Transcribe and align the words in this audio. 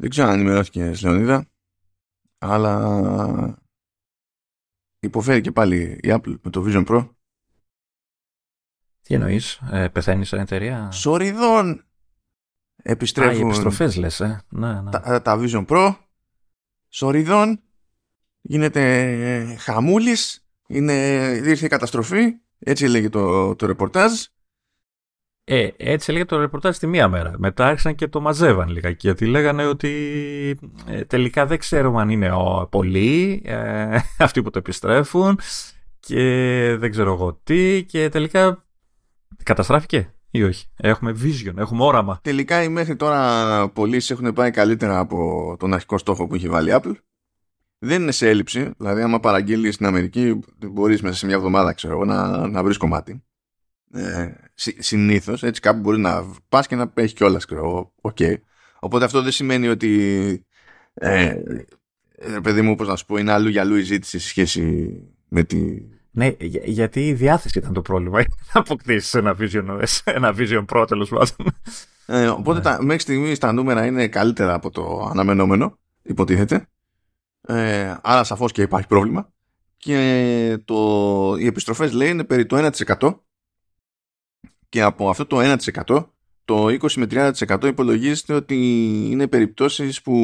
Δεν 0.00 0.10
ξέρω 0.10 0.28
αν 0.28 0.34
ενημερώθηκε 0.34 0.94
Λεωνίδα, 1.02 1.46
αλλά 2.38 3.58
υποφέρει 5.00 5.40
και 5.40 5.52
πάλι 5.52 5.98
η 6.02 6.08
Apple 6.08 6.38
με 6.42 6.50
το 6.50 6.64
Vision 6.66 6.86
Pro. 6.86 7.08
Τι 9.02 9.14
εννοείς, 9.14 9.60
ε, 9.70 9.88
πεθαίνει 9.88 10.24
σαν 10.24 10.40
εταιρεία; 10.40 10.90
Σοριδών 10.90 11.84
επιστρέφουν. 12.76 13.34
Α, 13.34 13.38
οι 13.38 13.46
επιστροφές 13.46 13.96
λες, 13.96 14.20
ε. 14.20 14.42
Ναι, 14.48 14.80
ναι. 14.80 14.90
Τα, 14.90 15.22
τα 15.22 15.38
Vision 15.40 15.66
Pro, 15.66 15.96
σοριδών, 16.88 17.62
γίνεται 18.40 19.12
ε, 19.36 19.56
χαμούλης, 19.56 20.46
είναι, 20.66 20.92
ήρθε 21.44 21.66
η 21.66 21.68
καταστροφή, 21.68 22.40
έτσι 22.58 22.86
λέγει 22.86 23.08
το, 23.08 23.56
το 23.56 23.66
ρεπορτάζ. 23.66 24.12
Ε, 25.52 25.68
έτσι 25.76 26.10
έλεγε 26.10 26.24
το 26.24 26.40
ρεπορτάζ 26.40 26.76
τη 26.76 26.86
μία 26.86 27.08
μέρα. 27.08 27.34
Μετά 27.38 27.66
άρχισαν 27.66 27.94
και 27.94 28.08
το 28.08 28.20
μαζεύαν 28.20 28.68
λιγάκι. 28.68 29.06
Γιατί 29.06 29.26
λέγανε 29.26 29.66
ότι 29.66 29.90
ε, 30.86 31.04
τελικά 31.04 31.46
δεν 31.46 31.58
ξέρουμε 31.58 32.00
αν 32.00 32.08
είναι 32.08 32.32
ο, 32.32 32.68
πολλοί 32.70 33.42
ε, 33.44 33.98
αυτοί 34.18 34.42
που 34.42 34.50
το 34.50 34.58
επιστρέφουν 34.58 35.38
και 36.00 36.16
δεν 36.78 36.90
ξέρω 36.90 37.12
εγώ 37.12 37.40
τι. 37.44 37.84
Και 37.84 38.08
τελικά 38.08 38.64
καταστράφηκε 39.42 40.14
ή 40.30 40.42
όχι. 40.42 40.66
Έχουμε 40.76 41.16
vision, 41.22 41.56
έχουμε 41.56 41.84
όραμα. 41.84 42.18
Τελικά 42.22 42.62
οι 42.62 42.68
μέχρι 42.68 42.96
τώρα 42.96 43.68
πωλήσεις 43.68 44.10
έχουν 44.10 44.32
πάει 44.32 44.50
καλύτερα 44.50 44.98
από 44.98 45.56
τον 45.58 45.74
αρχικό 45.74 45.98
στόχο 45.98 46.26
που 46.26 46.34
είχε 46.34 46.48
βάλει 46.48 46.70
η 46.70 46.74
Apple. 46.76 46.94
Δεν 47.78 48.02
είναι 48.02 48.12
σε 48.12 48.28
έλλειψη. 48.28 48.70
Δηλαδή, 48.76 49.02
άμα 49.02 49.20
παραγγείλεις 49.20 49.74
στην 49.74 49.86
Αμερική, 49.86 50.38
μπορείς 50.70 51.02
μέσα 51.02 51.16
σε 51.16 51.26
μια 51.26 51.34
εβδομάδα 51.34 51.72
ξέρω, 51.72 52.04
να, 52.04 52.48
να 52.48 52.62
βρεις 52.62 52.76
κομμάτι 52.76 53.24
ε, 53.92 54.32
συνήθως. 54.78 55.42
Έτσι, 55.42 55.60
κάπου 55.60 55.80
μπορεί 55.80 55.98
να 55.98 56.24
πας 56.48 56.66
και 56.66 56.76
να 56.76 56.92
έχει 56.94 57.14
κιόλας. 57.14 57.44
Okay. 58.00 58.34
Οπότε 58.80 59.04
αυτό 59.04 59.22
δεν 59.22 59.32
σημαίνει 59.32 59.68
ότι. 59.68 60.44
Ε, 60.94 61.34
ε, 62.14 62.38
παιδί 62.42 62.62
μου, 62.62 62.74
πώς 62.74 62.88
να 62.88 62.96
σου 62.96 63.06
πω, 63.06 63.16
είναι 63.16 63.32
αλλού 63.32 63.48
για 63.48 63.60
αλλού 63.60 63.76
η 63.76 63.82
ζήτηση 63.82 64.18
σε 64.18 64.28
σχέση 64.28 64.92
με 65.28 65.42
τη. 65.42 65.82
Ναι, 66.10 66.34
γιατί 66.64 67.08
η 67.08 67.12
διάθεση 67.12 67.58
ήταν 67.58 67.72
το 67.72 67.82
πρόβλημα. 67.82 68.18
Να 68.52 68.60
αποκτήσεις 68.60 69.14
ένα 69.14 69.36
Vision 69.40 69.82
ένα 70.04 70.34
Vision 70.38 70.64
Pro 70.66 70.84
τέλος 70.88 71.08
πάντων. 71.08 71.54
Ε, 72.06 72.26
οπότε 72.26 72.58
ναι. 72.58 72.64
τα, 72.64 72.82
μέχρι 72.82 73.00
στιγμής 73.00 73.38
τα 73.38 73.52
νούμερα 73.52 73.86
είναι 73.86 74.08
καλύτερα 74.08 74.54
από 74.54 74.70
το 74.70 75.08
αναμενόμενο, 75.10 75.78
υποτίθεται. 76.02 76.66
Ε, 77.40 77.94
άρα 78.02 78.24
σαφώς 78.24 78.52
και 78.52 78.62
υπάρχει 78.62 78.86
πρόβλημα. 78.86 79.32
Και 79.76 80.58
το, 80.64 81.36
οι 81.38 81.46
επιστροφές 81.46 81.92
λέει 81.92 82.08
είναι 82.08 82.24
περί 82.24 82.46
το 82.46 82.70
1% 82.98 83.14
και 84.70 84.82
από 84.82 85.08
αυτό 85.08 85.26
το 85.26 85.38
1% 85.40 86.04
το 86.44 86.66
20 86.66 86.92
με 86.96 87.06
30% 87.10 87.64
υπολογίζεται 87.64 88.32
ότι 88.32 88.56
είναι 89.10 89.26
περιπτώσεις 89.26 90.02
που 90.02 90.16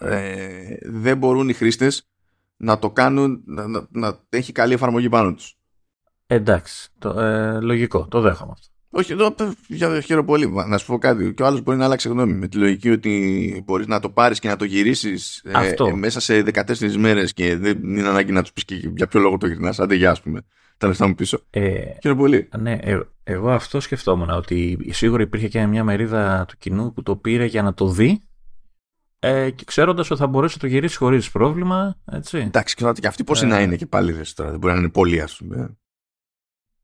ε, 0.00 0.76
δεν 0.82 1.16
μπορούν 1.16 1.48
οι 1.48 1.52
χρήστες 1.52 2.08
να 2.56 2.78
το 2.78 2.90
κάνουν, 2.90 3.42
να, 3.44 3.66
να, 3.66 3.86
να 3.90 4.18
έχει 4.28 4.52
καλή 4.52 4.72
εφαρμογή 4.72 5.08
πάνω 5.08 5.34
τους. 5.34 5.56
Εντάξει, 6.26 6.90
το, 6.98 7.20
ε, 7.20 7.60
λογικό, 7.60 8.06
το 8.08 8.20
δέχομαι 8.20 8.52
αυτό. 8.52 8.68
Όχι, 8.96 9.12
εδώ 9.12 10.00
χαίρομαι 10.00 10.26
πολύ. 10.26 10.52
Να 10.68 10.78
σου 10.78 10.86
πω 10.86 10.98
κάτι. 10.98 11.34
Και 11.34 11.42
ο 11.42 11.46
άλλος 11.46 11.62
μπορεί 11.62 11.78
να 11.78 11.84
αλλάξει 11.84 12.08
γνώμη 12.08 12.32
με 12.32 12.48
τη 12.48 12.56
λογική 12.56 12.90
ότι 12.90 13.62
μπορείς 13.66 13.86
να 13.86 14.00
το 14.00 14.10
πάρεις 14.10 14.38
και 14.38 14.48
να 14.48 14.56
το 14.56 14.64
γυρίσεις 14.64 15.42
ε, 15.44 15.92
μέσα 15.94 16.20
σε 16.20 16.44
14 16.52 16.96
μέρες 16.96 17.32
και 17.32 17.56
δεν 17.56 17.80
είναι 17.82 18.08
ανάγκη 18.08 18.32
να 18.32 18.42
τους 18.42 18.52
πεις 18.52 18.64
και 18.64 18.74
για 18.96 19.06
ποιο 19.06 19.20
λόγο 19.20 19.36
το 19.36 19.46
γυρνάς. 19.46 19.80
Άντε, 19.80 19.94
γεια, 19.94 20.10
ας 20.10 20.20
πούμε 20.20 20.40
τα 20.76 20.86
λεφτά 20.86 21.06
μου 21.06 21.14
πίσω. 21.14 21.40
Ε, 21.50 21.70
Χαίρομαι 22.02 22.20
πολύ. 22.20 22.48
Ναι, 22.58 22.78
ε, 22.80 23.00
εγώ 23.24 23.50
αυτό 23.50 23.80
σκεφτόμουν. 23.80 24.30
Ότι 24.30 24.78
σίγουρα 24.90 25.22
υπήρχε 25.22 25.48
και 25.48 25.66
μια 25.66 25.84
μερίδα 25.84 26.44
του 26.48 26.54
κοινού 26.58 26.92
που 26.92 27.02
το 27.02 27.16
πήρε 27.16 27.44
για 27.44 27.62
να 27.62 27.74
το 27.74 27.88
δει. 27.88 28.22
Ε, 29.18 29.50
και 29.50 29.64
ξέροντας 29.66 30.10
ότι 30.10 30.20
θα 30.20 30.26
μπορέσει 30.26 30.54
να 30.54 30.60
το 30.60 30.66
γυρίσει 30.66 30.96
χωρίς 30.96 31.30
πρόβλημα. 31.30 31.96
Έτσι. 32.12 32.38
Εντάξει, 32.38 32.74
και 32.74 33.06
αυτοί 33.06 33.24
πώ 33.24 33.38
ε, 33.38 33.44
να 33.44 33.60
είναι 33.60 33.76
και 33.76 33.86
πάλι 33.86 34.12
δε 34.12 34.22
τώρα. 34.34 34.50
Δεν 34.50 34.58
μπορεί 34.58 34.72
να 34.72 34.78
είναι 34.78 34.88
πολλοί, 34.88 35.20
ας 35.20 35.36
πούμε. 35.36 35.76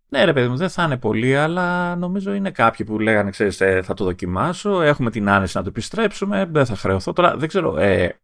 Ναι, 0.08 0.24
ρε 0.24 0.32
παιδί 0.32 0.48
μου, 0.48 0.56
δεν 0.56 0.68
θα 0.68 0.82
είναι 0.82 0.96
πολλοί, 0.96 1.36
αλλά 1.36 1.96
νομίζω 1.96 2.32
είναι 2.32 2.50
κάποιοι 2.50 2.86
που 2.86 2.98
λέγανε, 2.98 3.30
ξέρεις, 3.30 3.60
ε, 3.60 3.82
θα 3.82 3.94
το 3.94 4.04
δοκιμάσω, 4.04 4.82
έχουμε 4.82 5.10
την 5.10 5.28
άνεση 5.28 5.56
να 5.56 5.62
το 5.62 5.68
επιστρέψουμε, 5.68 6.48
δεν 6.50 6.66
θα 6.66 6.76
χρεωθώ. 6.76 7.12
Τώρα 7.12 7.36
δεν 7.36 7.48
ξέρω, 7.48 7.76
ε, 7.76 8.20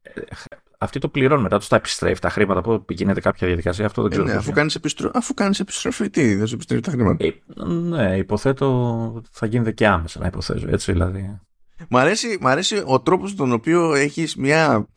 αυτοί 0.78 0.98
το 0.98 1.09
πληρώνουν 1.09 1.42
μετά, 1.42 1.59
τους 1.59 1.69
τα 1.69 1.76
επιστρέφει 1.76 2.20
τα 2.20 2.31
χρήματα, 2.31 2.60
που 2.60 2.84
γίνεται 2.88 3.20
κάποια 3.20 3.47
διαδικασία, 3.47 3.87
αυτό 3.87 4.03
δεν 4.03 4.10
ξέρω. 4.10 4.26
Ε, 4.26 4.31
ναι, 4.31 4.37
αφού 4.37 4.53
κάνεις 4.53 4.75
επιστρο... 4.75 5.10
κάνεις 5.34 5.60
επιστροφή, 5.60 6.10
τι, 6.10 6.34
δεν 6.34 6.47
σου 6.47 6.54
επιστρέφει 6.54 6.82
τα 6.82 6.91
χρήματα. 6.91 7.25
Ε, 7.25 7.32
ναι, 7.64 8.16
υποθέτω 8.16 9.22
θα 9.31 9.47
γίνεται 9.47 9.72
και 9.72 9.86
άμεσα 9.86 10.20
να 10.20 10.26
υποθέσω, 10.26 10.69
έτσι 10.70 10.92
δηλαδή. 10.92 11.41
Μ' 11.88 11.97
αρέσει, 11.97 12.38
μ 12.41 12.47
αρέσει 12.47 12.82
ο 12.86 13.00
τρόπος 13.00 13.34
τον 13.34 13.53
οποίο 13.53 13.94
έχεις 13.94 14.36
μια, 14.36 14.88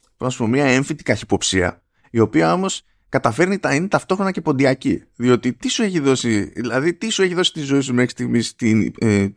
μια 0.47 0.65
έμφυτη 0.65 1.03
καχυποψία, 1.03 1.81
η 2.09 2.19
οποία 2.19 2.53
όμως 2.53 2.83
καταφέρνει 3.09 3.57
να 3.61 3.75
είναι 3.75 3.87
ταυτόχρονα 3.87 4.31
και 4.31 4.41
ποντιακή. 4.41 5.03
Διότι 5.15 5.53
τι 5.53 5.69
σου 5.69 5.83
έχει 5.83 5.99
δώσει, 5.99 6.43
δηλαδή 6.43 6.93
τι 6.93 7.09
σου 7.09 7.21
έχει 7.21 7.33
δώσει 7.33 7.51
τη 7.53 7.61
ζωή 7.61 7.81
σου 7.81 7.93
μέχρι 7.93 8.09
στιγμής 8.09 8.55
την, 8.55 8.93
ε, 8.99 9.27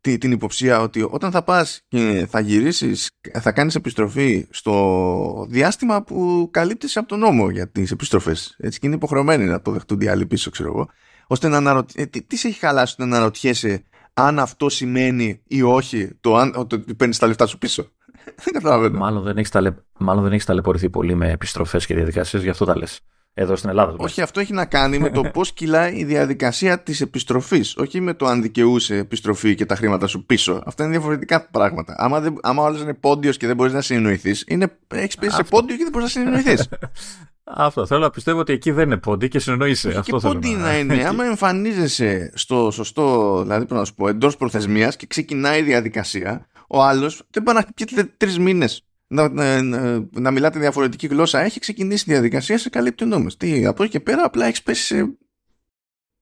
την, 0.00 0.18
την 0.18 0.32
υποψία 0.32 0.80
ότι 0.80 1.06
όταν 1.10 1.30
θα 1.30 1.42
πας 1.42 1.80
και 1.88 2.26
θα 2.30 2.40
γυρίσεις, 2.40 3.08
θα 3.40 3.52
κάνεις 3.52 3.74
επιστροφή 3.74 4.46
στο 4.50 5.46
διάστημα 5.48 6.02
που 6.02 6.48
καλύπτεις 6.50 6.96
από 6.96 7.08
τον 7.08 7.18
νόμο 7.18 7.50
για 7.50 7.68
τις 7.68 7.90
επιστροφές. 7.90 8.56
Έτσι 8.58 8.78
και 8.78 8.86
είναι 8.86 8.96
υποχρεωμένοι 8.96 9.44
να 9.44 9.62
το 9.62 9.70
δεχτούν 9.70 10.00
οι 10.00 10.06
άλλοι 10.06 10.26
πίσω, 10.26 10.50
ξέρω 10.50 10.68
εγώ. 10.68 10.88
Ώστε 11.26 11.48
να 11.48 11.56
αναρωτ... 11.56 11.90
Ε, 11.94 12.06
τι, 12.06 12.22
τις 12.22 12.40
σε 12.40 12.48
έχει 12.48 12.58
χαλάσει 12.58 12.94
να 12.98 13.04
αναρωτιέσαι 13.04 13.82
αν 14.14 14.38
αυτό 14.38 14.68
σημαίνει 14.68 15.40
ή 15.46 15.62
όχι 15.62 16.10
το 16.20 16.36
αν 16.36 16.52
ότι 16.56 16.78
παίρνεις 16.78 17.18
τα 17.18 17.26
λεφτά 17.26 17.46
σου 17.46 17.58
πίσω; 17.58 17.82
δεν 18.44 18.52
καταλαβαίνω. 18.52 18.98
Μάλλον 18.98 19.22
δεν 19.22 19.36
έχεις 19.36 19.50
ταλαι... 19.50 19.74
έχεις 20.30 20.44
ταλαιπωρηθεί 20.44 20.90
πολύ 20.90 21.14
με 21.14 21.30
επιστροφές 21.30 21.86
και 21.86 21.94
διαδικασίες, 21.94 22.42
γι' 22.42 22.48
αυτό 22.48 22.64
τα 22.64 22.76
λες. 22.76 23.00
Εδώ 23.40 23.56
στην 23.56 23.68
Ελλάδα. 23.68 23.94
Όχι, 23.96 24.20
αυτό 24.20 24.40
έχει 24.40 24.52
να 24.52 24.64
κάνει 24.64 24.98
με 24.98 25.10
το 25.10 25.22
πώς 25.34 25.52
κυλάει 25.52 25.94
η 25.96 26.04
διαδικασία 26.04 26.78
της 26.78 27.00
επιστροφής. 27.00 27.76
Όχι 27.76 28.00
με 28.00 28.14
το 28.14 28.26
αν 28.26 28.42
δικαιούσε 28.42 28.96
επιστροφή 28.96 29.54
και 29.54 29.66
τα 29.66 29.74
χρήματα 29.74 30.06
σου 30.06 30.24
πίσω. 30.24 30.62
Αυτά 30.66 30.84
είναι 30.84 30.92
διαφορετικά 30.92 31.48
πράγματα. 31.50 31.94
Άμα, 31.98 32.20
δεν, 32.20 32.38
άμα 32.42 32.62
ο 32.62 32.66
άλλος 32.66 32.80
είναι 32.80 32.94
πόντιος 32.94 33.36
και 33.36 33.46
δεν 33.46 33.56
μπορείς 33.56 33.72
να 33.72 33.80
συνεννοηθείς, 33.80 34.44
έχεις 34.88 35.16
πέσει 35.16 35.34
σε 35.34 35.42
πόντιο 35.42 35.76
και 35.76 35.82
δεν 35.82 35.92
μπορείς 35.92 36.14
να 36.14 36.20
συνεννοηθείς. 36.20 36.68
Αυτό. 37.44 37.86
Θέλω 37.86 38.00
να 38.00 38.10
πιστεύω 38.10 38.38
ότι 38.38 38.52
εκεί 38.52 38.70
δεν 38.70 38.86
είναι 38.86 38.96
πόντι 38.96 39.28
και 39.28 39.38
συνεννοείσαι. 39.38 39.88
Αυτό 39.88 40.18
και 40.18 40.26
πόντι 40.26 40.48
να... 40.48 40.78
είναι. 40.78 41.04
Άμα 41.08 41.24
εμφανίζεσαι 41.24 42.32
στο 42.34 42.70
σωστό, 42.70 43.38
δηλαδή 43.42 43.64
πρέπει 43.64 43.80
να 43.80 43.86
σου 43.86 43.94
πω, 43.94 44.08
εντός 44.08 44.36
προθεσμίας 44.36 44.96
και 44.96 45.06
ξεκινάει 45.06 45.60
η 45.60 45.62
διαδικασία, 45.62 46.46
ο 46.68 46.82
άλλος 46.82 47.22
δεν 47.30 47.42
πάει 47.42 47.54
να 47.54 47.60
χτυπιέται 47.60 48.12
τρεις 48.16 48.38
μήνες 48.38 48.87
να, 49.08 49.28
να, 49.28 49.62
να, 50.10 50.30
μιλάτε 50.30 50.58
διαφορετική 50.58 51.06
γλώσσα. 51.06 51.40
Έχει 51.40 51.60
ξεκινήσει 51.60 52.10
η 52.10 52.12
διαδικασία, 52.12 52.58
σε 52.58 52.68
καλύπτει 52.68 53.04
ο 53.04 53.06
νόμος. 53.06 53.36
Τι, 53.36 53.66
από 53.66 53.82
εκεί 53.82 53.92
και 53.92 54.00
πέρα 54.00 54.24
απλά 54.24 54.46
έχεις 54.46 54.62
πέσει 54.62 54.82
σε 54.82 55.18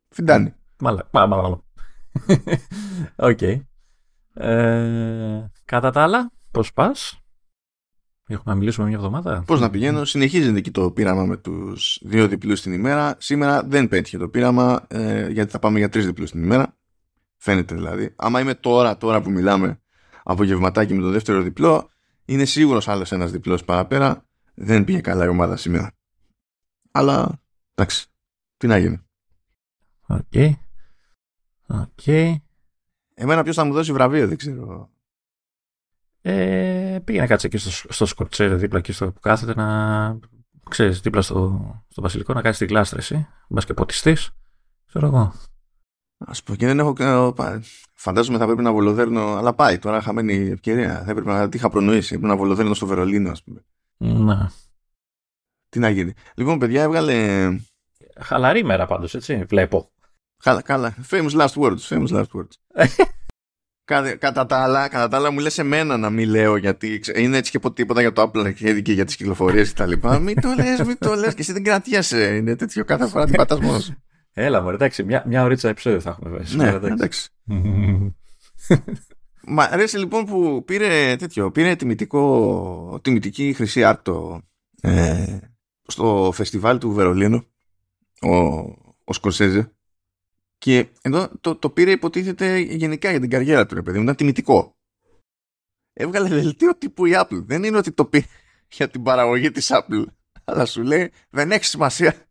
φιντάνι. 0.08 0.54
Μάλα, 0.78 1.08
μάλα, 1.12 1.36
μάλα. 1.36 1.62
Οκ. 3.30 3.42
Ε, 4.34 5.50
κατά 5.64 5.90
τα 5.90 6.02
άλλα, 6.02 6.32
πώς 6.50 6.72
πας; 6.72 7.20
Έχουμε 8.28 8.54
να 8.54 8.58
μιλήσουμε 8.58 8.86
μια 8.86 8.96
εβδομάδα; 8.96 9.42
Πώς 9.46 9.60
να 9.60 9.70
πηγαίνω, 9.70 10.04
συνεχίζεται 10.04 10.58
εκεί 10.58 10.70
το 10.70 10.90
πείραμα 10.90 11.24
με 11.24 11.36
τους 11.36 12.00
δύο 12.02 12.28
διπλούς 12.28 12.60
την 12.60 12.72
ημέρα. 12.72 13.16
Σήμερα 13.18 13.62
δεν 13.62 13.88
πέτυχε 13.88 14.18
το 14.18 14.28
πείραμα, 14.28 14.84
ε, 14.88 15.28
γιατί 15.28 15.50
θα 15.50 15.58
πάμε 15.58 15.78
για 15.78 15.88
τρεις 15.88 16.06
διπλούς 16.06 16.30
την 16.30 16.42
ημέρα. 16.42 16.76
Φαίνεται 17.36 17.74
δηλαδή. 17.74 18.14
Άμα 18.16 18.40
είμαι 18.40 18.54
τώρα, 18.54 18.96
τώρα 18.96 19.22
που 19.22 19.30
μιλάμε, 19.30 19.80
απογευματάκι 20.22 20.94
με 20.94 21.02
το 21.02 21.10
δεύτερο 21.10 21.42
διπλό, 21.42 21.90
είναι 22.26 22.44
σίγουρος 22.44 22.88
άλλος 22.88 23.12
ένας 23.12 23.30
διπλός 23.30 23.64
παραπέρα. 23.64 24.24
Δεν 24.54 24.84
πήγε 24.84 25.00
καλά 25.00 25.24
η 25.24 25.28
ομάδα 25.28 25.56
σήμερα. 25.56 25.92
Αλλά 26.90 27.40
εντάξει. 27.74 28.06
Τι 28.56 28.66
να 28.66 28.78
γίνει. 28.78 29.00
Οκ. 30.06 30.20
Okay. 30.32 30.52
Okay. 31.68 32.34
Εμένα 33.14 33.42
ποιος 33.42 33.56
θα 33.56 33.64
μου 33.64 33.72
δώσει 33.72 33.92
βραβείο, 33.92 34.28
δεν 34.28 34.36
ξέρω. 34.36 34.90
Ε, 36.28 36.98
πήγαινε 37.04 37.26
κάτσε 37.26 37.46
εκεί 37.46 37.56
στο, 37.56 37.92
στο 37.92 38.06
σκορτσέρ 38.06 38.56
δίπλα 38.56 38.78
εκεί 38.78 38.92
στο 38.92 39.12
που 39.12 39.20
κάθεται 39.20 39.54
να 39.54 40.18
ξέρεις 40.70 41.00
δίπλα 41.00 41.22
στο, 41.22 41.60
στο 41.88 42.02
βασιλικό 42.02 42.32
να 42.32 42.42
κάνει 42.42 42.54
τη 42.54 42.64
γλάστρα 42.66 42.98
εσύ 42.98 43.26
μπας 43.48 43.64
και 43.64 43.74
ποτιστής 43.74 44.30
ξέρω 44.86 45.06
εγώ 45.06 45.32
Α 46.18 46.42
πω 46.44 46.54
και 46.54 46.66
δεν 46.66 46.78
έχω. 46.78 46.94
Φαντάζομαι 47.94 48.38
θα 48.38 48.46
πρέπει 48.46 48.62
να 48.62 48.72
βολοδέρνω. 48.72 49.36
Αλλά 49.36 49.54
πάει 49.54 49.78
τώρα, 49.78 50.00
χαμένη 50.00 50.34
ευκαιρία. 50.34 51.02
Θα 51.04 51.10
έπρεπε 51.10 51.30
να 51.30 51.48
τη 51.48 51.56
είχα 51.56 51.68
προνοήσει. 51.68 52.14
Έπρεπε 52.14 52.32
να 52.32 52.38
βολοδέρνω 52.38 52.74
στο 52.74 52.86
Βερολίνο, 52.86 53.30
ας 53.30 53.42
πούμε. 53.42 53.64
Να. 53.96 54.52
Τι 55.68 55.78
να 55.78 55.90
γίνει. 55.90 56.12
Λοιπόν, 56.34 56.58
παιδιά, 56.58 56.82
έβγαλε. 56.82 57.48
Χαλαρή 58.20 58.64
μέρα 58.64 58.86
πάντως, 58.86 59.14
έτσι. 59.14 59.44
Βλέπω. 59.48 59.90
Καλά, 60.42 60.62
καλά. 60.62 60.94
Famous 61.10 61.30
last 61.30 61.54
words. 61.54 61.78
Famous 61.78 62.08
last 62.08 62.26
words. 62.32 62.84
κατά, 64.18 64.46
τα 64.46 64.56
άλλα, 64.62 64.88
κατά 64.88 65.08
τα 65.08 65.16
άλλα 65.16 65.30
μου 65.30 65.38
λες 65.38 65.58
εμένα 65.58 65.96
να 65.96 66.10
μην 66.10 66.28
λέω 66.28 66.56
γιατί 66.56 67.00
είναι 67.14 67.36
έτσι 67.36 67.50
και 67.50 67.58
πω 67.58 67.72
τίποτα 67.72 68.00
για 68.00 68.12
το 68.12 68.22
Apple 68.22 68.54
και 68.82 68.92
για 68.92 69.04
τις 69.04 69.16
κυκλοφορίες 69.16 69.68
και 69.68 69.74
τα 69.74 69.86
λοιπά. 69.86 70.18
μην 70.18 70.40
το 70.40 70.54
λες, 70.56 70.86
μην 70.86 70.98
το 70.98 71.14
λες 71.14 71.34
και 71.34 71.40
εσύ 71.40 71.52
δεν 71.52 71.62
κρατιέσαι. 71.62 72.34
Είναι 72.34 72.56
τέτοιο 72.56 72.84
κάθε 72.84 73.06
φορά 73.06 73.24
την 73.24 73.34
πατάς 73.34 73.60
μόνος. 73.60 73.92
Έλα 74.38 74.62
μου, 74.62 74.70
εντάξει, 74.70 75.04
μια, 75.04 75.24
μια 75.26 75.42
ωρίτσα 75.42 75.68
επεισόδιο 75.68 76.00
θα 76.00 76.10
έχουμε 76.10 76.30
βέβαια. 76.30 76.80
Ναι, 76.80 76.88
εντάξει. 76.88 77.30
Μ' 79.48 79.60
αρέσει 79.60 79.98
λοιπόν 79.98 80.24
που 80.24 80.64
πήρε 80.64 81.16
τέτοιο, 81.16 81.50
πήρε 81.50 81.76
τιμητικό, 81.76 83.00
τιμητική 83.02 83.52
χρυσή 83.52 83.84
άρτο 83.84 84.42
ε, 84.80 85.38
στο 85.86 86.30
φεστιβάλ 86.34 86.78
του 86.78 86.92
Βερολίνου 86.92 87.46
ο, 88.20 88.36
ο 89.04 89.12
Σκορσέζε 89.12 89.72
και 90.58 90.88
εδώ 91.02 91.30
το, 91.40 91.56
το 91.56 91.70
πήρε 91.70 91.90
υποτίθεται 91.90 92.58
γενικά 92.58 93.10
για 93.10 93.20
την 93.20 93.30
καριέρα 93.30 93.66
του 93.66 93.74
ρε 93.74 93.82
παιδί 93.82 93.96
μου, 93.96 94.02
ήταν 94.02 94.16
τιμητικό. 94.16 94.76
Έβγαλε 95.92 96.28
δελτίο 96.28 96.76
τύπου 96.76 97.06
η 97.06 97.12
Apple. 97.14 97.42
Δεν 97.44 97.64
είναι 97.64 97.76
ότι 97.76 97.92
το 97.92 98.04
πήρε 98.04 98.26
για 98.76 98.88
την 98.88 99.02
παραγωγή 99.02 99.50
της 99.50 99.70
Apple, 99.72 100.04
αλλά 100.44 100.66
σου 100.66 100.82
λέει 100.82 101.12
δεν 101.30 101.50
έχει 101.50 101.64
σημασία. 101.64 102.25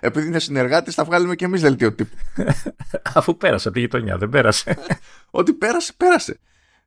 Επειδή 0.00 0.26
είναι 0.26 0.38
συνεργάτης, 0.38 0.94
θα 0.94 1.04
βγάλουμε 1.04 1.34
και 1.34 1.44
εμείς 1.44 1.60
δελτίο 1.60 1.92
τύπου. 1.92 2.16
Αφού 3.14 3.36
πέρασε 3.36 3.68
από 3.68 3.76
τη 3.76 3.82
γειτονιά, 3.82 4.18
δεν 4.18 4.28
πέρασε. 4.28 4.78
ότι 5.30 5.52
πέρασε, 5.52 5.92
πέρασε. 5.96 6.38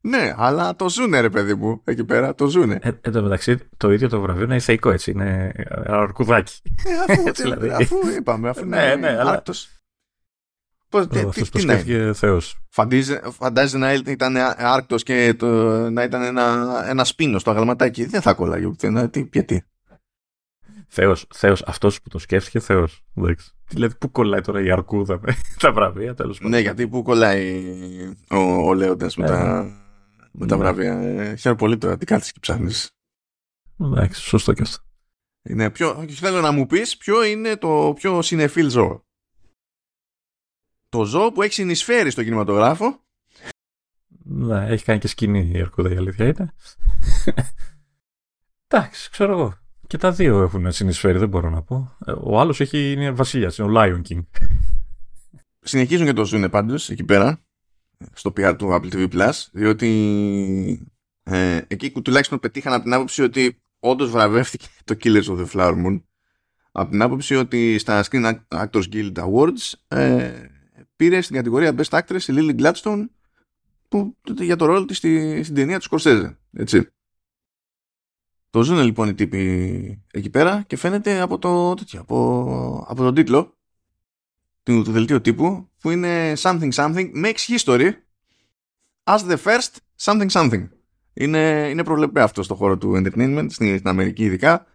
Ναι, 0.02 0.34
αλλά 0.38 0.76
το 0.76 0.90
ζούνε 0.90 1.20
ρε 1.20 1.30
παιδί 1.30 1.54
μου 1.54 1.82
εκεί 1.84 2.04
πέρα, 2.04 2.36
το 2.36 2.48
ζούνε. 2.48 2.80
Ε, 2.82 2.90
εν 3.02 3.12
τω 3.12 3.22
μεταξύ, 3.22 3.58
το 3.78 3.92
ίδιο 3.92 4.10
το 4.10 4.22
βραβείο 4.22 4.44
είναι 4.44 4.60
θεϊκό 4.60 4.92
έτσι, 4.92 5.12
είναι 5.12 5.52
ένα 5.70 5.98
αρκουδάκι. 5.98 6.62
Ε, 6.86 7.14
αφού, 7.14 7.32
δηλαδή. 7.44 7.70
αφού 7.70 7.96
είπαμε, 8.18 8.50
αφού 8.50 8.66
ναι, 8.66 8.96
ναι, 8.96 9.18
αλλά... 9.20 9.44
Πώς, 10.90 11.08
τι, 11.08 11.26
τι, 11.26 11.50
τι 11.50 11.66
να 11.66 12.14
Θεός. 12.14 12.62
Φαντάζεσαι 13.32 13.78
να 13.78 13.94
ήταν 13.94 14.38
άρκτος 14.58 15.04
και 15.04 15.34
το, 15.38 15.48
να 15.90 16.04
ήταν 16.04 16.22
ένα, 16.22 16.66
ένα 16.88 17.04
σπίνος 17.04 17.42
στο 17.42 17.52
αγαλματάκι. 17.52 18.06
Δεν 18.06 18.22
θα 18.22 18.34
κολλάγει. 18.34 18.76
Τι, 19.12 19.44
τι. 19.44 19.60
Θεός, 20.92 21.26
Θεός, 21.34 21.64
αυτός 21.64 22.02
που 22.02 22.10
το 22.10 22.18
σκέφτηκε, 22.18 22.60
Θεός. 22.60 23.04
Δηλαδή, 23.68 23.96
πού 23.96 24.12
κολλάει 24.12 24.42
τώρα 24.42 24.62
η 24.62 24.72
αρκούδα 24.72 25.20
με 25.22 25.36
τα 25.62 25.72
βραβεία, 25.72 26.14
τέλος 26.14 26.38
πάντων. 26.38 26.52
Ναι, 26.52 26.60
γιατί 26.60 26.88
πού 26.88 27.04
κολλάει 27.04 27.64
ο, 28.30 28.38
ο 28.38 28.74
Λέοντας 28.74 29.18
με, 29.18 29.28
τα, 29.28 29.60
ε, 29.60 29.64
με 30.32 30.46
τα 30.46 30.56
ναι. 30.56 30.62
βραβεία. 30.62 30.94
Ε, 31.00 31.36
χαίρομαι 31.36 31.60
πολύ 31.60 31.78
τώρα, 31.78 31.98
τι 31.98 32.06
κάθεσαι 32.06 32.32
και 32.32 32.40
ψάχνεις. 32.42 32.92
Εντάξει, 33.82 34.22
σωστό 34.22 34.54
και 34.54 34.62
αυτό. 34.62 34.84
Είναι 35.44 35.70
ποιο, 35.70 36.06
θέλω 36.10 36.42
να 36.42 36.52
μου 36.52 36.66
πεις 36.66 36.98
ποιο 36.98 37.24
είναι 37.24 37.58
το 37.58 37.94
πιο 37.96 38.22
συνεφίλ 38.22 38.70
ζώο 38.70 39.08
το 40.90 41.04
ζώο 41.04 41.32
που 41.32 41.42
έχει 41.42 41.54
συνεισφέρει 41.54 42.12
στο 42.12 42.24
κινηματογράφο. 42.24 43.04
Ναι, 44.24 44.66
έχει 44.68 44.84
κάνει 44.84 45.00
και 45.00 45.08
σκηνή 45.08 45.52
η 45.54 45.60
Αρκούδα 45.60 45.94
η 45.94 45.98
αλήθεια 45.98 46.26
είναι. 46.26 46.54
Εντάξει, 48.68 49.10
ξέρω 49.10 49.32
εγώ. 49.32 49.59
Και 49.90 49.98
τα 49.98 50.12
δύο 50.12 50.42
έχουν 50.42 50.72
συνεισφέρει, 50.72 51.18
δεν 51.18 51.30
μπορώ 51.30 51.50
να 51.50 51.62
πω. 51.62 51.98
Ο 52.24 52.40
άλλος 52.40 52.60
έχει 52.60 52.92
είναι 52.92 53.12
βασιλιάς, 53.12 53.58
είναι 53.58 53.68
ο 53.68 53.74
Lion 53.76 54.02
King. 54.10 54.22
Συνεχίζουν 55.60 56.06
και 56.06 56.14
το 56.14 56.26
ζουν 56.26 56.50
πάντως 56.50 56.90
εκεί 56.90 57.04
πέρα, 57.04 57.42
στο 58.14 58.34
PR 58.38 58.56
του 58.58 58.68
Apple 58.72 58.94
TV 58.94 59.10
Plus, 59.14 59.32
διότι 59.52 60.92
ε, 61.24 61.62
εκεί 61.68 61.92
τουλάχιστον 61.92 62.40
πετύχαν 62.40 62.74
από 62.74 62.84
την 62.84 62.94
άποψη 62.94 63.22
ότι 63.22 63.62
όντως 63.80 64.12
βραβεύτηκε 64.12 64.68
το 64.84 64.96
Killers 65.04 65.24
of 65.24 65.46
the 65.46 65.48
Flower 65.48 65.86
Moon. 65.86 66.02
Από 66.72 66.92
την 66.92 67.02
άποψη 67.02 67.36
ότι 67.36 67.78
στα 67.78 68.04
Screen 68.10 68.34
Actors 68.48 68.84
Guild 68.94 69.14
Awards 69.14 69.74
ε, 69.88 70.32
πήρε 70.96 71.22
στην 71.22 71.36
κατηγορία 71.36 71.76
Best 71.78 72.00
Actress 72.00 72.22
η 72.22 72.34
Lily 72.36 72.62
Gladstone 72.62 73.06
που, 73.88 74.18
για 74.40 74.56
το 74.56 74.66
ρόλο 74.66 74.86
της 74.86 74.98
στη, 74.98 75.44
στην 75.44 75.56
ταινία 75.56 75.78
του 75.78 75.84
Σκορσέζε. 75.84 76.38
Έτσι. 76.54 76.90
Το 78.50 78.62
ζουν 78.62 78.80
λοιπόν 78.80 79.10
οι 79.10 79.14
τύποι 79.14 80.04
εκεί 80.12 80.30
πέρα 80.30 80.64
και 80.68 80.78
φαίνεται 80.78 81.20
από 81.20 81.38
το, 81.38 81.74
τέτοιο, 81.74 82.00
από, 82.00 82.86
από 82.88 83.04
τον 83.04 83.16
τίτλο 83.16 83.58
του, 84.64 84.84
του 84.84 84.92
δελτίου 84.92 85.22
τύπου 85.22 85.70
που 85.80 85.90
είναι 85.90 86.34
Something 86.38 86.72
Something 86.72 87.12
makes 87.26 87.58
history 87.58 87.92
as 89.04 89.20
the 89.20 89.38
first 89.38 89.72
something 90.00 90.30
something. 90.30 90.68
Είναι, 91.14 91.70
είναι 91.70 91.84
προβλεπέ 91.84 92.22
αυτό 92.22 92.44
στο 92.44 92.56
χώρο 92.56 92.78
του 92.78 92.94
entertainment, 92.96 93.46
στην, 93.50 93.78
στην 93.78 93.88
Αμερική 93.88 94.24
ειδικά. 94.24 94.66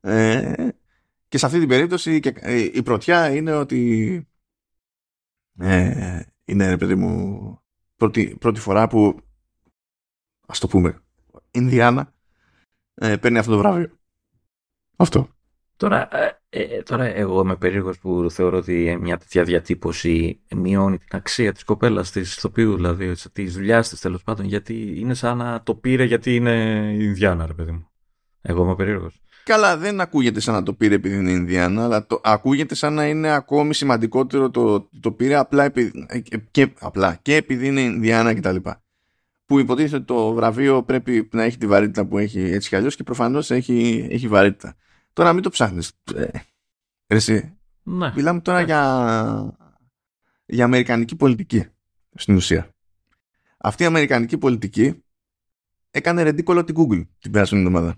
Ε, 0.00 0.68
και 1.28 1.38
σε 1.38 1.46
αυτή 1.46 1.58
την 1.58 1.68
περίπτωση 1.68 2.20
και, 2.20 2.32
ε, 2.36 2.70
η 2.72 2.82
πρωτιά 2.82 3.34
είναι 3.34 3.52
ότι 3.52 4.26
ε, 5.58 6.20
είναι 6.44 6.68
ρε 6.68 6.76
παιδί 6.76 6.94
μου 6.94 7.60
πρώτη, 7.96 8.36
πρώτη 8.40 8.60
φορά 8.60 8.86
που 8.88 9.20
ας 10.46 10.58
το 10.58 10.66
πούμε 10.66 11.02
Ινδιάνα 11.50 12.14
ε, 12.94 13.16
παίρνει 13.16 13.38
αυτό 13.38 13.52
το 13.52 13.58
βράβειο. 13.58 13.90
Αυτό. 14.96 15.28
Τώρα, 15.76 16.08
ε, 16.16 16.38
ε, 16.48 16.82
τώρα 16.82 17.04
εγώ 17.04 17.40
είμαι 17.40 17.56
περίεργος 17.56 17.98
που 17.98 18.26
θεωρώ 18.30 18.56
ότι 18.56 18.98
μια 19.00 19.16
τέτοια 19.16 19.42
διατύπωση 19.42 20.40
μειώνει 20.54 20.98
την 20.98 21.16
αξία 21.16 21.52
της 21.52 21.64
κοπέλας 21.64 22.10
της 22.10 22.36
ηθοποιού, 22.36 22.74
δηλαδή 22.74 23.14
της 23.32 23.54
δουλειάς 23.54 23.88
της 23.88 24.00
τέλος 24.00 24.22
πάντων, 24.22 24.46
γιατί 24.46 25.00
είναι 25.00 25.14
σαν 25.14 25.36
να 25.36 25.62
το 25.62 25.74
πήρε 25.74 26.04
γιατί 26.04 26.34
είναι 26.34 26.52
Ινδιάνα 26.98 27.46
ρε 27.46 27.52
παιδί 27.52 27.70
μου. 27.70 27.86
Εγώ 28.42 28.64
είμαι 28.64 28.74
περίεργος. 28.74 29.20
Καλά, 29.44 29.76
δεν 29.76 30.00
ακούγεται 30.00 30.40
σαν 30.40 30.54
να 30.54 30.62
το 30.62 30.72
πήρε 30.72 30.94
επειδή 30.94 31.16
είναι 31.16 31.30
Ινδιάνα, 31.30 31.84
αλλά 31.84 32.06
το, 32.06 32.20
ακούγεται 32.24 32.74
σαν 32.74 32.94
να 32.94 33.06
είναι 33.06 33.32
ακόμη 33.32 33.74
σημαντικότερο 33.74 34.50
το, 34.50 34.88
το 35.00 35.12
πήρε 35.12 35.34
απλά, 35.34 35.64
επειδή, 35.64 36.06
και, 36.50 36.72
απλά 36.80 37.18
και 37.22 37.34
επειδή 37.34 37.66
είναι 37.66 37.80
Ινδιάνα 37.80 38.34
κτλ. 38.34 38.56
Που 39.52 39.58
υποτίθεται 39.58 39.96
ότι 39.96 40.04
το 40.04 40.32
βραβείο 40.32 40.82
πρέπει 40.82 41.28
να 41.32 41.42
έχει 41.42 41.58
τη 41.58 41.66
βαρύτητα 41.66 42.06
που 42.06 42.18
έχει 42.18 42.40
έτσι 42.40 42.68
κι 42.68 42.76
αλλιώς 42.76 42.96
και 42.96 43.02
προφανώς 43.02 43.50
έχει, 43.50 44.08
έχει 44.10 44.28
βαρύτητα. 44.28 44.74
Τώρα 45.12 45.32
μην 45.32 45.42
το 45.42 45.50
ψάχνεις. 45.50 45.92
Ε, 46.14 46.28
εσύ. 47.06 47.58
Ναι. 47.82 48.12
Μιλάμε 48.14 48.40
τώρα 48.40 48.58
ναι. 48.58 48.64
για, 48.64 49.56
για 50.44 50.64
αμερικανική 50.64 51.16
πολιτική 51.16 51.66
στην 52.14 52.34
ουσία. 52.34 52.68
Αυτή 53.56 53.82
η 53.82 53.86
αμερικανική 53.86 54.38
πολιτική 54.38 55.02
έκανε 55.90 56.22
ρεντίκολο 56.22 56.64
την 56.64 56.74
Google 56.78 57.06
την 57.18 57.30
περασμένη 57.30 57.66
εβδομάδα 57.66 57.96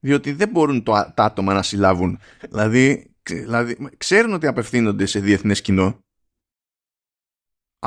διότι 0.00 0.32
δεν 0.32 0.48
μπορούν 0.48 0.82
το, 0.82 0.92
τα 0.92 1.24
άτομα 1.24 1.54
να 1.54 1.62
συλλάβουν. 1.62 2.18
Δηλαδή, 2.50 3.14
δηλαδή, 3.22 3.76
ξέρουν 3.96 4.32
ότι 4.32 4.46
απευθύνονται 4.46 5.06
σε 5.06 5.20
διεθνές 5.20 5.60
κοινό, 5.60 6.04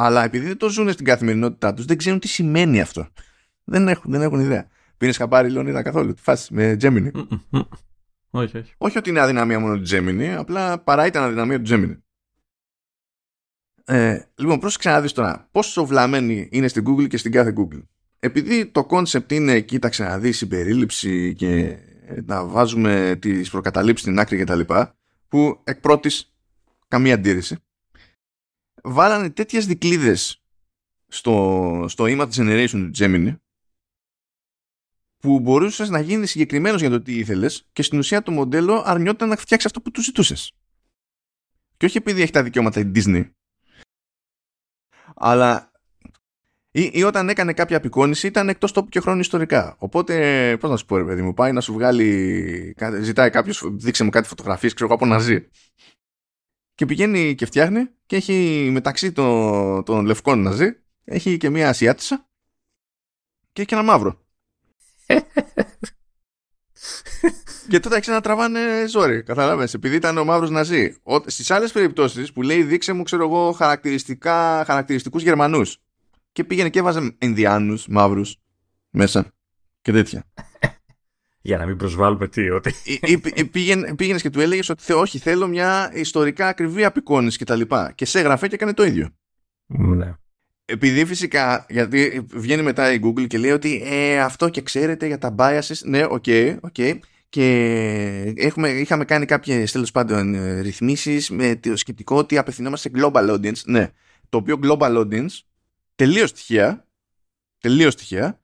αλλά 0.02 0.24
επειδή 0.24 0.48
δεν 0.48 0.58
το 0.58 0.70
ζουν 0.70 0.92
στην 0.92 1.06
καθημερινότητά 1.06 1.74
τους, 1.74 1.86
δεν 1.86 1.98
ξέρουν 1.98 2.20
τι 2.20 2.28
σημαίνει 2.28 2.82
αυτό. 2.82 3.08
Δεν 3.64 3.88
έχουν, 3.88 4.12
δεν 4.12 4.22
έχουν 4.22 4.40
ιδέα. 4.40 4.68
Πήρε 4.98 5.12
χαμπάρι 5.12 5.50
Λεωνίδα 5.50 5.82
καθόλου 5.82 6.14
τη 6.14 6.22
φάση 6.22 6.54
με 6.54 6.78
Gemini. 6.82 7.12
Όχι, 8.30 8.58
όχι. 8.58 8.74
Όχι 8.78 8.98
ότι 8.98 9.10
είναι 9.10 9.20
αδυναμία 9.20 9.60
μόνο 9.60 9.78
του 9.78 9.90
Gemini, 9.90 10.36
απλά 10.38 10.80
παρά 10.80 11.06
ήταν 11.06 11.24
αδυναμία 11.24 11.62
του 11.62 11.70
Gemini. 11.70 11.98
Ε, 13.86 14.20
λοιπόν, 14.36 14.60
πρόσεξε 14.60 14.90
να 14.90 15.02
δεις 15.02 15.12
τώρα 15.12 15.48
πόσο 15.52 15.86
βλαμμένοι 15.86 16.50
είναι 16.52 16.68
στην 16.68 16.86
Google 16.88 17.08
και 17.08 17.18
στην 17.18 17.32
κάθε 17.32 17.54
Google. 17.58 17.84
Επειδή 18.20 18.66
το 18.66 18.88
concept 18.90 19.32
είναι, 19.32 19.60
κοίταξε 19.60 20.04
να 20.04 20.20
δεις 20.20 20.38
συμπερίληψη 20.38 21.36
και 21.36 21.78
να 22.26 22.46
βάζουμε 22.46 23.18
τις 23.20 23.50
προκαταλήψεις 23.50 24.06
στην 24.06 24.20
άκρη 24.20 24.38
και 24.38 24.44
τα 24.44 24.56
λοιπά, 24.56 24.96
που 25.28 25.62
εκ 25.64 25.80
πρώτης 25.80 26.34
καμία 26.88 27.14
αντίρρηση, 27.14 27.58
βάλανε 28.84 29.30
τέτοιες 29.30 29.66
δικλίδες 29.66 30.44
στο, 31.08 31.86
στο 31.88 32.06
image 32.08 32.32
generation 32.32 32.70
του 32.70 32.92
Gemini, 32.96 33.36
που 35.18 35.40
μπορούσες 35.40 35.90
να 35.90 36.00
γίνεις 36.00 36.30
συγκεκριμένος 36.32 36.82
για 36.82 36.90
το 36.90 37.02
τι 37.02 37.18
ήθελες 37.18 37.68
και 37.74 37.82
στην 37.82 38.00
ουσία 38.00 38.22
το 38.22 38.32
μοντέλο 38.32 38.84
αρνιόταν 38.86 39.30
να 39.30 39.36
φτιάξει 39.36 39.68
αυτό 39.68 39.82
που 39.82 39.92
του 39.92 40.02
ζητούσες. 40.02 40.52
Και 41.78 41.86
όχι 41.86 41.98
επειδή 41.98 42.22
έχει 42.22 42.32
τα 42.32 42.44
δικαιώματα 42.44 42.80
η 42.80 42.92
Disney, 42.96 43.30
αλλά 45.16 45.72
ή, 46.72 46.90
ή 46.94 47.04
όταν 47.04 47.30
έκανε 47.30 47.54
κάποια 47.54 47.78
απεικόνηση 47.78 48.28
ήταν 48.28 48.50
εκτός 48.50 48.72
τόπου 48.72 48.90
και 48.90 49.00
χρόνου 49.00 49.20
ιστορικά. 49.20 49.76
Οπότε, 49.80 50.58
πώς 50.60 50.70
να 50.70 50.78
σου 50.78 50.86
πω, 50.86 50.98
ρε 50.98 51.04
παιδί 51.04 51.22
μου, 51.22 51.34
πάει 51.34 51.52
να 51.52 51.62
σου 51.62 51.74
βγάλει. 51.74 52.76
Ζητάει 53.02 53.30
κάποιος, 53.30 53.64
δείξε 53.72 54.04
μου 54.04 54.10
κάτι 54.10 54.28
φωτογραφίες, 54.28 54.74
ξέρω 54.74 54.90
εγώ 54.90 55.00
από 55.02 55.14
ναζί. 55.14 55.48
Και 56.80 56.86
πηγαίνει 56.86 57.36
και 57.36 57.46
φτιάχνει 57.46 57.90
και 58.06 58.16
έχει 58.16 58.70
μεταξύ 58.72 59.12
των, 59.12 59.84
των 59.84 60.06
λευκών 60.06 60.42
ναζί, 60.42 60.76
έχει 61.04 61.38
και 61.38 61.50
μία 61.50 61.70
Ασιάτισσα 61.70 62.30
και 63.52 63.62
έχει 63.62 63.66
και 63.66 63.76
ένα 63.76 63.84
μαύρο. 63.84 64.26
και 67.70 67.80
τότε 67.80 67.96
άρχισαν 67.96 68.14
να 68.14 68.22
τραβάνε 68.22 68.88
ζόρι. 68.88 69.24
Κατάλαβε. 69.24 69.68
Επειδή 69.74 69.96
ήταν 69.96 70.18
ο 70.18 70.26
μαύρος 70.26 70.50
Ναζί. 70.50 70.96
Στις 71.26 71.52
άλλες 71.52 71.72
περιπτώσεις 71.72 72.34
που 72.34 72.42
λέει 72.42 72.64
δείξε 72.64 72.94
μου, 72.94 73.04
ξέρω 73.04 73.24
εγώ, 73.24 73.52
χαρακτηριστικά, 73.52 74.64
χαρακτηριστικούς 74.66 75.24
Γερμανούς 75.24 75.78
και 76.32 76.44
πήγαινε 76.44 76.70
και 76.70 76.80
έβαζε 76.80 77.16
Ινδιάνους, 77.20 77.88
μαύρους 77.88 78.38
μέσα 78.90 79.32
και 79.82 79.92
τέτοια. 79.92 80.24
Για 81.50 81.58
να 81.58 81.66
μην 81.66 81.78
προσβάλλουμε 81.78 82.28
τι, 82.28 82.50
ότι. 82.50 82.74
πήγαινε, 83.52 83.96
πήγαινες 83.96 84.22
και 84.22 84.30
του 84.30 84.40
έλεγες 84.40 84.70
ότι 84.70 84.94
όχι, 84.94 85.18
θέλω 85.18 85.48
μια 85.48 85.92
ιστορικά 85.94 86.48
ακριβή 86.48 86.86
απεικόνηση 86.86 87.38
και 87.38 87.44
τα 87.44 87.56
λοιπά. 87.56 87.92
Και 87.96 88.06
σε 88.06 88.20
έγραφε 88.20 88.48
και 88.48 88.56
έκανε 88.56 88.74
το 88.74 88.84
ίδιο. 88.84 89.10
Ναι. 89.66 90.14
Επειδή 90.66 91.06
φυσικά, 91.06 91.66
γιατί 91.70 92.26
βγαίνει 92.34 92.62
μετά 92.62 92.94
η 92.94 93.00
Google 93.04 93.28
και 93.28 93.38
λέει 93.38 93.52
ότι 93.52 93.82
ε, 93.86 94.20
αυτό 94.20 94.50
και 94.50 94.62
ξέρετε 94.62 95.08
για 95.08 95.18
τα 95.18 95.36
biases, 95.38 95.82
ναι, 95.84 96.24
okay, 96.26 96.58
okay. 96.72 97.00
Και 97.30 98.34
έχουμε, 98.36 98.70
είχαμε 98.70 99.06
κάνει 99.06 99.26
κάποιες 99.26 99.72
τέλος 99.72 99.92
πάντων 99.92 100.36
ε, 100.36 100.62
ρυθμίσεις 100.62 101.30
με 101.30 101.56
το 101.56 101.76
σκεπτικό 101.76 102.18
ότι 102.18 102.38
απευθυνόμαστε 102.38 102.90
σε 102.90 103.04
global 103.04 103.30
audience. 103.30 103.64
Ναι. 103.66 103.90
Το 104.30 104.38
οποίο 104.38 104.60
global 104.64 104.98
audience 104.98 105.40
τελείως 105.96 106.34
τυχαία 106.34 106.88
τελείως 107.60 107.96
τυχαία, 107.96 108.40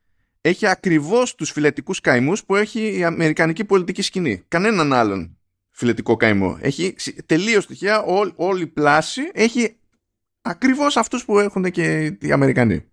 έχει 0.47 0.67
ακριβώς 0.67 1.35
τους 1.35 1.51
φιλετικούς 1.51 2.01
καημούς 2.01 2.43
που 2.43 2.55
έχει 2.55 2.97
η 2.97 3.03
αμερικανική 3.03 3.65
πολιτική 3.65 4.01
σκηνή. 4.01 4.43
Κανέναν 4.47 4.93
άλλον 4.93 5.37
φιλετικό 5.71 6.15
καημό. 6.15 6.57
Έχει 6.61 6.95
τελείως 7.25 7.67
τυχαία 7.67 8.01
ό, 8.03 8.31
όλη 8.35 8.61
η 8.61 8.67
πλάση 8.67 9.21
έχει 9.33 9.77
ακριβώς 10.41 10.97
αυτούς 10.97 11.25
που 11.25 11.39
έχουν 11.39 11.71
και 11.71 12.17
οι 12.21 12.31
Αμερικανοί. 12.31 12.85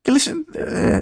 Και 0.00 0.10
λες, 0.10 0.26
ε, 0.26 0.44
ε, 0.52 0.96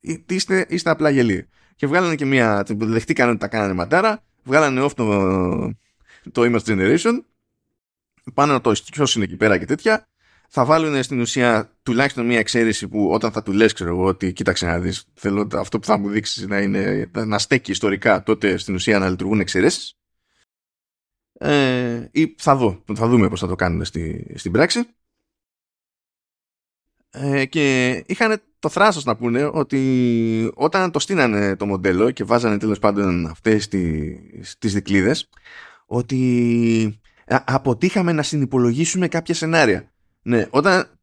ε 0.00 0.24
είστε, 0.26 0.66
είστε 0.68 0.90
απλά 0.90 1.10
γελοί. 1.10 1.48
Και 1.76 1.86
βγάλανε 1.86 2.14
και 2.14 2.24
μια, 2.24 2.64
δεχτήκαν 2.68 3.28
ότι 3.28 3.38
τα 3.38 3.48
κάνανε 3.48 3.72
ματάρα, 3.72 4.24
βγάλανε 4.42 4.84
off 4.84 4.92
το, 4.92 5.06
το 6.32 6.42
Image 6.42 6.64
Generation, 6.64 7.20
πάνε 8.34 8.52
να 8.52 8.60
το 8.60 8.72
ποιος 8.92 9.14
είναι 9.14 9.24
εκεί 9.24 9.36
πέρα 9.36 9.58
και 9.58 9.64
τέτοια, 9.64 10.06
θα 10.48 10.64
βάλουν 10.64 11.02
στην 11.02 11.20
ουσία 11.20 11.78
τουλάχιστον 11.82 12.26
μια 12.26 12.38
εξαίρεση 12.38 12.88
που 12.88 13.10
όταν 13.10 13.32
θα 13.32 13.42
του 13.42 13.52
λες 13.52 13.72
ξέρω 13.72 13.90
εγώ 13.90 14.04
ότι 14.04 14.32
κοίταξε 14.32 14.66
να 14.66 14.78
δεις 14.78 15.04
θέλω 15.14 15.48
αυτό 15.54 15.78
που 15.78 15.86
θα 15.86 15.98
μου 15.98 16.08
δείξεις 16.08 16.46
να, 16.46 16.60
είναι, 16.60 17.10
να 17.14 17.38
στέκει 17.38 17.70
ιστορικά 17.70 18.22
τότε 18.22 18.56
στην 18.56 18.74
ουσία 18.74 18.98
να 18.98 19.08
λειτουργούν 19.08 19.40
εξαιρέσεις. 19.40 19.98
Ε, 21.32 22.08
ή 22.10 22.34
θα, 22.38 22.56
δω, 22.56 22.84
θα 22.94 23.08
δούμε 23.08 23.28
πώς 23.28 23.40
θα 23.40 23.46
το 23.46 23.54
κάνουν 23.54 23.84
στη, 23.84 24.32
στην 24.34 24.52
πράξη. 24.52 24.84
Ε, 27.10 27.44
και 27.44 27.90
είχαν 28.06 28.42
το 28.58 28.68
θράσος 28.68 29.04
να 29.04 29.16
πούνε 29.16 29.44
ότι 29.44 30.50
όταν 30.54 30.90
το 30.90 30.98
στείνανε 30.98 31.56
το 31.56 31.66
μοντέλο 31.66 32.10
και 32.10 32.24
βάζανε 32.24 32.58
τέλος 32.58 32.78
πάντων 32.78 33.26
αυτές 33.26 33.68
τις, 33.68 34.58
τις 34.58 34.72
δικλείδες 34.72 35.28
ότι 35.86 37.00
αποτύχαμε 37.26 38.12
να 38.12 38.22
συνυπολογίσουμε 38.22 39.08
κάποια 39.08 39.34
σενάρια 39.34 39.93
ναι, 40.24 40.46
όταν, 40.50 40.98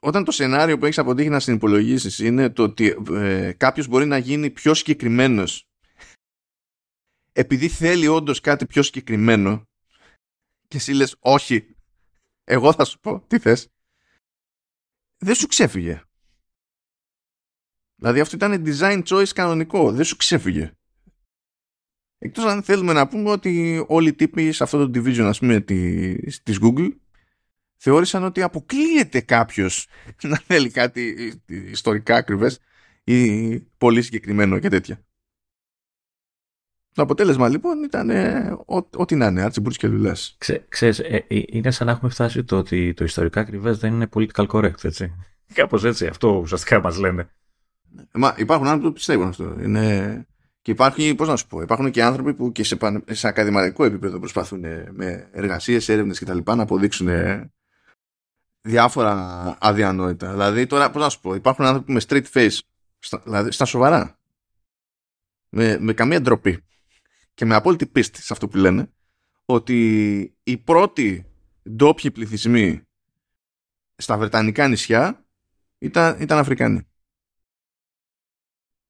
όταν 0.00 0.24
το 0.24 0.30
σενάριο 0.30 0.78
που 0.78 0.84
έχεις 0.84 0.98
αποτύχει 0.98 1.28
να 1.28 1.40
συνυπολογίσεις 1.40 2.18
είναι 2.18 2.50
το 2.50 2.62
ότι 2.62 2.96
ε, 3.10 3.52
κάποιος 3.52 3.86
μπορεί 3.86 4.06
να 4.06 4.18
γίνει 4.18 4.50
πιο 4.50 4.74
συγκεκριμένος 4.74 5.68
επειδή 7.38 7.68
θέλει 7.68 8.06
όντως 8.06 8.40
κάτι 8.40 8.66
πιο 8.66 8.82
συγκεκριμένο 8.82 9.68
και 10.68 10.76
εσύ 10.76 10.92
λες 10.92 11.16
όχι, 11.18 11.76
εγώ 12.44 12.72
θα 12.72 12.84
σου 12.84 13.00
πω 13.00 13.20
τι 13.26 13.38
θες, 13.38 13.68
δεν 15.18 15.34
σου 15.34 15.46
ξέφυγε. 15.46 16.02
Δηλαδή 17.94 18.20
αυτό 18.20 18.36
ήταν 18.36 18.64
design 18.66 19.02
choice 19.04 19.28
κανονικό, 19.34 19.92
δεν 19.92 20.04
σου 20.04 20.16
ξέφυγε. 20.16 20.72
Εκτός 22.18 22.44
αν 22.44 22.62
θέλουμε 22.62 22.92
να 22.92 23.08
πούμε 23.08 23.30
ότι 23.30 23.84
όλοι 23.88 24.08
οι 24.08 24.14
τύποι 24.14 24.52
σε 24.52 24.62
αυτό 24.62 24.90
το 24.90 25.00
division 25.00 25.24
ας 25.24 25.38
πούμε 25.38 25.60
της, 25.60 26.42
της 26.42 26.58
Google 26.62 26.96
θεώρησαν 27.78 28.24
ότι 28.24 28.42
αποκλείεται 28.42 29.20
κάποιος 29.20 29.86
να 30.22 30.36
θέλει 30.36 30.70
κάτι 30.70 31.32
ιστορικά 31.46 32.16
ακριβές 32.16 32.58
ή 33.04 33.58
πολύ 33.60 34.02
συγκεκριμένο 34.02 34.58
και 34.58 34.68
τέτοια. 34.68 35.02
Το 36.94 37.04
αποτέλεσμα 37.04 37.48
λοιπόν 37.48 37.82
ήταν 37.82 38.10
ό,τι 38.96 39.14
να 39.14 39.26
είναι, 39.26 39.46
Archie 39.46 39.72
και 39.76 39.88
δουλειάς. 39.88 40.36
Ξέ, 40.38 40.64
ξέρεις, 40.68 40.98
ε, 40.98 41.24
ε, 41.28 41.42
είναι 41.46 41.70
σαν 41.70 41.86
να 41.86 41.92
έχουμε 41.92 42.10
φτάσει 42.10 42.44
το 42.44 42.56
ότι 42.56 42.94
το 42.94 43.04
ιστορικά 43.04 43.40
ακριβές 43.40 43.78
δεν 43.78 43.92
είναι 43.92 44.08
political 44.14 44.46
correct, 44.46 44.84
έτσι. 44.84 45.14
Κάπως 45.54 45.84
έτσι, 45.84 46.06
αυτό 46.06 46.28
ουσιαστικά 46.28 46.80
μας 46.80 46.98
λένε. 46.98 47.30
Μα 48.12 48.34
υπάρχουν 48.38 48.66
άνθρωποι 48.66 48.86
που 48.88 48.92
πιστεύουν 48.92 49.28
αυτό. 49.28 49.56
Είναι... 49.62 50.26
Και 50.62 50.70
υπάρχει, 50.70 51.14
πώς 51.14 51.28
να 51.28 51.36
σου 51.36 51.46
πω, 51.46 51.60
υπάρχουν 51.60 51.90
και 51.90 52.02
άνθρωποι 52.02 52.34
που 52.34 52.52
και 52.52 52.64
σε, 52.64 52.78
σε 53.10 53.28
ακαδημαϊκό 53.28 53.84
επίπεδο 53.84 54.18
προσπαθούν 54.18 54.64
με 54.90 55.28
εργασίες, 55.32 55.88
έρευνες 55.88 56.18
κτλ. 56.18 56.38
να 56.44 56.62
αποδείξουν 56.62 57.08
διάφορα 58.60 59.56
αδιανόητα. 59.60 60.30
Δηλαδή 60.30 60.66
τώρα, 60.66 60.90
πώς 60.90 61.02
να 61.02 61.08
σου 61.08 61.20
πω, 61.20 61.34
υπάρχουν 61.34 61.64
άνθρωποι 61.64 61.92
με 61.92 62.00
straight 62.08 62.26
face, 62.32 62.58
στα, 62.98 63.18
δηλαδή 63.18 63.50
στα 63.50 63.64
σοβαρά, 63.64 64.18
με, 65.48 65.78
με 65.78 65.92
καμία 65.92 66.20
ντροπή 66.20 66.64
και 67.34 67.44
με 67.44 67.54
απόλυτη 67.54 67.86
πίστη 67.86 68.22
σε 68.22 68.32
αυτό 68.32 68.48
που 68.48 68.56
λένε, 68.56 68.92
ότι 69.44 70.36
οι 70.42 70.56
πρώτοι 70.58 71.26
ντόπιοι 71.70 72.10
πληθυσμοί 72.10 72.82
στα 73.96 74.18
Βρετανικά 74.18 74.68
νησιά 74.68 75.26
ήταν, 75.78 76.20
ήταν 76.20 76.38
Αφρικάνοι. 76.38 76.88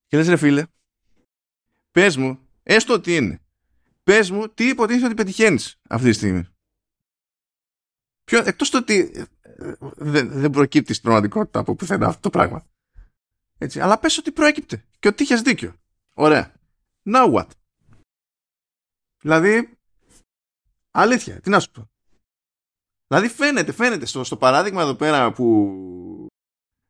Και 0.07 0.17
λες 0.17 0.29
ρε 0.29 0.37
φίλε, 0.37 0.65
πες 1.91 2.17
μου, 2.17 2.49
έστω 2.63 2.93
ότι 2.93 3.17
είναι, 3.17 3.43
πες 4.03 4.31
μου 4.31 4.49
τι 4.49 4.69
υποτίθεται 4.69 5.07
ότι 5.07 5.15
πετυχαίνεις 5.15 5.77
αυτή 5.89 6.09
τη 6.09 6.13
στιγμή. 6.13 6.49
Ποιο, 8.25 8.43
εκτός 8.47 8.71
το 8.71 8.79
ότι 8.79 9.27
δεν, 9.97 10.29
δεν 10.29 10.51
προκύπτει 10.51 10.93
στην 10.93 11.05
πραγματικότητα 11.05 11.59
από 11.59 11.75
πουθενά 11.75 12.07
αυτό 12.07 12.21
το 12.21 12.31
πράγμα. 12.31 12.67
Έτσι, 13.59 13.81
αλλά 13.81 13.99
πες 13.99 14.19
ότι 14.19 14.33
προέκυπτε 14.33 14.85
και 14.99 15.09
ότι 15.09 15.23
είχες 15.23 15.43
δίκιο. 15.43 15.75
Ωραία. 16.15 16.53
Now 17.05 17.35
what? 17.35 17.47
Δηλαδή, 19.23 19.79
αλήθεια, 20.91 21.41
τι 21.41 21.51
να 21.51 21.61
σου 21.61 21.71
πω. 21.71 21.91
Δηλαδή 23.07 23.29
φαίνεται, 23.29 23.73
φαίνεται 23.73 24.07
στο, 24.07 24.25
στο 24.25 24.37
παράδειγμα 24.37 24.83
εδώ 24.83 24.95
πέρα 24.95 25.33
που 25.33 25.77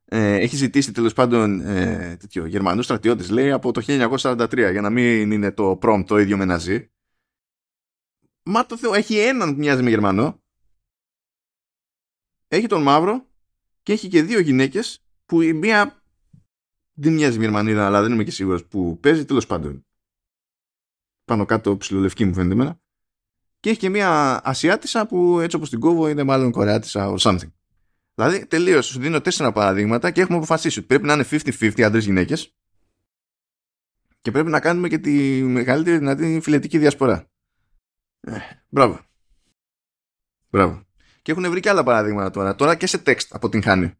ε, 0.04 0.34
έχει 0.34 0.56
ζητήσει 0.56 0.92
τέλος 0.92 1.12
πάντων 1.12 1.60
ε, 1.60 2.16
τέτοιο, 2.16 2.46
Γερμανούς 2.46 2.84
στρατιώτες 2.84 3.30
λέει 3.30 3.50
από 3.50 3.72
το 3.72 3.82
1943 3.86 4.70
για 4.70 4.80
να 4.80 4.90
μην 4.90 5.30
είναι 5.30 5.52
το 5.52 5.78
prompt 5.82 6.04
το 6.06 6.18
ίδιο 6.18 6.36
με 6.36 6.44
Ναζί. 6.44 6.90
Μα 8.42 8.66
το 8.66 8.76
Θεό, 8.76 8.94
έχει 8.94 9.18
έναν 9.18 9.50
που 9.50 9.58
μοιάζει 9.58 9.82
με 9.82 9.90
Γερμανό 9.90 10.42
έχει 12.48 12.66
τον 12.66 12.82
μαύρο 12.82 13.26
και 13.82 13.92
έχει 13.92 14.08
και 14.08 14.22
δύο 14.22 14.40
γυναίκες 14.40 15.02
που 15.26 15.40
η 15.40 15.52
μία 15.52 16.02
δεν 16.92 17.12
μοιάζει 17.12 17.38
Γερμανίδα 17.38 17.86
αλλά 17.86 18.02
δεν 18.02 18.12
είμαι 18.12 18.24
και 18.24 18.30
σίγουρος 18.30 18.64
που 18.64 18.98
παίζει 19.00 19.24
τέλος 19.24 19.46
πάντων 19.46 19.86
πάνω 21.24 21.44
κάτω 21.44 21.76
ψηλολευκή 21.76 22.24
μου 22.24 22.34
φαίνεται 22.34 22.54
εμένα 22.54 22.80
και 23.60 23.70
έχει 23.70 23.78
και 23.78 23.88
μία 23.88 24.40
Ασιάτισα 24.44 25.06
που 25.06 25.40
έτσι 25.40 25.56
όπως 25.56 25.70
την 25.70 25.80
κόβω 25.80 26.08
είναι 26.08 26.22
μάλλον 26.22 26.50
Κορεάτισα 26.50 27.14
or 27.14 27.18
something. 27.18 27.52
Δηλαδή 28.14 28.46
τελείως 28.46 28.86
σου 28.86 29.00
δίνω 29.00 29.20
τέσσερα 29.20 29.52
παραδείγματα 29.52 30.10
και 30.10 30.20
έχουμε 30.20 30.36
αποφασίσει 30.36 30.78
ότι 30.78 30.88
πρέπει 30.88 31.06
να 31.06 31.12
είναι 31.12 31.24
50-50 31.30 31.80
άντρες 31.80 32.04
γυναίκες 32.04 32.54
και 34.20 34.30
πρέπει 34.30 34.50
να 34.50 34.60
κάνουμε 34.60 34.88
και 34.88 34.98
τη 34.98 35.42
μεγαλύτερη 35.42 35.98
δυνατή 35.98 36.40
φιλετική 36.42 36.78
διασπορά. 36.78 37.30
Ε, 38.20 38.38
μπράβο. 38.68 39.00
Μπράβο. 40.50 40.87
Και 41.28 41.34
έχουν 41.34 41.50
βρει 41.50 41.60
και 41.60 41.68
άλλα 41.68 41.82
παράδειγματα 41.82 42.30
τώρα. 42.30 42.54
Τώρα 42.54 42.74
και 42.74 42.86
σε 42.86 43.02
text 43.06 43.26
από 43.30 43.48
την 43.48 43.62
Χάνη. 43.62 43.92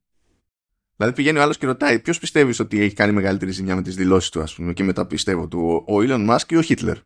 Δηλαδή 0.96 1.14
πηγαίνει 1.14 1.38
ο 1.38 1.42
άλλος 1.42 1.58
και 1.58 1.66
ρωτάει 1.66 1.98
ποιος 1.98 2.18
πιστεύεις 2.18 2.60
ότι 2.60 2.80
έχει 2.80 2.94
κάνει 2.94 3.12
μεγαλύτερη 3.12 3.50
ζημιά 3.50 3.74
με 3.74 3.82
τις 3.82 3.94
δηλώσεις 3.94 4.30
του, 4.30 4.40
ας 4.40 4.54
πούμε, 4.54 4.72
και 4.72 4.84
μετά 4.84 5.06
πιστεύω 5.06 5.48
του, 5.48 5.84
ο 5.88 5.94
Elon 5.96 6.28
Musk 6.30 6.52
ή 6.52 6.56
ο 6.56 6.62
Χίτλερ. 6.62 6.96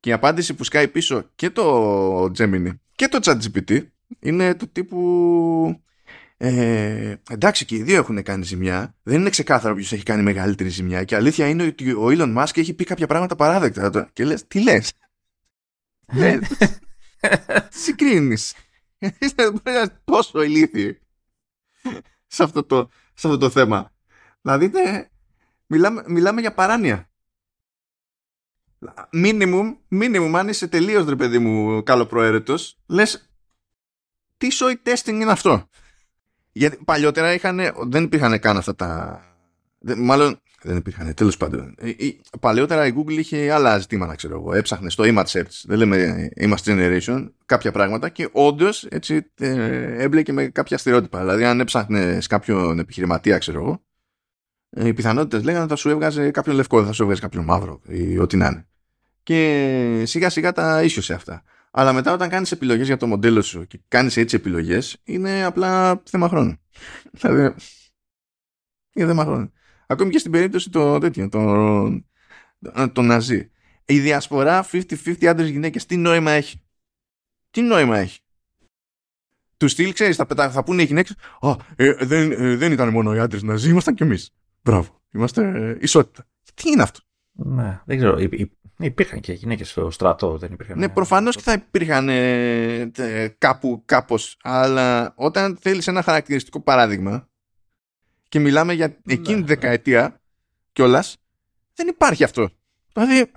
Και 0.00 0.10
η 0.10 0.12
απάντηση 0.12 0.54
που 0.54 0.64
σκάει 0.64 0.88
πίσω 0.88 1.30
και 1.34 1.50
το 1.50 2.24
Gemini 2.24 2.70
και 2.94 3.08
το 3.08 3.18
ChatGPT 3.22 3.86
είναι 4.20 4.54
του 4.54 4.68
τύπου. 4.68 5.82
Ε, 6.36 7.14
εντάξει 7.30 7.64
και 7.64 7.76
οι 7.76 7.82
δύο 7.82 7.96
έχουν 7.96 8.22
κάνει 8.22 8.44
ζημιά. 8.44 8.94
Δεν 9.02 9.20
είναι 9.20 9.30
ξεκάθαρο 9.30 9.74
ποιος 9.74 9.92
έχει 9.92 10.02
κάνει 10.02 10.22
μεγαλύτερη 10.22 10.68
ζημιά. 10.68 11.04
Και 11.04 11.16
αλήθεια 11.16 11.48
είναι 11.48 11.62
ότι 11.62 11.92
ο 11.92 12.06
Elon 12.06 12.36
Musk 12.36 12.58
έχει 12.58 12.74
πει 12.74 12.84
κάποια 12.84 13.06
πράγματα 13.06 13.36
παράδεκτα. 13.36 14.10
Και 14.12 14.24
λες, 14.24 14.46
τι 14.46 14.62
λες; 14.62 14.92
λες. 16.12 16.38
Συγκρίνεις. 17.82 18.54
Είστε 19.18 19.52
τόσο 20.04 20.42
ηλίθιοι 20.42 21.00
σε 22.26 22.42
αυτό 22.42 22.64
το, 22.64 22.88
σε 23.14 23.26
αυτό 23.26 23.38
το 23.38 23.50
θέμα. 23.50 23.92
Δηλαδή, 24.40 24.72
μιλάμε, 25.66 26.04
μιλάμε 26.06 26.40
για 26.40 26.54
παράνοια. 26.54 27.10
Μίνιμουμ, 29.12 29.76
μίνιμουμ, 29.88 30.36
αν 30.36 30.48
είσαι 30.48 30.68
τελείως 30.68 31.08
ρε 31.08 31.16
παιδί 31.16 31.38
μου 31.38 31.82
καλοπροαίρετος, 31.82 32.78
λες 32.86 33.30
τι 34.36 34.48
soy 34.50 34.74
testing 34.84 35.06
είναι 35.06 35.32
αυτό; 35.32 35.68
Γιατί 36.52 36.84
παλιότερα 36.84 37.32
είχαν, 37.32 37.60
δεν 37.88 38.04
υπήρχαν 38.04 38.38
καν 38.38 38.56
αυτά 38.56 38.74
τα... 38.74 39.20
Μάλλον 39.96 40.40
δεν 40.62 40.76
υπήρχαν. 40.76 41.14
Τέλος 41.14 41.36
πάντων. 41.36 41.74
Ε, 41.78 41.92
παλαιότερα 42.40 42.86
η 42.86 42.92
Google 42.96 43.18
είχε 43.18 43.52
άλλα 43.52 43.78
ζητήματα, 43.78 44.14
ξέρω 44.14 44.34
εγώ. 44.34 44.54
Έψαχνε 44.54 44.90
στο 44.90 45.04
image 45.06 45.24
search, 45.24 45.62
δεν 45.64 45.78
λέμε 45.78 46.28
image 46.40 46.64
generation, 46.64 47.28
κάποια 47.46 47.72
πράγματα 47.72 48.08
και 48.08 48.28
όντως 48.32 48.84
έτσι 48.84 49.30
ε, 49.38 50.02
έμπλεκε 50.02 50.32
με 50.32 50.46
κάποια 50.46 50.78
στερεότυπα. 50.78 51.20
Δηλαδή, 51.20 51.44
αν 51.44 51.60
έψαχνε 51.60 52.18
κάποιον 52.28 52.78
επιχειρηματία, 52.78 53.38
ξέρω 53.38 53.60
εγώ, 53.60 53.82
ε, 54.70 54.88
οι 54.88 54.94
πιθανότητες 54.94 55.42
λέγανε 55.42 55.66
θα 55.66 55.76
σου 55.76 55.88
έβγαζε 55.88 56.30
κάποιον 56.30 56.56
λευκό, 56.56 56.84
θα 56.84 56.92
σου 56.92 57.02
έβγαζε 57.02 57.20
κάποιον 57.20 57.44
μαύρο 57.44 57.80
ή 57.88 58.18
ό,τι 58.18 58.36
να 58.36 58.46
είναι. 58.46 58.66
Και 59.22 60.02
σιγά 60.06 60.30
σιγά 60.30 60.52
τα 60.52 60.82
ίσιοσε 60.82 61.14
αυτά. 61.14 61.42
Αλλά 61.70 61.92
μετά 61.92 62.12
όταν 62.12 62.28
κάνεις 62.28 62.52
επιλογές 62.52 62.86
για 62.86 62.96
το 62.96 63.06
μοντέλο 63.06 63.42
σου 63.42 63.66
και 63.66 63.80
κάνεις 63.88 64.16
έτσι 64.16 64.36
επιλογές, 64.36 64.96
είναι 65.04 65.44
απλά 65.44 66.02
θέμα 66.04 66.28
χρόνου. 66.28 66.56
Δηλαδή, 67.20 67.54
είναι 68.92 69.06
θέμα 69.06 69.24
χρόνου. 69.24 69.52
Ακόμη 69.90 70.10
και 70.10 70.18
στην 70.18 70.30
περίπτωση 70.30 70.70
το 70.70 70.98
τέτοιο, 70.98 71.28
το, 71.28 72.02
το 72.92 73.02
Ναζί. 73.02 73.50
Η 73.84 74.00
διασπορά 74.00 74.66
50-50 74.72 75.24
άντρες 75.24 75.48
γυναίκες, 75.48 75.86
τι 75.86 75.96
νόημα 75.96 76.30
έχει; 76.30 76.62
Τι 77.50 77.60
νόημα 77.60 77.98
έχει; 77.98 78.20
τους 79.56 79.70
στυλ, 79.72 79.92
ξέρεις, 79.92 80.16
θα, 80.16 80.26
πετά, 80.26 80.50
θα 80.50 80.64
πούνε 80.64 80.82
οι 80.82 80.84
γυναίκες. 80.84 81.16
Α, 81.40 81.56
ε, 81.76 81.92
δεν, 81.92 82.32
ε, 82.32 82.56
δεν 82.56 82.72
ήταν 82.72 82.88
μόνο 82.88 83.14
οι 83.14 83.18
άντρες 83.18 83.42
Ναζί, 83.42 83.70
ήμασταν 83.70 83.94
κι 83.94 84.02
εμείς. 84.02 84.34
Μπράβο. 84.62 85.00
Είμαστε 85.12 85.42
ε, 85.42 85.76
ισότητα. 85.80 86.26
Τι 86.54 86.70
είναι 86.70 86.82
αυτό; 86.82 87.00
Ναι, 87.32 87.80
δεν 87.84 87.96
ξέρω. 87.96 88.18
Υ, 88.18 88.50
υπήρχαν 88.78 89.20
και 89.20 89.32
γυναίκες 89.32 89.70
στο 89.70 89.90
στρατό, 89.90 90.38
δεν 90.38 90.52
υπήρχαν. 90.52 90.78
Ναι, 90.78 90.88
προφανώς 90.88 91.36
και 91.36 91.42
θα 91.42 91.52
υπήρχαν 91.52 92.08
ε, 92.08 93.34
κάπου, 93.38 93.82
κάπως. 93.84 94.36
Αλλά 94.42 95.12
όταν 95.16 95.58
θέλεις 95.60 95.86
ένα 95.86 96.02
χαρακτηριστικό 96.02 96.60
παράδειγμα 96.60 97.29
και 98.30 98.38
μιλάμε 98.38 98.72
για 98.72 98.86
ναι, 98.86 99.12
εκείνη 99.12 99.34
τη 99.34 99.40
ναι. 99.40 99.46
δεκαετία 99.46 100.20
κιόλας, 100.72 101.16
δεν 101.74 101.88
υπάρχει 101.88 102.24
αυτό. 102.24 102.50
Δηλαδή, 102.92 103.30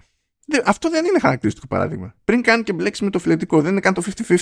αυτό 0.65 0.89
δεν 0.89 1.05
είναι 1.05 1.19
χαρακτηριστικό 1.19 1.67
παράδειγμα. 1.67 2.15
Πριν 2.23 2.41
κάνει 2.41 2.63
και 2.63 2.73
μπλέξει 2.73 3.03
με 3.03 3.09
το 3.09 3.19
φιλετικό, 3.19 3.61
δεν 3.61 3.71
είναι 3.71 3.79
καν 3.79 3.93
το 3.93 4.03
50-50. 4.27 4.37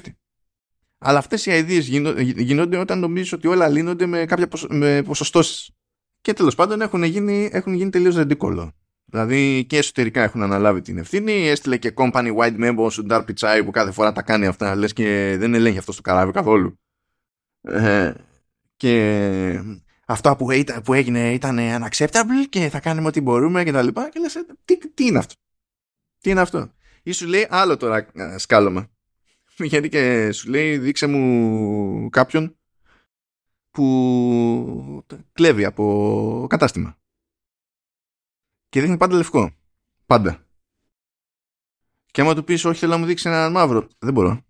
Αλλά 0.97 1.17
αυτές 1.17 1.45
οι 1.45 1.51
ιδέε 1.51 1.79
γίνονται 2.21 2.77
όταν 2.77 2.99
νομίζεις 2.99 3.31
ότι 3.31 3.47
όλα 3.47 3.67
λύνονται 3.67 4.05
με 4.05 4.25
κάποια 4.25 4.47
με 4.69 5.01
ποσοστώσεις. 5.03 5.71
Και 6.21 6.33
τέλος 6.33 6.55
πάντων 6.55 6.81
έχουν 6.81 7.03
γίνει, 7.03 7.49
έχουν 7.51 7.73
γίνει 7.73 7.89
τελείως 7.89 8.15
ρεντικόλο. 8.15 8.71
Δηλαδή 9.05 9.65
και 9.65 9.77
εσωτερικά 9.77 10.23
έχουν 10.23 10.41
αναλάβει 10.41 10.81
την 10.81 10.97
ευθύνη. 10.97 11.47
Έστειλε 11.47 11.77
και 11.77 11.93
company 11.95 12.35
white 12.35 12.59
member 12.59 12.89
ο 12.99 13.03
Ντάρ 13.03 13.23
Πιτσάι 13.23 13.63
που 13.63 13.71
κάθε 13.71 13.91
φορά 13.91 14.11
τα 14.11 14.21
κάνει 14.21 14.45
αυτά. 14.45 14.75
Λες 14.75 14.93
και 14.93 15.35
δεν 15.39 15.53
ελέγχει 15.53 15.77
αυτός 15.77 15.93
στο 15.93 16.03
καράβι 16.03 16.31
καθόλου. 16.31 16.79
Ε, 17.61 18.13
και 18.75 19.63
αυτά 20.11 20.35
που, 20.35 20.47
που 20.83 20.93
έγινε 20.93 21.33
ήταν 21.33 21.57
unacceptable 21.59 22.47
και 22.49 22.69
θα 22.69 22.79
κάνουμε 22.79 23.07
ό,τι 23.07 23.21
μπορούμε 23.21 23.63
και 23.63 23.71
τα 23.71 23.81
λοιπά. 23.81 24.09
Και 24.09 24.19
λες, 24.19 24.35
ε, 24.35 24.45
τι, 24.65 24.77
τι 24.77 25.05
είναι 25.05 25.17
αυτό; 25.17 25.35
Τι 26.19 26.29
είναι 26.29 26.41
αυτό; 26.41 26.71
Ή 27.03 27.11
σου 27.11 27.27
λέει 27.27 27.47
άλλο 27.49 27.77
τώρα 27.77 28.07
ε, 28.13 28.37
σκάλωμα. 28.37 28.89
Γιατί 29.57 29.89
και 29.89 30.31
σου 30.31 30.49
λέει 30.49 30.77
δείξε 30.77 31.07
μου 31.07 32.09
κάποιον 32.09 32.55
που 33.71 35.05
κλέβει 35.33 35.65
από 35.65 36.45
κατάστημα. 36.49 36.97
Και 38.69 38.81
δείχνει 38.81 38.97
πάντα 38.97 39.15
λευκό. 39.15 39.51
Πάντα. 40.05 40.45
Και 42.11 42.21
άμα 42.21 42.35
του 42.35 42.43
πεις 42.43 42.65
όχι 42.65 42.79
θέλω 42.79 42.91
να 42.91 42.97
μου 42.97 43.05
δείξει 43.05 43.29
έναν 43.29 43.51
μαύρο. 43.51 43.87
Δεν 43.99 44.13
μπορώ. 44.13 44.45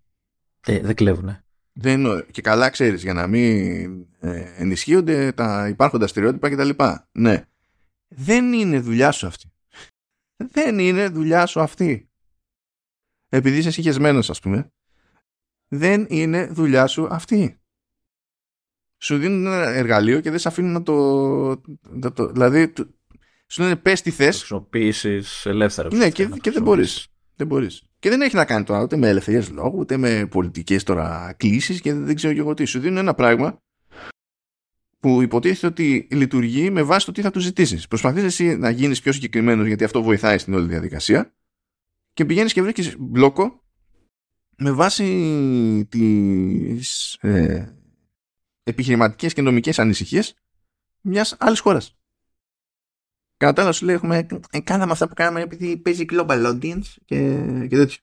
Ε, 0.66 0.80
δεν 0.80 0.96
κλέβουνε. 0.96 1.46
Δεν, 1.74 2.26
και 2.32 2.42
καλά 2.42 2.70
ξέρεις 2.70 3.02
για 3.02 3.14
να 3.14 3.28
μην 3.28 4.08
ε, 4.20 4.54
ενισχύονται 4.58 5.32
τα 5.32 5.68
υπάρχοντα 5.68 6.08
στερεότυπα 6.08 6.50
κτλ. 6.50 6.70
Ναι. 7.12 7.46
Δεν 8.08 8.54
είναι 8.54 8.80
δουλειά 8.80 9.12
σου 9.12 9.28
αυτή. 9.28 9.52
Δεν 10.36 10.80
είναι 10.80 11.10
δουλειά 11.10 11.46
σου 11.46 11.62
αυτή. 11.62 12.10
Επειδή 13.30 13.58
είσαι 13.58 13.72
συγχεσμένος 13.72 14.30
ας 14.30 14.40
πούμε. 14.40 14.72
Δεν 15.68 16.06
είναι 16.10 16.48
δουλειά 16.48 16.88
σου 16.88 17.08
αυτή. 17.10 17.62
Σου 18.98 19.18
δίνουν 19.18 19.46
ένα 19.46 19.70
εργαλείο 19.70 20.22
και 20.22 20.30
δεν 20.30 20.40
σε 20.40 20.48
αφήνουν 20.48 20.72
να 20.72 20.84
το... 20.84 21.58
το 22.14 22.32
δηλαδή 22.32 22.74
σου 23.48 23.62
λένε 23.62 23.76
πες 23.76 24.02
τι 24.02 24.12
θες. 24.12 24.38
Χρησιμοποιήσεις 24.38 25.46
ελεύθερα. 25.46 25.96
Ναι, 25.96 26.10
και, 26.10 26.26
και 26.26 26.52
δεν 26.52 26.64
μπορείς. 26.64 27.08
Δεν 27.36 27.48
μπορείς. 27.48 27.84
Και 28.02 28.10
δεν 28.10 28.22
έχει 28.22 28.36
να 28.36 28.46
κάνει 28.46 28.64
τώρα 28.64 28.82
ούτε 28.82 28.96
με 28.98 29.08
ελευθερίες 29.08 29.50
λόγου, 29.50 29.80
ούτε 29.80 29.98
με 29.98 30.26
πολιτικές 30.26 30.84
τώρα 30.84 31.34
κλήσεις 31.38 31.82
και 31.82 31.94
δεν 31.94 32.16
ξέρω 32.16 32.34
και 32.34 32.40
εγώ 32.40 32.54
τι. 32.54 32.66
Σου 32.66 32.80
δίνουν 32.80 32.98
ένα 32.98 33.14
πράγμα 33.14 33.62
που 35.00 35.22
υποτίθεται 35.22 35.68
ότι 35.68 36.08
λειτουργεί 36.12 36.70
με 36.70 36.84
βάση 36.84 37.06
το 37.06 37.12
τι 37.12 37.22
θα 37.22 37.32
του 37.32 37.40
ζητήσεις. 37.40 37.88
Προσπαθείς 37.88 38.24
εσύ 38.24 38.56
να 38.56 38.70
γίνεις 38.70 39.02
πιο 39.02 39.12
συγκεκριμένος 39.12 39.68
γιατί 39.68 39.84
αυτό 39.84 40.04
βοηθάει 40.04 40.38
στην 40.38 40.54
όλη 40.54 40.68
διαδικασία 40.68 41.34
και 42.14 42.26
πηγαίνεις 42.26 42.54
και 42.54 42.62
βρίσκεις 42.62 42.96
μπλόκο 43.00 43.64
με 44.58 44.72
βάση 44.72 45.86
τις 45.90 47.14
ε, 47.22 47.76
επιχειρηματικές 48.64 49.34
και 49.34 49.42
νομικές 49.42 49.80
ανησυχίες 49.80 50.36
μιας 51.02 51.36
άλλης 51.40 51.60
χώρας. 51.60 52.01
Κατά 53.42 53.62
άλλα 53.62 53.72
σου 53.72 53.86
λέει 53.86 53.96
έχουμε, 53.96 54.28
ε, 54.52 54.60
κάναμε 54.60 54.92
αυτά 54.92 55.08
που 55.08 55.14
κάναμε 55.14 55.42
επειδή 55.42 55.78
παίζει 55.78 56.06
global 56.10 56.46
audience 56.46 56.86
και, 57.06 57.46
και 57.70 57.76
τέτοιο. 57.76 57.98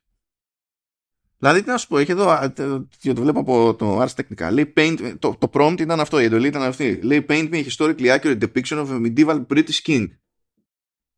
Δηλαδή 1.39 1.63
τι 1.63 1.69
να 1.69 1.77
σου 1.77 1.89
πω, 1.89 1.99
έχει 1.99 2.11
εδώ, 2.11 2.53
το, 2.55 2.89
το 3.03 3.21
βλέπω 3.21 3.41
από 3.41 3.75
το 3.75 4.03
Ars 4.03 4.15
Technica, 4.15 4.49
λέει 4.53 4.73
paint, 4.77 5.17
το, 5.19 5.37
το 5.39 5.51
prompt 5.53 5.81
ήταν 5.81 6.01
αυτό, 6.01 6.21
η 6.21 6.25
εντολή 6.25 6.47
ήταν 6.47 6.63
αυτή. 6.63 7.01
Λέει 7.03 7.27
paint 7.29 7.51
me 7.53 7.65
a 7.65 7.69
historically 7.69 8.19
accurate 8.19 8.39
depiction 8.39 8.79
of 8.79 8.91
a 8.91 9.01
medieval 9.07 9.47
British 9.47 9.83
king. 9.83 10.07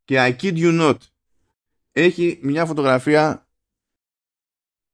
Και 0.03 0.17
I 0.27 0.41
kid 0.41 0.55
you 0.55 0.81
not, 0.81 0.97
έχει 1.91 2.39
μια 2.41 2.65
φωτογραφία 2.65 3.47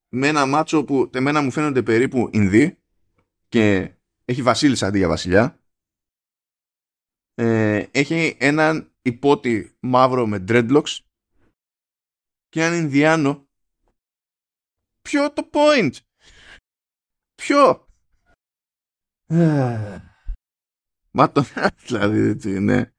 με 0.10 0.28
ένα 0.28 0.46
μάτσο 0.46 0.84
που 0.84 1.10
εμένα 1.14 1.42
μου 1.42 1.52
φαίνονται 1.52 1.84
περίπου 1.84 2.30
Ινδί 2.32 2.78
και 3.48 3.92
έχει 4.26 4.42
βασίλισσα 4.42 4.88
αντί 4.88 4.98
για 4.98 5.08
βασιλιά. 5.08 5.60
Ε, 7.34 7.86
έχει 7.92 8.36
έναν 8.40 8.92
υπότι 9.08 9.78
μαύρο 9.80 10.28
με 10.28 10.44
dreadlocks 10.48 10.98
και 12.50 12.64
έναν 12.64 12.80
Ινδιάνο 12.80 13.48
ποιο 15.02 15.34
το 15.34 15.50
point; 15.52 15.92
Ποιο; 17.36 17.88
Μα 21.12 21.32
το 21.32 21.44
δηλαδή 21.88 22.60
ναι. 22.60 22.92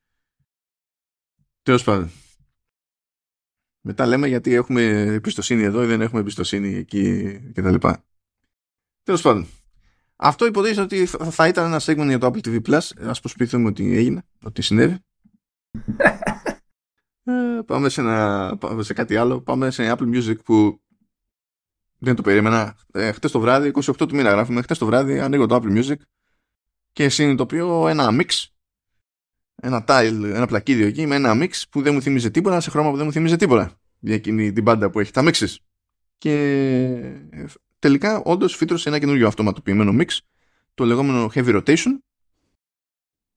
Τέλος 1.62 1.84
πάντων. 1.84 2.10
Μετά 3.80 4.06
λέμε 4.06 4.28
γιατί 4.28 4.52
έχουμε 4.52 4.82
εμπιστοσύνη 4.90 5.62
εδώ 5.62 5.82
ή 5.82 5.86
δεν 5.86 6.00
έχουμε 6.00 6.20
εμπιστοσύνη 6.20 6.74
εκεί 6.74 7.38
και 7.52 7.62
τα 7.62 7.70
λοιπά. 7.70 8.04
Τέλος 9.02 9.22
πάντων. 9.22 9.46
Αυτό 10.16 10.46
υποτίθεται 10.46 10.80
ότι 10.80 11.06
θα 11.06 11.48
ήταν 11.48 11.66
ένα 11.66 11.80
segment 11.80 12.06
για 12.06 12.18
το 12.18 12.26
Apple 12.26 12.46
TV 12.46 12.62
Plus. 12.62 13.08
Ας 13.08 13.20
προσποιηθούμε 13.20 13.68
ότι 13.68 13.96
έγινε 13.96 14.22
ότι 14.42 14.62
συνέβη 14.62 14.98
ε, 17.24 17.60
πάμε, 17.66 17.88
σε 17.88 18.00
ένα, 18.00 18.56
πάμε 18.60 18.82
σε 18.82 18.92
κάτι 18.92 19.16
άλλο. 19.16 19.40
Πάμε 19.40 19.70
σε 19.70 19.94
Apple 19.94 20.14
Music 20.14 20.44
που 20.44 20.80
δεν 21.98 22.14
το 22.14 22.22
περίμενα. 22.22 22.76
Ε, 22.92 23.12
χτες 23.12 23.30
το 23.30 23.40
βράδυ, 23.40 23.72
28 23.74 23.94
του 23.96 24.14
μήνα 24.14 24.30
γράφουμε, 24.30 24.62
χτες 24.62 24.78
το 24.78 24.86
βράδυ 24.86 25.18
ανοίγω 25.18 25.46
το 25.46 25.54
Apple 25.54 25.78
Music 25.78 25.96
και 26.92 27.08
συνειδητοποιώ 27.08 27.88
ένα 27.88 28.08
mix 28.10 28.48
ένα 29.60 29.84
tile, 29.88 30.22
ένα 30.24 30.46
πλακίδιο 30.46 30.86
εκεί 30.86 31.06
με 31.06 31.14
ένα 31.14 31.32
mix 31.34 31.50
που 31.70 31.82
δεν 31.82 31.94
μου 31.94 32.02
θυμίζει 32.02 32.30
τίποτα 32.30 32.60
σε 32.60 32.70
χρώμα 32.70 32.90
που 32.90 32.96
δεν 32.96 33.06
μου 33.06 33.12
θυμίζει 33.12 33.36
τίποτα 33.36 33.72
για 33.98 34.14
εκείνη 34.14 34.52
την 34.52 34.62
μπάντα 34.62 34.90
που 34.90 35.00
έχει 35.00 35.12
τα 35.12 35.22
mixes. 35.24 35.54
Και 36.18 36.32
ε, 37.30 37.44
τελικά 37.78 38.22
όντως 38.22 38.56
φύτρωσε 38.56 38.88
ένα 38.88 38.98
καινούριο 38.98 39.26
αυτοματοποιημένο 39.26 39.92
mix 39.98 40.18
το 40.74 40.84
λεγόμενο 40.84 41.30
heavy 41.34 41.62
rotation 41.62 41.98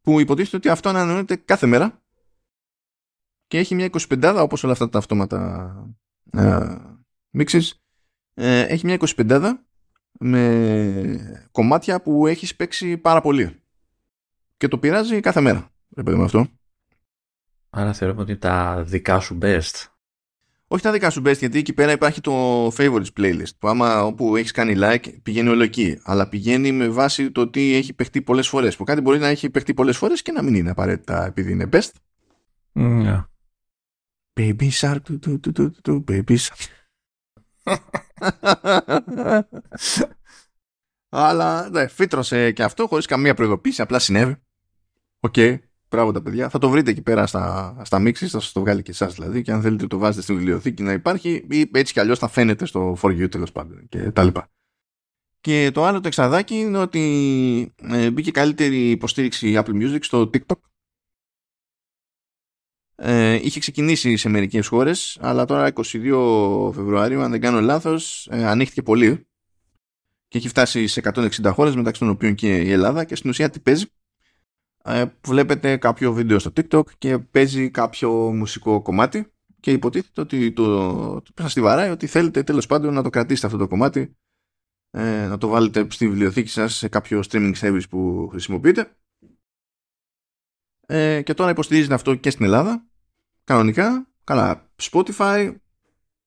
που 0.01 0.19
υποτίθεται 0.19 0.57
ότι 0.57 0.69
αυτό 0.69 0.89
ανανεώνεται 0.89 1.35
κάθε 1.35 1.65
μέρα 1.65 2.00
και 3.51 3.57
έχει 3.57 3.75
μια 3.75 3.89
25 4.09 4.35
όπως 4.37 4.63
όλα 4.63 4.73
αυτά 4.73 4.89
τα 4.89 4.97
αυτόματα 4.97 5.71
ε, 6.31 6.67
ε, 8.33 8.61
έχει 8.61 8.85
μια 8.85 8.97
25 9.15 9.53
με 10.19 11.47
κομμάτια 11.51 12.01
που 12.01 12.27
έχει 12.27 12.55
παίξει 12.55 12.97
πάρα 12.97 13.21
πολύ 13.21 13.61
και 14.57 14.67
το 14.67 14.77
πειράζει 14.77 15.19
κάθε 15.19 15.41
μέρα 15.41 15.71
ρε 15.95 16.15
με 16.15 16.23
αυτό 16.23 16.47
Άρα 17.69 17.93
θεωρούμε 17.93 18.21
ότι 18.21 18.37
τα 18.37 18.83
δικά 18.83 19.19
σου 19.19 19.37
best 19.41 19.85
όχι 20.67 20.83
τα 20.83 20.91
δικά 20.91 21.09
σου 21.09 21.21
best, 21.25 21.37
γιατί 21.37 21.57
εκεί 21.57 21.73
πέρα 21.73 21.91
υπάρχει 21.91 22.21
το 22.21 22.67
favorites 22.67 23.13
playlist. 23.17 23.51
Που 23.59 23.67
άμα 23.67 24.03
όπου 24.03 24.35
έχεις 24.35 24.51
κάνει 24.51 24.73
like 24.77 25.21
πηγαίνει 25.23 25.49
όλο 25.49 25.63
εκεί. 25.63 25.99
Αλλά 26.03 26.29
πηγαίνει 26.29 26.71
με 26.71 26.89
βάση 26.89 27.31
το 27.31 27.41
ότι 27.41 27.73
έχει 27.73 27.93
παιχτεί 27.93 28.21
πολλές 28.21 28.47
φορές. 28.47 28.75
Που 28.75 28.83
κάτι 28.83 29.01
μπορεί 29.01 29.19
να 29.19 29.27
έχει 29.27 29.49
παιχτεί 29.49 29.73
πολλές 29.73 29.97
φορές 29.97 30.21
και 30.21 30.31
να 30.31 30.41
μην 30.41 30.55
είναι 30.55 30.69
απαραίτητα 30.69 31.25
επειδή 31.25 31.51
είναι 31.51 31.69
best. 31.71 31.89
Yeah. 32.73 33.23
Baby 34.39 34.69
shark, 34.71 34.97
doo, 35.03 35.19
doo, 35.19 35.39
doo, 35.39 35.51
doo, 35.51 35.71
doo, 35.83 36.03
baby 36.07 36.37
shark. 36.37 36.67
Αλλά 41.09 41.69
ναι, 41.69 41.87
φύτρωσε 41.87 42.51
και 42.51 42.63
αυτό 42.63 42.87
χωρίς 42.87 43.05
καμία 43.05 43.33
προειδοποίηση, 43.33 43.81
απλά 43.81 43.99
συνέβη. 43.99 44.35
Okay, 45.19 45.57
μπράβο 45.89 46.11
τα 46.11 46.21
παιδιά. 46.21 46.49
Θα 46.49 46.59
το 46.59 46.69
βρείτε 46.69 46.91
εκεί 46.91 47.01
πέρα 47.01 47.27
στα, 47.27 47.75
στα 47.83 47.99
μίξεις, 47.99 48.31
θα 48.31 48.39
σας 48.39 48.51
το 48.51 48.59
βγάλει 48.59 48.81
και 48.81 48.91
εσάς 48.91 49.13
δηλαδή 49.13 49.41
και 49.41 49.51
αν 49.51 49.61
θέλετε 49.61 49.87
το 49.87 49.97
βάζετε 49.97 50.21
στην 50.21 50.35
βιβλιοθήκη 50.35 50.83
να 50.83 50.91
υπάρχει 50.91 51.45
ή 51.49 51.69
έτσι 51.73 51.93
κι 51.93 51.99
αλλιώς 51.99 52.19
θα 52.19 52.27
φαίνεται 52.27 52.65
στο 52.65 52.97
for 53.01 53.09
you 53.09 53.29
τέλος 53.31 53.51
πάντων 53.51 53.87
και 53.89 54.11
τα 54.11 54.23
λοιπά. 54.23 54.49
Και 55.39 55.71
το 55.73 55.85
άλλο 55.85 55.99
το 55.99 56.07
εξαδάκι 56.07 56.55
είναι 56.55 56.77
ότι 56.77 57.73
ε, 57.81 58.11
μπήκε 58.11 58.31
καλύτερη 58.31 58.89
υποστήριξη 58.89 59.53
Apple 59.57 59.73
Music 59.73 59.99
στο 60.01 60.29
TikTok 60.33 60.59
ε, 63.03 63.33
είχε 63.33 63.59
ξεκινήσει 63.59 64.17
σε 64.17 64.29
μερικές 64.29 64.67
χώρες 64.67 65.17
αλλά 65.21 65.45
τώρα 65.45 65.73
22 65.73 66.71
Φεβρουαρίου 66.73 67.21
αν 67.21 67.31
δεν 67.31 67.41
κάνω 67.41 67.61
λάθος 67.61 68.27
ε, 68.31 68.45
ανοίχθηκε 68.45 68.81
πολύ 68.81 69.27
και 70.27 70.37
έχει 70.37 70.47
φτάσει 70.47 70.87
σε 70.87 71.01
160 71.03 71.51
χώρες 71.53 71.75
μεταξύ 71.75 71.99
των 71.99 72.09
οποίων 72.09 72.35
και 72.35 72.57
η 72.57 72.71
Ελλάδα 72.71 73.03
και 73.03 73.15
στην 73.15 73.29
ουσία 73.29 73.49
τι 73.49 73.59
παίζει. 73.59 73.85
Ε, 74.83 75.05
βλέπετε 75.25 75.77
κάποιο 75.77 76.13
βίντεο 76.13 76.39
στο 76.39 76.51
TikTok 76.55 76.83
και 76.97 77.19
παίζει 77.19 77.69
κάποιο 77.69 78.11
μουσικό 78.11 78.81
κομμάτι 78.81 79.33
και 79.59 79.71
υποτίθεται 79.71 80.21
ότι 80.21 80.51
το, 80.51 80.65
το, 81.21 81.33
το 81.33 81.49
στη 81.49 81.61
βαράει 81.61 81.89
ότι 81.89 82.07
θέλετε 82.07 82.43
τέλος 82.43 82.65
πάντων 82.65 82.93
να 82.93 83.03
το 83.03 83.09
κρατήσετε 83.09 83.47
αυτό 83.47 83.59
το 83.59 83.67
κομμάτι 83.67 84.15
ε, 84.91 85.25
να 85.27 85.37
το 85.37 85.47
βάλετε 85.47 85.87
στη 85.89 86.07
βιβλιοθήκη 86.07 86.49
σας 86.49 86.75
σε 86.75 86.87
κάποιο 86.87 87.21
streaming 87.29 87.53
service 87.55 87.89
που 87.89 88.27
χρησιμοποιείτε. 88.31 88.95
Ε, 90.87 91.21
και 91.21 91.33
τώρα 91.33 91.49
υποστηρίζεται 91.49 91.93
αυτό 91.93 92.15
και 92.15 92.29
στην 92.29 92.45
Ελλάδα 92.45 92.90
κανονικά, 93.43 94.07
καλά 94.23 94.69
Spotify 94.81 95.55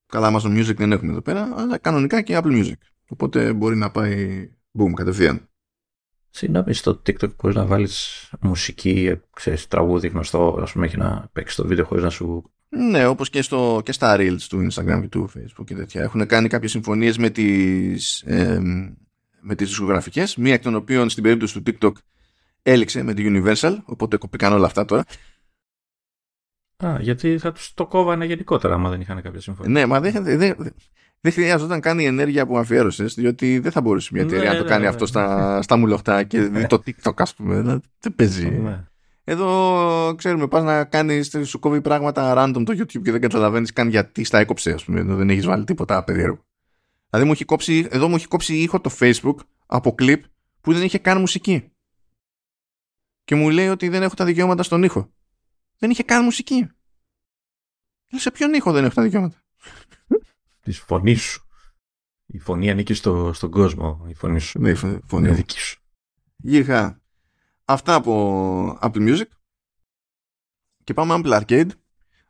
καλά 0.07 0.33
Amazon 0.33 0.59
Music 0.59 0.77
δεν 0.77 0.93
έχουμε 0.93 1.11
εδώ 1.11 1.21
πέρα 1.21 1.53
αλλά 1.57 1.79
κανονικά 1.79 2.23
και 2.23 2.39
Apple 2.43 2.63
Music 2.63 2.79
οπότε 3.09 3.53
μπορεί 3.53 3.77
να 3.77 3.91
πάει 3.91 4.49
boom 4.79 4.93
κατευθείαν 4.95 5.49
Συγγνώμη, 6.31 6.75
στο 6.75 7.03
TikTok 7.07 7.37
μπορείς 7.37 7.57
να 7.57 7.67
βάλεις 7.67 8.29
μουσική, 8.41 9.21
ξέρεις, 9.33 9.67
τραγούδι 9.67 10.09
γνωστό, 10.09 10.59
ας 10.63 10.73
πούμε, 10.73 10.87
έχει 10.87 10.97
να 10.97 11.29
παίξεις 11.33 11.57
το 11.57 11.67
βίντεο 11.67 11.85
χωρίς 11.85 12.05
να 12.05 12.11
σου 12.11 12.55
ναι, 12.77 13.07
όπως 13.07 13.31
και, 13.31 13.43
στο, 13.43 13.81
και 13.85 13.93
στα 13.93 14.17
Reels 14.19 14.41
του 14.49 14.67
Instagram 14.71 14.99
και 15.01 15.09
του 15.09 15.31
Facebook 15.35 15.65
και 15.65 15.75
τέτοια. 15.75 16.03
Έχουν 16.03 16.27
κάνει 16.27 16.49
κάποιες 16.49 16.71
συμφωνίες 16.71 17.19
με 17.19 17.31
τις, 17.31 18.21
ε, 18.21 18.61
με 19.41 19.55
τις 19.55 19.69
δισκογραφικές, 19.69 20.37
μία 20.37 20.55
εκ 20.55 20.63
των 20.63 20.75
οποίων 20.75 21.09
στην 21.09 21.23
περίπτωση 21.23 21.61
του 21.61 21.63
TikTok 21.67 21.93
έληξε 22.63 23.03
με 23.03 23.15
τη 23.15 23.25
Universal, 23.27 23.77
οπότε 23.85 24.17
κοπήκαν 24.17 24.53
όλα 24.53 24.67
αυτά 24.67 24.85
τώρα. 24.85 25.05
Α, 26.77 26.97
γιατί 27.01 27.39
θα 27.39 27.53
τους 27.53 27.75
το 27.75 27.87
κόβανε 27.87 28.25
γενικότερα, 28.25 28.75
άμα 28.75 28.91
δεν 28.91 29.01
είχαν 29.01 29.23
κάποια 29.23 29.41
συμφωνία. 29.41 29.73
Ναι, 29.73 29.87
μα 29.87 30.01
δεν, 30.01 30.25
δεν, 30.25 30.57
δεν 31.21 31.33
χρειάζονταν 31.33 31.81
καν 31.81 31.99
η 31.99 32.05
ενέργεια 32.05 32.47
που 32.47 32.59
αφιέρωσες, 32.59 33.15
διότι 33.15 33.59
δεν 33.59 33.73
θα 33.73 33.81
μπορούσε 33.81 34.11
μια 34.13 34.23
εταιρεία 34.23 34.51
ναι, 34.51 34.57
να 34.57 34.63
το 34.63 34.69
κάνει 34.69 34.83
ναι, 34.83 34.89
αυτό 34.89 35.03
ναι. 35.03 35.09
στα, 35.09 35.63
στα 35.63 35.77
μουλοχτά 35.77 36.23
και 36.23 36.67
το 36.69 36.83
TikTok, 36.87 37.15
ας 37.17 37.35
πούμε. 37.35 37.81
Δεν 38.01 38.15
παίζει. 38.17 38.49
Ναι. 38.49 38.85
Εδώ 39.25 40.15
ξέρουμε, 40.17 40.49
πας 40.49 40.63
να 40.63 40.85
κάνει, 40.85 41.23
σου 41.45 41.59
κόβει 41.59 41.81
πράγματα 41.81 42.35
random 42.37 42.63
το 42.65 42.73
YouTube 42.73 43.03
και 43.03 43.11
δεν 43.11 43.21
καταλαβαίνεις 43.21 43.73
καν 43.73 43.89
γιατί 43.89 44.25
στα 44.25 44.39
έκοψε, 44.39 44.71
ας 44.71 44.85
πούμε. 44.85 45.01
Εδώ 45.01 45.15
δεν 45.15 45.31
έχεις 45.31 45.47
βάλει 45.47 45.65
τίποτα 45.65 46.05
περίεργο. 46.05 46.45
Δηλαδή 47.11 47.27
μου 47.29 47.35
έχει 47.35 47.45
κόψει, 47.45 47.87
εδώ 47.91 48.09
μου 48.09 48.15
έχει 48.15 48.29
κόψει 48.29 48.55
ήχο 48.55 48.81
το 48.81 48.91
Facebook 48.99 49.37
από 49.67 49.95
κλιπ 49.95 50.23
που 50.61 50.73
δεν 50.73 50.83
είχε 50.83 50.99
καν 50.99 51.21
μουσική. 51.21 51.73
Και 53.25 53.35
μου 53.35 53.51
λέει 53.51 53.69
ότι 53.69 53.89
δεν 53.89 54.03
έχω 54.03 54.15
τα 54.15 54.25
δικαιώματα 54.25 54.63
στον 54.63 54.83
ήχο. 54.83 55.13
Δεν 55.79 55.91
είχε 55.91 56.03
καν 56.03 56.25
μουσική. 56.25 56.55
Λέει, 58.11 58.21
σε 58.21 58.31
ποιον 58.31 58.55
ήχο 58.55 58.73
δεν 58.73 58.85
έχω 58.85 58.95
τα 58.95 59.03
δικαιώματα; 59.03 59.45
Της 60.61 60.79
φωνής 60.79 61.23
σου. 61.23 61.49
Η 62.27 62.39
φωνή 62.39 62.71
ανήκει 62.71 62.95
στο, 62.95 63.33
στον 63.33 63.51
κόσμο. 63.51 64.05
Η 64.09 64.15
φωνή 64.15 64.41
σου. 64.41 64.61
Ναι, 64.61 64.71
η 64.71 64.75
φωνή 64.75 65.01
είναι 65.27 65.33
δική 65.33 65.59
σου. 65.59 65.83
Είχα 66.37 67.05
Αυτά 67.65 67.95
από 67.95 68.79
Apple 68.81 69.09
Music. 69.09 69.27
Και 70.85 70.95
πάμε 70.95 71.21
Apple 71.23 71.41
Arcade. 71.41 71.69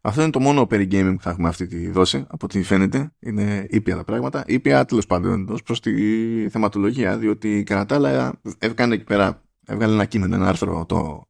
Αυτό 0.00 0.22
είναι 0.22 0.30
το 0.30 0.40
μόνο 0.40 0.66
περί 0.66 0.88
gaming 0.90 1.14
που 1.16 1.22
θα 1.22 1.30
έχουμε 1.30 1.48
αυτή 1.48 1.66
τη 1.66 1.90
δόση, 1.90 2.24
από 2.28 2.46
ό,τι 2.46 2.62
φαίνεται. 2.62 3.12
Είναι 3.18 3.66
ήπια 3.70 3.96
τα 3.96 4.04
πράγματα. 4.04 4.44
Ήπια 4.46 4.84
τέλος 4.84 5.06
πάντων 5.06 5.48
ω 5.48 5.58
προς 5.64 5.80
τη 5.80 6.48
θεματολογία, 6.48 7.18
διότι 7.18 7.62
κατά 7.62 7.86
τα 7.86 7.94
άλλα 7.94 8.40
έβγαλε 8.58 8.94
εκεί 8.94 9.04
πέρα, 9.04 9.42
έβγαλε 9.66 9.92
ένα 9.92 10.04
κείμενο, 10.04 10.34
ένα 10.34 10.48
άρθρο 10.48 10.86
το, 10.86 11.22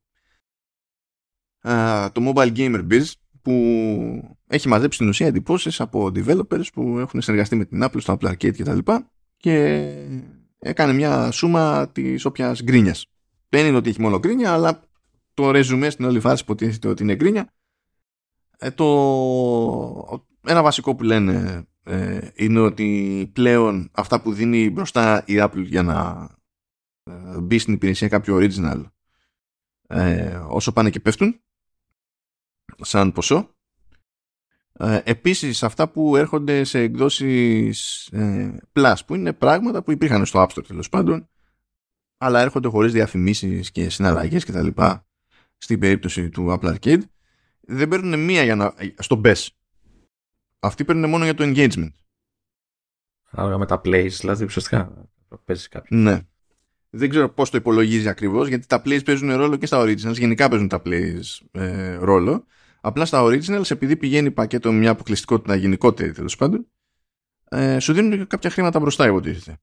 το 2.12 2.33
Mobile 2.33 2.57
Gamer 2.57 2.87
Biz, 2.90 3.05
που 3.42 3.53
έχει 4.46 4.68
μαζέψει 4.68 4.96
στην 4.96 5.09
ουσία 5.09 5.27
εντυπώσεις 5.27 5.81
από 5.81 6.11
developers 6.14 6.66
που 6.72 6.98
έχουν 6.98 7.20
συνεργαστεί 7.20 7.57
με 7.57 7.64
την 7.64 7.85
Apple 7.85 8.00
στο 8.00 8.16
Apple 8.18 8.29
Arcade 8.29 8.57
κτλ. 8.57 8.79
Και, 8.79 8.94
και 9.37 9.88
έκανε 10.59 10.92
μια 10.92 11.31
σούμα 11.31 11.88
της 11.88 12.24
όποιας 12.24 12.62
γκρίνιας 12.62 13.07
δεν 13.55 13.66
είναι 13.66 13.77
ότι 13.77 13.88
έχει 13.88 14.00
μόνο 14.00 14.18
γκρίνια, 14.18 14.53
αλλά 14.53 14.83
το 15.35 15.50
ρεζουμέ 15.50 15.90
στην 15.90 16.05
όλη 16.05 16.20
φάση 16.20 16.42
υποτίθεται 16.42 16.88
ότι 16.88 17.03
είναι 17.03 17.14
γκρίνια. 17.14 17.53
Ε, 18.59 18.70
το... 18.70 20.27
Ένα 20.46 20.62
βασικό 20.62 20.94
που 20.94 21.03
λένε 21.03 21.64
ε, 21.83 22.29
είναι 22.35 22.61
ότι 22.61 23.31
πλέον 23.33 23.90
αυτά 23.92 24.20
που 24.20 24.33
δίνει 24.33 24.70
μπροστά 24.70 25.24
η 25.27 25.35
Apple 25.37 25.64
για 25.64 25.83
να 25.83 26.29
ε, 27.03 27.40
μπει 27.40 27.59
στην 27.59 27.74
υπηρεσία 27.74 28.09
κάποιο 28.09 28.37
original 28.37 28.85
ε, 29.87 30.40
όσο 30.48 30.72
πάνε 30.72 30.90
και 30.90 31.00
πέφτουν 31.00 31.40
σαν 32.80 33.12
ποσό. 33.12 33.54
Ε, 34.72 35.00
επίσης 35.04 35.62
αυτά 35.62 35.88
που 35.88 36.16
έρχονται 36.16 36.64
σε 36.64 36.78
εκδόσεις 36.78 38.06
ε, 38.12 38.56
Plus 38.72 38.94
που 39.06 39.14
είναι 39.14 39.32
πράγματα 39.32 39.82
που 39.82 39.90
υπήρχαν 39.90 40.26
στο 40.26 40.42
App 40.42 40.48
Store 40.48 40.64
τέλος 40.66 40.88
πάντων 40.88 41.28
αλλά 42.16 42.40
έρχονται 42.40 42.68
χωρίς 42.68 42.92
διαφημίσεις 42.92 43.70
και 43.70 43.90
συναλλαγές 43.90 44.44
και 44.44 44.52
τα 44.52 44.62
λοιπά 44.62 45.06
στην 45.58 45.78
περίπτωση 45.78 46.28
του 46.28 46.58
Apple 46.60 46.74
Arcade 46.74 47.02
δεν 47.60 47.88
παίρνουν 47.88 48.24
μία 48.24 48.42
για 48.42 48.54
να, 48.54 48.74
στο 48.98 49.20
BES 49.24 49.46
αυτοί 50.58 50.84
παίρνουν 50.84 51.10
μόνο 51.10 51.24
για 51.24 51.34
το 51.34 51.44
engagement. 51.46 51.92
Άρα 53.30 53.58
με 53.58 53.66
τα 53.66 53.80
plays 53.84 54.10
δηλαδή 54.10 54.44
ουσιαστικά 54.44 55.08
παίζεις 55.44 55.68
κάποιο. 55.68 55.96
Ναι. 55.96 56.20
Δεν 56.90 57.08
ξέρω 57.08 57.28
πώς 57.28 57.50
το 57.50 57.56
υπολογίζει 57.56 58.08
ακριβώς 58.08 58.48
γιατί 58.48 58.66
τα 58.66 58.82
plays 58.84 59.04
παίζουν 59.04 59.37
ρόλο 59.37 59.56
και 59.56 59.66
στα 59.66 59.82
originals 59.82 60.16
γενικά 60.16 60.48
παίζουν 60.48 60.68
τα 60.68 60.82
plays 60.84 61.22
ε, 61.52 61.94
ρόλο 61.94 62.44
απλά 62.84 63.04
στα 63.04 63.22
originals 63.22 63.70
επειδή 63.70 63.96
πηγαίνει 63.96 64.30
πακέτο 64.30 64.72
με 64.72 64.78
μια 64.78 64.90
αποκλειστικότητα 64.90 65.54
γενικότερη 65.54 66.12
τέλος 66.12 66.36
πάντων 66.36 66.66
ε, 67.48 67.78
σου 67.78 67.92
δίνουν 67.92 68.26
κάποια 68.26 68.50
χρήματα 68.50 68.80
μπροστά 68.80 69.06
υποτίθεται 69.06 69.58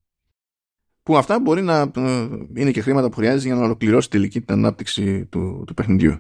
που 1.04 1.18
αυτά 1.18 1.40
μπορεί 1.40 1.62
να 1.62 1.92
ε, 1.96 2.28
είναι 2.54 2.72
και 2.72 2.82
χρήματα 2.82 3.10
που 3.10 3.16
χρειάζεται 3.16 3.46
για 3.46 3.56
να 3.56 3.64
ολοκληρώσεις 3.64 4.10
τελική 4.10 4.42
την 4.42 4.54
ανάπτυξη 4.54 5.26
του, 5.26 5.64
του 5.68 5.74
παιχνιδιού. 5.74 6.18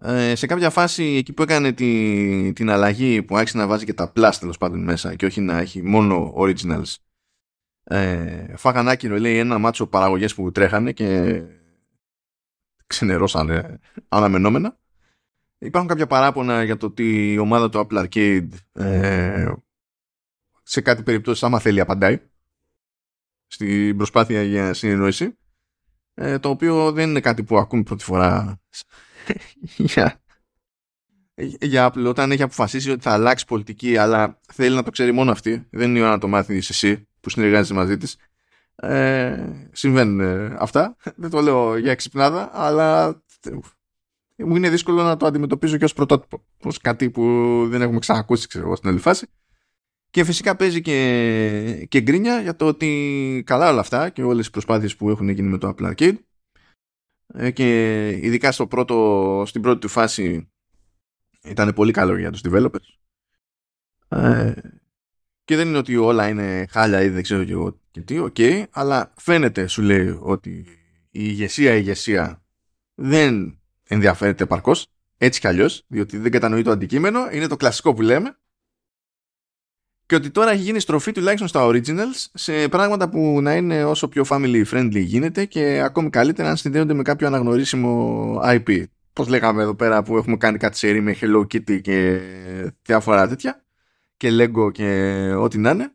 Ε, 0.00 0.34
σε 0.34 0.46
κάποια 0.46 0.70
φάση 0.70 1.04
εκεί 1.04 1.32
που 1.32 1.42
έκανε 1.42 1.72
τη, 1.72 2.52
την 2.52 2.70
αλλαγή 2.70 3.22
που 3.22 3.36
άρχισε 3.36 3.56
να 3.56 3.66
βάζει 3.66 3.84
και 3.84 3.94
τα 3.94 4.12
plus 4.16 4.32
τέλος 4.40 4.58
πάντων 4.58 4.82
μέσα 4.82 5.14
και 5.14 5.26
όχι 5.26 5.40
να 5.40 5.58
έχει 5.58 5.82
μόνο 5.82 6.34
originals 6.36 6.94
ε, 7.84 8.56
φάγαν 8.56 8.88
άκυρο 8.88 9.18
λέει 9.18 9.38
ένα 9.38 9.58
μάτσο 9.58 9.86
παραγωγές 9.86 10.34
που 10.34 10.52
τρέχανε 10.52 10.92
και 10.92 11.42
ξενερώσανε 12.86 13.80
αναμενόμενα 14.08 14.78
υπάρχουν 15.58 15.88
κάποια 15.88 16.06
παράπονα 16.06 16.62
για 16.62 16.76
το 16.76 16.86
ότι 16.86 17.32
η 17.32 17.38
ομάδα 17.38 17.68
του 17.68 17.86
Apple 17.86 18.06
Arcade 18.06 18.48
ε, 18.72 19.52
σε 20.62 20.80
κάτι 20.80 21.02
περιπτώσεις 21.02 21.42
άμα 21.42 21.58
θέλει 21.58 21.80
απαντάει 21.80 22.20
στην 23.46 23.96
προσπάθεια 23.96 24.42
για 24.42 24.74
συνεννόηση 24.74 25.38
ε, 26.14 26.38
το 26.38 26.48
οποίο 26.48 26.92
δεν 26.92 27.08
είναι 27.08 27.20
κάτι 27.20 27.44
που 27.44 27.58
ακούμε 27.58 27.82
πρώτη 27.82 28.04
φορά 28.04 28.60
για, 29.76 30.20
για 31.60 31.92
Apple. 31.92 32.04
Όταν 32.06 32.30
έχει 32.30 32.42
αποφασίσει 32.42 32.90
ότι 32.90 33.02
θα 33.02 33.12
αλλάξει 33.12 33.44
πολιτική 33.44 33.96
αλλά 33.96 34.40
θέλει 34.52 34.74
να 34.74 34.82
το 34.82 34.90
ξέρει 34.90 35.12
μόνο 35.12 35.30
αυτή 35.30 35.66
δεν 35.70 35.88
είναι 35.88 35.98
η 35.98 36.02
ώρα 36.02 36.10
να 36.10 36.18
το 36.18 36.28
μάθει 36.28 36.56
εσύ 36.56 37.08
που 37.20 37.30
συνεργάζεσαι 37.30 37.74
μαζί 37.74 37.96
της. 37.96 38.16
Ε, 38.76 39.68
συμβαίνουν 39.72 40.20
ε, 40.20 40.56
αυτά. 40.58 40.96
Δεν 41.16 41.30
το 41.30 41.40
λέω 41.40 41.76
για 41.76 41.90
εξυπνάδα 41.90 42.50
αλλά 42.52 43.22
μου 44.36 44.56
είναι 44.56 44.70
δύσκολο 44.70 45.02
να 45.02 45.16
το 45.16 45.26
αντιμετωπίζω 45.26 45.76
και 45.76 45.84
ως 45.84 45.92
πρωτότυπο 45.92 46.44
ως 46.62 46.78
κάτι 46.78 47.10
που 47.10 47.22
δεν 47.68 47.82
έχουμε 47.82 47.98
ξανακούσει 47.98 48.48
ξέρω 48.48 48.76
στην 48.76 48.90
όλη 48.90 48.98
φάση. 48.98 49.26
Και 50.10 50.24
φυσικά 50.24 50.56
παίζει 50.56 50.80
και, 50.80 51.86
και 51.88 52.00
γκρίνια 52.00 52.40
για 52.40 52.56
το 52.56 52.66
ότι 52.66 53.42
καλά 53.46 53.70
όλα 53.70 53.80
αυτά 53.80 54.08
και 54.08 54.22
όλες 54.22 54.46
οι 54.46 54.50
προσπάθειες 54.50 54.96
που 54.96 55.10
έχουν 55.10 55.28
γίνει 55.28 55.48
με 55.48 55.58
το 55.58 55.74
Apple 55.76 55.94
Arcade. 55.94 56.16
Ε, 57.26 57.50
και 57.50 58.08
ειδικά 58.08 58.52
στο 58.52 58.66
πρώτο, 58.66 59.42
στην 59.46 59.62
πρώτη 59.62 59.80
του 59.80 59.88
φάση 59.88 60.50
ήταν 61.42 61.74
πολύ 61.74 61.92
καλό 61.92 62.18
για 62.18 62.30
τους 62.30 62.40
developers. 62.44 62.98
Ε, 64.08 64.52
και 65.44 65.56
δεν 65.56 65.68
είναι 65.68 65.78
ότι 65.78 65.96
όλα 65.96 66.28
είναι 66.28 66.66
χάλια 66.70 67.02
ή 67.02 67.08
δεν 67.08 67.22
ξέρω 67.22 67.44
και 67.44 67.52
εγώ 67.52 67.80
και 67.90 68.00
τι, 68.00 68.16
okay, 68.18 68.64
αλλά 68.70 69.12
φαίνεται 69.16 69.66
σου 69.66 69.82
λέει 69.82 70.18
ότι 70.20 70.50
η 71.10 71.20
ηγεσία 71.22 71.74
η 71.74 71.78
ηγεσία 71.80 72.44
δεν 72.94 73.60
ενδιαφέρεται 73.88 74.46
παρκώς 74.46 74.86
έτσι 75.18 75.40
κι 75.40 75.46
αλλιώς, 75.46 75.84
διότι 75.86 76.18
δεν 76.18 76.30
κατανοεί 76.30 76.62
το 76.62 76.70
αντικείμενο, 76.70 77.28
είναι 77.30 77.46
το 77.46 77.56
κλασικό 77.56 77.94
που 77.94 78.02
λέμε 78.02 78.36
και 80.06 80.14
ότι 80.14 80.30
τώρα 80.30 80.50
έχει 80.50 80.62
γίνει 80.62 80.80
στροφή 80.80 81.12
τουλάχιστον 81.12 81.48
στα 81.48 81.66
originals 81.66 82.30
σε 82.34 82.68
πράγματα 82.68 83.08
που 83.08 83.40
να 83.42 83.54
είναι 83.54 83.84
όσο 83.84 84.08
πιο 84.08 84.24
family 84.28 84.64
friendly 84.70 85.04
γίνεται 85.04 85.44
και 85.44 85.80
ακόμη 85.80 86.10
καλύτερα 86.10 86.48
αν 86.48 86.56
συνδέονται 86.56 86.94
με 86.94 87.02
κάποιο 87.02 87.26
αναγνωρίσιμο 87.26 88.40
IP. 88.44 88.84
Πώς 89.12 89.28
λέγαμε 89.28 89.62
εδώ 89.62 89.74
πέρα 89.74 90.02
που 90.02 90.16
έχουμε 90.16 90.36
κάνει 90.36 90.58
κάτι 90.58 90.76
σε 90.76 91.00
με 91.00 91.16
Hello 91.20 91.40
Kitty 91.40 91.80
και 91.80 92.20
διάφορα 92.82 93.28
τέτοια 93.28 93.64
και 94.16 94.28
Lego 94.32 94.72
και 94.72 95.12
ό,τι 95.38 95.58
να 95.58 95.70
είναι. 95.70 95.94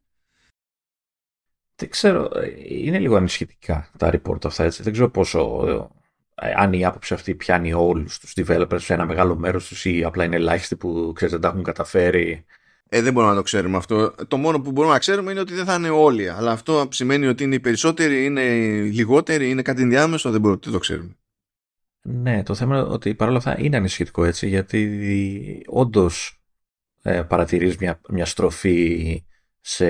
Δεν 1.75 1.89
ξέρω, 1.89 2.29
είναι 2.67 2.99
λίγο 2.99 3.15
ανησυχητικά 3.15 3.89
τα 3.97 4.11
report 4.13 4.45
αυτά 4.45 4.63
έτσι. 4.63 4.83
Δεν 4.83 4.93
ξέρω 4.93 5.09
πόσο, 5.09 5.67
ε, 5.67 6.00
αν 6.35 6.73
η 6.73 6.85
άποψη 6.85 7.13
αυτή 7.13 7.35
πιάνει 7.35 7.73
όλους 7.73 8.19
τους 8.19 8.33
developers 8.35 8.81
σε 8.81 8.93
ένα 8.93 9.05
μεγάλο 9.05 9.35
μέρος 9.35 9.67
τους 9.67 9.85
ή 9.85 10.03
απλά 10.03 10.23
είναι 10.23 10.35
ελάχιστοι 10.35 10.75
που 10.75 11.11
ξέρετε 11.15 11.37
δεν 11.37 11.41
τα 11.41 11.47
έχουν 11.47 11.63
καταφέρει 11.63 12.45
ε, 12.93 13.01
δεν 13.01 13.13
μπορούμε 13.13 13.31
να 13.31 13.37
το 13.37 13.43
ξέρουμε 13.43 13.77
αυτό. 13.77 14.15
Το 14.27 14.37
μόνο 14.37 14.61
που 14.61 14.71
μπορούμε 14.71 14.93
να 14.93 14.99
ξέρουμε 14.99 15.31
είναι 15.31 15.39
ότι 15.39 15.53
δεν 15.53 15.65
θα 15.65 15.73
είναι 15.73 15.89
όλοι. 15.89 16.29
Αλλά 16.29 16.51
αυτό 16.51 16.87
σημαίνει 16.91 17.27
ότι 17.27 17.43
είναι 17.43 17.55
οι 17.55 17.59
περισσότεροι, 17.59 18.25
είναι 18.25 18.41
λιγότεροι, 18.81 19.49
είναι 19.49 19.61
κάτι 19.61 19.81
ενδιάμεσο, 19.81 20.31
δεν 20.31 20.41
μπορούμε 20.41 20.59
να 20.65 20.71
το 20.71 20.77
ξέρουμε. 20.79 21.15
Ναι, 22.01 22.43
το 22.43 22.55
θέμα 22.55 22.77
είναι 22.77 22.87
ότι 22.87 23.15
παρόλα 23.15 23.37
αυτά 23.37 23.59
είναι 23.59 23.77
ανησυχητικό 23.77 24.25
έτσι, 24.25 24.47
γιατί 24.47 25.61
όντως 25.67 26.41
ε, 27.01 27.21
παρατηρείς 27.21 27.77
μια, 27.77 28.01
μια 28.09 28.25
στροφή 28.25 29.23
σε 29.61 29.85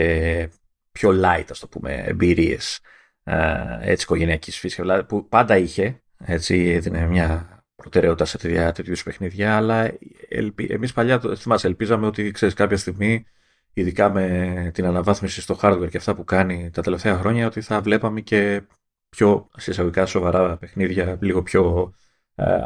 πιο 0.92 1.10
light, 1.24 1.46
ας 1.50 1.60
το 1.60 1.68
πούμε, 1.68 1.94
εμπειρίες 1.94 2.80
ε, 3.24 3.78
έτσι 3.82 4.04
οικογενειακής 4.04 4.60
φύσης, 4.60 4.86
που 5.08 5.28
πάντα 5.28 5.58
είχε, 5.58 6.01
έτσι 6.26 6.70
έδινε 6.70 7.08
μια 7.08 7.60
προτεραιότητα 7.76 8.26
σε 8.26 8.38
τέτοια, 8.38 8.72
τέτοιου 8.72 8.96
παιχνίδια, 9.04 9.56
αλλά 9.56 9.92
ελπι... 10.30 10.68
εμείς 10.72 10.94
παλιά, 10.94 11.20
θυμάσαι, 11.38 11.68
ελπίζαμε 11.68 12.06
ότι, 12.06 12.32
ξέρεις, 12.32 12.56
κάποια 12.56 12.78
στιγμή, 12.78 13.26
ειδικά 13.74 14.12
με 14.12 14.72
την 14.74 14.86
αναβάθμιση 14.86 15.42
στο 15.42 15.60
hardware 15.62 15.90
και 15.90 15.98
αυτά 15.98 16.16
που 16.16 16.24
κάνει 16.24 16.70
τα 16.70 16.82
τελευταία 16.82 17.18
χρόνια, 17.18 17.48
ότι 17.48 17.62
θα 17.62 17.82
βλέπαμε 17.82 18.22
και 18.22 18.62
πιο 19.10 19.50
συσσαγωγικά 19.58 20.06
σοβαρά 20.06 20.58
παιχνίδια, 20.58 21.18
λίγο 21.22 21.44
πιο 21.44 21.94
ε, 22.36 22.60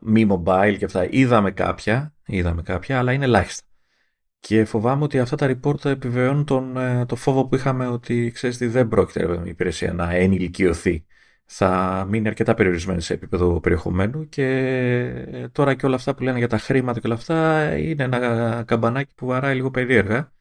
μη 0.00 0.26
mobile 0.30 0.74
και 0.78 0.84
αυτά. 0.84 1.06
Είδαμε 1.10 1.50
κάποια, 1.50 2.14
είδαμε 2.26 2.62
κάποια, 2.62 2.98
αλλά 2.98 3.12
είναι 3.12 3.24
ελάχιστα. 3.24 3.66
Και 4.40 4.64
φοβάμαι 4.64 5.04
ότι 5.04 5.18
αυτά 5.18 5.36
τα 5.36 5.46
report 5.56 5.84
επιβεβαιώνουν 5.84 6.44
τον, 6.44 6.76
ε, 6.76 7.06
το 7.06 7.16
φόβο 7.16 7.46
που 7.46 7.54
είχαμε 7.54 7.86
ότι 7.86 8.30
ξέρεις 8.34 8.56
τι 8.56 8.66
δεν 8.66 8.88
πρόκειται 8.88 9.40
η 9.44 9.48
υπηρεσία 9.48 9.92
να 9.92 10.14
ενηλικιωθεί. 10.14 11.06
Θα 11.54 12.04
μείνει 12.08 12.28
αρκετά 12.28 12.54
περιορισμένη 12.54 13.00
σε 13.00 13.14
επίπεδο 13.14 13.60
περιεχομένου 13.60 14.28
και 14.28 14.44
ε, 15.32 15.48
τώρα 15.48 15.74
και 15.74 15.86
όλα 15.86 15.94
αυτά 15.94 16.14
που 16.14 16.22
λένε 16.22 16.38
για 16.38 16.48
τα 16.48 16.58
χρήματα 16.58 17.00
και 17.00 17.06
όλα 17.06 17.16
αυτά 17.16 17.76
είναι 17.76 18.02
ένα 18.04 18.62
καμπανάκι 18.66 19.14
που 19.14 19.26
βαράει 19.26 19.54
λίγο 19.54 19.70
περίεργα. 19.70 20.32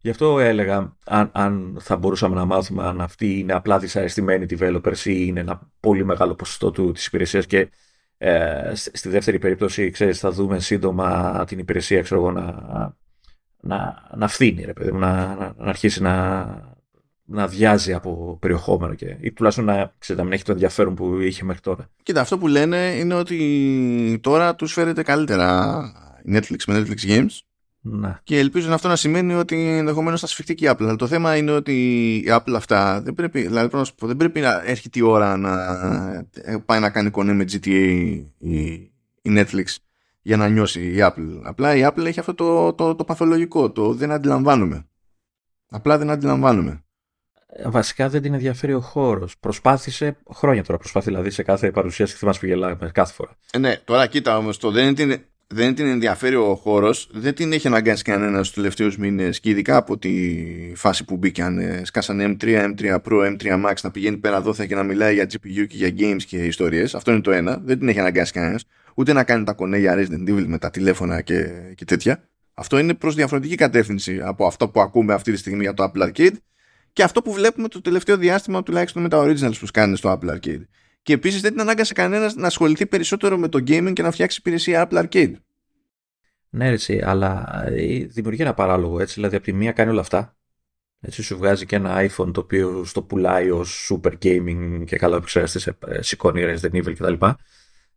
Γι' 0.00 0.10
αυτό 0.10 0.38
έλεγα 0.38 0.96
αν, 1.06 1.30
αν 1.32 1.76
θα 1.80 1.96
μπορούσαμε 1.96 2.34
να 2.34 2.44
μάθουμε 2.44 2.84
αν 2.84 3.00
αυτοί 3.00 3.38
είναι 3.38 3.52
απλά 3.52 3.78
δυσαρεστημένοι 3.78 4.46
developers 4.48 5.04
ή 5.04 5.24
είναι 5.26 5.40
ένα 5.40 5.70
πολύ 5.80 6.04
μεγάλο 6.04 6.34
ποσοστό 6.34 6.70
του, 6.70 6.92
της 6.92 7.06
υπηρεσίας 7.06 7.46
και 7.46 7.70
ε, 8.18 8.72
στη 8.74 9.08
δεύτερη 9.08 9.38
περίπτωση 9.38 9.90
ξέρεις, 9.90 10.18
θα 10.18 10.30
δούμε 10.30 10.60
σύντομα 10.60 11.44
την 11.46 11.58
υπηρεσία 11.58 12.02
ξέρω 12.02 12.20
εγώ, 12.20 12.30
να, 12.30 12.54
να, 13.60 14.08
να 14.16 14.28
φθήνει, 14.28 14.64
ρε 14.64 14.72
παιδί, 14.72 14.92
να, 14.92 15.34
να, 15.34 15.54
να 15.56 15.68
αρχίσει 15.68 16.02
να, 16.02 16.71
να 17.24 17.42
αδειάζει 17.42 17.92
από 17.92 18.38
περιεχόμενο 18.40 18.94
και, 18.94 19.16
ή 19.20 19.32
τουλάχιστον 19.32 19.66
να, 19.66 19.92
ξέρετε, 19.98 20.22
να 20.22 20.22
μην 20.22 20.32
έχει 20.32 20.44
το 20.44 20.52
ενδιαφέρον 20.52 20.94
που 20.94 21.20
είχε 21.20 21.44
μέχρι 21.44 21.62
τώρα. 21.62 21.88
Κοίτα, 22.02 22.20
αυτό 22.20 22.38
που 22.38 22.48
λένε 22.48 22.76
είναι 22.76 23.14
ότι 23.14 24.18
τώρα 24.22 24.54
τους 24.54 24.72
φέρεται 24.72 25.02
καλύτερα 25.02 25.82
Netflix 26.32 26.58
με 26.66 26.80
Netflix 26.80 27.10
Games 27.10 27.38
να. 27.80 28.20
και 28.24 28.38
ελπίζω 28.38 28.72
αυτό 28.72 28.88
να 28.88 28.96
σημαίνει 28.96 29.34
ότι 29.34 29.68
ενδεχομένως 29.68 30.20
θα 30.20 30.26
σφιχτεί 30.26 30.54
και 30.54 30.66
η 30.66 30.68
Apple. 30.70 30.82
Αλλά 30.82 30.96
το 30.96 31.06
θέμα 31.06 31.36
είναι 31.36 31.50
ότι 31.50 31.74
η 32.16 32.26
Apple 32.28 32.52
αυτά 32.56 33.02
δεν 33.02 33.14
πρέπει, 33.14 33.40
δηλαδή, 33.42 33.82
δεν 34.00 34.16
πρέπει 34.16 34.40
να 34.40 34.62
έρχεται 34.64 34.98
η 34.98 35.02
ώρα 35.02 35.36
να 35.36 35.56
πάει 36.66 36.80
να 36.80 36.90
κάνει 36.90 37.10
κονέ 37.10 37.32
με 37.32 37.44
GTA 37.44 38.24
η, 38.38 38.60
η 39.22 39.24
Netflix 39.24 39.64
για 40.22 40.36
να 40.36 40.48
νιώσει 40.48 40.80
η 40.80 40.96
Apple. 40.98 41.40
Απλά 41.42 41.76
η 41.76 41.82
Apple 41.84 42.04
έχει 42.04 42.20
αυτό 42.20 42.34
το, 42.34 42.72
το, 42.72 42.94
το 42.94 43.04
παθολογικό, 43.04 43.70
το 43.70 43.94
δεν 43.94 44.10
αντιλαμβάνομαι. 44.10 44.86
Απλά 45.68 45.98
δεν 45.98 46.10
αντιλαμβάνομαι. 46.10 46.84
Ε, 47.54 47.68
βασικά 47.68 48.08
δεν 48.08 48.22
την 48.22 48.34
ενδιαφέρει 48.34 48.72
ο 48.72 48.80
χώρος. 48.80 49.38
Προσπάθησε 49.40 50.16
χρόνια 50.34 50.64
τώρα. 50.64 50.78
Προσπάθησε 50.78 51.10
δηλαδή 51.10 51.30
σε 51.30 51.42
κάθε 51.42 51.70
παρουσίαση. 51.70 52.16
Θυμάσαι 52.16 52.40
που 52.40 52.46
γελάμε 52.46 52.90
κάθε 52.92 53.12
φορά. 53.12 53.36
Ε, 53.52 53.58
ναι, 53.58 53.76
τώρα 53.84 54.06
κοίτα 54.06 54.36
όμως 54.36 54.58
το 54.58 54.70
δεν 54.70 54.94
την, 54.94 55.20
δεν 55.46 55.74
την 55.74 55.86
ενδιαφέρει 55.86 56.34
ο 56.34 56.54
χώρος. 56.54 57.08
Δεν 57.12 57.34
την 57.34 57.52
έχει 57.52 57.66
αναγκάσει 57.66 58.02
κανένα 58.02 58.42
στους 58.42 58.54
τελευταίους 58.54 58.96
μήνες 58.96 59.40
και 59.40 59.50
ειδικά 59.50 59.76
από 59.76 59.98
τη 59.98 60.12
φάση 60.76 61.04
που 61.04 61.16
μπήκαν. 61.16 61.58
Ε, 61.58 61.82
σκάσανε 61.84 62.36
M3, 62.40 62.74
M3 62.74 62.98
Pro, 63.04 63.36
M3 63.36 63.64
Max 63.64 63.74
να 63.82 63.90
πηγαίνει 63.90 64.16
πέρα 64.16 64.40
δόθα 64.40 64.66
και 64.66 64.74
να 64.74 64.82
μιλάει 64.82 65.14
για 65.14 65.24
GPU 65.24 65.66
και 65.68 65.76
για 65.76 65.94
games 65.98 66.22
και 66.26 66.36
ιστορίες. 66.36 66.94
Αυτό 66.94 67.12
είναι 67.12 67.20
το 67.20 67.30
ένα. 67.30 67.60
Δεν 67.64 67.78
την 67.78 67.88
έχει 67.88 67.98
αναγκάσει 67.98 68.32
κανένας 68.32 68.64
ούτε 68.94 69.12
να 69.12 69.24
κάνει 69.24 69.44
τα 69.44 69.52
κονέ 69.52 69.78
για 69.78 69.94
Resident 69.96 70.30
Evil 70.30 70.44
με 70.46 70.58
τα 70.58 70.70
τηλέφωνα 70.70 71.20
και, 71.20 71.50
και 71.74 71.84
τέτοια. 71.84 72.22
Αυτό 72.54 72.78
είναι 72.78 72.94
προς 72.94 73.14
διαφορετική 73.14 73.54
κατεύθυνση 73.54 74.20
από 74.22 74.46
αυτό 74.46 74.68
που 74.68 74.80
ακούμε 74.80 75.14
αυτή 75.14 75.32
τη 75.32 75.38
στιγμή 75.38 75.62
για 75.62 75.74
το 75.74 75.92
Apple 75.92 76.08
Arcade 76.08 76.34
και 76.92 77.02
αυτό 77.02 77.22
που 77.22 77.32
βλέπουμε 77.32 77.68
το 77.68 77.80
τελευταίο 77.80 78.16
διάστημα 78.16 78.62
τουλάχιστον 78.62 79.02
με 79.02 79.08
τα 79.08 79.24
originals 79.24 79.58
που 79.58 79.66
σκάνε 79.66 79.96
στο 79.96 80.18
Apple 80.18 80.30
Arcade. 80.30 80.62
Και 81.02 81.12
επίσης 81.12 81.40
δεν 81.40 81.50
την 81.50 81.60
ανάγκασε 81.60 81.92
κανένας 81.92 82.34
να 82.34 82.46
ασχοληθεί 82.46 82.86
περισσότερο 82.86 83.38
με 83.38 83.48
το 83.48 83.58
gaming 83.66 83.92
και 83.92 84.02
να 84.02 84.10
φτιάξει 84.10 84.38
υπηρεσία 84.40 84.88
Apple 84.88 85.04
Arcade. 85.04 85.32
Ναι, 86.48 86.68
έτσι, 86.68 87.00
αλλά 87.04 87.62
ε, 87.66 88.04
δημιουργεί 88.04 88.42
ένα 88.42 88.54
παράλογο 88.54 89.00
έτσι. 89.00 89.14
Δηλαδή, 89.14 89.36
από 89.36 89.44
τη 89.44 89.52
μία 89.52 89.72
κάνει 89.72 89.90
όλα 89.90 90.00
αυτά. 90.00 90.36
Έτσι, 91.00 91.22
σου 91.22 91.36
βγάζει 91.36 91.66
και 91.66 91.76
ένα 91.76 92.06
iPhone 92.08 92.32
το 92.32 92.40
οποίο 92.40 92.84
στο 92.84 93.02
πουλάει 93.02 93.50
ως 93.50 93.90
super 93.90 94.12
gaming 94.22 94.82
και 94.86 94.96
καλά 94.96 95.16
επεξεργαστή, 95.16 95.72
ε, 95.86 96.02
σηκώνει 96.02 96.42
Resident 96.44 96.84
Evil 96.84 96.94
κτλ. 96.94 97.26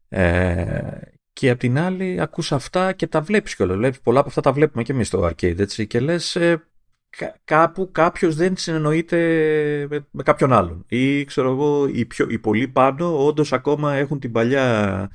Ε, 0.09 0.99
και 1.33 1.49
απ' 1.49 1.59
την 1.59 1.79
άλλη 1.79 2.21
ακούς 2.21 2.51
αυτά 2.51 2.93
και 2.93 3.07
τα 3.07 3.21
βλέπεις 3.21 3.55
κιόλας. 3.55 3.77
Βλέπεις, 3.77 3.99
πολλά 3.99 4.19
από 4.19 4.27
αυτά 4.27 4.41
τα 4.41 4.51
βλέπουμε 4.51 4.83
και 4.83 4.91
εμείς 4.91 5.07
στο 5.07 5.25
arcade 5.25 5.59
έτσι, 5.59 5.87
και 5.87 5.99
λες 5.99 6.35
ε, 6.35 6.67
κάπου 7.43 7.89
κάποιος 7.91 8.35
δεν 8.35 8.57
συνεννοείται 8.57 9.17
με, 9.89 10.07
με, 10.11 10.23
κάποιον 10.23 10.53
άλλον. 10.53 10.85
Ή 10.87 11.23
ξέρω 11.23 11.51
εγώ 11.51 11.87
οι, 11.87 12.05
πιο, 12.05 12.27
οι 12.29 12.39
πολύ 12.39 12.67
πάνω 12.67 13.25
όντως 13.25 13.53
ακόμα 13.53 13.93
έχουν 13.93 14.19
την 14.19 14.31
παλιά 14.31 15.09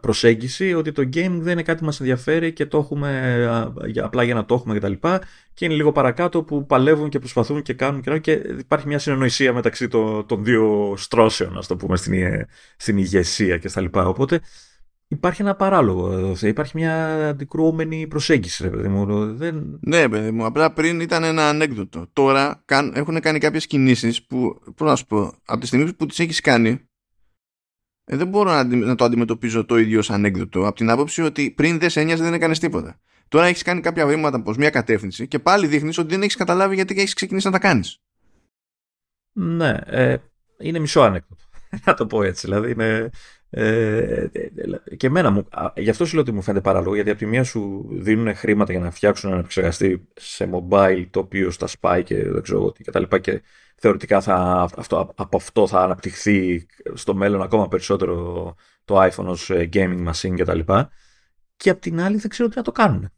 προσέγγιση 0.00 0.74
ότι 0.74 0.92
το 0.92 1.02
game 1.02 1.38
δεν 1.40 1.52
είναι 1.52 1.62
κάτι 1.62 1.78
που 1.78 1.84
μας 1.84 2.00
ενδιαφέρει 2.00 2.52
και 2.52 2.66
το 2.66 2.78
έχουμε 2.78 3.72
απλά 4.02 4.22
για 4.22 4.34
να 4.34 4.44
το 4.44 4.54
έχουμε 4.54 4.78
κτλ. 4.78 4.92
Και, 4.92 5.18
και 5.54 5.64
είναι 5.64 5.74
λίγο 5.74 5.92
παρακάτω 5.92 6.42
που 6.42 6.66
παλεύουν 6.66 7.08
και 7.08 7.18
προσπαθούν 7.18 7.62
και 7.62 7.74
κάνουν 7.74 8.00
και, 8.00 8.18
και 8.18 8.32
υπάρχει 8.58 8.86
μια 8.86 8.98
συνεννοησία 8.98 9.52
μεταξύ 9.52 9.88
των, 9.88 10.26
των 10.26 10.44
δύο 10.44 10.94
στρώσεων, 10.96 11.58
ας 11.58 11.66
το 11.66 11.76
πούμε, 11.76 11.96
στην, 11.96 12.46
στην 12.76 12.98
ηγεσία 12.98 13.58
και 13.58 13.68
στα 13.68 13.80
λοιπά. 13.80 14.06
Οπότε 14.06 14.40
υπάρχει 15.10 15.42
ένα 15.42 15.54
παράλογο 15.54 16.12
εδώ. 16.12 16.48
Υπάρχει 16.48 16.72
μια 16.76 17.28
αντικρουόμενη 17.28 18.06
προσέγγιση, 18.06 18.62
ρε 18.62 18.70
παιδί 18.70 18.88
μου. 18.88 19.34
Δεν... 19.34 19.78
Ναι, 19.80 20.08
παιδί 20.08 20.30
μου. 20.30 20.44
Απλά 20.44 20.72
πριν 20.72 21.00
ήταν 21.00 21.24
ένα 21.24 21.48
ανέκδοτο. 21.48 22.06
Τώρα 22.12 22.64
έχουν 22.92 23.20
κάνει 23.20 23.38
κάποιες 23.38 23.66
κινήσεις 23.66 24.26
που, 24.26 24.60
πώς 24.76 24.88
να 24.88 24.96
σου 24.96 25.06
πω, 25.06 25.34
από 25.44 25.60
τη 25.60 25.66
στιγμή 25.66 25.92
που 25.92 26.06
τις 26.06 26.18
έχεις 26.18 26.40
κάνει, 26.40 26.88
ε, 28.04 28.16
δεν 28.16 28.28
μπορώ 28.28 28.50
να, 28.50 28.64
να, 28.64 28.94
το 28.94 29.04
αντιμετωπίζω 29.04 29.64
το 29.64 29.78
ίδιο 29.78 29.98
ως 29.98 30.10
ανέκδοτο 30.10 30.66
από 30.66 30.76
την 30.76 30.90
άποψη 30.90 31.22
ότι 31.22 31.50
πριν 31.50 31.78
δεν 31.78 31.90
σε 31.90 32.04
δεν 32.04 32.34
έκανες 32.34 32.58
τίποτα. 32.58 33.00
Τώρα 33.28 33.46
έχεις 33.46 33.62
κάνει 33.62 33.80
κάποια 33.80 34.06
βήματα 34.06 34.42
προς 34.42 34.56
μια 34.56 34.70
κατεύθυνση 34.70 35.28
και 35.28 35.38
πάλι 35.38 35.66
δείχνεις 35.66 35.98
ότι 35.98 36.08
δεν 36.08 36.22
έχεις 36.22 36.36
καταλάβει 36.36 36.74
γιατί 36.74 37.00
έχεις 37.00 37.14
ξεκινήσει 37.14 37.46
να 37.46 37.52
τα 37.52 37.58
κάνεις. 37.58 37.98
Ναι, 39.32 39.76
ε, 39.84 40.16
είναι 40.58 40.78
μισό 40.78 41.00
ανέκδοτο. 41.00 41.44
να 41.84 41.94
το 41.94 42.06
πω 42.06 42.22
έτσι. 42.22 42.46
Δηλαδή 42.46 42.70
είναι. 42.70 43.10
Ε, 43.52 44.26
και 44.96 45.06
εμένα 45.06 45.30
μου. 45.30 45.48
Γι' 45.76 45.90
αυτό 45.90 46.04
σου 46.04 46.14
λέω 46.14 46.22
ότι 46.22 46.32
μου 46.32 46.42
φαίνεται 46.42 46.62
παράλογο, 46.62 46.94
γιατί 46.94 47.10
από 47.10 47.18
τη 47.18 47.26
μία 47.26 47.44
σου 47.44 47.88
δίνουν 47.92 48.34
χρήματα 48.34 48.72
για 48.72 48.80
να 48.80 48.90
φτιάξουν 48.90 49.30
ένα 49.30 49.38
επεξεργαστή 49.38 50.08
σε 50.14 50.50
mobile 50.52 51.06
το 51.10 51.20
οποίο 51.20 51.50
στα 51.50 51.68
spy 51.80 52.02
και 52.04 52.30
δεν 52.30 52.42
ξέρω 52.42 52.72
τι 52.72 52.84
κτλ. 52.84 53.02
Και, 53.02 53.18
και 53.18 53.42
θεωρητικά 53.76 54.20
θα, 54.20 54.68
αυτό, 54.76 55.12
από 55.16 55.36
αυτό 55.36 55.66
θα 55.66 55.80
αναπτυχθεί 55.80 56.66
στο 56.94 57.14
μέλλον 57.14 57.42
ακόμα 57.42 57.68
περισσότερο 57.68 58.54
το 58.84 59.02
iPhone 59.02 59.26
ως 59.26 59.50
ε, 59.50 59.68
gaming 59.72 60.08
machine 60.10 60.34
κτλ. 60.36 60.58
Και, 60.58 60.86
και 61.56 61.70
απ' 61.70 61.80
την 61.80 62.00
άλλη 62.00 62.16
δεν 62.16 62.30
ξέρω 62.30 62.48
τι 62.48 62.56
να 62.56 62.62
το 62.62 62.72
κάνουν. 62.72 63.10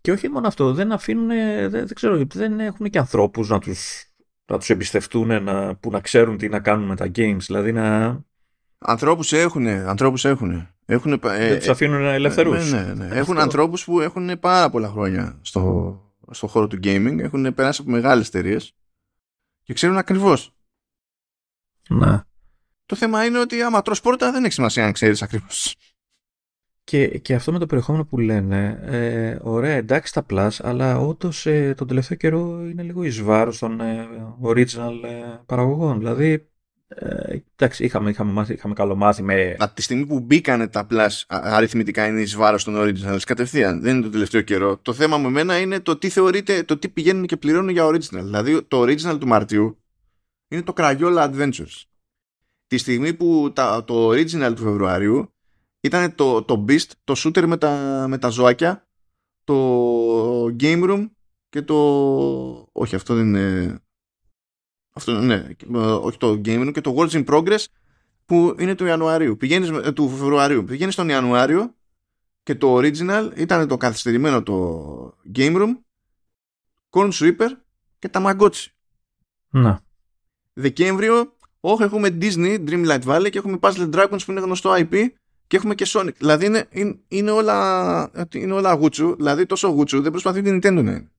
Και 0.00 0.12
όχι 0.12 0.28
μόνο 0.28 0.46
αυτό, 0.46 0.72
δεν 0.74 0.92
αφήνουν, 0.92 1.28
δεν, 1.28 1.70
δεν 1.70 1.94
ξέρω, 1.94 2.24
δεν 2.26 2.60
έχουν 2.60 2.90
και 2.90 2.98
ανθρώπους 2.98 3.48
να 3.48 3.58
τους, 3.58 4.04
να 4.46 4.58
τους 4.58 4.70
εμπιστευτούν, 4.70 5.42
να, 5.42 5.76
που 5.76 5.90
να 5.90 6.00
ξέρουν 6.00 6.36
τι 6.36 6.48
να 6.48 6.60
κάνουν 6.60 6.86
με 6.86 6.96
τα 6.96 7.10
games, 7.14 7.38
δηλαδή 7.38 7.72
να... 7.72 8.20
Ανθρώπους 8.84 9.32
έχουν, 9.32 9.66
ανθρώπους 9.66 10.24
έχουν. 10.24 10.68
έχουν 10.86 11.12
ε, 11.12 11.18
δεν 11.48 11.58
τους 11.58 11.68
αφήνουν 11.68 12.02
ελευθερούς. 12.04 12.70
Ναι, 12.72 12.82
ναι, 12.82 12.94
ναι. 12.94 13.16
Έχουν 13.16 13.38
ανθρώπους 13.38 13.84
που 13.84 14.00
έχουν 14.00 14.38
πάρα 14.38 14.70
πολλά 14.70 14.88
χρόνια 14.88 15.38
στο, 15.42 16.00
στο 16.30 16.46
χώρο 16.46 16.66
του 16.66 16.78
gaming, 16.82 17.18
έχουν 17.18 17.54
περάσει 17.54 17.80
από 17.82 17.90
μεγάλες 17.90 18.28
εταιρείες 18.28 18.74
και 19.62 19.72
ξέρουν 19.72 19.96
ακριβώς. 19.96 20.54
Να. 21.88 22.26
Το 22.86 22.96
θέμα 22.96 23.24
είναι 23.24 23.38
ότι 23.38 23.62
άμα 23.62 23.82
τρως 23.82 24.00
πόρτα 24.00 24.32
δεν 24.32 24.44
έχει 24.44 24.52
σημασία 24.52 24.84
αν 24.84 24.92
ξέρεις 24.92 25.22
ακριβώς. 25.22 25.76
Και, 26.84 27.18
και 27.18 27.34
αυτό 27.34 27.52
με 27.52 27.58
το 27.58 27.66
περιεχόμενο 27.66 28.04
που 28.04 28.18
λένε, 28.18 28.80
ε, 28.82 29.38
ωραία 29.42 29.74
εντάξει 29.74 30.12
τα 30.12 30.26
plus, 30.30 30.50
αλλά 30.58 30.98
όντως 30.98 31.46
ε, 31.46 31.74
τον 31.76 31.86
τελευταίο 31.86 32.16
καιρό 32.16 32.68
είναι 32.68 32.82
λίγο 32.82 33.04
εις 33.04 33.22
βάρος 33.22 33.58
των 33.58 33.80
ε, 33.80 34.08
original 34.42 35.04
ε, 35.04 35.40
παραγωγών. 35.46 35.98
Δηλαδή, 35.98 36.51
ε, 36.94 37.42
εντάξει, 37.56 37.84
είχαμε, 37.84 38.10
είχαμε, 38.10 38.32
μάθει, 38.32 38.52
είχαμε 38.52 38.74
καλό 38.74 38.94
μάθει 38.94 39.22
με... 39.22 39.56
Από 39.58 39.74
τη 39.74 39.82
στιγμή 39.82 40.06
που 40.06 40.20
μπήκανε 40.20 40.68
τα 40.68 40.86
plus 40.90 41.08
αριθμητικά 41.26 42.06
είναι 42.06 42.20
εις 42.20 42.34
βάρος 42.36 42.64
των 42.64 42.74
original 42.76 43.18
κατευθείαν, 43.24 43.80
δεν 43.80 43.94
είναι 43.94 44.04
το 44.04 44.10
τελευταίο 44.10 44.40
καιρό. 44.40 44.78
Το 44.78 44.92
θέμα 44.92 45.18
με 45.18 45.28
μένα 45.28 45.58
είναι 45.58 45.80
το 45.80 45.96
τι 45.96 46.08
θεωρείται, 46.08 46.62
το 46.62 46.78
τι 46.78 46.88
πηγαίνουν 46.88 47.26
και 47.26 47.36
πληρώνουν 47.36 47.68
για 47.68 47.86
original. 47.86 48.22
Δηλαδή, 48.22 48.62
το 48.62 48.82
original 48.82 49.16
του 49.20 49.26
Μαρτίου 49.26 49.78
είναι 50.48 50.62
το 50.62 50.72
Crayola 50.76 51.30
Adventures. 51.30 51.82
Τη 52.66 52.78
στιγμή 52.78 53.14
που 53.14 53.52
τα, 53.54 53.84
το 53.84 54.08
original 54.08 54.52
του 54.56 54.62
Φεβρουαρίου 54.62 55.34
ήταν 55.80 56.14
το, 56.14 56.42
το 56.42 56.64
Beast, 56.68 56.90
το 57.04 57.14
shooter 57.16 57.46
με 57.46 57.56
τα, 57.56 58.04
με 58.08 58.18
τα 58.18 58.28
ζωάκια, 58.28 58.88
το 59.44 59.56
Game 60.60 60.90
Room 60.90 61.10
και 61.48 61.62
το... 61.62 61.76
Όχι, 62.72 62.94
αυτό 62.94 63.14
δεν 63.14 63.26
είναι... 63.26 63.78
Αυτό, 64.92 65.12
ναι, 65.12 65.46
όχι 65.78 66.18
το 66.18 66.40
Game 66.44 66.66
Room 66.66 66.72
και 66.72 66.80
το 66.80 66.94
Words 66.98 67.10
in 67.10 67.24
Progress 67.24 67.64
που 68.24 68.56
είναι 68.58 68.74
του 68.74 68.84
Ιανουαρίου. 68.84 69.36
Πηγαίνεις, 69.36 69.68
ε, 69.68 69.92
του 69.92 70.08
Φεβρουαρίου. 70.08 70.64
Πηγαίνεις 70.64 70.94
τον 70.94 71.08
Ιανουάριο 71.08 71.74
και 72.42 72.54
το 72.54 72.76
original 72.76 73.30
ήταν 73.36 73.68
το 73.68 73.76
καθυστερημένο 73.76 74.42
το 74.42 75.18
Game 75.34 75.56
Room, 75.56 75.70
Corn 76.90 77.10
Sweeper 77.12 77.48
και 77.98 78.08
τα 78.08 78.20
μαγκότσι. 78.20 78.74
Να. 79.50 79.80
Δεκέμβριο, 80.52 81.36
όχι 81.60 81.82
έχουμε 81.82 82.18
Disney, 82.20 82.68
Dreamlight 82.68 83.02
Valley 83.04 83.28
και 83.30 83.38
έχουμε 83.38 83.58
Puzzle 83.60 83.90
Dragons 83.94 84.20
που 84.24 84.30
είναι 84.30 84.40
γνωστό 84.40 84.74
IP 84.76 85.06
και 85.46 85.56
έχουμε 85.56 85.74
και 85.74 85.86
Sonic. 85.88 86.14
Δηλαδή 86.18 86.46
είναι, 86.46 86.68
είναι, 86.70 86.98
είναι 87.08 87.30
όλα, 87.30 88.10
είναι 88.34 88.52
όλα 88.52 88.72
γούτσου, 88.72 89.16
δηλαδή 89.16 89.46
τόσο 89.46 89.68
γούτσου 89.68 90.02
δεν 90.02 90.10
προσπαθεί 90.10 90.42
την 90.42 90.56
Nintendo 90.56 90.82
να 90.84 90.90
είναι. 90.90 91.10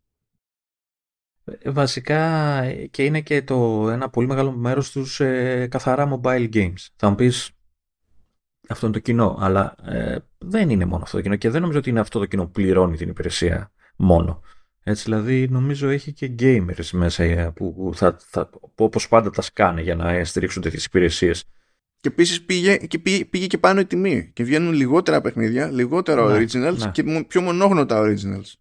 Ε, 1.46 1.72
βασικά 1.72 2.62
και 2.92 3.04
είναι 3.06 3.22
και 3.22 3.42
το 3.42 3.90
ένα 3.90 4.10
πολύ 4.10 4.28
μεγάλο 4.28 4.52
μέρος 4.52 4.92
τους 4.92 5.20
ε, 5.20 5.68
καθαρά 5.72 6.20
mobile 6.22 6.54
games. 6.54 6.88
Θα 6.96 7.10
μου 7.10 7.16
πεις 7.16 7.52
αυτό 8.70 8.86
είναι 8.86 8.96
το 8.96 9.02
κοινό, 9.02 9.38
αλλά 9.40 9.76
ε, 9.86 10.18
δεν 10.38 10.70
είναι 10.70 10.86
μόνο 10.86 11.04
αυτό 11.04 11.18
το 11.18 11.24
κοινό 11.24 11.36
και 11.36 11.50
δεν 11.50 11.62
νομίζω 11.62 11.80
ότι 11.80 11.90
είναι 11.90 12.00
αυτό 12.00 12.20
το 12.20 12.26
κοινό 12.26 12.46
που 12.46 12.52
πληρώνει 12.52 12.98
την 12.98 13.10
υπηρεσία 13.10 13.72
μόνο. 13.96 14.42
Έτσι, 14.84 15.04
δηλαδή 15.04 15.48
νομίζω 15.50 15.90
έχει 15.90 16.14
και 16.14 16.36
gamers 16.40 16.90
μέσα 16.92 17.24
ε, 17.24 17.52
που, 17.56 17.92
θα, 17.94 18.18
θα, 18.20 18.50
που 18.50 18.84
όπως 18.84 19.08
πάντα 19.08 19.30
τα 19.30 19.42
σκάνε 19.42 19.82
για 19.82 19.96
να 19.96 20.24
στηρίξουν 20.24 20.62
τέτοιες 20.62 20.86
υπηρεσίες. 20.86 21.44
Και 22.00 22.10
επίσης 22.10 22.44
πήγε, 22.46 22.78
και 22.78 23.00
πήγε, 23.00 23.26
πήγε 23.26 23.48
και 23.48 23.58
πάνω 23.58 23.80
η 23.80 23.86
τιμή 23.86 24.32
και 24.34 24.44
βγαίνουν 24.44 24.74
λιγότερα 24.74 25.22
παιχνίδια, 25.22 25.72
λιγότερα 25.72 26.26
ναι, 26.26 26.46
originals 26.46 26.78
ναι. 26.78 26.92
και 26.92 27.26
πιο 27.28 27.42
μονόγνωτα 27.42 28.02
originals. 28.02 28.54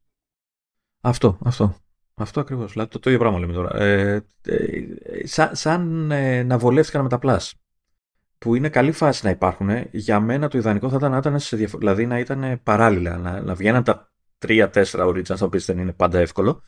Αυτό, 1.01 1.39
αυτό. 1.43 1.77
Αυτό 2.15 2.41
ακριβώς. 2.41 2.73
Δηλαδή 2.73 2.91
το, 2.91 2.99
το 2.99 3.11
ίδιο 3.11 3.23
πράγμα 3.23 3.39
λέμε 3.39 3.53
τώρα. 3.53 3.77
Ε, 3.77 4.25
ε, 4.43 5.27
σαν, 5.27 5.51
σαν 5.53 6.11
ε, 6.11 6.43
να 6.43 6.59
βολεύτηκαν 6.59 7.03
με 7.03 7.09
τα 7.09 7.19
Plus. 7.23 7.51
Που 8.39 8.55
είναι 8.55 8.69
καλή 8.69 8.93
φάση 8.93 9.25
να 9.25 9.31
υπάρχουν. 9.31 9.71
Για 9.91 10.21
μένα 10.21 10.49
το 10.49 10.59
ιδανικό 10.59 10.89
θα 10.89 10.97
ήταν 10.97 11.11
να 11.11 11.17
ήταν, 11.17 11.39
σε 11.39 11.57
διαφο- 11.57 11.79
δηλαδή 11.79 12.07
να 12.07 12.19
ήταν 12.19 12.61
παράλληλα. 12.63 13.17
Να, 13.17 13.41
να 13.41 13.55
βγαίναν 13.55 13.85
τα 13.85 14.13
3-4 14.47 14.71
originals, 14.85 15.23
τα 15.23 15.45
οποία 15.45 15.61
δεν 15.67 15.79
είναι 15.79 15.93
πάντα 15.93 16.19
εύκολο. 16.19 16.63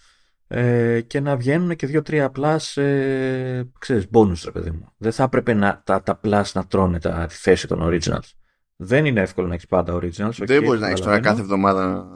Ε, 0.48 1.00
και 1.00 1.20
να 1.20 1.36
βγαίνουν 1.36 1.76
και 1.76 2.02
2-3 2.06 2.28
plus, 2.36 2.82
ε, 2.82 3.62
ξέρεις, 3.78 4.06
bonus 4.12 4.40
ρε 4.44 4.50
παιδί 4.50 4.70
μου. 4.70 4.92
Δεν 4.96 5.12
θα 5.12 5.22
έπρεπε 5.22 5.54
να, 5.54 5.82
τα, 5.84 6.02
τα 6.02 6.20
plus 6.24 6.44
να 6.52 6.66
τρώνε 6.66 6.98
τα, 6.98 7.26
τη 7.26 7.34
θέση 7.34 7.66
των 7.66 7.80
originals. 7.82 8.30
Δεν 8.76 9.04
είναι 9.04 9.20
εύκολο 9.20 9.46
να 9.46 9.54
έχεις 9.54 9.66
πάντα 9.66 9.94
originals. 9.94 10.36
Δεν 10.38 10.60
okay, 10.60 10.64
μπορείς 10.64 10.80
να 10.80 10.88
έχεις 10.88 11.00
τώρα 11.00 11.20
κάθε 11.20 11.40
εβδομάδα 11.40 12.06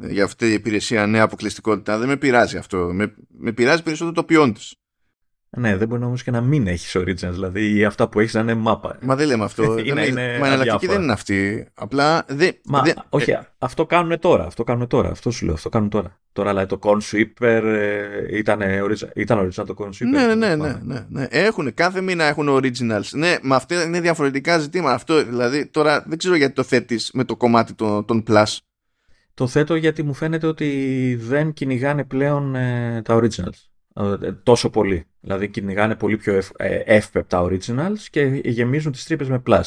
για 0.00 0.24
αυτή 0.24 0.46
η 0.46 0.52
υπηρεσία 0.52 1.06
νέα 1.06 1.22
αποκλειστικότητα. 1.22 1.98
Δεν 1.98 2.08
με 2.08 2.16
πειράζει 2.16 2.56
αυτό. 2.56 2.90
Με, 2.92 3.14
με 3.38 3.52
πειράζει 3.52 3.82
περισσότερο 3.82 4.14
το 4.14 4.24
ποιόν 4.24 4.52
της. 4.52 4.74
Ναι, 5.50 5.76
δεν 5.76 5.88
μπορεί 5.88 6.04
όμως 6.04 6.22
και 6.22 6.30
να 6.30 6.40
μην 6.40 6.66
έχεις 6.66 6.96
originals, 6.96 7.32
δηλαδή 7.32 7.76
ή 7.76 7.84
αυτά 7.84 8.08
που 8.08 8.20
έχεις 8.20 8.34
να 8.34 8.40
είναι 8.40 8.54
μάπα. 8.54 8.98
Μα 9.02 9.16
δεν 9.16 9.26
λέμε 9.26 9.44
αυτό. 9.44 9.62
είναι, 9.78 9.88
είναι, 9.88 10.04
είναι 10.04 10.38
μα 10.40 10.46
εναλλακτική 10.46 10.86
δεν 10.86 11.02
είναι 11.02 11.12
αυτή. 11.12 11.68
Απλά 11.74 12.24
δεν. 12.28 12.56
Μα, 12.64 12.82
δεν, 12.82 12.94
όχι, 13.08 13.30
ε, 13.30 13.40
αυτό 13.58 13.86
κάνουν 13.86 14.18
τώρα. 14.18 14.44
Αυτό 14.44 14.64
κάνουν 14.64 14.86
τώρα. 14.86 15.10
Αυτό 15.10 15.30
σου 15.30 15.44
λέω. 15.44 15.54
Αυτό 15.54 15.68
κάνουν 15.68 15.88
τώρα. 15.88 16.18
Τώρα 16.32 16.52
λέει 16.52 16.66
το 16.66 16.78
Consweeper 16.82 17.62
ε, 17.64 18.36
ήταν, 18.36 18.60
ήταν 19.14 19.38
original 19.38 19.66
το 19.66 19.74
Consweeper. 19.78 20.08
Ναι, 20.10 20.26
ναι, 20.26 20.34
ναι, 20.34 20.54
ναι, 20.54 20.78
ναι, 20.82 21.06
ναι. 21.08 21.26
Έχουν, 21.30 21.74
κάθε 21.74 22.00
μήνα 22.00 22.24
έχουν 22.24 22.48
originals. 22.48 23.10
Ναι, 23.12 23.36
μα 23.42 23.56
αυτά 23.56 23.82
είναι 23.82 24.00
διαφορετικά 24.00 24.58
ζητήματα. 24.58 24.94
Αυτό 24.94 25.24
δηλαδή 25.24 25.66
τώρα 25.66 26.04
δεν 26.06 26.18
ξέρω 26.18 26.34
γιατί 26.34 26.54
το 26.54 26.62
θέτεις 26.62 27.10
με 27.12 27.24
το 27.24 27.36
κομμάτι 27.36 27.74
των, 27.74 28.04
των 28.04 28.22
Plus. 28.28 28.56
Το 29.38 29.46
θέτω 29.46 29.74
γιατί 29.74 30.02
μου 30.02 30.14
φαίνεται 30.14 30.46
ότι 30.46 31.16
δεν 31.20 31.52
κυνηγάνε 31.52 32.04
πλέον 32.04 32.54
ε, 32.54 33.02
τα 33.04 33.20
originals 33.20 33.68
ε, 34.22 34.32
τόσο 34.32 34.70
πολύ. 34.70 35.06
Δηλαδή 35.20 35.48
κυνηγάνε 35.48 35.94
πολύ 35.94 36.16
πιο 36.16 36.34
ευ, 36.34 36.48
ε, 36.56 36.76
εύπεπτα 36.84 37.42
originals 37.42 37.98
και 38.10 38.22
γεμίζουν 38.44 38.92
τις 38.92 39.04
τρύπες 39.04 39.28
με 39.28 39.42
plus. 39.46 39.60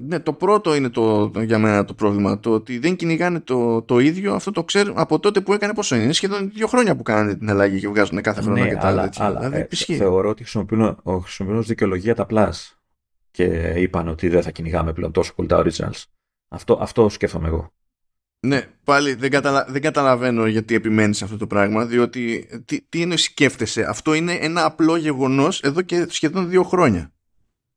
Ναι, 0.00 0.20
το 0.20 0.32
πρώτο 0.32 0.74
είναι 0.74 0.88
το, 0.88 1.32
για 1.40 1.58
μένα 1.58 1.84
το 1.84 1.94
πρόβλημα. 1.94 2.40
Το 2.40 2.50
ότι 2.50 2.78
δεν 2.78 2.96
κυνηγάνε 2.96 3.40
το, 3.40 3.82
το 3.82 3.98
ίδιο, 3.98 4.34
αυτό 4.34 4.50
το 4.50 4.64
ξέρω 4.64 4.92
από 4.96 5.18
τότε 5.18 5.40
που 5.40 5.52
έκανε 5.52 5.74
πόσο 5.74 5.94
είναι. 5.94 6.04
Είναι 6.04 6.12
σχεδόν 6.12 6.50
δύο 6.50 6.66
χρόνια 6.66 6.96
που 6.96 7.02
κάνανε 7.02 7.34
την 7.34 7.50
αλλαγή 7.50 7.80
και 7.80 7.88
βγάζουν 7.88 8.20
κάθε 8.20 8.40
χρόνο 8.40 8.62
ναι, 8.62 8.68
και 8.68 8.74
τα 8.74 8.86
αλλά, 8.86 9.02
τέτοια. 9.02 9.24
Αλλά, 9.24 9.40
δηλαδή, 9.40 9.66
ε, 9.88 9.94
θεωρώ 9.96 10.28
ότι 10.28 10.42
χρησιμοποιούν, 10.42 10.98
χρησιμοποιούν 11.22 11.58
ως 11.58 11.66
δικαιολογία 11.66 12.14
τα 12.14 12.26
plus 12.30 12.74
και 13.30 13.44
είπαν 13.76 14.08
ότι 14.08 14.28
δεν 14.28 14.42
θα 14.42 14.50
κυνηγάμε 14.50 14.92
πλέον 14.92 15.12
τόσο 15.12 15.34
πολύ 15.34 15.48
τα 15.48 15.62
originals. 15.64 16.04
Αυτό, 16.48 16.78
αυτό 16.80 17.08
σκέφτομαι 17.08 17.48
εγώ. 17.48 17.72
Ναι, 18.40 18.68
πάλι 18.84 19.14
δεν, 19.14 19.30
καταλα... 19.30 19.66
δεν 19.68 19.82
καταλαβαίνω 19.82 20.46
γιατί 20.46 20.74
επιμένεις 20.74 21.16
σε 21.16 21.24
αυτό 21.24 21.36
το 21.36 21.46
πράγμα, 21.46 21.86
διότι 21.86 22.48
τι, 22.64 22.80
τι 22.80 23.00
είναι 23.00 23.16
σκέφτεσαι. 23.16 23.82
Αυτό 23.82 24.14
είναι 24.14 24.32
ένα 24.32 24.64
απλό 24.64 24.96
γεγονός 24.96 25.60
εδώ 25.60 25.82
και 25.82 26.06
σχεδόν 26.08 26.48
δύο 26.48 26.62
χρόνια. 26.62 27.12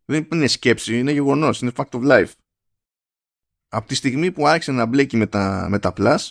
Δεν 0.06 0.28
είναι 0.34 0.47
σκέψη, 0.47 0.99
είναι 0.99 1.12
γεγονός, 1.12 1.62
είναι 1.62 1.71
fact 1.76 1.89
of 1.89 2.02
life. 2.12 2.32
Από 3.67 3.88
τη 3.88 3.95
στιγμή 3.95 4.32
που 4.32 4.47
άρχισε 4.47 4.71
να 4.71 4.86
μπλέκει 4.86 5.17
με 5.17 5.28
τα, 5.28 5.67
με 5.69 5.80
τα 5.80 5.93
Plus, 5.97 6.30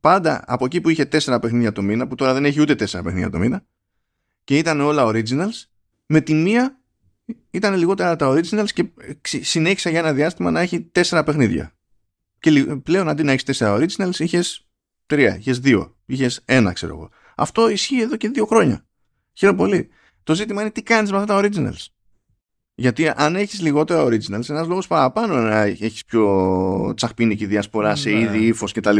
πάντα 0.00 0.44
από 0.46 0.64
εκεί 0.64 0.80
που 0.80 0.88
είχε 0.88 1.04
τέσσερα 1.04 1.38
παιχνίδια 1.38 1.72
το 1.72 1.82
μήνα, 1.82 2.08
που 2.08 2.14
τώρα 2.14 2.32
δεν 2.32 2.44
έχει 2.44 2.60
ούτε 2.60 2.74
τέσσερα 2.74 3.02
παιχνίδια 3.02 3.30
το 3.30 3.38
μήνα, 3.38 3.64
και 4.44 4.58
ήταν 4.58 4.80
όλα 4.80 5.06
originals, 5.06 5.64
με 6.06 6.20
τη 6.20 6.34
μία 6.34 6.80
ήταν 7.50 7.74
λιγότερα 7.74 8.16
τα 8.16 8.28
originals 8.28 8.70
και 8.70 8.88
συνέχισα 9.20 9.90
για 9.90 9.98
ένα 9.98 10.12
διάστημα 10.12 10.50
να 10.50 10.60
έχει 10.60 10.80
τέσσερα 10.80 11.24
παιχνίδια. 11.24 11.74
Και 12.42 12.76
πλέον 12.82 13.08
αντί 13.08 13.22
να 13.22 13.30
έχεις 13.30 13.44
τέσσερα 13.44 13.76
originals, 13.76 14.18
είχες 14.18 14.66
τρία, 15.06 15.36
είχες 15.36 15.58
δύο, 15.58 15.96
είχες 16.06 16.42
ένα, 16.44 16.72
ξέρω 16.72 16.94
εγώ. 16.94 17.10
Αυτό 17.36 17.68
ισχύει 17.68 18.00
εδώ 18.00 18.16
και 18.16 18.28
δύο 18.28 18.46
χρόνια. 18.46 18.86
Χαίρομαι 19.32 19.58
πολύ. 19.58 19.88
Το 20.22 20.34
ζήτημα 20.34 20.60
είναι 20.60 20.70
τι 20.70 20.82
κάνεις 20.82 21.10
με 21.10 21.16
αυτά 21.18 21.34
τα 21.34 21.48
originals. 21.48 21.86
Γιατί 22.74 23.08
αν 23.08 23.36
έχεις 23.36 23.60
λιγότερα 23.60 24.04
originals, 24.04 24.48
ένας 24.48 24.66
λόγος 24.66 24.86
παραπάνω 24.86 25.36
να 25.36 25.60
έχεις 25.60 26.04
πιο 26.04 26.92
τσαχπίνικη 26.96 27.46
διασπορά 27.46 27.94
σε 27.96 28.10
ναι. 28.10 28.18
είδη, 28.18 28.46
ύφος 28.46 28.72
κτλ. 28.72 28.96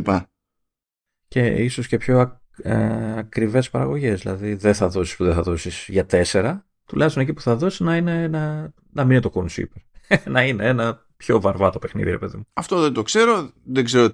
Και 1.28 1.46
ίσως 1.46 1.86
και 1.86 1.96
πιο 1.96 2.40
ε, 2.62 3.18
ακριβές 3.18 3.70
παραγωγές. 3.70 4.20
Δηλαδή 4.20 4.54
δεν 4.54 4.74
θα 4.74 4.88
δώσεις 4.88 5.16
που 5.16 5.24
δεν 5.24 5.34
θα 5.34 5.42
δώσεις 5.42 5.86
για 5.88 6.06
τέσσερα. 6.06 6.66
Τουλάχιστον 6.86 7.22
εκεί 7.22 7.32
που 7.32 7.40
θα 7.40 7.56
δώσεις 7.56 7.80
να, 7.80 7.96
είναι, 7.96 8.28
να, 8.28 8.72
να 8.92 9.04
μην 9.04 9.10
είναι 9.10 9.20
το 9.20 9.32
consumer. 9.34 9.82
να 10.34 10.42
είναι 10.42 10.66
ένα 10.66 11.01
πιο 11.24 11.40
βαρβάτο 11.40 11.78
παιχνίδι, 11.78 12.10
ρε 12.10 12.18
παιδί 12.18 12.36
μου. 12.36 12.46
Αυτό 12.52 12.80
δεν 12.80 12.92
το 12.92 13.02
ξέρω. 13.02 13.50
Δεν 13.64 13.84
ξέρω, 13.84 14.10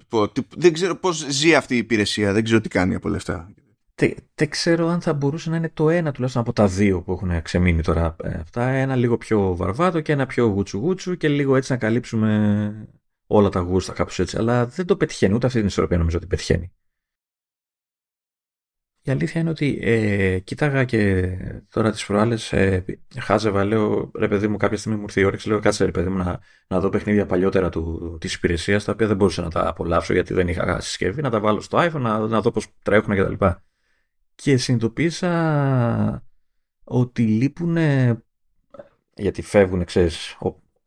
δεν 0.56 0.72
ξέρω 0.72 0.94
πώς 0.94 1.26
ζει 1.28 1.54
αυτή 1.54 1.74
η 1.74 1.78
υπηρεσία. 1.78 2.32
Δεν 2.32 2.44
ξέρω 2.44 2.60
τι 2.60 2.68
κάνει 2.68 2.94
από 2.94 3.08
λεφτά. 3.08 3.50
Δεν, 4.34 4.48
ξέρω 4.48 4.88
αν 4.88 5.00
θα 5.00 5.12
μπορούσε 5.12 5.50
να 5.50 5.56
είναι 5.56 5.70
το 5.74 5.90
ένα 5.90 6.12
τουλάχιστον 6.12 6.42
από 6.42 6.52
τα 6.52 6.66
δύο 6.66 7.02
που 7.02 7.12
έχουν 7.12 7.42
ξεμείνει 7.42 7.82
τώρα 7.82 8.16
ε, 8.22 8.34
αυτά. 8.34 8.68
Ένα 8.68 8.96
λίγο 8.96 9.16
πιο 9.16 9.56
βαρβάτο 9.56 10.00
και 10.00 10.12
ένα 10.12 10.26
πιο 10.26 10.46
γούτσου 10.46 10.78
γούτσου 10.78 11.16
και 11.16 11.28
λίγο 11.28 11.56
έτσι 11.56 11.72
να 11.72 11.78
καλύψουμε 11.78 12.88
όλα 13.26 13.48
τα 13.48 13.60
γούστα 13.60 13.92
κάπως 13.92 14.18
έτσι. 14.18 14.36
Αλλά 14.36 14.66
δεν 14.66 14.86
το 14.86 14.96
πετυχαίνει. 14.96 15.34
Ούτε 15.34 15.46
αυτή 15.46 15.58
την 15.58 15.66
ισορροπία 15.66 15.98
νομίζω 15.98 16.16
ότι 16.16 16.26
πετυχαίνει. 16.26 16.72
Η 19.08 19.10
αλήθεια 19.10 19.40
είναι 19.40 19.50
ότι 19.50 19.78
ε, 19.82 20.38
κοίταγα 20.38 20.84
και 20.84 21.30
τώρα 21.70 21.90
τις 21.90 22.06
προάλλες 22.06 22.52
ε, 22.52 22.84
χάζευα, 23.18 23.64
λέω 23.64 24.10
ρε 24.18 24.28
παιδί 24.28 24.48
μου 24.48 24.56
κάποια 24.56 24.76
στιγμή 24.76 24.98
μου 24.98 25.04
ήρθε 25.04 25.20
η 25.20 25.24
όρεξη, 25.24 25.48
λέω 25.48 25.60
κάτσε 25.60 25.84
ρε 25.84 25.90
παιδί 25.90 26.08
μου 26.08 26.16
να, 26.16 26.40
να 26.68 26.80
δω 26.80 26.88
παιχνίδια 26.88 27.26
παλιότερα 27.26 27.68
του, 27.68 28.16
της 28.20 28.34
υπηρεσίας 28.34 28.84
τα 28.84 28.92
οποία 28.92 29.06
δεν 29.06 29.16
μπορούσα 29.16 29.42
να 29.42 29.50
τα 29.50 29.68
απολαύσω 29.68 30.12
γιατί 30.12 30.34
δεν 30.34 30.48
είχα 30.48 30.80
συσκευή, 30.80 31.22
να 31.22 31.30
τα 31.30 31.40
βάλω 31.40 31.60
στο 31.60 31.78
iPhone, 31.78 32.00
να, 32.00 32.18
να 32.18 32.40
δω 32.40 32.50
πώς 32.50 32.66
τρέχουν 32.82 33.16
κτλ. 33.16 33.32
Και, 33.32 33.54
και 34.34 34.56
συνειδητοποίησα 34.56 36.24
ότι 36.84 37.22
λείπουν 37.22 37.76
γιατί 39.14 39.42
φεύγουν, 39.42 39.84
ξέρεις, 39.84 40.36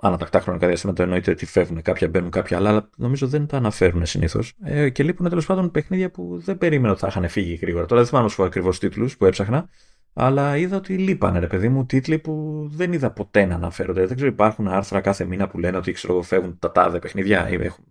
ανατακτά 0.01 0.39
χρονικά 0.39 0.67
διαστήματα 0.67 1.03
εννοείται 1.03 1.31
ότι 1.31 1.45
φεύγουν 1.45 1.81
κάποια, 1.81 2.07
μπαίνουν 2.07 2.29
κάποια 2.29 2.57
άλλα, 2.57 2.69
αλλά 2.69 2.89
νομίζω 2.97 3.27
δεν 3.27 3.47
τα 3.47 3.57
αναφέρουν 3.57 4.05
συνήθως. 4.05 4.53
Ε, 4.63 4.89
και 4.89 5.03
λείπουν 5.03 5.29
τέλος 5.29 5.45
πάντων 5.45 5.71
παιχνίδια 5.71 6.11
που 6.11 6.41
δεν 6.43 6.57
περίμενα 6.57 6.91
ότι 6.91 7.01
θα 7.01 7.07
είχαν 7.07 7.27
φύγει 7.27 7.53
γρήγορα. 7.53 7.85
Τώρα 7.85 8.01
δεν 8.01 8.09
θυμάμαι 8.09 8.29
σου 8.29 8.43
ακριβώς 8.43 8.79
τίτλους 8.79 9.17
που 9.17 9.25
έψαχνα, 9.25 9.69
αλλά 10.13 10.57
είδα 10.57 10.77
ότι 10.77 10.97
λείπανε, 10.97 11.39
ρε 11.39 11.47
παιδί 11.47 11.69
μου, 11.69 11.85
τίτλοι 11.85 12.19
που 12.19 12.65
δεν 12.71 12.93
είδα 12.93 13.11
ποτέ 13.11 13.45
να 13.45 13.55
αναφέρονται. 13.55 14.05
Δεν 14.05 14.15
ξέρω, 14.15 14.31
υπάρχουν 14.31 14.67
άρθρα 14.67 15.01
κάθε 15.01 15.25
μήνα 15.25 15.47
που 15.47 15.59
λένε 15.59 15.77
ότι 15.77 15.91
ξέρω, 15.91 16.21
φεύγουν 16.21 16.59
τα 16.59 16.71
τάδε 16.71 16.99
παιχνίδια. 16.99 17.49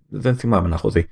Δεν 0.08 0.36
θυμάμαι 0.36 0.68
να 0.68 0.74
έχω 0.74 0.90
δει. 0.90 1.08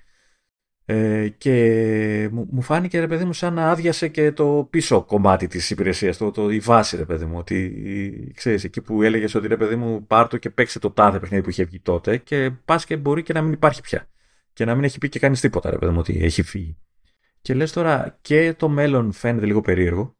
Ε, 0.91 1.29
και 1.29 2.29
μου, 2.33 2.49
μου 2.51 2.63
φάνηκε 2.63 3.01
ρε 3.01 3.07
παιδί 3.07 3.25
μου 3.25 3.33
σαν 3.33 3.55
να 3.55 3.71
άδειασε 3.71 4.09
και 4.09 4.33
το 4.33 4.67
πίσω 4.71 5.03
κομμάτι 5.03 5.47
της 5.47 5.71
υπηρεσίας, 5.71 6.17
το, 6.17 6.31
το, 6.31 6.51
η 6.51 6.59
βάση 6.59 6.97
ρε 6.97 7.05
παιδί 7.05 7.25
μου, 7.25 7.39
ότι 7.39 8.33
ξέρεις 8.35 8.65
εκεί 8.65 8.81
που 8.81 9.03
έλεγες 9.03 9.35
ότι 9.35 9.47
ρε 9.47 9.57
παιδί 9.57 9.77
μου 9.77 10.07
πάρ' 10.07 10.29
το 10.29 10.37
και 10.37 10.51
παίξε 10.51 10.79
το 10.79 10.91
τάδε 10.91 11.19
παιχνίδι 11.19 11.43
που 11.43 11.51
είχε 11.51 11.65
βγει 11.65 11.81
τότε 11.81 12.17
και 12.17 12.51
πας 12.65 12.85
και 12.85 12.97
μπορεί 12.97 13.23
και 13.23 13.33
να 13.33 13.43
μην 13.43 13.53
υπάρχει 13.53 13.81
πια 13.81 14.09
και 14.53 14.65
να 14.65 14.75
μην 14.75 14.85
έχει 14.85 14.99
πει 14.99 15.09
και 15.09 15.19
κανείς 15.19 15.41
τίποτα 15.41 15.71
ρε 15.71 15.79
παιδί 15.79 15.93
μου 15.93 15.99
ότι 15.99 16.19
έχει 16.23 16.43
φύγει. 16.43 16.77
Και 17.41 17.55
λες 17.55 17.73
τώρα 17.73 18.19
και 18.21 18.55
το 18.59 18.69
μέλλον 18.69 19.13
φαίνεται 19.13 19.47
λίγο 19.47 19.61
περίεργο, 19.61 20.17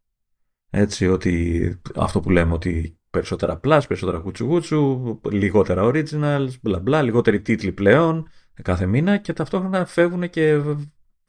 έτσι 0.71 1.07
ότι 1.07 1.81
αυτό 1.95 2.21
που 2.21 2.31
λέμε 2.31 2.53
ότι 2.53 2.99
περισσότερα 3.11 3.61
plus, 3.65 3.81
περισσότερα 3.89 4.23
γουτσου 4.41 5.21
λιγότερα 5.31 5.83
originals, 5.85 6.51
μπλα 6.63 6.79
μπλα, 6.79 7.03
λιγότεροι 7.03 7.41
τίτλοι 7.41 7.73
πλέον, 7.73 8.29
κάθε 8.63 8.87
μήνα 8.87 9.17
και 9.17 9.33
ταυτόχρονα 9.33 9.85
φεύγουν 9.87 10.31
και 10.31 10.61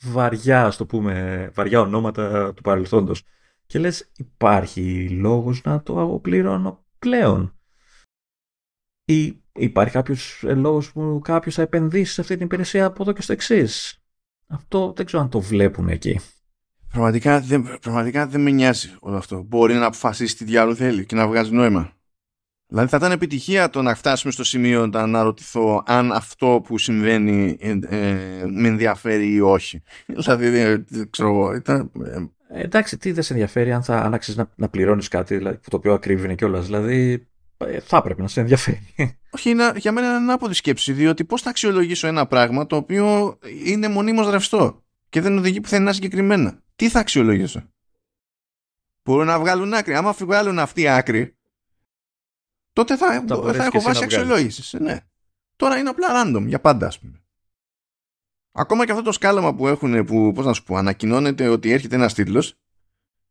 βαριά, 0.02 0.66
ας 0.66 0.78
το 0.78 0.86
πούμε, 0.86 1.50
βαριά 1.54 1.80
ονόματα 1.80 2.54
του 2.54 2.62
παρελθόντος. 2.62 3.24
Και 3.66 3.80
λες 3.80 4.12
υπάρχει 4.16 5.10
λόγος 5.10 5.62
να 5.64 5.84
το 5.84 6.02
αποπληρώνω 6.02 6.86
πλέον; 7.00 7.60
Ή 9.06 9.42
υπάρχει 9.54 9.94
κάποιος 9.94 10.44
ε, 10.44 10.54
λόγος 10.54 10.92
που 10.92 11.22
κάποιος 11.24 11.56
θα 11.56 11.62
επενδύσει 11.62 12.14
σε 12.14 12.22
αυτή 12.22 12.36
την 12.36 12.46
υπηρεσία 12.46 12.86
από 12.86 13.02
εδώ 13.04 13.12
και 13.12 13.22
στο 13.22 13.34
εξής; 13.34 14.04
Αυτό 14.48 14.94
δεν 14.96 15.06
ξέρω 15.06 15.24
αν 15.24 15.30
το 15.30 15.40
βλέπουν 15.40 15.90
εκεί. 15.90 16.20
Πραγματικά 16.90 17.40
δεν, 17.40 17.78
πραγματικά 17.82 18.28
δεν 18.28 18.42
με 18.42 18.50
νοιάζει 18.50 18.96
όλο 19.00 19.18
αυτό. 19.18 19.42
Μπορεί 19.42 19.74
να 19.74 19.86
αποφασίσει 19.86 20.38
τι 20.38 20.44
διάλογο 20.44 20.76
θέλει 20.76 21.06
και 21.06 21.16
να 21.16 21.28
βγάζει 21.28 21.52
νόημα. 21.52 21.99
Δηλαδή 22.72 22.90
θα 22.90 22.98
ήταν 22.98 23.12
επιτυχία 23.12 23.70
το 23.70 23.82
να 23.82 23.96
φτάσουμε 23.96 24.32
στο 24.32 24.44
σημείο 24.44 24.88
να 24.88 25.00
αναρωτηθώ 25.00 25.84
αν 25.86 26.12
αυτό 26.12 26.62
που 26.66 26.78
συμβαίνει 26.78 27.58
ε, 27.60 27.70
ε, 27.70 28.46
με 28.46 28.68
ενδιαφέρει 28.68 29.34
ή 29.34 29.42
όχι. 29.42 29.82
δηλαδή 30.06 30.50
δεν 30.50 31.10
ξέρω 31.10 31.30
εγώ. 31.30 31.54
Ήταν, 31.54 31.92
ε, 32.50 32.62
εντάξει, 32.62 32.98
τι 32.98 33.12
δεν 33.12 33.24
σε 33.24 33.34
ενδιαφέρει 33.34 33.72
αν 33.72 33.84
θα 33.84 34.02
αν 34.02 34.20
να, 34.36 34.50
να 34.56 34.70
πληρώνεις 34.70 35.08
κάτι 35.08 35.38
δηλαδή, 35.38 35.60
το 35.70 35.76
οποίο 35.76 35.94
ακρίβει 35.94 36.36
κιόλας. 36.36 36.66
Δηλαδή 36.66 37.28
ε, 37.58 37.80
θα 37.80 37.98
έπρεπε 37.98 38.22
να 38.22 38.28
σε 38.28 38.40
ενδιαφέρει. 38.40 38.94
Όχι, 39.36 39.50
είναι, 39.50 39.72
για 39.76 39.92
μένα 39.92 40.08
είναι 40.08 40.16
ανάποδη 40.16 40.54
σκέψη, 40.54 40.94
διότι 40.94 41.26
πώς 41.26 41.42
θα 41.42 41.50
αξιολογήσω 41.50 42.08
ένα 42.08 42.28
πράγμα 42.28 42.66
το 42.66 42.76
οποίο 42.76 43.38
είναι 43.66 43.88
μονίμως 43.88 44.30
ρευστό 44.30 44.84
και 45.10 45.22
δεν 45.22 45.38
οδηγεί 45.38 45.62
πουθενά 45.62 45.94
συγκεκριμένα. 45.94 46.64
Τι 46.76 46.90
θα 46.90 47.00
αξιολογήσω; 47.00 47.64
Μπορούν 49.04 49.26
να 49.26 49.40
βγάλουν 49.40 49.74
άκρη. 49.74 49.96
Άμα 49.96 50.12
βγάλουν 50.12 50.60
αυτή 50.60 50.88
άκρη, 50.88 51.38
τότε 52.74 52.98
θα, 52.98 53.24
θα, 53.28 53.54
θα 53.54 53.64
έχω 53.64 53.82
βάση 53.82 54.04
αξιολόγηση. 54.04 54.78
Ναι. 54.78 55.00
Τώρα 55.56 55.78
είναι 55.78 55.90
απλά 55.90 56.08
random 56.12 56.44
για 56.46 56.60
πάντα, 56.60 56.88
ας 56.88 57.00
πούμε. 57.00 57.22
Ακόμα 58.52 58.86
και 58.86 58.92
αυτό 58.92 59.04
το 59.04 59.12
σκάλαμα 59.12 59.56
που 59.56 59.68
έχουν, 59.68 60.06
που 60.06 60.32
πώς 60.36 60.46
να 60.46 60.54
σου 60.54 60.64
πω, 60.64 60.76
ανακοινώνεται 60.76 61.48
ότι 61.48 61.72
έρχεται 61.72 61.96
ένας 61.96 62.14
τίτλος 62.14 62.60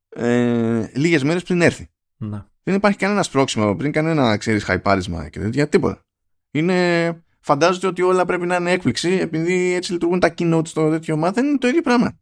ε, 0.08 0.90
λίγες 0.94 1.22
μέρες 1.22 1.42
πριν 1.42 1.62
έρθει. 1.62 1.88
Να. 2.16 2.50
Δεν 2.62 2.74
υπάρχει 2.74 2.98
κανένα 2.98 3.24
πρόξιμο 3.30 3.76
πριν, 3.76 3.92
κανένα 3.92 4.36
ξέρεις 4.36 4.64
χαϊπάρισμα 4.64 5.28
και 5.28 5.38
τέτοια, 5.38 5.68
τίποτα. 5.68 6.04
Είναι, 6.50 7.22
φαντάζονται 7.40 7.86
ότι 7.86 8.02
όλα 8.02 8.24
πρέπει 8.24 8.46
να 8.46 8.56
είναι 8.56 8.70
έκπληξη 8.70 9.10
επειδή 9.10 9.72
έτσι 9.72 9.92
λειτουργούν 9.92 10.20
τα 10.20 10.34
keynote 10.38 10.66
στο 10.66 10.90
τέτοιο, 10.90 11.16
μα 11.16 11.32
δεν 11.32 11.46
είναι 11.46 11.58
το 11.58 11.68
ίδιο 11.68 11.82
πράγμα. 11.82 12.18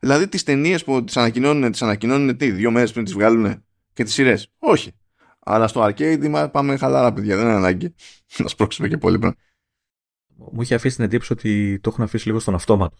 Δηλαδή 0.00 0.28
τις 0.28 0.42
ταινίες 0.42 0.84
που 0.84 1.04
τις 1.04 1.16
ανακοινώνουν, 1.16 1.70
τις 1.70 1.82
ανακοινώνουν 1.82 2.36
τι, 2.36 2.50
δύο 2.50 2.70
μέρες 2.70 2.92
πριν 2.92 3.04
τις 3.04 3.12
βγάλουν 3.14 3.64
και 3.92 4.04
τις 4.04 4.12
σειρές; 4.12 4.52
Όχι. 4.58 4.92
Αλλά 5.48 5.66
στο 5.66 5.84
arcade 5.84 6.48
πάμε 6.52 6.76
χαλάρα, 6.76 7.12
παιδιά. 7.12 7.36
Δεν 7.36 7.44
είναι 7.44 7.54
ανάγκη 7.54 7.94
να 8.42 8.48
σπρώξουμε 8.48 8.88
και 8.88 8.98
πολύ 8.98 9.18
πράγμα. 9.18 9.36
Μου 10.52 10.62
είχε 10.62 10.74
αφήσει 10.74 10.96
την 10.96 11.04
εντύπωση 11.04 11.32
ότι 11.32 11.78
το 11.82 11.90
έχουν 11.92 12.04
αφήσει 12.04 12.26
λίγο 12.26 12.38
στον 12.38 12.54
αυτόματο 12.54 12.96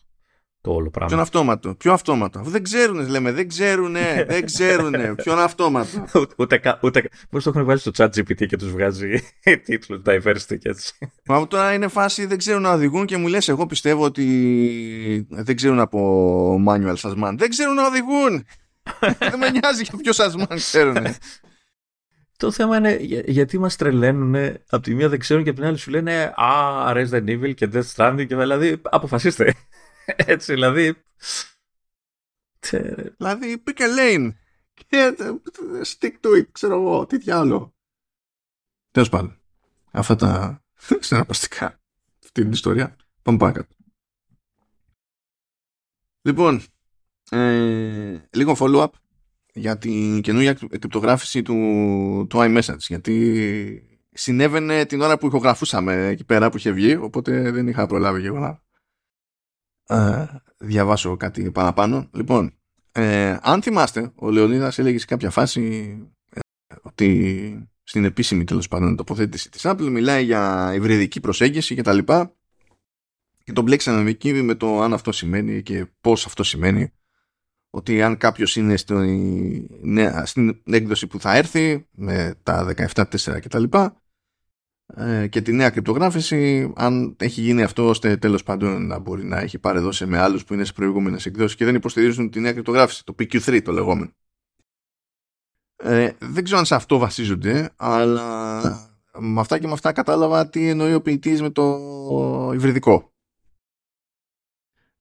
το 0.61 0.73
όλο 0.73 0.91
πράγμα. 0.91 1.09
Ποιον 1.09 1.21
αυτόματο, 1.21 1.75
ποιο 1.75 1.93
αυτόματο; 1.93 2.41
Δεν 2.43 2.63
ξέρουν, 2.63 3.09
λέμε, 3.09 3.33
δεν 3.33 3.49
ξέρουνε, 3.49 4.01
δεν 4.29 4.45
ξέρουνε. 4.45 5.15
Ποιον 5.15 5.39
αυτόματο; 5.39 6.07
ούτε 6.39 6.59
καν. 6.59 6.79
Ούτε, 6.83 7.09
Πώς 7.31 7.45
το 7.45 7.51
έχουν 7.51 7.65
βάλει 7.65 7.79
στο 7.79 7.91
chat 7.97 8.09
GPT 8.09 8.47
και 8.47 8.57
τους 8.57 8.71
βγάζει 8.71 9.21
τίτλους 9.65 10.01
diversity 10.05 10.59
και 10.59 10.69
έτσι. 10.69 10.95
Μα 11.25 11.47
τώρα 11.47 11.73
είναι 11.73 11.89
φάση 11.89 12.27
δεν 12.27 12.39
ξέρουν 12.39 12.63
να 12.63 12.73
οδηγούν 12.73 13.07
και 13.07 13.17
μου 13.17 13.27
λες, 13.27 13.49
εγώ 13.49 13.67
πιστεύω 13.67 14.05
ότι 14.05 15.27
δεν 15.31 15.57
ξέρουν 15.57 15.81
από 15.81 16.65
manual 16.69 16.97
σασμάν. 16.97 17.39
Δεν 17.39 17.49
ξέρουν 17.49 17.75
να 17.75 17.87
οδηγούν. 17.87 18.47
δεν 19.19 19.39
με 19.39 19.51
νοιάζει 19.51 19.83
για 19.83 19.99
ποιο 20.03 20.13
σασμάν 20.13 20.49
ξέρουν. 20.55 20.97
Το 22.37 22.51
θέμα 22.51 22.77
είναι 22.77 22.97
γιατί 23.27 23.59
μας 23.59 23.77
τρελαίνουν. 23.77 24.35
Από 24.69 24.83
τη 24.83 24.95
μία 24.95 25.09
δεν 25.09 25.19
ξέρουν 25.19 25.45
και 25.45 25.51
από 25.51 25.59
την 25.59 25.69
άλλη 25.69 25.79
σου 25.79 25.91
λένε 25.91 26.35
Α, 26.37 26.93
Resident 26.95 27.29
Evil 27.29 27.55
και 27.55 27.71
Death 27.73 27.93
Stranding. 27.95 28.27
Και 28.29 28.37
δηλαδή 28.37 28.81
αποφασίστε. 28.83 29.55
Έτσι, 30.07 30.53
δηλαδή. 30.53 31.03
Δηλαδή, 33.17 33.63
pick 33.67 33.81
a 33.81 33.99
lane. 33.99 34.33
Και 34.75 35.17
stick 35.85 36.13
to 36.21 36.39
it, 36.39 36.47
ξέρω 36.53 36.75
εγώ, 36.75 37.07
τι 37.07 37.19
διάλογο. 37.19 37.75
Τέλος 38.91 39.09
πάντων. 39.09 39.41
Αυτά 39.91 40.17
τα 40.17 40.63
συναρπαστικά. 41.07 41.81
Αυτή 42.25 42.43
την 42.43 42.53
ιστορία. 42.53 42.97
Πάμε 43.23 43.39
παρακάτω. 43.39 43.75
Λοιπόν, 46.23 46.63
ε, 47.31 48.29
λίγο 48.31 48.57
follow-up 48.59 48.91
για 49.57 49.79
την 49.79 50.21
καινούργια 50.21 50.53
κρυπτογράφηση 50.53 51.43
του, 51.43 51.55
του 52.29 52.39
iMessage. 52.39 52.79
Γιατί 52.79 53.99
συνέβαινε 54.13 54.85
την 54.85 55.01
ώρα 55.01 55.19
που 55.19 55.27
ηχογραφούσαμε 55.27 56.07
εκεί 56.07 56.25
πέρα 56.25 56.51
που 56.51 56.57
είχε 56.57 56.71
βγει, 56.71 56.97
οπότε 56.97 57.51
δεν 57.51 57.69
είχα 57.69 57.87
προλάβει 57.87 58.21
και 58.21 58.27
εγώ 58.27 58.39
να 58.39 58.63
ε, 59.87 60.27
διαβάσω 60.59 61.17
κάτι 61.17 61.51
παραπάνω. 61.51 62.09
Λοιπόν, 62.13 62.55
ε, 62.93 63.37
αν 63.43 63.63
θυμάστε, 63.63 64.13
ο 64.15 64.31
Λεωνίδας 64.31 64.79
έλεγε 64.79 64.99
σε 64.99 65.07
κάποια 65.07 65.31
φάση 65.31 65.63
ε, 66.31 66.41
ότι 66.83 67.69
στην 67.83 68.05
επίσημη 68.05 68.45
τέλος 68.45 68.69
πάντων 68.69 68.97
τοποθέτηση 68.97 69.51
της 69.51 69.63
Apple 69.65 69.89
μιλάει 69.91 70.25
για 70.25 70.73
υβριδική 70.75 71.21
προσέγγιση 71.21 71.75
και 71.75 71.83
τα 71.83 71.93
λοιπά 71.93 72.37
και 73.45 73.53
τον 73.53 73.65
μπλέξαμε 73.65 74.11
εκεί 74.11 74.33
με 74.33 74.55
το 74.55 74.81
αν 74.81 74.93
αυτό 74.93 75.13
σημαίνει 75.13 75.63
και 75.63 75.87
πώς 76.01 76.27
αυτό 76.27 76.43
σημαίνει 76.43 76.93
ότι 77.77 78.03
αν 78.03 78.17
κάποιος 78.17 78.57
είναι 78.57 78.77
στο, 78.77 78.99
ναι, 79.83 80.27
στην 80.27 80.61
έκδοση 80.65 81.07
που 81.07 81.21
θα 81.21 81.37
έρθει 81.37 81.87
με 81.91 82.35
τα 82.43 82.75
17.4 82.95 83.41
και 83.41 83.49
τα 83.49 83.59
λοιπά 83.59 84.03
ε, 84.87 85.27
και 85.27 85.43
τη 85.43 85.53
νέα 85.53 85.71
κρυπτογράφηση 85.71 86.73
αν 86.77 87.17
έχει 87.19 87.41
γίνει 87.41 87.63
αυτό 87.63 87.89
ώστε 87.89 88.17
τέλος 88.17 88.43
πάντων 88.43 88.87
να 88.87 88.99
μπορεί 88.99 89.25
να 89.25 89.39
έχει 89.39 89.59
παρεδώσει 89.59 90.07
με 90.07 90.19
άλλους 90.19 90.45
που 90.45 90.55
είναι 90.55 90.65
σε 90.65 90.73
προηγούμενες 90.73 91.27
εκδόσεις 91.27 91.57
και 91.57 91.65
δεν 91.65 91.75
υποστηρίζουν 91.75 92.31
τη 92.31 92.41
νέα 92.41 92.53
κρυπτογράφηση 92.53 93.05
το 93.05 93.15
PQ3 93.19 93.63
το 93.63 93.73
λεγόμενο. 93.73 94.11
Ε, 95.77 96.11
δεν 96.19 96.45
ξέρω 96.45 96.59
αν 96.59 96.65
σε 96.65 96.75
αυτό 96.75 96.99
βασίζονται 96.99 97.73
αλλά 97.77 98.61
με 99.19 99.41
αυτά 99.41 99.59
και 99.59 99.67
με 99.67 99.73
αυτά 99.73 99.93
κατάλαβα 99.93 100.49
τι 100.49 100.69
εννοεί 100.69 100.95
ο 100.95 101.01
ποιητής 101.03 101.43
με 101.43 101.51
το 101.51 101.81
υβριδικό 102.55 103.16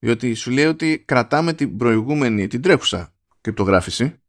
διότι 0.06 0.34
σου 0.34 0.50
λέει 0.50 0.64
ότι 0.64 0.98
κρατάμε 0.98 1.52
την 1.52 1.76
προηγούμενη 1.76 2.46
την 2.46 2.62
τρέχουσα 2.62 3.14
κρυπτογράφηση 3.40 4.22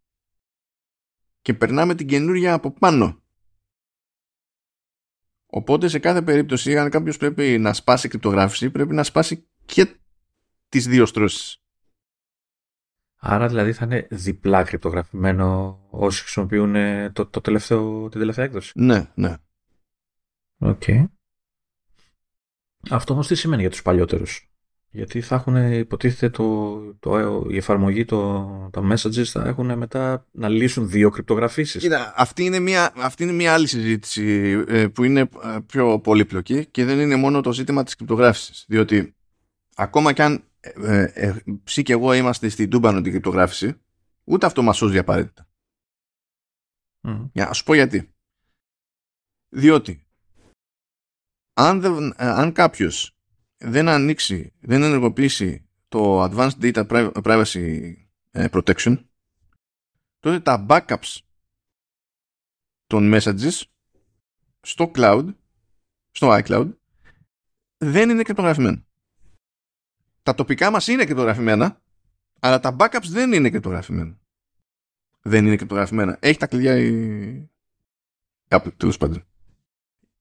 και 1.42 1.54
περνάμε 1.54 1.96
την 1.96 2.08
καινούρια 2.08 2.54
από 2.54 2.72
πάνω 2.72 3.22
Οπότε 5.50 5.88
σε 5.88 6.00
κάθε 6.00 6.22
περίπτωση, 6.22 6.78
αν 6.78 6.90
κάποιος 6.90 7.18
πρέπει 7.18 7.58
να 7.58 7.74
σπάσει 7.74 8.08
κρυπτογράφηση, 8.08 8.70
πρέπει 8.70 8.94
να 8.94 9.04
σπάσει 9.04 9.48
και 9.66 9.96
τις 10.70 10.88
δύο 10.88 11.06
στρώσεις. 11.06 11.62
Άρα 13.16 13.48
δηλαδή 13.48 13.74
θα 13.74 13.86
είναι 13.86 14.08
διπλά 14.10 14.64
κρυπτογραφημένο 14.64 15.80
όσοι 15.90 16.22
χρησιμοποιούν 16.22 16.76
ε, 16.76 17.12
το, 17.12 17.26
το 17.26 17.42
τελευταίο, 17.42 18.10
την 18.10 18.20
τελευταία 18.20 18.46
έκδοση. 18.46 18.72
Ναι, 18.76 19.12
ναι. 19.16 19.38
Okay. 20.58 21.06
Αυτό 22.90 23.14
όμως 23.14 23.28
τι 23.28 23.36
σημαίνει 23.36 23.62
για 23.62 23.72
τους 23.72 23.82
παλιότερους; 23.82 24.57
Γιατί 24.90 25.22
θα 25.22 25.36
έχουν 25.36 25.72
υποτίθεται 25.72 26.30
το, 26.30 26.78
το, 27.00 27.46
η 27.50 27.58
εφαρμογή, 27.58 28.06
το, 28.06 28.70
το 28.72 28.92
messages 28.92 29.24
θα 29.24 29.48
έχουν 29.48 29.78
μετά 29.78 30.26
να 30.32 30.50
λύσουν 30.50 30.90
δύο 30.90 31.10
κρυπτογραφήσεις. 31.10 31.82
Κοίτα, 31.82 32.14
αυτή 32.16 32.44
είναι 32.44 32.60
μια, 32.60 32.94
αυτή 32.96 33.24
είναι 33.24 33.32
μια 33.32 33.54
άλλη 33.54 33.68
συζήτηση 33.68 34.24
ε, 34.68 34.88
που 34.88 35.04
είναι 35.04 35.20
ε, 35.20 35.58
πιο 35.66 36.00
πολύπλοκη 36.00 36.66
και 36.66 36.86
δεν 36.86 37.00
είναι 37.00 37.16
μόνο 37.16 37.42
το 37.42 37.54
ζήτημα 37.54 37.84
της 37.84 37.96
κρυπτογράφησης. 37.96 38.66
Διότι 38.68 39.16
ακόμα 39.76 40.14
κι 40.14 40.22
αν 40.22 40.44
ε, 40.60 41.12
ε, 41.14 41.36
ψή 41.64 41.84
και 41.84 41.94
εγώ 41.94 42.14
είμαστε 42.14 42.50
στην 42.50 42.70
τούμπανο 42.70 43.02
την 43.02 43.12
κρυπτογράφηση, 43.12 43.82
ούτε 44.24 44.46
αυτό 44.46 44.62
μας 44.62 44.78
σώζει 44.78 44.98
απαραίτητα. 44.98 45.50
Mm. 47.08 47.30
Για 47.34 47.46
να 47.46 47.54
σου 47.54 47.64
πω 47.64 47.74
γιατί. 47.74 48.12
Διότι 49.50 50.08
αν, 51.54 51.82
δεν, 51.82 52.14
αν 52.18 52.52
κάποιος 52.52 53.17
δεν 53.58 53.88
ανοίξει, 53.90 54.54
δεν 54.60 54.84
ενεργοποιήσει 54.84 55.70
το 55.88 56.24
Advanced 56.24 56.60
Data 56.62 57.10
Privacy 57.24 57.94
ε, 58.32 58.48
Protection, 58.52 59.06
τότε 60.20 60.40
τα 60.40 60.66
backups 60.70 61.18
των 62.88 63.12
messages 63.14 63.62
στο 64.62 64.92
cloud, 64.96 65.36
στο 66.12 66.40
iCloud, 66.42 66.70
δεν 67.78 68.10
είναι 68.10 68.24
κρυπτογραφημένα. 68.24 68.86
Τα 70.24 70.36
τοπικά 70.36 70.72
μας 70.72 70.88
είναι 70.88 71.06
κρυπτογραφημένα, 71.06 71.82
αλλά 72.40 72.60
τα 72.60 72.76
backups 72.80 73.08
δεν 73.08 73.34
είναι 73.34 73.50
κρυπτογραφημένα. 73.50 74.20
Δεν 75.22 75.46
είναι 75.46 75.56
κρυπτογραφημένα. 75.56 76.18
Έχει 76.22 76.40
τα 76.40 76.48
κλειδιά 76.48 76.78
η 76.78 77.50
Apple, 78.48 78.74
τέλος 78.78 78.98
πάντων. 78.98 79.27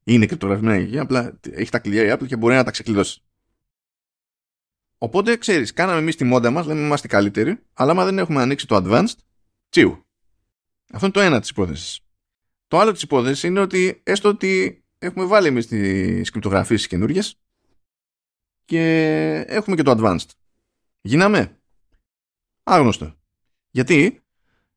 Είναι 0.09 0.27
κρυπτογραφημένα 0.27 0.89
η 0.89 0.99
απλά 0.99 1.41
έχει 1.51 1.71
τα 1.71 1.79
κλειδιά 1.79 2.05
η 2.05 2.17
Apple 2.17 2.27
και 2.27 2.37
μπορεί 2.37 2.55
να 2.55 2.65
τα 2.65 2.71
ξεκλειδώσει. 2.71 3.21
Οπότε 4.99 5.37
ξέρεις, 5.37 5.73
κάναμε 5.73 5.99
εμείς 5.99 6.17
τη 6.17 6.25
μόντα 6.25 6.51
μας, 6.51 6.67
λέμε 6.67 6.81
είμαστε 6.81 7.09
καλύτεροι, 7.09 7.59
αλλά 7.73 7.91
άμα 7.91 8.05
δεν 8.05 8.19
έχουμε 8.19 8.43
ανοίξει 8.43 8.67
το 8.67 8.77
advanced, 8.77 9.17
τσίου. 9.69 10.07
Αυτό 10.93 11.07
είναι 11.07 11.15
το 11.15 11.21
ένα 11.21 11.41
της 11.41 11.49
υπόθεσης. 11.49 12.01
Το 12.67 12.79
άλλο 12.79 12.93
της 12.93 13.03
υπόθεσης 13.03 13.43
είναι 13.43 13.61
ότι 13.61 14.01
έστω 14.05 14.29
ότι 14.29 14.85
έχουμε 14.99 15.25
βάλει 15.25 15.47
εμείς 15.47 15.67
τις 15.67 16.31
κρυπτογραφίε 16.31 16.77
καινούριε 16.77 17.23
και 18.65 18.85
έχουμε 19.49 19.77
και 19.77 19.83
το 19.83 19.95
advanced. 19.99 20.31
Γίναμε; 21.01 21.61
Άγνωστο. 22.63 23.15
Γιατί, 23.71 24.23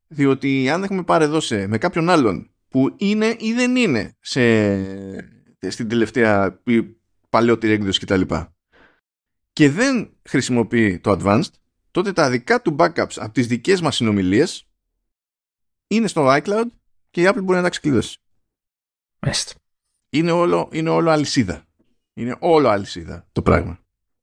διότι 0.08 0.70
αν 0.70 0.84
έχουμε 0.84 1.04
πάρει 1.04 1.24
εδώ 1.24 1.40
με 1.68 1.78
κάποιον 1.78 2.10
άλλον 2.10 2.52
που 2.70 2.96
είναι 2.98 3.36
ή 3.40 3.54
δεν 3.54 3.76
είναι 3.76 4.18
σε, 4.20 4.76
στην 5.70 5.90
τελευταία 5.90 6.62
παλαιότερη 7.30 7.74
έκδοση 7.74 8.00
κτλ 8.00 8.22
και 9.54 9.70
δεν 9.70 10.18
χρησιμοποιεί 10.30 11.00
το 11.00 11.18
advanced, 11.20 11.52
τότε 11.92 12.14
τα 12.14 12.30
δικά 12.30 12.62
του 12.62 12.76
backups 12.80 13.16
από 13.16 13.32
τις 13.32 13.48
δικές 13.48 13.82
μας 13.82 13.96
συνομιλίες 13.96 14.68
είναι 15.88 16.08
στο 16.08 16.28
iCloud 16.28 16.66
και 17.10 17.22
η 17.22 17.26
Apple 17.28 17.44
μπορεί 17.44 17.58
να 17.58 17.64
τα 17.64 17.70
ξεκλειδώσει. 17.70 18.20
Είναι 20.10 20.32
όλο, 20.32 20.70
είναι 20.72 20.90
όλο 20.90 21.10
αλυσίδα. 21.10 21.68
Είναι 22.14 22.36
όλο 22.40 22.68
αλυσίδα 22.68 23.28
το 23.32 23.42
πράγμα. 23.42 23.80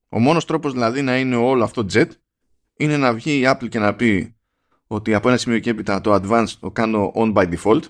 Ο 0.08 0.18
μόνος 0.18 0.44
τρόπος 0.44 0.72
δηλαδή 0.72 1.02
να 1.02 1.18
είναι 1.18 1.36
όλο 1.36 1.64
αυτό 1.64 1.86
jet 1.92 2.08
είναι 2.76 2.96
να 2.96 3.14
βγει 3.14 3.38
η 3.38 3.42
Apple 3.46 3.68
και 3.68 3.78
να 3.78 3.94
πει 3.94 4.36
ότι 4.86 5.14
από 5.14 5.28
ένα 5.28 5.36
σημείο 5.36 5.58
και 5.58 5.70
έπειτα 5.70 6.00
το 6.00 6.14
advanced 6.14 6.54
το 6.60 6.70
κάνω 6.70 7.12
on 7.14 7.34
by 7.34 7.56
default 7.56 7.82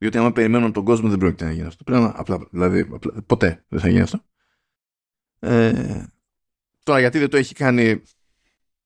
διότι 0.00 0.18
άμα 0.18 0.32
περιμένω 0.32 0.70
τον 0.70 0.84
κόσμο 0.84 1.08
δεν 1.08 1.18
πρόκειται 1.18 1.44
να 1.44 1.52
γίνει 1.52 1.66
αυτό. 1.66 1.84
Πρέπει 1.84 2.02
να, 2.02 2.12
απλά, 2.16 2.38
δηλαδή, 2.50 2.88
απλά, 2.92 3.22
ποτέ 3.26 3.64
δεν 3.68 3.80
θα 3.80 3.88
γίνει 3.88 4.00
αυτό. 4.00 4.20
Ε, 5.38 6.04
τώρα 6.82 7.00
γιατί 7.00 7.18
δεν 7.18 7.30
το 7.30 7.36
έχει 7.36 7.54
κάνει 7.54 8.02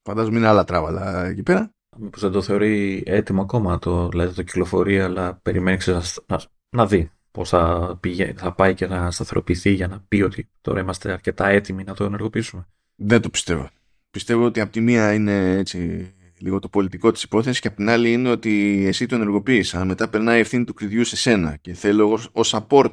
φαντάζομαι 0.02 0.38
είναι 0.38 0.46
άλλα 0.46 0.64
τράβαλα 0.64 1.24
εκεί 1.24 1.42
πέρα. 1.42 1.74
Μήπως 1.96 2.20
δεν 2.20 2.30
το 2.30 2.42
θεωρεί 2.42 3.02
έτοιμο 3.06 3.42
ακόμα 3.42 3.78
το, 3.78 4.08
δηλαδή 4.08 4.34
το 4.34 4.42
κυκλοφορεί 4.42 5.00
αλλά 5.00 5.34
περιμένει 5.42 5.78
να, 5.86 6.02
να, 6.26 6.40
να 6.68 6.86
δει 6.86 7.10
πώς 7.30 7.48
θα, 7.48 8.00
θα 8.36 8.54
πάει 8.54 8.74
και 8.74 8.86
να 8.86 9.10
σταθεροποιηθεί 9.10 9.70
για 9.70 9.88
να 9.88 10.00
πει 10.08 10.22
ότι 10.22 10.50
τώρα 10.60 10.80
είμαστε 10.80 11.12
αρκετά 11.12 11.46
έτοιμοι 11.46 11.84
να 11.84 11.94
το 11.94 12.04
ενεργοποιήσουμε. 12.04 12.66
Δεν 12.94 13.20
το 13.20 13.30
πιστεύω. 13.30 13.70
Πιστεύω 14.10 14.44
ότι 14.44 14.60
από 14.60 14.72
τη 14.72 14.80
μία 14.80 15.12
είναι 15.12 15.56
έτσι 15.56 16.12
λίγο 16.44 16.58
το 16.58 16.68
πολιτικό 16.68 17.10
της 17.10 17.22
υπόθεσης 17.22 17.60
και 17.60 17.68
από 17.68 17.76
την 17.76 17.88
άλλη 17.88 18.12
είναι 18.12 18.30
ότι 18.30 18.84
εσύ 18.86 19.06
το 19.06 19.14
ενεργοποιείς 19.14 19.74
αλλά 19.74 19.84
μετά 19.84 20.08
περνάει 20.08 20.36
η 20.36 20.40
ευθύνη 20.40 20.64
του 20.64 20.74
κλειδιού 20.74 21.04
σε 21.04 21.16
σένα 21.16 21.56
και 21.56 21.74
θέλω 21.74 22.18
ως 22.32 22.54
support 22.56 22.92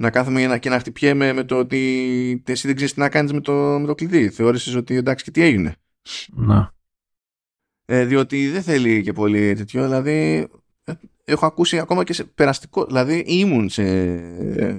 να 0.00 0.10
κάθομαι 0.10 0.58
και 0.58 0.68
να 0.68 0.78
χτυπιέμαι 0.78 1.32
με 1.32 1.44
το 1.44 1.58
ότι 1.58 2.42
εσύ 2.46 2.66
δεν 2.66 2.76
ξέρεις 2.76 2.94
τι 2.94 3.00
να 3.00 3.08
κάνεις 3.08 3.32
με 3.32 3.40
το, 3.40 3.52
με 3.52 3.86
το 3.86 3.94
κλειδί. 3.94 4.28
Θεώρησες 4.28 4.74
ότι 4.74 4.94
εντάξει 4.94 5.24
και 5.24 5.30
τι 5.30 5.42
έγινε. 5.42 5.74
Να. 6.28 6.74
Ε, 7.84 8.04
διότι 8.04 8.48
δεν 8.48 8.62
θέλει 8.62 9.02
και 9.02 9.12
πολύ 9.12 9.54
τέτοιο, 9.54 9.82
δηλαδή 9.84 10.48
ε, 10.84 10.92
έχω 11.24 11.46
ακούσει 11.46 11.78
ακόμα 11.78 12.04
και 12.04 12.12
σε 12.12 12.24
περαστικό, 12.24 12.84
δηλαδή 12.84 13.24
ήμουν 13.26 13.68
σε, 13.68 13.82
ε, 13.82 14.76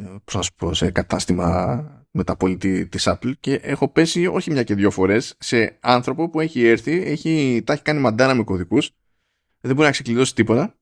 πω, 0.56 0.74
σε 0.74 0.92
κατάστημα 0.92 2.01
μεταπολιτή 2.12 2.88
της 2.88 3.08
Apple 3.10 3.32
και 3.40 3.54
έχω 3.54 3.88
πέσει 3.90 4.28
όχι 4.28 4.52
μια 4.52 4.64
και 4.64 4.76
δύο 4.76 4.92
φορές 4.92 5.36
σε 5.40 5.78
άνθρωπο 5.80 6.30
που 6.30 6.40
έχει 6.40 6.66
έρθει, 6.66 7.02
έχει, 7.04 7.64
τα 7.66 7.74
έχει 7.74 7.82
κάνει 7.82 8.00
μαντάρα 8.00 8.34
με 8.34 8.44
κωδικούς, 8.44 8.92
δεν 9.62 9.74
μπορεί 9.76 9.86
να 9.86 9.92
ξεκλειδώσει 9.92 10.36
τίποτα 10.36 10.76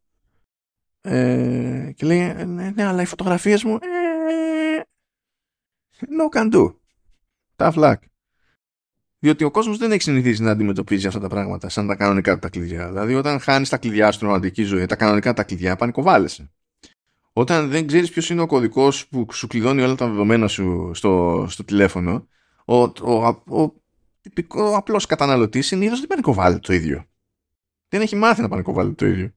ε, 1.01 1.91
και 1.95 2.05
λέει 2.05 2.33
ναι, 2.45 2.71
ναι, 2.75 2.85
αλλά 2.85 3.01
οι 3.01 3.05
φωτογραφίες 3.05 3.63
μου 3.63 3.73
ε, 3.73 4.81
no 5.99 6.39
can 6.39 6.53
do 6.53 6.73
tough 7.55 7.73
luck 7.73 7.97
διότι 9.19 9.43
ο 9.43 9.51
κόσμος 9.51 9.77
δεν 9.77 9.91
έχει 9.91 10.01
συνηθίσει 10.01 10.41
να 10.41 10.51
αντιμετωπίζει 10.51 11.07
αυτά 11.07 11.19
τα 11.19 11.27
πράγματα 11.27 11.69
σαν 11.69 11.87
τα 11.87 11.95
κανονικά 11.95 12.33
του 12.33 12.39
τα 12.39 12.49
κλειδιά. 12.49 12.87
Δηλαδή, 12.87 13.15
όταν 13.15 13.39
χάνεις 13.39 13.69
τα 13.69 13.77
κλειδιά 13.77 14.11
στην 14.11 14.27
ρομαντική 14.27 14.63
ζωή, 14.63 14.85
τα 14.85 14.95
κανονικά 14.95 15.33
τα 15.33 15.43
κλειδιά, 15.43 15.75
πανικοβάλλεσαι. 15.75 16.51
Όταν 17.39 17.69
δεν 17.69 17.87
ξέρεις 17.87 18.09
ποιος 18.09 18.29
είναι 18.29 18.41
ο 18.41 18.45
κωδικός 18.45 19.07
που 19.07 19.27
σου 19.31 19.47
κλειδώνει 19.47 19.81
όλα 19.81 19.95
τα 19.95 20.07
δεδομένα 20.07 20.47
σου 20.47 20.91
στο, 20.93 21.45
στο 21.49 21.63
τηλέφωνο, 21.63 22.27
ο, 22.65 22.75
ο, 22.75 22.91
ο, 23.01 23.61
ο 23.61 23.81
τυπικό 24.21 24.75
απλός 24.75 25.05
καταναλωτής 25.05 25.67
συνήθω 25.67 25.97
δεν 25.97 26.07
πανικοβάλλεται 26.07 26.59
το 26.59 26.73
ίδιο. 26.73 27.05
Δεν 27.87 28.01
έχει 28.01 28.15
μάθει 28.15 28.41
να 28.41 28.49
πανικοβάλλεται 28.49 28.95
το 28.95 29.05
ίδιο. 29.05 29.33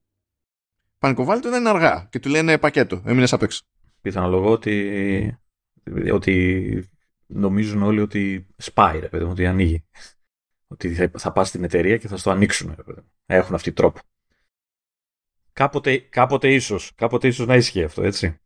Πανικοβάλλεται 0.98 1.48
όταν 1.48 1.60
είναι 1.60 1.68
αργά 1.68 2.08
και 2.10 2.18
του 2.18 2.28
λένε 2.28 2.58
πακέτο, 2.58 3.02
έμεινες 3.04 3.32
απ' 3.32 3.42
έξω. 3.42 3.62
Πιθανολογώ 4.00 4.50
ότι, 4.50 5.38
ότι 6.12 6.90
νομίζουν 7.26 7.82
όλοι 7.82 8.00
ότι 8.00 8.46
σπάει, 8.56 8.98
ρε 8.98 9.08
παιδί 9.08 9.24
μου, 9.24 9.30
ότι 9.30 9.46
ανοίγει. 9.46 9.84
Ότι 10.66 10.94
θα, 10.94 11.10
θα 11.18 11.32
πας 11.32 11.48
στην 11.48 11.64
εταιρεία 11.64 11.96
και 11.96 12.08
θα 12.08 12.16
στο 12.16 12.30
ανοίξουν, 12.30 12.74
ρε 12.76 12.82
παιδί 12.82 13.00
μου. 13.00 13.12
Έχουν 13.26 13.54
αυτή 13.54 13.72
τρόπο. 13.72 14.00
Κάποτε, 15.52 15.98
κάποτε 15.98 16.54
ίσως, 16.54 16.92
κάποτε 16.94 17.28
ίσως 17.28 17.46
να 17.46 17.56
ίσχυε 17.56 17.84
αυτό, 17.84 18.02
έτσι. 18.02 18.40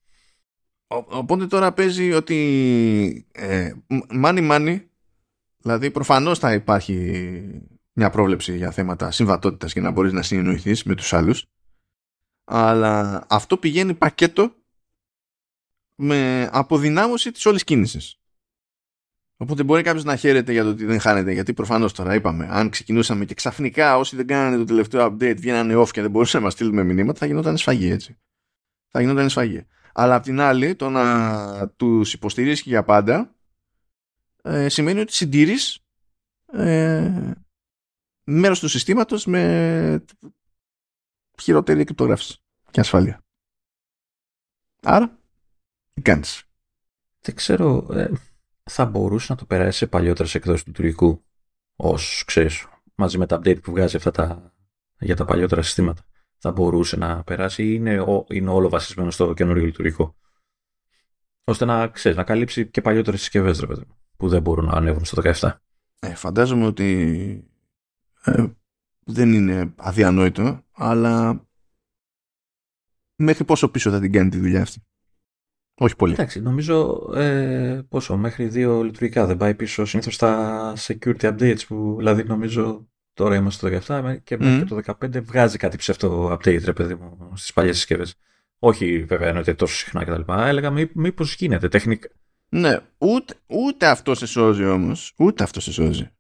οπότε 0.87 1.47
τώρα 1.47 1.73
παίζει 1.73 2.13
ότι 2.13 3.27
ε, 3.33 3.71
money 4.23 4.51
money, 4.51 4.81
δηλαδή 5.57 5.91
προφανώς 5.91 6.39
θα 6.39 6.53
υπάρχει 6.53 7.23
μια 7.93 8.11
πρόβλεψη 8.11 8.57
για 8.57 8.71
θέματα 8.71 9.11
συμβατότητας 9.11 9.73
για 9.73 9.83
να 9.83 9.91
μπορείς 9.91 10.13
να 10.13 10.23
συνεννοηθείς 10.23 10.85
με 10.85 10.95
τους 10.95 11.13
άλλους 11.13 11.47
αλλά 12.47 13.27
αυτό 13.29 13.59
πηγαίνει 13.59 13.95
πακέτο 13.95 14.55
με 15.95 16.49
αποδυνάμωση 16.53 17.31
της 17.33 17.47
όλης 17.47 17.65
κίνησης. 17.65 18.21
Οπότε 19.37 19.63
μπορεί 19.63 19.83
κάποιος 19.83 20.05
να 20.05 20.17
χαίρεται 20.17 20.53
για 20.53 20.63
το 20.63 20.69
ότι 20.69 20.85
δεν 20.85 21.01
χάνεται. 21.01 21.33
Γιατί 21.33 21.55
προφανώς 21.55 21.93
τώρα 21.93 22.15
είπαμε, 22.15 22.49
αν 22.51 22.71
ξεκινούσαμε 22.71 23.25
και 23.25 23.35
ξαφνικά 23.35 23.97
όσοι 23.97 24.17
δεν 24.17 24.27
κάνανε 24.27 24.57
το 24.57 24.65
τελευταίο 24.65 25.07
update 25.07 25.37
βγαίνανε 25.37 25.77
off 25.77 25.91
και 25.91 26.01
δεν 26.01 26.11
μπορούσαμε 26.11 26.45
να 26.45 26.51
στείλουμε 26.51 26.85
μηνύματα, 26.85 27.19
θα 27.19 27.27
γινόταν 27.27 27.57
σφαγή 27.57 27.91
έτσι. 27.91 28.17
Θα 28.91 29.01
γινόταν 29.01 29.29
σφαγή. 29.29 29.67
Αλλά 29.93 30.15
απ' 30.15 30.23
την 30.23 30.41
άλλη, 30.41 30.75
το 30.75 30.89
να 30.91 31.69
τους 31.77 32.13
υποστηρίζεις 32.13 32.61
για 32.61 32.85
πάντα 32.85 33.35
ε, 34.43 34.69
σημαίνει 34.69 35.01
ότι 35.01 35.13
συντηρεί 35.13 35.55
ε, 36.53 37.31
μέρος 38.25 38.61
του 38.61 38.69
συστήματος 38.69 39.27
με 39.27 40.05
χειρότερη 41.43 41.85
κρυπτογράφηση 41.85 42.39
και 42.71 42.81
ασφάλεια. 42.81 43.21
Άρα, 44.83 45.19
τι 45.93 46.03
κάνεις; 46.03 46.45
Δεν 47.21 47.35
ξέρω. 47.35 47.89
Ε, 47.93 48.11
θα 48.71 48.87
μπορούσε 48.87 49.27
να 49.33 49.39
το 49.39 49.45
περάσει 49.45 49.79
σε 49.79 49.87
παλιότερες 49.87 50.35
εκδόσεις 50.35 50.63
του 50.63 50.71
λειτουργικού. 50.71 51.25
Ω 51.77 51.95
ξέρεις, 52.27 52.67
μαζί 52.95 53.19
με 53.19 53.27
τα 53.27 53.37
update 53.37 53.63
που 53.63 53.71
βγάζει 53.71 53.97
αυτά 53.97 54.11
τα, 54.11 54.55
για 54.99 55.17
τα 55.17 55.25
παλιότερα 55.25 55.63
συστήματα. 55.63 56.03
Θα 56.39 56.53
μπορούσε 56.53 56.97
να 56.97 57.23
περάσει 57.25 57.63
ή 57.63 57.73
είναι, 57.75 58.05
είναι 58.29 58.51
όλο 58.51 58.69
βασισμένο 58.69 59.11
στο 59.11 59.35
καινούριο 59.35 59.65
λειτουργικό. 59.65 60.17
Ώστε 61.45 61.65
να 61.65 61.89
ξέρεις, 61.89 62.17
να 62.17 62.25
καλύψει 62.25 62.71
και 62.71 62.81
παλιότερες 62.81 63.21
συσκευές, 63.21 63.61
ρε 63.61 63.67
παιδί 63.67 63.87
που 64.17 64.29
δεν 64.29 64.43
μπορούν 64.43 64.65
να 64.65 64.73
ανέβουν 64.73 65.05
στο 65.05 65.23
17. 65.25 65.53
Ε, 65.99 66.15
φαντάζομαι 66.15 66.67
ότι 66.67 67.51
ε, 68.25 68.47
δεν 69.05 69.33
είναι 69.33 69.75
αδιανόητο, 69.77 70.65
αλλά 70.73 71.47
μέχρι 73.17 73.45
πόσο 73.45 73.69
πίσω 73.69 73.91
θα 73.91 74.01
την 74.01 74.13
κάνει 74.13 74.29
τη 74.29 74.39
δουλειά 74.39 74.63
αυτή; 74.63 74.87
Όχι 75.79 75.97
πολύ. 75.97 76.13
Εντάξει, 76.13 76.41
νομίζω 76.41 77.11
ε, 77.15 77.81
πόσο, 77.89 78.17
μέχρι 78.17 78.47
δύο 78.47 78.83
λειτουργικά 78.83 79.27
δεν 79.27 79.37
πάει 79.37 79.55
πίσω 79.55 79.85
συνήθως 79.85 80.15
στα 80.15 80.73
security 80.77 81.21
updates 81.21 81.67
που 81.69 81.95
δηλαδή 81.99 82.25
νομίζω 82.25 82.89
τώρα 83.13 83.37
είμαστε 83.37 83.81
στο 83.81 83.95
17 83.97 84.17
και 84.25 84.37
μέχρι 84.39 84.65
το 84.65 84.81
15 85.03 85.23
βγάζει 85.23 85.57
κάτι 85.57 85.77
ψεύτο 85.77 86.33
update 86.33 86.65
ρε 86.65 86.73
παιδί 86.73 86.95
μου 86.95 87.33
στις 87.35 87.53
παλιές 87.53 87.77
συσκευές. 87.77 88.15
Όχι 88.59 89.05
βέβαια 89.05 89.29
εννοείται 89.29 89.55
τόσο 89.55 89.77
συχνά 89.77 90.05
κτλ. 90.05 90.33
Έλεγα 90.33 90.71
μή, 90.71 90.91
μήπως 90.95 91.35
γίνεται 91.35 91.69
τεχνικά. 91.69 92.09
Ναι, 92.49 92.79
ούτε, 92.99 93.35
ούτε 93.47 93.87
αυτό 93.87 94.15
σε 94.15 94.27
σώζει 94.27 94.65
όμως. 94.65 95.13
Ούτε 95.17 95.43
αυτό 95.43 95.61
σε 95.61 95.73
σώζει. 95.73 96.11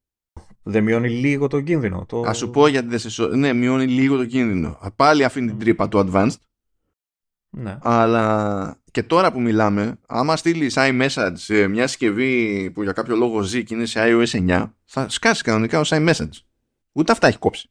Δεν 0.62 0.84
μειώνει 0.84 1.08
λίγο 1.10 1.46
τον 1.46 1.64
κίνδυνο. 1.64 2.04
Το... 2.08 2.20
Α 2.20 2.32
σου 2.32 2.50
πω 2.50 2.66
γιατί 2.66 2.88
δεν 2.88 2.98
σε 2.98 3.10
σώζει. 3.10 3.36
Ναι, 3.36 3.52
μειώνει 3.52 3.86
λίγο 3.86 4.16
τον 4.16 4.26
κίνδυνο. 4.26 4.78
Πάλι 4.96 5.24
αφήνει 5.24 5.46
την 5.46 5.58
τρύπα 5.58 5.88
του 5.88 5.98
advanced. 5.98 6.36
Ναι. 7.50 7.78
Αλλά 7.80 8.80
και 8.96 9.02
τώρα 9.02 9.32
που 9.32 9.40
μιλάμε, 9.40 9.98
άμα 10.06 10.36
στείλεις 10.36 10.74
iMessage 10.76 11.32
σε 11.34 11.66
μια 11.66 11.86
συσκευή 11.86 12.70
που 12.70 12.82
για 12.82 12.92
κάποιο 12.92 13.16
λόγο 13.16 13.40
ζει 13.40 13.64
και 13.64 13.74
είναι 13.74 13.84
σε 13.84 14.00
iOS 14.02 14.48
9, 14.48 14.70
θα 14.84 15.08
σκάσει 15.08 15.42
κανονικά 15.42 15.80
ως 15.80 15.90
iMessage. 15.92 16.30
Ούτε 16.92 17.12
αυτά 17.12 17.26
έχει 17.26 17.38
κόψει. 17.38 17.70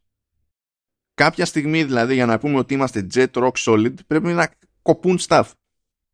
Κάποια 1.14 1.46
στιγμή 1.46 1.84
δηλαδή 1.84 2.14
για 2.14 2.26
να 2.26 2.40
πούμε 2.40 2.58
ότι 2.58 2.74
είμαστε 2.74 3.08
jet 3.14 3.32
rock 3.32 3.52
solid 3.52 3.94
πρέπει 4.08 4.28
να 4.28 4.50
κοπούν 4.82 5.18
stuff. 5.22 5.44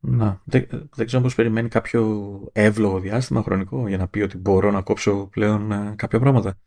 Να, 0.00 0.40
δεν, 0.44 0.66
δεν 0.94 1.06
ξέρω 1.06 1.22
πώς 1.22 1.34
περιμένει 1.34 1.68
κάποιο 1.68 2.40
εύλογο 2.52 3.00
διάστημα 3.00 3.42
χρονικό 3.42 3.88
για 3.88 3.96
να 3.96 4.08
πει 4.08 4.20
ότι 4.20 4.36
μπορώ 4.36 4.70
να 4.70 4.82
κόψω 4.82 5.28
πλέον 5.30 5.72
ε, 5.72 5.94
κάποια 5.96 6.20
πράγματα. 6.20 6.58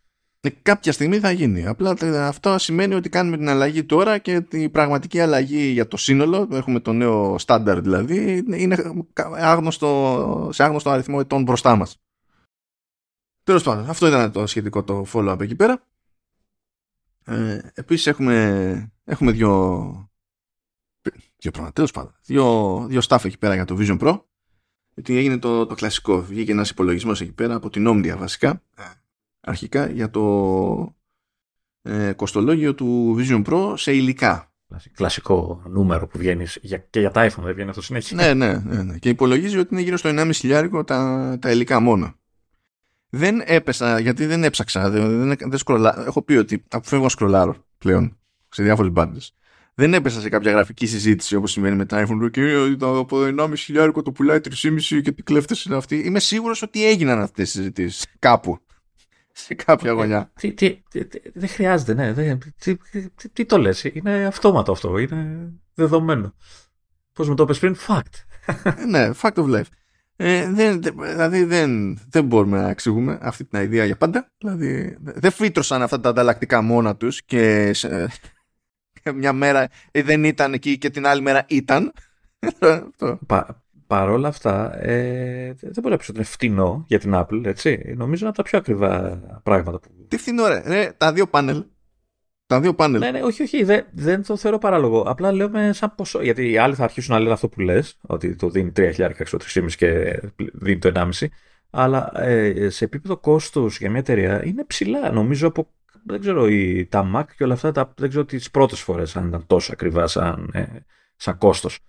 Ε, 0.46 0.50
κάποια 0.62 0.92
στιγμή 0.92 1.20
θα 1.20 1.32
γίνει. 1.32 1.66
Απλά 1.66 1.96
αυτό 2.28 2.58
σημαίνει 2.58 2.94
ότι 2.94 3.10
κάνουμε 3.10 3.38
την 3.38 3.50
αλλαγή 3.50 3.84
τώρα 3.84 4.18
και 4.18 4.46
η 4.52 4.70
πραγματική 4.70 5.20
αλλαγή 5.20 5.66
για 5.66 5.88
το 5.88 5.98
σύνολο, 5.98 6.48
έχουμε 6.52 6.80
το 6.80 6.94
νέο 6.94 7.38
στάνταρ 7.38 7.82
δηλαδή, 7.82 8.44
είναι 8.48 8.94
άγνωστο, 9.36 10.50
σε 10.54 10.64
άγνωστο 10.64 10.90
αριθμό 10.90 11.18
ετών 11.20 11.44
μπροστά 11.44 11.76
μας. 11.76 12.00
Τέλος 13.44 13.64
πάντων, 13.64 13.90
αυτό 13.90 14.08
ήταν 14.08 14.32
το 14.32 14.48
σχετικό 14.48 14.84
το 14.84 15.06
follow-up 15.14 15.42
εκεί 15.42 15.56
πέρα. 15.56 15.84
Ε, 17.26 17.60
επίσης 17.74 18.08
έχουμε, 18.08 18.92
έχουμε 19.04 19.32
δύο, 19.32 20.10
δύο 21.38 21.52
πράγματα, 21.52 21.74
τέλος 21.74 21.92
πάντων, 21.92 22.16
δύο, 22.26 22.86
δύο 22.90 23.02
staff 23.08 23.26
εκεί 23.26 23.38
πέρα 23.38 23.54
για 23.54 23.66
το 23.66 23.78
Vision 23.80 24.00
Pro. 24.00 24.22
Γιατί 24.94 25.18
έγινε 25.18 25.38
το, 25.38 25.66
το 25.66 25.76
κλασικό, 25.76 26.22
βγήκε 26.22 26.52
ένας 26.52 26.70
υπολογισμός 26.70 27.22
εκεί 27.22 27.32
πέρα 27.32 27.56
από 27.56 27.70
την 27.70 27.86
Omdia 27.88 28.16
βασικά 28.18 28.62
αρχικά 29.46 29.90
για 29.90 30.10
το 30.10 30.96
ε, 31.82 32.14
κοστολόγιο 32.14 32.76
του 32.76 33.16
Vision 33.20 33.44
Pro 33.46 33.74
σε 33.76 33.94
υλικά. 33.94 34.50
Κλασικό 34.94 35.64
νούμερο 35.68 36.08
που 36.08 36.18
βγαίνεις 36.18 36.60
και 36.90 37.00
για 37.00 37.12
τα 37.12 37.28
iPhone 37.30 37.44
δεν 37.44 37.54
βγαίνει 37.54 37.70
αυτό 37.70 37.82
συνέχεια. 37.82 38.16
Ναι, 38.16 38.34
ναι, 38.34 38.58
ναι, 38.58 38.84
ναι. 38.84 38.98
Και 38.98 39.10
υπολογίζει 39.10 39.58
ότι 39.58 39.70
είναι 39.72 39.82
γύρω 39.82 39.98
στο 39.98 40.10
1,5 40.14 40.30
χιλιάρικο 40.34 40.84
τα, 40.84 41.38
τα 41.42 41.52
υλικά 41.52 41.80
μόνο. 41.80 42.16
Δεν 43.10 43.42
έπεσα, 43.46 44.00
γιατί 44.00 44.26
δεν 44.26 44.44
έψαξα. 44.44 44.90
Δεν, 44.90 45.28
δεν, 45.28 45.38
δεν 45.50 45.58
σκρολα... 45.58 46.04
Έχω 46.06 46.22
πει 46.22 46.36
ότι 46.36 46.64
αποφεύγω 46.70 47.04
να 47.04 47.10
σκρολάρω 47.10 47.56
πλέον 47.78 48.18
σε 48.50 48.64
διάφορες 48.64 48.92
μπάντες. 48.92 49.36
Δεν 49.74 49.94
έπεσα 49.94 50.22
σε 50.22 50.30
κάποια 50.30 50.52
γραφική 50.52 50.86
συζήτηση 50.86 51.36
όπως 51.36 51.52
σημαίνει 51.52 51.76
με 51.76 51.86
τα 51.86 52.08
iPhone 52.08 52.32
και 52.32 52.76
από 52.82 53.18
1,5 53.38 53.54
χιλιάρικο 53.56 54.02
το 54.02 54.12
πουλάει 54.12 54.40
3,5 54.62 55.02
και 55.02 55.12
τι 55.12 55.24
κλέφτες 55.24 55.64
είναι 55.64 55.76
αυτοί. 55.76 55.96
Είμαι 55.96 56.20
σίγουρος 56.20 56.62
ότι 56.62 56.86
έγιναν 56.86 57.20
αυτές 57.20 57.50
οι 57.50 57.52
συζητήσεις 57.52 58.06
κάπου. 58.20 58.60
Σε 59.38 59.54
κάποια 59.54 59.92
γωνιά. 59.92 60.32
Τι, 60.40 60.54
τι, 60.54 60.82
δεν 61.34 61.50
χρειάζεται, 61.50 61.94
ναι. 61.94 62.14
Δεν, 62.14 62.40
τι, 62.60 62.76
τι, 63.34 63.46
το 63.46 63.58
λες, 63.58 63.84
είναι 63.84 64.26
αυτόματο 64.26 64.72
αυτό, 64.72 64.98
είναι 64.98 65.52
δεδομένο. 65.74 66.34
Πώς 67.14 67.30
με 67.30 67.36
το 67.36 67.46
πες 67.46 67.60
πριν, 67.60 67.76
fact. 67.88 68.24
ναι, 68.88 69.10
fact 69.22 69.34
of 69.34 69.56
life. 69.56 69.66
Ε, 70.16 70.52
δεν, 70.52 70.82
δηλαδή 70.82 71.44
δεν, 71.44 72.00
δεν 72.10 72.26
μπορούμε 72.26 72.62
να 72.62 72.70
εξηγούμε 72.70 73.18
αυτή 73.22 73.46
την 73.46 73.62
ιδέα 73.62 73.86
για 73.86 73.98
πάντα. 73.98 74.32
Δηλαδή 74.38 74.98
δεν 75.00 75.32
φύτρωσαν 75.32 75.82
αυτά 75.82 76.00
τα 76.00 76.10
ανταλλακτικά 76.10 76.62
μόνα 76.62 76.96
τους 76.96 77.24
και 77.24 77.72
μια 79.16 79.34
μέρα 79.34 79.68
δεν 79.92 80.24
ήταν 80.24 80.54
εκεί 80.54 80.78
και 80.78 80.90
την 80.90 81.08
άλλη 81.08 81.22
μέρα 81.22 81.46
ήταν. 81.48 81.92
Πα, 83.28 83.65
παρόλα 83.88 84.28
αυτά, 84.28 84.84
ε, 84.84 85.54
δεν 85.54 85.74
μπορεί 85.76 85.90
να 85.90 85.98
πεις 85.98 86.10
ότι 86.10 86.18
είναι 86.18 86.28
φτηνό 86.28 86.84
για 86.88 87.00
την 87.00 87.12
Apple, 87.16 87.42
έτσι. 87.46 87.94
Νομίζω 87.98 88.20
είναι 88.20 88.28
από 88.28 88.38
τα 88.38 88.44
πιο 88.44 88.58
ακριβά 88.58 89.22
πράγματα. 89.44 89.80
Που... 89.80 89.90
Τι 90.08 90.18
φτηνό, 90.18 90.48
ρε. 90.48 90.64
ρε 90.66 90.92
τα 90.98 91.14
δύο 91.14 91.28
πάνελ. 91.28 91.66
Τα 92.48 92.60
δύο 92.60 92.74
πάνελ. 92.74 93.00
Ναι, 93.00 93.12
ναι, 93.12 93.22
όχι, 93.22 93.44
όχι, 93.44 93.64
δεν, 93.64 93.86
δεν 93.94 94.24
το 94.24 94.38
θεωρώ 94.38 94.58
παράλογο. 94.58 95.02
Απλά 95.02 95.32
λέμε 95.32 95.74
σαν 95.74 95.94
ποσό. 95.96 96.22
Γιατί 96.22 96.52
οι 96.52 96.58
άλλοι 96.58 96.76
θα 96.76 96.84
αρχίσουν 96.84 97.14
να 97.14 97.20
λένε 97.20 97.34
αυτό 97.34 97.50
που 97.50 97.60
λες, 97.60 97.98
ότι 98.02 98.36
το 98.36 98.50
δίνει 98.50 98.72
3.000 98.76 99.12
έξω 99.18 99.38
3,5 99.54 99.72
και 99.72 100.20
δίνει 100.54 100.80
το 100.80 100.92
1,5. 100.96 101.28
Αλλά 101.70 102.12
ε, 102.22 102.70
σε 102.70 102.86
επίπεδο 102.86 103.18
κόστου 103.18 103.66
για 103.66 103.90
μια 103.90 104.00
εταιρεία 104.00 104.46
είναι 104.46 104.64
ψηλά. 104.64 105.12
Νομίζω 105.12 105.48
από 105.48 105.74
δεν 106.06 106.20
ξέρω, 106.20 106.48
η, 106.48 106.86
τα 106.86 107.12
Mac 107.16 107.24
και 107.38 107.44
όλα 107.44 107.54
αυτά, 107.54 107.72
τα, 107.72 107.94
δεν 107.98 108.10
ξέρω 108.10 108.26
τις 108.26 108.52
πρώτες 108.52 108.80
φορές 108.80 109.16
αν 109.16 109.28
ήταν 109.28 109.46
τόσο 109.48 109.72
ακριβά 109.72 110.08
σαν, 110.08 110.50
ε, 110.54 110.66
σαν 111.16 111.38
κόστος 111.38 111.80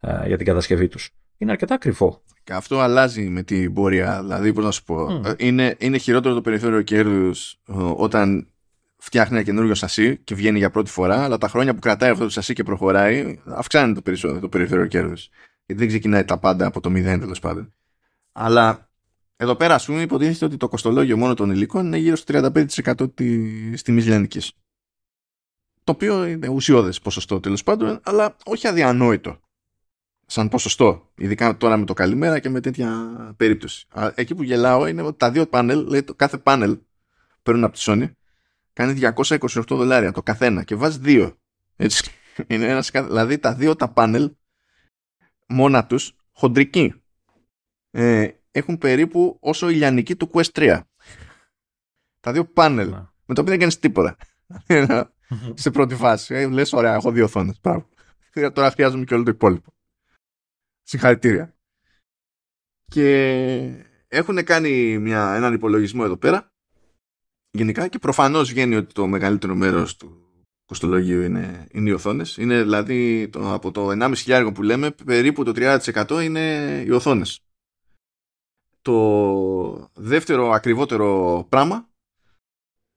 ε, 0.00 0.26
για 0.26 0.36
την 0.36 0.46
κατασκευή 0.46 0.88
τους. 0.88 1.10
Είναι 1.38 1.50
αρκετά 1.50 1.78
κρυφό. 1.78 2.22
Και 2.44 2.52
αυτό 2.52 2.80
αλλάζει 2.80 3.28
με 3.28 3.42
την 3.42 3.72
πορεία. 3.72 4.22
Δηλαδή, 4.22 4.52
πώς 4.52 4.64
να 4.64 4.70
σου 4.70 4.84
πω, 4.84 5.22
είναι, 5.36 5.76
είναι 5.78 5.98
χειρότερο 5.98 6.34
το 6.34 6.40
περιθώριο 6.40 6.82
κέρδους 6.82 7.60
όταν 7.96 8.48
φτιάχνει 8.96 9.36
ένα 9.36 9.44
καινούριο 9.44 9.74
σασί 9.74 10.16
και 10.16 10.34
βγαίνει 10.34 10.58
για 10.58 10.70
πρώτη 10.70 10.90
φορά, 10.90 11.24
αλλά 11.24 11.38
τα 11.38 11.48
χρόνια 11.48 11.74
που 11.74 11.80
κρατάει 11.80 12.10
αυτό 12.10 12.24
το 12.24 12.30
σασί 12.30 12.54
και 12.54 12.62
προχωράει, 12.62 13.40
αυξάνει 13.44 13.94
το, 13.94 14.40
το 14.40 14.48
περιθώριο 14.48 14.86
κέρδους. 14.86 15.28
Γιατί 15.66 15.82
δεν 15.82 15.88
ξεκινάει 15.88 16.24
τα 16.24 16.38
πάντα 16.38 16.66
από 16.66 16.80
το 16.80 16.90
μηδέν 16.90 17.20
τέλος 17.20 17.40
πάντων. 17.40 17.74
Αλλά 18.32 18.90
εδώ 19.36 19.54
πέρα, 19.54 19.74
ας 19.74 19.84
πούμε, 19.84 20.00
υποτίθεται 20.00 20.44
ότι 20.44 20.56
το 20.56 20.68
κοστολόγιο 20.68 21.16
μόνο 21.16 21.34
των 21.34 21.50
υλικών 21.50 21.86
είναι 21.86 21.96
γύρω 21.96 22.16
στο 22.16 22.50
35% 22.52 23.14
τη 23.14 23.82
τιμή 23.82 24.02
λιανική. 24.02 24.40
Το 25.84 25.92
οποίο 25.92 26.26
είναι 26.26 26.48
ουσιώδες 26.48 27.00
ποσοστό 27.00 27.40
τέλος 27.40 27.62
πάντων, 27.62 28.00
αλλά 28.04 28.36
όχι 28.44 28.68
αδιανόητο. 28.68 29.40
Σαν 30.26 30.48
ποσοστό. 30.48 31.10
Ειδικά 31.14 31.56
τώρα 31.56 31.76
με 31.76 31.84
το 31.84 31.92
καλημέρα 31.92 32.38
και 32.38 32.48
με 32.48 32.60
τέτοια 32.60 32.90
περίπτωση. 33.36 33.86
Εκεί 34.14 34.34
που 34.34 34.42
γελάω 34.42 34.86
είναι 34.86 35.02
ότι 35.02 35.18
τα 35.18 35.30
δύο 35.30 35.46
πάνελ, 35.46 35.86
λέει 35.88 36.02
το 36.02 36.14
κάθε 36.14 36.38
πάνελ 36.38 36.78
παίρνουν 37.42 37.64
από 37.64 37.74
τη 37.74 37.82
Sony, 37.86 38.10
κάνει 38.72 39.00
228 39.16 39.62
δολάρια 39.68 40.12
το 40.12 40.22
καθένα 40.22 40.62
και 40.62 40.74
βάζει 40.74 40.98
δύο. 40.98 41.36
Έτσι. 41.76 42.10
Είναι 42.46 42.66
ένας, 42.66 42.90
δηλαδή 42.90 43.38
τα 43.38 43.54
δύο 43.54 43.76
τα 43.76 43.88
πάνελ 43.88 44.32
μόνα 45.46 45.86
τους 45.86 46.16
χοντρική. 46.32 46.94
Ε, 47.90 48.28
έχουν 48.50 48.78
περίπου 48.78 49.36
όσο 49.40 49.68
η 49.68 49.74
λιανική 49.74 50.16
του 50.16 50.30
Quest 50.32 50.50
3. 50.52 50.80
Τα 52.20 52.32
δύο 52.32 52.44
πάνελ. 52.44 52.90
Ναι. 52.90 53.02
Με 53.26 53.34
το 53.34 53.40
οποίο 53.40 53.44
δεν 53.44 53.58
κάνεις 53.58 53.78
τίποτα. 53.78 54.16
σε 55.54 55.70
πρώτη 55.70 55.94
φάση. 55.94 56.34
Ε, 56.34 56.46
Λες, 56.46 56.72
ωραία, 56.72 56.94
έχω 56.94 57.10
δύο 57.10 57.24
οθόνες. 57.24 57.60
Τώρα 58.52 58.70
χρειάζομαι 58.70 59.04
και 59.04 59.14
όλο 59.14 59.22
το 59.22 59.30
υπόλοιπο. 59.30 59.73
Συγχαρητήρια. 60.84 61.54
Και 62.84 63.86
έχουν 64.08 64.44
κάνει 64.44 64.98
μια, 64.98 65.34
έναν 65.34 65.54
υπολογισμό 65.54 66.02
εδώ 66.04 66.16
πέρα. 66.16 66.52
Γενικά 67.50 67.88
και 67.88 67.98
προφανώς 67.98 68.48
βγαίνει 68.48 68.74
ότι 68.74 68.94
το 68.94 69.06
μεγαλύτερο 69.06 69.54
μέρος 69.54 69.96
του 69.96 70.18
κοστολογίου 70.64 71.22
είναι, 71.22 71.66
είναι 71.70 71.90
οι 71.90 71.92
οθόνες. 71.92 72.36
Είναι 72.36 72.62
δηλαδή 72.62 73.28
το, 73.28 73.52
από 73.52 73.70
το 73.70 73.88
1,5 74.24 74.50
που 74.54 74.62
λέμε 74.62 74.90
περίπου 74.90 75.44
το 75.44 75.52
30% 75.54 76.20
είναι 76.22 76.82
οι 76.86 76.90
οθόνες 76.90 77.44
το 78.84 79.90
δεύτερο 79.94 80.50
ακριβότερο 80.50 81.46
πράγμα 81.48 81.88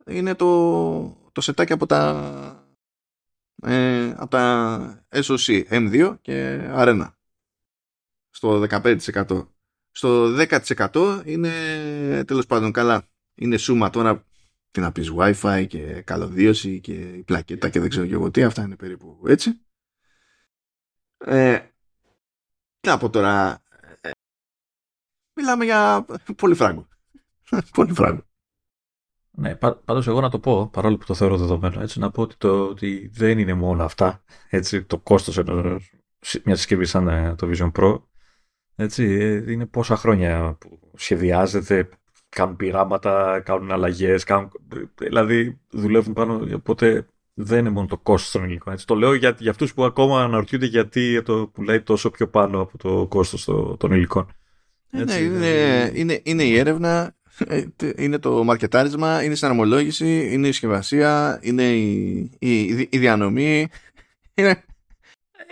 είναι 0.05 0.35
το, 0.35 1.29
το 1.31 1.41
σετάκι 1.41 1.73
από 1.73 1.85
τα, 1.85 2.67
ε, 3.61 4.13
από 4.17 4.27
τα 4.27 5.05
SOC 5.09 5.63
M2 5.69 6.17
και 6.21 6.67
Arena 6.71 7.11
στο 8.37 8.65
15%. 8.69 9.47
Στο 9.91 10.35
10% 10.37 11.21
είναι 11.25 11.51
τέλος 12.27 12.45
πάντων 12.45 12.71
καλά. 12.71 13.07
Είναι 13.35 13.57
σούμα 13.57 13.89
τώρα 13.89 14.25
τι 14.71 14.79
να 14.79 14.91
πεις 14.91 15.11
Wi-Fi 15.17 15.65
και 15.69 16.01
καλωδίωση 16.01 16.79
και 16.79 16.93
η 16.93 17.23
πλακέτα 17.23 17.69
και 17.69 17.79
δεν 17.79 17.89
ξέρω 17.89 18.05
και 18.05 18.13
εγώ 18.13 18.31
τι. 18.31 18.43
Αυτά 18.43 18.61
είναι 18.61 18.75
περίπου 18.75 19.23
έτσι. 19.27 19.61
Ε, 21.17 21.59
τι 22.79 22.89
από 22.89 23.09
τώρα 23.09 23.63
μιλάμε 25.33 25.65
για 25.65 26.05
πολύ 26.35 26.55
φράγκο. 26.55 26.87
πολύ 27.77 27.93
φράγκο. 27.93 28.25
Ναι, 29.31 29.55
πάντως 29.55 30.07
εγώ 30.07 30.21
να 30.21 30.29
το 30.29 30.39
πω, 30.39 30.67
παρόλο 30.67 30.97
που 30.97 31.05
το 31.05 31.13
θεωρώ 31.13 31.37
δεδομένο, 31.37 31.81
έτσι, 31.81 31.99
να 31.99 32.11
πω 32.11 32.21
ότι, 32.21 32.35
το, 32.37 32.67
ότι 32.67 33.07
δεν 33.13 33.39
είναι 33.39 33.53
μόνο 33.53 33.83
αυτά. 33.83 34.23
Έτσι, 34.49 34.83
το 34.83 34.99
κόστος 34.99 35.37
μια 36.43 36.55
συσκευή 36.55 36.85
σαν 36.85 37.07
ε, 37.07 37.35
το 37.35 37.49
Vision 37.51 37.71
Pro. 37.71 38.01
Έτσι, 38.79 39.03
ε, 39.03 39.51
είναι 39.51 39.65
πόσα 39.65 39.95
χρόνια 39.95 40.57
που 40.59 40.79
σχεδιάζεται, 40.95 41.89
κάνουν 42.29 42.55
πειράματα, 42.55 43.41
κάνουν 43.45 43.71
αλλαγές, 43.71 44.23
κάνουν... 44.23 44.51
δηλαδή 44.95 45.59
δουλεύουν 45.69 46.13
πάνω. 46.13 46.47
Οπότε 46.55 47.05
δεν 47.33 47.59
είναι 47.59 47.69
μόνο 47.69 47.87
το 47.87 47.97
κόστος 47.97 48.31
των 48.31 48.43
υλικών. 48.43 48.73
Έτσι. 48.73 48.85
Το 48.85 48.95
λέω 48.95 49.13
για, 49.13 49.35
για 49.39 49.51
αυτούς 49.51 49.73
που 49.73 49.83
ακόμα 49.83 50.23
αναρωτιούνται 50.23 50.65
γιατί 50.65 51.21
το 51.21 51.49
πουλάει 51.53 51.81
τόσο 51.81 52.09
πιο 52.09 52.27
πάνω 52.27 52.61
από 52.61 52.77
το 52.77 53.07
κόστος 53.07 53.43
των 53.77 53.91
υλικών. 53.91 54.35
Ε, 54.91 55.03
ναι, 55.03 55.15
είναι, 55.15 55.91
είναι, 55.93 56.21
είναι 56.23 56.43
η 56.43 56.57
έρευνα, 56.57 57.15
ε, 57.47 57.63
είναι 57.95 58.17
το 58.17 58.43
μαρκετάρισμα, 58.43 59.23
είναι 59.23 59.33
η 59.33 59.35
συναρμολόγηση, 59.35 60.29
είναι 60.31 60.47
η 60.47 60.51
συσκευασία, 60.51 61.39
είναι 61.41 61.63
η, 61.63 62.17
η, 62.39 62.87
η 62.89 62.97
διανομή. 62.97 63.67
Είναι... 64.33 64.63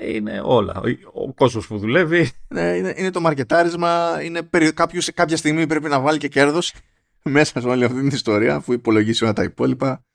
είναι 0.02 0.42
όλα. 0.44 0.82
Ο 1.14 1.34
κόσμος 1.34 1.68
που 1.68 1.78
δουλεύει. 1.78 2.32
Ναι, 2.48 2.62
είναι, 2.62 2.94
είναι 2.98 3.12
το 3.12 3.22
μαρκετάρισμα. 3.22 4.22
Είναι 4.24 4.42
περι... 4.42 4.74
κάποιος, 4.74 5.14
κάποια 5.14 5.38
στιγμή 5.38 5.68
πρέπει 5.68 5.90
να 5.90 6.00
βάλει 6.00 6.18
και 6.18 6.28
κέρδος 6.28 6.74
μέσα 7.24 7.62
σε 7.62 7.68
όλη 7.68 7.84
αυτή 7.84 7.98
την 8.00 8.08
ιστορία, 8.08 8.56
αφού 8.56 8.74
υπολογίσει 8.74 9.24
όλα 9.24 9.34
τα 9.34 9.44
υπόλοιπα. 9.44 10.06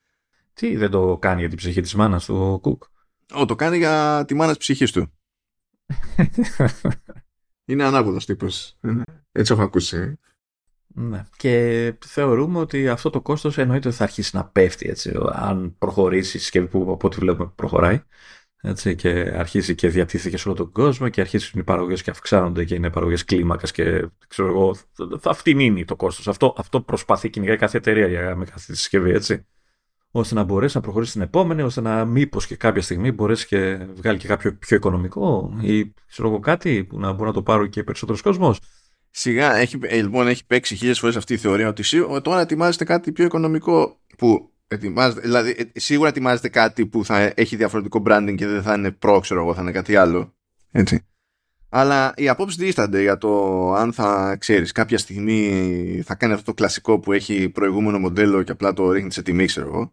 Τι 0.53 0.77
δεν 0.77 0.91
το 0.91 1.19
κάνει 1.21 1.41
για 1.41 1.49
την 1.49 1.59
ψυχή 1.59 1.81
της 1.81 1.95
μάνας 1.95 2.25
του 2.25 2.37
ο 2.37 2.59
Κουκ; 2.59 2.83
Ο, 3.35 3.45
το 3.45 3.55
κάνει 3.55 3.77
για 3.77 4.25
τη 4.27 4.35
μάνα 4.35 4.51
της 4.51 4.59
ψυχής 4.59 4.93
του. 4.93 5.13
Είναι 7.65 7.85
ανάποδος 7.85 8.27
τύπος. 8.27 8.77
Έτσι 9.33 9.53
έχω 9.53 9.63
ακούσει. 9.63 10.19
Ναι. 10.95 11.25
Και 11.37 11.95
θεωρούμε 12.07 12.59
ότι 12.59 12.89
αυτό 12.89 13.11
το 13.11 13.21
κόστος 13.21 13.59
εννοείται 13.59 13.89
ότι 13.89 13.97
θα 13.97 14.03
αρχίσει 14.03 14.37
να 14.37 14.45
πέφτει 14.45 14.89
έτσι, 14.89 15.13
αν 15.33 15.75
προχωρήσει 15.79 16.37
η 16.37 16.41
συσκευή 16.41 16.67
που 16.67 16.87
από 16.93 17.07
ό,τι 17.07 17.19
βλέπουμε 17.19 17.53
προχωράει 17.55 18.03
έτσι, 18.63 18.95
και 18.95 19.09
αρχίσει 19.37 19.75
και 19.75 19.89
διατίθεται 19.89 20.37
σε 20.37 20.49
όλο 20.49 20.57
τον 20.57 20.73
κόσμο 20.73 21.09
και 21.09 21.21
αρχίσουν 21.21 21.61
οι 21.61 21.65
παραγωγές 21.65 22.03
και 22.03 22.11
αυξάνονται 22.11 22.65
και 22.65 22.75
είναι 22.75 22.91
παραγωγές 22.91 23.25
κλίμακας 23.25 23.73
και 23.73 24.09
ξέρω 24.29 24.49
εγώ, 24.49 24.77
θα 25.19 25.35
φτηνίνει 25.35 25.85
το 25.85 25.97
κόστος. 25.97 26.29
Αυτό, 26.29 26.55
αυτό 26.57 26.81
προσπαθεί 26.81 27.31
κυνηγάει 27.31 27.57
κάθε 27.57 27.77
εταιρεία 27.77 28.37
με 28.37 28.45
κάθε 28.45 28.75
συσκευή, 28.75 29.11
έτσι 29.11 29.47
ώστε 30.11 30.35
να 30.35 30.43
μπορέσει 30.43 30.77
να 30.77 30.83
προχωρήσει 30.83 31.11
στην 31.11 31.23
επόμενη, 31.23 31.63
ώστε 31.63 31.81
να 31.81 32.05
μήπως 32.05 32.47
και 32.47 32.57
κάποια 32.57 32.83
στιγμή 32.83 33.13
μπορέσει 33.13 33.47
και 33.47 33.87
βγάλει 33.95 34.19
και 34.19 34.27
κάποιο 34.27 34.55
πιο 34.55 34.77
οικονομικό 34.77 35.57
ή 35.61 35.95
ξέρω 36.09 36.29
εγώ 36.29 36.39
κάτι 36.39 36.85
που 36.85 36.99
να 36.99 37.13
μπορεί 37.13 37.29
να 37.29 37.33
το 37.33 37.43
πάρει 37.43 37.69
και 37.69 37.85
περισσότερος 37.85 38.23
κόσμος. 38.23 38.61
Σιγά, 39.11 39.57
έχει, 39.57 39.79
ε, 39.83 40.03
λοιπόν, 40.03 40.29
έχει 40.29 40.47
παίξει 40.47 40.75
χίλιες 40.77 40.99
φορές 40.99 41.17
αυτή 41.17 41.35
η 41.35 41.37
θεωρία 41.37 41.69
ότι 41.69 41.83
τώρα 42.23 42.41
ετοιμάζεται 42.41 42.85
κάτι 42.85 43.13
πιο 43.13 43.25
οικονομικό 43.25 44.01
που 44.19 44.51
ετοιμάζεται, 44.71 45.21
δηλαδή 45.21 45.55
ε, 45.59 45.81
σίγουρα 45.81 46.09
ετοιμάζεται 46.09 46.49
κάτι 46.49 46.87
που 46.87 47.05
θα 47.05 47.33
έχει 47.35 47.57
διαφορετικό 47.57 48.03
branding 48.07 48.35
και 48.37 48.47
δεν 48.47 48.63
θα 48.63 48.75
είναι 48.75 48.91
προ, 48.91 49.21
ξέρω 49.21 49.41
εγώ, 49.41 49.55
θα 49.55 49.63
είναι 49.63 49.73
κάτι 49.73 49.97
άλλο. 49.97 50.35
Έτσι. 50.71 51.05
Αλλά 51.69 52.13
οι 52.17 52.29
απόψεις 52.29 52.59
δίστανται 52.59 53.03
για 53.03 53.19
το 53.19 53.73
αν 53.73 53.93
θα 53.93 54.37
ξέρεις 54.41 54.73
κάποια 54.73 54.99
στιγμή 54.99 56.03
θα 56.05 56.15
κάνει 56.15 56.33
αυτό 56.33 56.45
το 56.45 56.55
κλασικό 56.55 56.99
που 56.99 57.13
έχει 57.13 57.49
προηγούμενο 57.49 57.99
μοντέλο 57.99 58.43
και 58.43 58.53
απλά 58.53 58.73
το 58.73 58.91
ρίχνει 58.91 59.13
σε 59.13 59.23
τιμή, 59.23 59.47
ξέρω 59.47 59.67
εγώ 59.67 59.93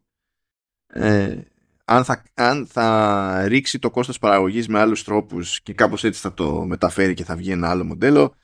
ε, 0.87 1.37
αν, 1.85 2.03
θα, 2.03 2.23
αν 2.33 2.67
θα 2.71 3.43
ρίξει 3.47 3.79
το 3.79 3.89
κόστος 3.89 4.19
παραγωγής 4.19 4.67
με 4.67 4.79
άλλους 4.79 5.03
τρόπους 5.03 5.61
και 5.61 5.73
κάπως 5.73 6.03
έτσι 6.03 6.21
θα 6.21 6.33
το 6.33 6.65
μεταφέρει 6.65 7.13
και 7.13 7.23
θα 7.23 7.35
βγει 7.35 7.51
ένα 7.51 7.69
άλλο 7.69 7.83
μοντέλο 7.83 8.35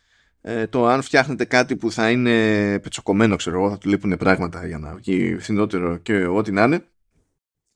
ε, 0.45 0.67
το 0.67 0.87
αν 0.87 1.01
φτιάχνετε 1.01 1.45
κάτι 1.45 1.75
που 1.75 1.91
θα 1.91 2.11
είναι 2.11 2.31
πετσοκομμένο, 2.79 3.35
ξέρω 3.35 3.59
εγώ, 3.59 3.69
θα 3.69 3.77
του 3.77 3.89
λείπουν 3.89 4.17
πράγματα 4.17 4.67
για 4.67 4.77
να 4.77 4.95
βγει 4.95 5.37
φθηνότερο 5.39 5.97
και 5.97 6.25
ό,τι 6.25 6.51
να 6.51 6.63
είναι. 6.63 6.85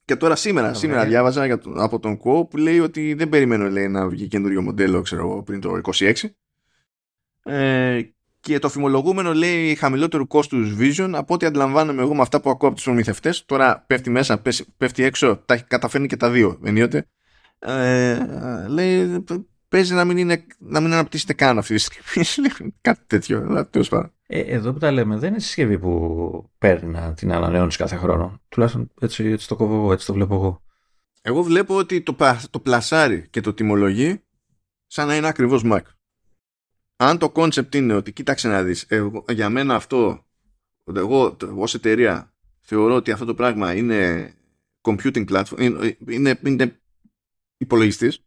Και 0.05 0.15
τώρα 0.15 0.36
σήμερα, 0.36 0.74
σήμερα 0.74 1.05
διάβαζα 1.05 1.45
για 1.45 1.57
το, 1.57 1.74
από 1.78 1.99
τον 1.99 2.18
ΚΟ 2.18 2.45
που 2.45 2.57
λέει 2.57 2.80
ότι 2.80 3.13
δεν 3.13 3.30
περιμένω 3.30 3.70
λέει, 3.70 3.88
να 3.88 4.07
βγει 4.07 4.28
καινούριο 4.28 4.61
μοντέλο 4.61 5.01
ξέρω 5.01 5.22
εγώ, 5.22 5.43
πριν 5.43 5.61
το 5.61 5.80
26. 5.84 6.13
Ε, 7.43 8.01
και 8.39 8.59
το 8.59 8.70
φημολογούμενο 8.70 9.34
λέει 9.34 9.76
χαμηλότερου 9.76 10.28
κόστους 10.28 10.76
Vision 10.80 11.11
από 11.13 11.34
ό,τι 11.34 11.45
αντιλαμβάνομαι 11.45 12.01
εγώ 12.01 12.15
με 12.15 12.22
αυτά 12.22 12.41
που 12.41 12.49
ακούω 12.49 12.68
από 12.68 12.78
τους 12.78 12.86
προμηθευτές. 12.86 13.45
Τώρα 13.45 13.84
πέφτει 13.88 14.09
μέσα, 14.09 14.41
πέφτει 14.78 15.03
έξω, 15.03 15.38
τα 15.38 15.57
καταφέρνει 15.57 16.07
και 16.07 16.18
τα 16.18 16.30
δύο 16.30 16.59
ενίοτε. 16.63 17.07
Ε, 17.59 18.18
λέει 18.68 19.24
παίζει 19.68 19.93
να 19.93 20.05
μην, 20.05 20.18
είναι, 20.18 20.45
να 20.57 20.80
μην 20.80 20.93
αναπτύσσεται 20.93 21.34
καν 21.34 21.57
αυτή 21.57 21.76
τη 21.76 21.80
στιγμή. 21.80 22.51
Κάτι 22.82 23.01
τέτοιο. 23.07 23.68
Τέλος 23.70 23.91
Ε, 24.28 24.39
εδώ 24.39 24.74
που 24.74 24.80
τα 24.80 24.91
λέμε, 24.91 25.18
δεν 25.18 25.30
είναι 25.30 25.39
συσκευή 25.39 25.80
που 25.80 26.51
παίρνει 26.57 26.91
να 26.91 27.13
την 27.13 27.32
ανανεώνεις 27.32 27.76
κάθε 27.76 27.95
χρόνο. 27.95 28.41
Τουλάχιστον 28.49 28.91
έτσι, 29.01 29.26
έτσι 29.26 29.47
το 29.47 29.55
κόβω 29.55 29.76
εγώ, 29.76 29.91
έτσι 29.91 30.05
το 30.05 30.13
βλέπω 30.13 30.36
εγώ. 30.36 30.61
Εγώ 31.22 31.43
βλέπω 31.43 31.76
ότι 31.76 32.01
το, 32.01 32.15
το 32.49 32.59
πλασάρει 32.59 33.28
και 33.30 33.41
το 33.41 33.53
τιμολογεί 33.53 34.22
σαν 34.86 35.07
να 35.07 35.15
είναι 35.15 35.28
ακριβώς 35.28 35.61
Mac. 35.65 35.82
Αν 36.95 37.18
το 37.18 37.32
concept 37.36 37.76
είναι 37.76 37.93
ότι 37.93 38.13
κοίταξε 38.13 38.47
να 38.47 38.63
δεις, 38.63 38.86
εγώ, 38.88 39.26
για 39.30 39.49
μένα 39.49 39.76
αυτό, 39.76 40.26
εγώ 40.95 41.38
ως 41.55 41.74
εταιρεία 41.74 42.34
θεωρώ 42.61 42.95
ότι 42.95 43.11
αυτό 43.11 43.26
το 43.26 43.34
πράγμα 43.34 43.74
είναι 43.74 44.32
computing 44.82 45.26
platform, 45.30 45.59
είναι, 45.59 45.97
είναι, 46.07 46.39
είναι 46.43 46.82
υπολογιστής 47.57 48.26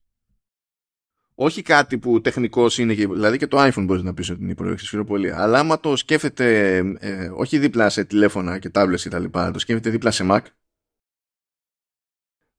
όχι 1.43 1.62
κάτι 1.62 1.99
που 1.99 2.20
τεχνικός 2.20 2.78
είναι, 2.78 2.95
δηλαδή 2.95 3.38
και 3.38 3.47
το 3.47 3.57
iPhone 3.61 3.84
μπορείς 3.86 4.03
να 4.03 4.14
πεις 4.14 4.30
ότι 4.30 4.43
είναι 4.43 4.51
υπολογιστή 4.51 5.05
πολύ. 5.05 5.30
Αλλά 5.30 5.59
άμα 5.59 5.80
το 5.80 5.97
σκέφτεται 5.97 6.76
ε, 6.99 7.30
όχι 7.34 7.59
δίπλα 7.59 7.88
σε 7.88 8.05
τηλέφωνα 8.05 8.59
και 8.59 8.70
tablets 8.74 9.01
και 9.01 9.09
τα 9.09 9.18
λοιπά, 9.18 9.51
το 9.51 9.59
σκέφτεται 9.59 9.91
δίπλα 9.91 10.11
σε 10.11 10.26
Mac, 10.30 10.41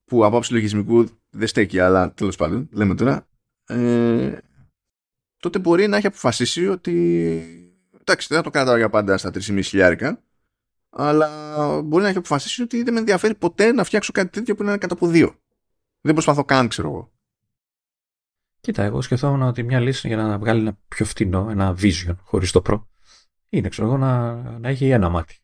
που 0.04 0.26
από 0.26 0.38
άψη 0.38 0.54
λογισμικού 0.54 1.06
δεν 1.30 1.48
στέκει, 1.48 1.80
αλλά 1.80 2.14
τέλος 2.14 2.36
πάντων, 2.36 2.70
λέμε 2.72 2.96
τώρα, 2.96 3.28
ε, 3.66 4.38
τότε 5.38 5.60
μπορεί 5.60 5.88
να 5.88 5.98
έχει 5.98 6.08
αποφασίσει 6.08 6.68
ότι 6.68 6.94
εντάξει, 8.00 8.28
δεν 8.28 8.38
θα 8.38 8.44
το 8.44 8.50
κρατάω 8.50 8.78
για 8.78 8.90
πάντα 8.90 9.18
στα 9.18 9.32
3,5 9.34 9.60
χιλιάρικα, 9.64 10.24
αλλά 10.90 11.82
μπορεί 11.82 12.04
να 12.04 12.10
έχει 12.10 12.18
αποφασίσει 12.18 12.62
ότι 12.62 12.84
δεν 12.84 12.94
με 12.94 13.00
ενδιαφέρει 13.00 13.36
ποτέ 13.36 13.72
να 13.72 13.84
φτιάξω 13.84 14.12
κάτι 14.12 14.30
τέτοιο 14.30 14.56
που 14.56 14.64
είναι 14.64 14.78
κατά 14.78 14.94
από 14.94 15.08
δύο. 15.08 15.36
Δεν 16.02 16.14
προσπαθώ 16.14 16.46
καν, 16.46 16.68
ξέρω 16.68 16.88
εγώ. 16.88 17.12
Κοίτα, 18.62 18.84
εγώ 18.84 19.02
σκεφτόμουν 19.02 19.42
ότι 19.42 19.64
μια 19.64 19.80
λύση 19.80 20.08
για 20.08 20.18
να 20.18 20.38
βγάλει 20.38 20.60
ένα 20.60 20.78
πιο 20.88 21.06
φτηνό, 21.06 21.48
ένα 21.50 21.76
vision 21.82 22.16
χωρίς 22.24 22.52
το 22.52 22.62
Pro, 22.70 22.82
είναι 23.50 23.70
ξέρω 23.70 23.88
εγώ 23.88 23.98
να, 23.98 24.34
να 24.60 24.70
έχει 24.70 24.90
ένα 24.90 25.10
μάτι. 25.10 25.38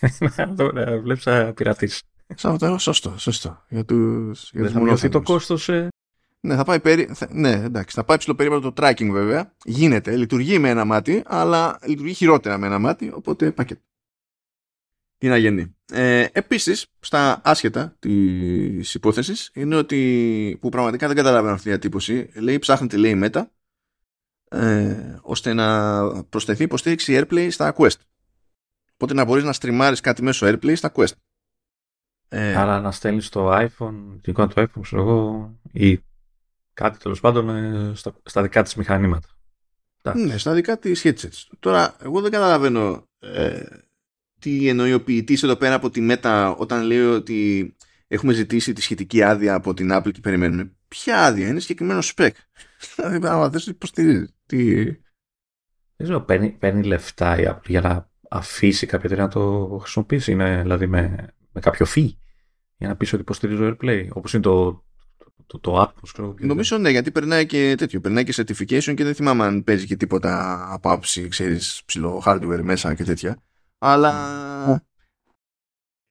να 0.36 0.54
το 0.54 0.70
βλέπεις 1.02 1.22
σαν 1.22 1.54
πειρατή. 1.54 1.90
Σωστό, 2.78 3.18
σωστό. 3.18 3.64
Για 3.68 3.84
τους, 3.84 4.50
Δεν 4.52 4.70
θα 4.70 4.80
μειωθεί 4.80 5.08
το 5.08 5.22
κόστος. 5.22 5.68
Ε... 5.68 5.88
Ναι, 6.40 6.56
θα 6.56 6.64
πάει, 6.64 6.80
περί... 6.80 7.10
ναι, 7.28 7.52
εντάξει, 7.52 7.96
θα 7.96 8.04
πάει 8.04 8.16
ψηλό 8.16 8.34
περίπου 8.34 8.60
το 8.60 8.72
tracking 8.76 9.08
βέβαια. 9.10 9.54
Γίνεται, 9.64 10.16
λειτουργεί 10.16 10.58
με 10.58 10.68
ένα 10.68 10.84
μάτι, 10.84 11.22
αλλά 11.26 11.78
λειτουργεί 11.86 12.12
χειρότερα 12.12 12.58
με 12.58 12.66
ένα 12.66 12.78
μάτι, 12.78 13.10
οπότε 13.14 13.50
πακέτο 13.50 13.80
τι 15.18 15.28
να 15.28 15.36
γίνει. 15.36 15.76
Ε, 15.92 16.26
επίσης, 16.32 16.86
στα 17.00 17.40
άσχετα 17.44 17.96
της 17.98 18.94
υπόθεσης, 18.94 19.50
είναι 19.54 19.76
ότι 19.76 20.58
που 20.60 20.68
πραγματικά 20.68 21.06
δεν 21.06 21.16
καταλαβαίνω 21.16 21.54
αυτή 21.54 21.68
η 21.68 21.70
διατύπωση, 21.70 22.30
λέει 22.34 22.58
ψάχνετε 22.58 22.96
λέει 22.96 23.14
μετά, 23.14 23.50
ε, 24.48 25.18
ώστε 25.22 25.52
να 25.52 26.22
προσθεθεί 26.24 26.62
υποστήριξη 26.62 27.20
AirPlay 27.22 27.48
στα 27.50 27.74
Quest. 27.76 28.00
Οπότε 28.94 29.14
να 29.14 29.24
μπορείς 29.24 29.44
να 29.44 29.52
στριμάρεις 29.52 30.00
κάτι 30.00 30.22
μέσω 30.22 30.46
AirPlay 30.46 30.76
στα 30.76 30.92
Quest. 30.94 31.12
Ε, 32.28 32.56
Άρα 32.56 32.80
να 32.80 32.90
στέλνεις 32.90 33.28
το 33.28 33.56
iPhone, 33.56 34.18
την 34.20 34.32
εικόνα 34.32 34.48
του 34.48 34.60
iPhone, 34.60 34.80
ξέρω 34.82 35.02
εγώ, 35.02 35.52
ή 35.72 35.98
κάτι 36.74 36.98
τέλος 36.98 37.20
πάντων 37.20 37.48
ε, 37.48 37.94
στα, 37.94 38.14
στα 38.24 38.42
δικά 38.42 38.62
της 38.62 38.74
μηχανήματα. 38.74 39.28
Ναι, 40.14 40.38
στα 40.38 40.52
δικά 40.52 40.78
της 40.78 41.02
headsets. 41.04 41.56
Τώρα, 41.60 41.96
εγώ 42.02 42.20
δεν 42.20 42.30
καταλαβαίνω 42.30 43.08
ε, 43.18 43.62
τι 44.38 44.68
εννοεί 44.68 44.92
ο 44.92 45.02
ποιητής 45.02 45.42
εδώ 45.42 45.56
πέρα 45.56 45.74
από 45.74 45.90
τη 45.90 46.00
ΜΕΤΑ 46.00 46.50
όταν 46.50 46.82
λέει 46.82 47.00
ότι 47.00 47.76
έχουμε 48.08 48.32
ζητήσει 48.32 48.72
τη 48.72 48.80
σχετική 48.82 49.22
άδεια 49.22 49.54
από 49.54 49.74
την 49.74 49.90
Apple 49.92 50.12
και 50.12 50.20
περιμένουμε. 50.20 50.72
Ποια 50.88 51.24
άδεια, 51.24 51.48
είναι 51.48 51.60
συγκεκριμένο 51.60 52.00
spec. 52.02 52.30
Δηλαδή, 52.96 53.26
άμα 53.26 53.48
δεν 53.48 53.62
υποστηρίζει. 53.66 54.26
Τι... 54.46 54.84
Δεν 55.96 56.06
ξέρω, 56.06 56.20
παίρνει, 56.20 56.50
παίρνει 56.50 56.82
λεφτά 56.82 57.40
η 57.40 57.44
Apple 57.48 57.68
για 57.68 57.80
να 57.80 58.10
αφήσει 58.30 58.86
κάποια 58.86 59.04
εταιρεία 59.04 59.24
να 59.24 59.30
το 59.30 59.78
χρησιμοποιήσει. 59.80 60.32
Είναι 60.32 60.60
δηλαδή 60.62 60.86
με, 60.86 61.34
με 61.52 61.60
κάποιο 61.60 61.86
fee 61.94 62.08
για 62.76 62.88
να 62.88 62.96
πεις 62.96 63.12
ότι 63.12 63.22
υποστηρίζει 63.22 63.58
το 63.58 63.76
AirPlay. 63.80 64.08
Όπως 64.12 64.32
είναι 64.32 64.42
το, 64.42 64.84
το, 65.46 65.58
το, 65.58 65.82
Atmos. 65.82 66.34
Νομίζω 66.40 66.78
ναι, 66.78 66.90
γιατί 66.90 67.10
περνάει 67.10 67.46
και 67.46 67.74
τέτοιο. 67.78 68.00
Περνάει 68.00 68.24
και 68.24 68.34
certification 68.36 68.94
και 68.94 69.04
δεν 69.04 69.14
θυμάμαι 69.14 69.44
αν 69.44 69.64
παίζει 69.64 69.86
και 69.86 69.96
τίποτα 69.96 70.66
από 70.72 70.90
άψη, 70.90 71.28
ξέρεις, 71.28 71.82
ψηλό 71.86 72.22
hardware 72.26 72.60
μέσα 72.62 72.94
και 72.94 73.04
τέτοια. 73.04 73.42
Αλλά. 73.78 74.12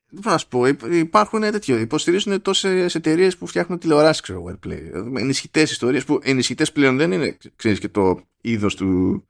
Δεν 0.09 0.20
μπορώ 0.22 0.32
να 0.32 0.38
σου 0.38 0.47
πω. 0.47 0.65
Υπάρχουν 0.91 1.41
τέτοιο. 1.41 1.78
Υποστηρίζουν 1.78 2.41
τόσε 2.41 2.86
εταιρείες 2.93 3.38
που 3.38 3.47
φτιάχνουν 3.47 3.80
τηλεοράσεις, 3.80 4.22
ξέρω 4.22 4.39
εγώ, 4.39 4.57
AirPlay. 4.57 4.91
Ενισχυτές 5.18 5.72
ιστορίες 5.72 6.05
που 6.05 6.20
ενισχυτές 6.24 6.72
πλέον 6.72 6.97
δεν 6.97 7.11
είναι, 7.11 7.38
ξέρεις 7.55 7.80
και 7.80 7.89
το 7.89 8.22
είδος 8.41 8.76
του. 8.76 9.24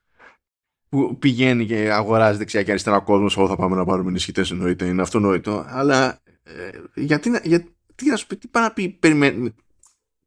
που 0.89 1.17
πηγαίνει 1.17 1.65
και 1.65 1.91
αγοράζει 1.91 2.37
δεξιά 2.37 2.63
και 2.63 2.71
αριστερά 2.71 2.99
κόσμος. 2.99 3.37
Εγώ 3.37 3.47
θα 3.47 3.55
πάμε 3.55 3.75
να 3.75 3.85
πάρουμε 3.85 4.09
ενισχυτές, 4.09 4.51
εννοείται. 4.51 4.85
Είναι 4.85 5.01
αυτονόητο. 5.01 5.65
Αλλά 5.67 6.21
ε, 6.43 6.69
γιατί, 6.95 7.39
γιατί 7.43 7.75
να 8.05 8.15
σου 8.15 8.27
πει, 8.27 8.37
τι 8.37 8.47
πάει 8.47 8.63
να 8.63 8.73
πει, 8.73 8.89
περιμένει 8.89 9.55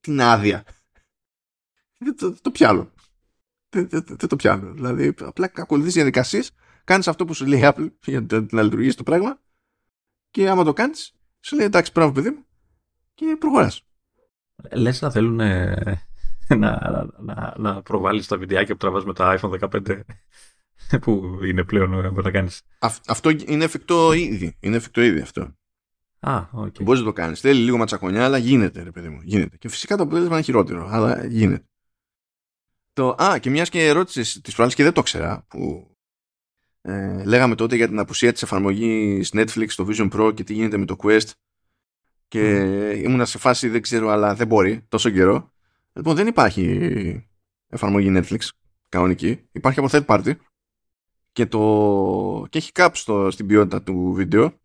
την 0.00 0.20
άδεια. 0.20 0.64
Δεν 1.98 2.16
το, 2.16 2.40
το 2.40 2.50
πιάνω. 2.50 2.90
Δεν, 3.68 4.28
το 4.28 4.36
πιάνω. 4.36 4.72
Δηλαδή, 4.72 5.14
απλά 5.20 5.52
ακολουθείς 5.54 5.94
διαδικασίες 5.94 6.52
Κάνεις 6.91 7.09
αυτό 7.09 7.24
που 7.24 7.34
σου 7.34 7.47
λέει 7.47 7.61
η 7.61 7.62
Apple 7.64 7.88
για 8.05 8.26
να 8.51 8.62
λειτουργήσει 8.62 8.97
το 8.97 9.03
πράγμα 9.03 9.41
και 10.30 10.49
άμα 10.49 10.64
το 10.64 10.72
κάνεις, 10.72 11.14
σου 11.41 11.57
λέει 11.57 11.66
εντάξει, 11.66 11.93
πράγμα 11.93 12.12
παιδί 12.12 12.30
μου 12.30 12.45
και 13.14 13.36
προχωράς. 13.38 13.82
Λες 14.72 15.01
να 15.01 15.11
θέλουν 15.11 15.34
να, 15.34 15.76
να, 16.57 17.07
να, 17.18 17.55
να 17.59 17.82
προβάλλεις 17.82 18.26
τα 18.26 18.36
βιντεάκια 18.36 18.74
που 18.74 18.80
τραβάς 18.80 19.05
με 19.05 19.12
τα 19.12 19.38
iPhone 19.41 19.59
15 19.59 20.01
που 21.03 21.38
είναι 21.45 21.64
πλέον 21.64 22.05
ε, 22.05 22.09
μπορεί 22.09 22.24
να 22.24 22.30
κάνεις. 22.30 22.62
Αυτό 23.07 23.30
είναι 23.30 23.64
εφικτό 23.64 24.12
ήδη. 24.12 24.57
Είναι 24.61 24.76
εφικτό 24.76 25.01
ήδη 25.01 25.20
αυτό. 25.20 25.55
Α, 26.20 26.45
okay. 26.57 26.82
Μπορείς 26.82 27.01
να 27.01 27.07
το 27.07 27.12
κάνεις. 27.12 27.41
Θέλει 27.41 27.61
λίγο 27.61 27.76
ματσακονιά, 27.76 28.24
αλλά 28.24 28.38
γίνεται, 28.38 28.82
ρε 28.82 28.91
παιδί 28.91 29.09
μου. 29.09 29.20
Γίνεται. 29.22 29.57
Και 29.57 29.68
φυσικά 29.68 29.97
το 29.97 30.03
αποτέλεσμα 30.03 30.34
είναι 30.34 30.45
χειρότερο, 30.45 30.88
αλλά 30.91 31.26
γίνεται. 31.26 31.64
Το, 32.93 33.09
α, 33.22 33.38
και 33.38 33.51
μιας 33.51 33.68
και 33.68 33.86
ερώτηση 33.86 34.41
τη 34.41 34.53
προάλλη 34.53 34.74
και 34.74 34.82
δεν 34.82 34.93
το 34.93 35.03
ξέρα, 35.03 35.45
που 35.49 35.89
ε, 36.83 37.24
λέγαμε 37.24 37.55
τότε 37.55 37.76
για 37.76 37.89
την 37.89 37.99
απουσία 37.99 38.33
της 38.33 38.43
εφαρμογής 38.43 39.31
Netflix 39.35 39.66
στο 39.68 39.87
Vision 39.89 40.11
Pro 40.12 40.35
και 40.35 40.45
τι 40.45 40.53
γίνεται 40.53 40.76
με 40.76 40.85
το 40.85 40.97
Quest. 41.03 41.31
Και 42.28 42.62
mm. 42.62 43.03
ήμουνα 43.05 43.24
σε 43.24 43.39
φάση 43.39 43.68
δεν 43.68 43.83
ξέρω 43.83 44.09
αλλά 44.09 44.35
δεν 44.35 44.47
μπορεί 44.47 44.85
τόσο 44.89 45.11
καιρό. 45.11 45.53
Λοιπόν 45.93 46.14
δεν 46.14 46.26
υπάρχει 46.26 47.28
εφαρμογή 47.68 48.12
Netflix 48.12 48.39
κανονική. 48.89 49.49
Υπάρχει 49.53 49.78
από 49.78 49.89
third 49.91 50.07
party. 50.07 50.33
Και, 51.33 51.47
το... 51.47 52.47
και 52.49 52.59
έχει 52.59 52.70
caps 52.74 52.91
στο... 52.93 53.31
στην 53.31 53.47
ποιότητα 53.47 53.83
του 53.83 54.12
βίντεο. 54.12 54.61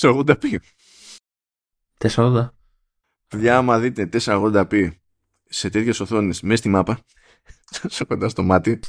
480p 0.00 0.56
480 1.98 2.48
Παιδιά 3.28 3.56
άμα 3.56 3.78
δείτε 3.78 4.08
480p 4.12 4.90
σε 5.44 5.70
τέτοιες 5.70 6.00
οθόνες 6.00 6.42
μέσα 6.42 6.56
στη 6.56 6.68
μάπα 6.68 6.98
σε 7.94 8.04
κοντά 8.04 8.28
στο 8.28 8.42
μάτι 8.42 8.80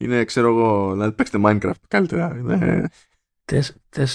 Είναι, 0.00 0.24
ξέρω 0.24 0.48
εγώ, 0.48 0.94
να 0.94 1.12
παίξετε 1.12 1.38
Minecraft. 1.44 1.80
Καλύτερα. 1.88 2.36
Είναι... 2.38 2.88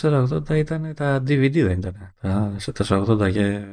480 0.01 0.49
ήταν 0.49 0.93
τα 0.95 1.17
DVD, 1.17 1.51
δεν 1.51 1.77
ήταν. 1.77 2.13
Τα 2.21 2.55
480 2.88 3.31
και. 3.31 3.63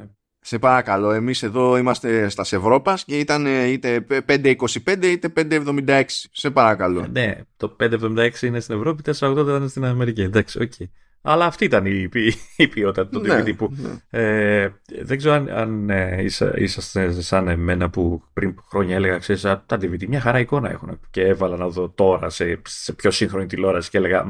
Σε 0.45 0.59
παρακαλώ, 0.59 1.11
εμείς 1.11 1.43
εδώ 1.43 1.77
είμαστε 1.77 2.29
στα 2.29 2.43
Ευρώπας 2.43 3.05
και 3.05 3.19
ήταν 3.19 3.47
είτε 3.47 4.07
525 4.27 4.57
είτε 5.03 5.33
576. 5.37 6.03
Σε 6.33 6.51
παρακαλώ. 6.51 7.07
Ναι, 7.13 7.41
το 7.57 7.77
576 7.81 8.43
είναι 8.43 8.61
στην 8.61 8.75
Ευρώπη, 8.75 9.03
480 9.19 9.33
ήταν 9.43 9.69
στην 9.69 9.85
Αμερική. 9.85 10.23
Εντάξει, 10.23 10.63
okay. 10.63 10.73
Okay. 10.79 10.85
Αλλά 11.23 11.45
αυτή 11.45 11.65
ήταν 11.65 11.87
η, 11.87 12.09
η 12.57 12.69
ποιότητα 12.69 13.09
του 13.09 13.21
DVD 13.21 13.45
ναι, 13.45 13.55
που. 13.55 13.73
Ναι. 13.77 14.21
Ε, 14.21 14.71
δεν 15.03 15.19
ξέρω 15.19 15.35
αν, 15.35 15.49
αν 15.49 15.91
ε, 15.91 16.25
είσαστε 16.57 17.21
σαν 17.21 17.49
εμένα 17.49 17.91
που 17.91 18.23
πριν 18.33 18.55
χρόνια 18.71 18.95
έλεγα 18.95 19.19
ξέρεις, 19.19 19.43
τα 19.43 19.65
DVD 19.71 20.07
μια 20.07 20.21
χαρά 20.21 20.39
εικόνα 20.39 20.71
έχουν. 20.71 21.01
Και 21.11 21.23
έβαλα 21.23 21.57
να 21.57 21.69
δω 21.69 21.89
τώρα 21.89 22.31
σε, 22.31 22.61
σε 22.67 22.93
πιο 22.93 23.11
σύγχρονη 23.11 23.47
τηλεόραση 23.47 23.91
και 23.91 23.99
έλεγα. 23.99 24.25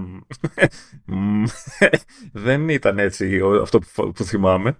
δεν 2.32 2.68
ήταν 2.68 2.98
έτσι 2.98 3.40
αυτό 3.60 3.78
που, 3.78 4.12
που 4.12 4.24
θυμάμαι. 4.24 4.76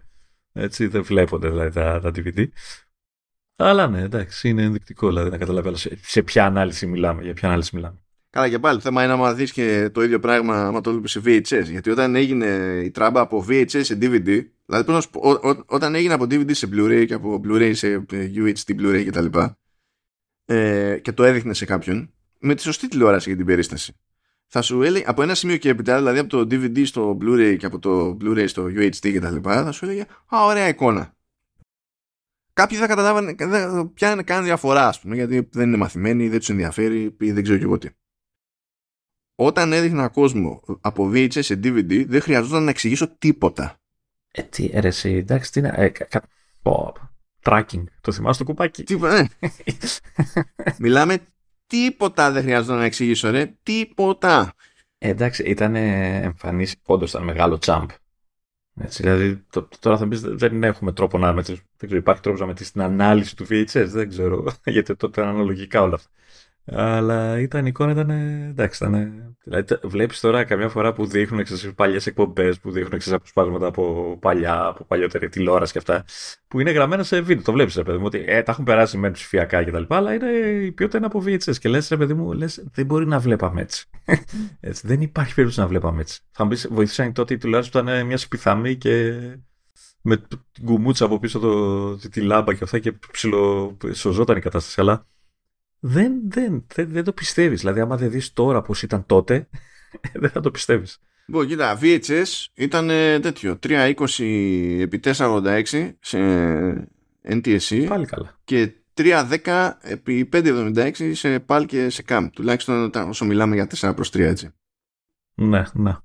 Έτσι 0.53 0.87
δεν 0.87 1.03
βλέπονται 1.03 1.49
δηλαδή 1.49 1.71
τα, 1.71 2.01
τα 2.01 2.11
DVD. 2.15 2.47
Αλλά 3.57 3.89
ναι, 3.89 4.01
εντάξει, 4.01 4.49
είναι 4.49 4.63
ενδεικτικό 4.63 5.09
δηλαδή 5.09 5.31
να 5.31 5.39
καταλάβει 5.39 5.77
σε, 5.77 5.99
σε 6.03 6.23
ποια 6.23 6.47
ανάλυση 6.47 6.87
μιλάμε, 6.87 7.23
για 7.23 7.35
ποια 7.35 7.49
ανάλυση 7.49 7.77
μιλάμε. 7.77 8.03
Καλά 8.33 8.49
και 8.49 8.59
πάλι, 8.59 8.81
θέμα 8.81 9.05
είναι 9.05 9.15
να 9.15 9.35
δεις 9.35 9.53
και 9.53 9.91
το 9.93 10.03
ίδιο 10.03 10.21
πράγμα 10.21 10.67
άμα 10.67 10.81
το 10.81 10.91
βλέπεις 10.91 11.11
σε 11.11 11.21
VHS. 11.25 11.65
Γιατί 11.65 11.91
όταν 11.91 12.15
έγινε 12.15 12.47
η 12.85 12.91
τράμπα 12.91 13.21
από 13.21 13.45
VHS 13.49 13.85
σε 13.85 13.99
DVD, 14.01 14.45
δηλαδή 14.67 14.85
πώς 14.85 15.11
πω, 15.11 15.21
ό, 15.21 15.49
ό, 15.49 15.65
όταν 15.67 15.95
έγινε 15.95 16.15
από 16.15 16.25
DVD 16.25 16.55
σε 16.55 16.69
Blu-ray 16.73 17.05
και 17.07 17.15
από 17.15 17.41
Blu-ray 17.45 17.71
σε 17.75 18.05
UHD 18.11 18.81
Blu-ray 18.81 19.05
κτλ. 19.07 19.27
Ε, 20.45 20.99
και 20.99 21.13
το 21.13 21.25
έδειχνε 21.25 21.55
σε 21.55 21.65
κάποιον, 21.65 22.13
με 22.39 22.55
τη 22.55 22.63
σωστή 22.63 22.89
τηλεόραση 22.89 23.29
για 23.29 23.37
την 23.37 23.47
περίσταση. 23.47 23.97
Θα 24.47 24.63
σου 24.63 24.83
έλεγε 24.83 25.05
από 25.07 25.23
ένα 25.23 25.35
σημείο 25.35 25.57
και 25.57 25.69
έπειτα, 25.69 25.97
δηλαδή 25.97 26.19
από 26.19 26.29
το 26.29 26.41
DVD 26.41 26.87
στο 26.87 27.19
Blu-ray 27.21 27.57
και 27.59 27.67
από 27.67 27.79
το 27.79 28.17
Blu-ray 28.21 28.45
στο 28.49 28.65
UHD 28.65 29.13
κτλ. 29.15 29.37
Θα 29.43 29.73
σου 29.73 29.85
έλεγε 29.85 30.07
Α, 30.35 30.45
ωραία 30.45 30.69
εικόνα. 30.69 31.15
Κάποιοι 32.53 32.79
θα 32.79 32.87
καταλάβανε, 32.87 33.35
δεν 33.39 33.93
πιάνε 33.95 34.23
καν 34.23 34.45
διαφορά, 34.45 34.89
ας 34.89 35.01
πούμε, 35.01 35.15
γιατί 35.15 35.49
δεν 35.53 35.69
είναι 35.69 35.77
μαθημένοι, 35.77 36.29
δεν 36.29 36.39
τους 36.39 36.49
ενδιαφέρει 36.49 37.17
ή 37.21 37.33
δεν 37.33 37.43
ξέρω 37.43 37.59
και 37.59 37.65
εγώ 37.65 37.79
τι 37.79 37.89
όταν 39.35 39.73
έδειχνα 39.73 40.09
κόσμο 40.09 40.63
από 40.81 41.11
VHS 41.15 41.43
σε 41.43 41.55
DVD 41.55 42.07
δεν 42.07 42.21
χρειαζόταν 42.21 42.65
να 42.65 42.71
εξηγήσω 42.71 43.17
τίποτα. 43.19 43.77
Ε, 44.33 44.43
τι, 44.43 44.71
αίρεση, 44.73 45.11
εντάξει, 45.11 45.53
τι 45.53 45.61
είναι, 45.61 45.73
ε, 45.77 45.89
κα, 45.89 46.23
tracking, 47.43 47.85
το 48.01 48.13
θυμάσαι 48.13 48.39
το 48.39 48.45
κουπάκι; 48.45 48.83
Τίποτα, 48.83 49.23
ναι. 49.23 49.49
Μιλάμε 50.79 51.19
τίποτα 51.67 52.31
δεν 52.31 52.43
χρειαζόταν 52.43 52.77
να 52.79 52.85
εξηγήσω, 52.85 53.31
ρε, 53.31 53.55
τίποτα. 53.63 54.53
Ε, 54.99 55.09
εντάξει, 55.09 55.43
ήταν 55.43 55.75
εμφανής, 55.75 56.77
όντως 56.85 57.11
ήταν 57.11 57.25
μεγάλο 57.25 57.59
τσάμπ. 57.59 57.89
Έτσι, 58.81 59.03
δηλαδή, 59.03 59.45
το, 59.51 59.69
τώρα 59.79 59.97
θα 59.99 60.09
πεις 60.09 60.21
δεν 60.21 60.65
έχουμε 60.65 60.93
τρόπο 60.93 61.19
να 61.19 61.33
μετρήσουμε. 61.33 61.67
Δεν 61.77 61.89
ξέρω, 61.89 62.03
υπάρχει 62.03 62.23
τρόπος 62.23 62.41
να 62.41 62.47
μετρήσεις 62.47 62.73
την 62.73 62.83
ανάλυση 62.83 63.37
του 63.37 63.47
VHS, 63.51 63.87
δεν 63.87 64.09
ξέρω. 64.09 64.45
Γιατί 64.65 64.97
τότε 64.97 65.21
ήταν 65.21 65.35
αναλογικά 65.35 65.83
όλα 65.83 65.95
αυτά. 65.95 66.11
Αλλά 66.65 67.39
ήταν 67.41 67.65
η 67.65 67.69
εικόνα, 67.69 67.91
ήταν. 67.91 68.11
Εντάξει, 68.11 68.85
ήταν. 68.85 69.33
Δηλαδή, 69.45 69.79
βλέπεις 69.83 70.21
τώρα 70.21 70.45
καμιά 70.45 70.69
φορά 70.69 70.93
που 70.93 71.07
δείχνουν 71.07 71.45
παλιές 71.75 72.07
εκπομπές, 72.07 72.61
που 72.61 72.71
δείχνουν 72.71 73.01
αποσπάσματα 73.11 73.67
από 73.67 74.17
παλιά, 74.21 74.65
από 74.65 74.85
παλιότερη 74.85 75.29
τηλεόραση 75.29 75.73
και 75.73 75.79
αυτά, 75.79 76.05
που 76.49 76.61
είναι 76.61 76.71
γραμμένα 76.71 77.03
σε 77.03 77.21
βίντεο. 77.21 77.45
Το 77.45 77.53
βλέπεις, 77.53 77.75
ρε 77.75 77.83
παιδί 77.83 77.99
μου, 77.99 78.05
ότι 78.07 78.25
ε, 78.27 78.43
τα 78.43 78.53
έχουν 78.53 78.65
περάσει 78.65 78.99
με 78.99 79.11
ψηφιακά 79.11 79.65
κτλ. 79.65 79.83
Αλλά 79.89 80.15
είναι, 80.15 80.31
η 80.65 80.73
ποιότητα 80.73 80.97
είναι 80.97 81.07
από 81.07 81.23
VHS. 81.27 81.57
Και 81.57 81.69
λες, 81.69 81.89
ρε 81.89 81.97
παιδί 81.97 82.15
μου, 82.15 82.33
λες, 82.33 82.65
δεν 82.73 82.87
μπορεί 82.87 83.07
να 83.07 83.19
βλέπαμε 83.19 83.61
έτσι. 83.61 83.89
έτσι. 84.61 84.87
Δεν 84.87 85.01
υπάρχει 85.01 85.35
περίπτωση 85.35 85.61
να 85.61 85.67
βλέπαμε 85.67 86.01
έτσι. 86.01 86.21
Θα 86.31 86.45
μου 86.45 86.51
πεις, 86.51 86.69
βοηθήσαν 86.71 87.13
τότε 87.13 87.35
η 87.35 87.37
τηλεόραση 87.37 87.71
που 87.71 87.79
ήταν 87.79 88.07
μια 88.07 88.17
σπιθαμή 88.17 88.77
και 88.77 89.13
με 90.03 90.17
την 90.17 90.65
κουμούτσα 90.65 91.05
από 91.05 91.19
πίσω 91.19 91.39
το, 91.39 91.97
τη, 91.97 92.09
τη 92.09 92.21
λάμπα 92.21 92.55
και 92.55 92.65
αυτά 92.65 92.79
και 92.79 92.93
ψιλοσοζόταν 93.13 94.37
η 94.37 94.41
κατάσταση. 94.41 94.81
Αλλά 94.81 95.07
δεν, 95.85 96.13
δεν, 96.29 96.67
δεν, 96.75 96.91
δεν 96.91 97.05
το 97.05 97.13
πιστεύεις. 97.13 97.61
Δηλαδή, 97.61 97.81
άμα 97.81 97.97
δεν 97.97 98.11
δεις 98.11 98.33
τώρα 98.33 98.63
πώς 98.63 98.83
ήταν 98.83 99.07
τότε, 99.07 99.49
δεν 100.23 100.31
θα 100.31 100.41
το 100.41 100.51
πιστεύεις. 100.51 101.01
Λοιπόν, 101.27 101.47
κοίτα, 101.47 101.79
VHS 101.81 102.47
ήταν 102.55 102.91
ε, 102.91 103.21
τέτοιο. 103.21 103.59
320 103.63 103.95
επί 104.81 105.01
486 105.03 105.93
σε 106.01 106.19
NTSC. 107.29 107.87
Πάλι 107.89 108.07
καλά. 108.07 108.39
Και 108.45 108.73
310 108.95 109.71
επί 109.81 110.29
576 110.33 111.11
σε 111.13 111.45
PAL 111.49 111.65
και 111.67 111.89
σε 111.89 112.05
CAM. 112.09 112.29
Τουλάχιστον 112.33 112.91
όσο 112.95 113.25
μιλάμε 113.25 113.55
για 113.55 113.69
4 113.81 113.93
προς 113.95 114.09
3 114.09 114.19
έτσι. 114.19 114.51
Ναι, 115.35 115.63
ναι. 115.73 115.97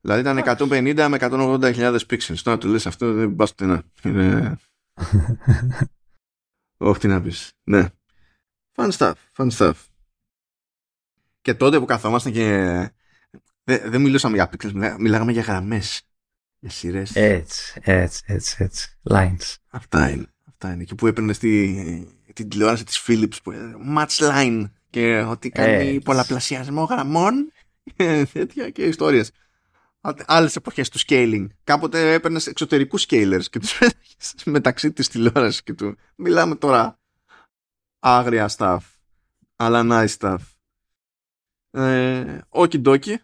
Δηλαδή 0.00 0.20
ήταν 0.20 0.42
150 0.68 1.06
με 1.08 1.16
180.000 1.20 1.98
pixels. 2.10 2.38
Τώρα 2.42 2.58
του 2.58 2.68
λες 2.68 2.86
αυτό 2.86 3.12
δεν 3.12 3.34
πας 3.34 3.54
πουθενά. 3.54 3.82
Είναι... 4.04 4.56
Όχι 6.76 7.00
τι 7.00 7.08
να 7.08 7.20
πεις. 7.20 7.52
Ναι. 7.64 7.88
Fun 8.76 8.90
stuff, 8.90 9.12
fun 9.36 9.50
stuff. 9.50 9.74
Και 11.40 11.54
τότε 11.54 11.78
που 11.78 11.84
καθόμασταν 11.84 12.32
και 12.32 12.46
δεν, 13.64 13.90
δεν 13.90 14.00
μιλούσαμε 14.00 14.34
για 14.34 14.50
pixels, 14.50 14.96
μιλάγαμε 14.98 15.32
για 15.32 15.42
γραμμές. 15.42 16.02
Για 16.58 16.70
σειρές. 16.70 17.16
Έτσι, 17.16 17.80
έτσι, 17.82 18.22
έτσι, 18.26 18.56
έτσι. 18.58 18.98
Lines. 19.10 19.54
Αυτά 19.68 20.10
είναι. 20.10 20.26
Αυτά 20.48 20.72
είναι. 20.72 20.84
Και 20.84 20.94
που 20.94 21.06
έπαιρνε 21.06 21.32
στη, 21.32 22.22
την 22.32 22.48
τηλεόραση 22.48 22.84
της 22.84 23.04
Philips 23.06 23.36
που 23.42 23.52
match 23.96 24.18
line 24.18 24.70
και 24.90 25.20
ότι 25.20 25.50
κάνει 25.50 26.00
πολλαπλασιασμό 26.00 26.84
γραμμών 26.84 27.52
τέτοια 28.32 28.70
και 28.70 28.82
ιστορίες. 28.82 29.30
Άλλες 30.26 30.56
εποχές 30.56 30.88
του 30.88 30.98
scaling. 31.06 31.46
Κάποτε 31.64 32.12
έπαιρνες 32.12 32.46
εξωτερικούς 32.46 33.06
scalers 33.08 33.44
και 33.50 33.58
τους 33.58 33.78
μεταξύ 34.44 34.92
της 34.92 35.08
τηλεόρασης 35.08 35.62
και 35.62 35.72
του. 35.72 35.96
Μιλάμε 36.16 36.54
τώρα 36.54 37.00
άγρια 38.02 38.50
stuff, 38.56 38.78
αλλά 39.56 39.82
nice 39.84 40.16
stuff. 40.18 40.38
Ε, 41.70 42.38
dokie. 42.84 43.14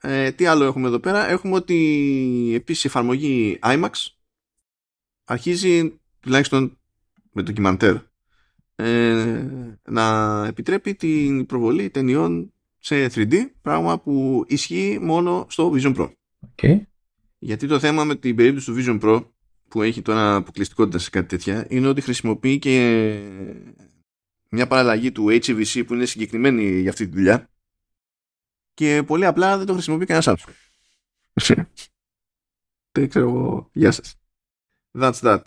Ε, 0.00 0.32
τι 0.32 0.46
άλλο 0.46 0.64
έχουμε 0.64 0.86
εδώ 0.86 0.98
πέρα; 0.98 1.28
Έχουμε 1.28 1.54
ότι 1.54 2.52
επίσης 2.54 2.84
η 2.84 2.86
εφαρμογή 2.86 3.58
IMAX 3.62 3.90
αρχίζει 5.24 6.00
τουλάχιστον 6.20 6.78
με 7.32 7.42
το 7.42 7.52
ντοκιμαντέρ 7.52 7.96
ε, 8.74 9.44
να 9.82 10.44
επιτρέπει 10.46 10.94
την 10.94 11.46
προβολή 11.46 11.90
ταινιών 11.90 12.52
σε 12.78 13.06
3D 13.06 13.34
πράγμα 13.62 14.00
που 14.00 14.44
ισχύει 14.48 14.98
μόνο 15.00 15.46
στο 15.48 15.72
Vision 15.74 15.96
Pro. 15.96 16.12
Okay. 16.56 16.80
Γιατί 17.38 17.66
το 17.66 17.78
θέμα 17.78 18.04
με 18.04 18.16
την 18.16 18.36
περίπτωση 18.36 18.72
του 18.72 18.76
Vision 18.78 19.00
Pro 19.04 19.24
που 19.68 19.82
έχει 19.82 20.02
τώρα 20.02 20.34
αποκλειστικότητα 20.34 20.98
σε 20.98 21.10
κάτι 21.10 21.26
τέτοια 21.26 21.66
είναι 21.68 21.88
ότι 21.88 22.00
χρησιμοποιεί 22.00 22.58
και 22.58 22.74
μια 24.48 24.66
παραλλαγή 24.66 25.12
του 25.12 25.26
HVC 25.28 25.86
που 25.86 25.94
είναι 25.94 26.04
συγκεκριμένη 26.04 26.80
για 26.80 26.90
αυτή 26.90 27.08
τη 27.08 27.14
δουλειά 27.14 27.50
και 28.74 29.02
πολύ 29.02 29.26
απλά 29.26 29.56
δεν 29.56 29.66
το 29.66 29.72
χρησιμοποιεί 29.72 30.04
κανένας 30.04 30.28
άλλος. 30.28 30.44
Δεν 32.92 33.08
ξέρω 33.08 33.28
εγώ. 33.28 33.70
Γεια 33.72 33.90
σας. 33.90 34.14
That's 34.98 35.20
that. 35.20 35.42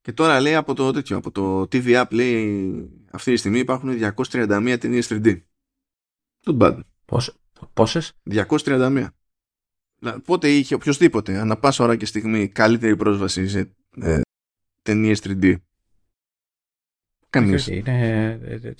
Και 0.00 0.12
τώρα 0.12 0.40
λέει 0.40 0.54
από 0.54 0.74
το 0.74 0.92
τέτοιο, 0.92 1.16
από 1.16 1.30
το 1.30 1.60
TV 1.60 2.04
App 2.04 2.10
λέει 2.10 2.90
αυτή 3.10 3.32
τη 3.32 3.36
στιγμή 3.36 3.58
υπάρχουν 3.58 3.98
231 4.16 4.76
ταινίες 4.80 5.08
3D. 5.10 5.42
Not 6.46 6.58
bad. 6.58 6.80
Πόσες; 7.72 8.12
231. 8.30 9.06
Πότε 10.24 10.50
είχε 10.50 10.74
οποιοδήποτε, 10.74 11.38
ανά 11.38 11.56
πάσα 11.58 11.84
ώρα 11.84 11.96
και 11.96 12.06
στιγμή, 12.06 12.48
καλύτερη 12.48 12.96
πρόσβαση 12.96 13.48
σε 13.48 13.76
ε, 14.00 14.20
ταινίες 14.82 15.20
3D. 15.24 15.56
Κανείς. 17.30 17.66
Είναι, 17.66 18.40
ε, 18.42 18.54
ε, 18.54 18.74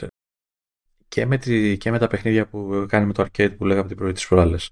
και, 1.09 1.27
με 1.27 1.39
τη, 1.39 1.77
και 1.77 1.91
με 1.91 1.99
τα 1.99 2.07
παιχνίδια 2.07 2.47
που 2.47 2.87
κάνει 2.89 3.07
με 3.07 3.13
το 3.13 3.23
arcade 3.23 3.57
που 3.57 3.65
λέγαμε 3.65 3.89
την 3.89 3.97
πρωί 3.97 4.13
της 4.13 4.27
προάλλες. 4.27 4.71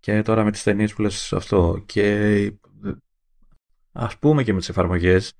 Και 0.00 0.22
τώρα 0.22 0.44
με 0.44 0.50
τις 0.50 0.62
ταινίες 0.62 0.94
που 0.94 1.02
λες 1.02 1.32
αυτό. 1.32 1.82
Και 1.86 2.52
ας 3.92 4.18
πούμε 4.18 4.42
και 4.42 4.52
με 4.52 4.58
τις 4.58 4.68
εφαρμογές. 4.68 5.32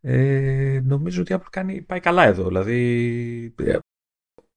Ε, 0.00 0.80
νομίζω 0.84 1.20
ότι 1.20 1.32
η 1.32 1.38
κάνει, 1.50 1.82
πάει 1.82 2.00
καλά 2.00 2.24
εδώ. 2.24 2.46
Δηλαδή 2.46 3.54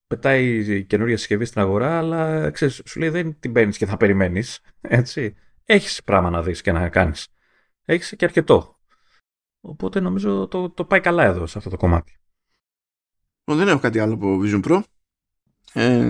πετάει 0.08 0.86
καινούργια 0.86 1.18
συσκευή 1.18 1.46
στην 1.46 1.62
αγορά, 1.62 1.98
αλλά 1.98 2.52
ξέρεις, 2.52 2.82
σου 2.86 3.00
λέει 3.00 3.10
δεν 3.10 3.40
την 3.40 3.52
παίρνεις 3.52 3.78
και 3.78 3.86
θα 3.86 3.98
περιμένεις. 3.98 4.60
Έτσι. 4.82 5.36
Έχεις 5.72 6.04
πράγμα 6.04 6.30
να 6.30 6.44
δεις 6.44 6.62
και 6.62 6.72
να 6.72 6.90
κάνεις. 6.90 7.28
Έχεις 7.86 8.14
και 8.18 8.26
αρκετό. 8.26 8.80
Οπότε 9.60 10.00
νομίζω 10.00 10.48
το, 10.48 10.70
το 10.70 10.86
πάει 10.86 11.00
καλά 11.00 11.24
εδώ 11.24 11.48
σε 11.48 11.58
αυτό 11.58 11.70
το 11.70 11.78
κομμάτι. 11.78 12.20
δεν 13.44 13.68
έχω 13.68 13.80
κάτι 13.80 14.00
άλλο 14.00 14.14
από 14.14 14.40
Vision 14.44 14.64
Pro. 14.64 14.82
Ε, 15.74 16.04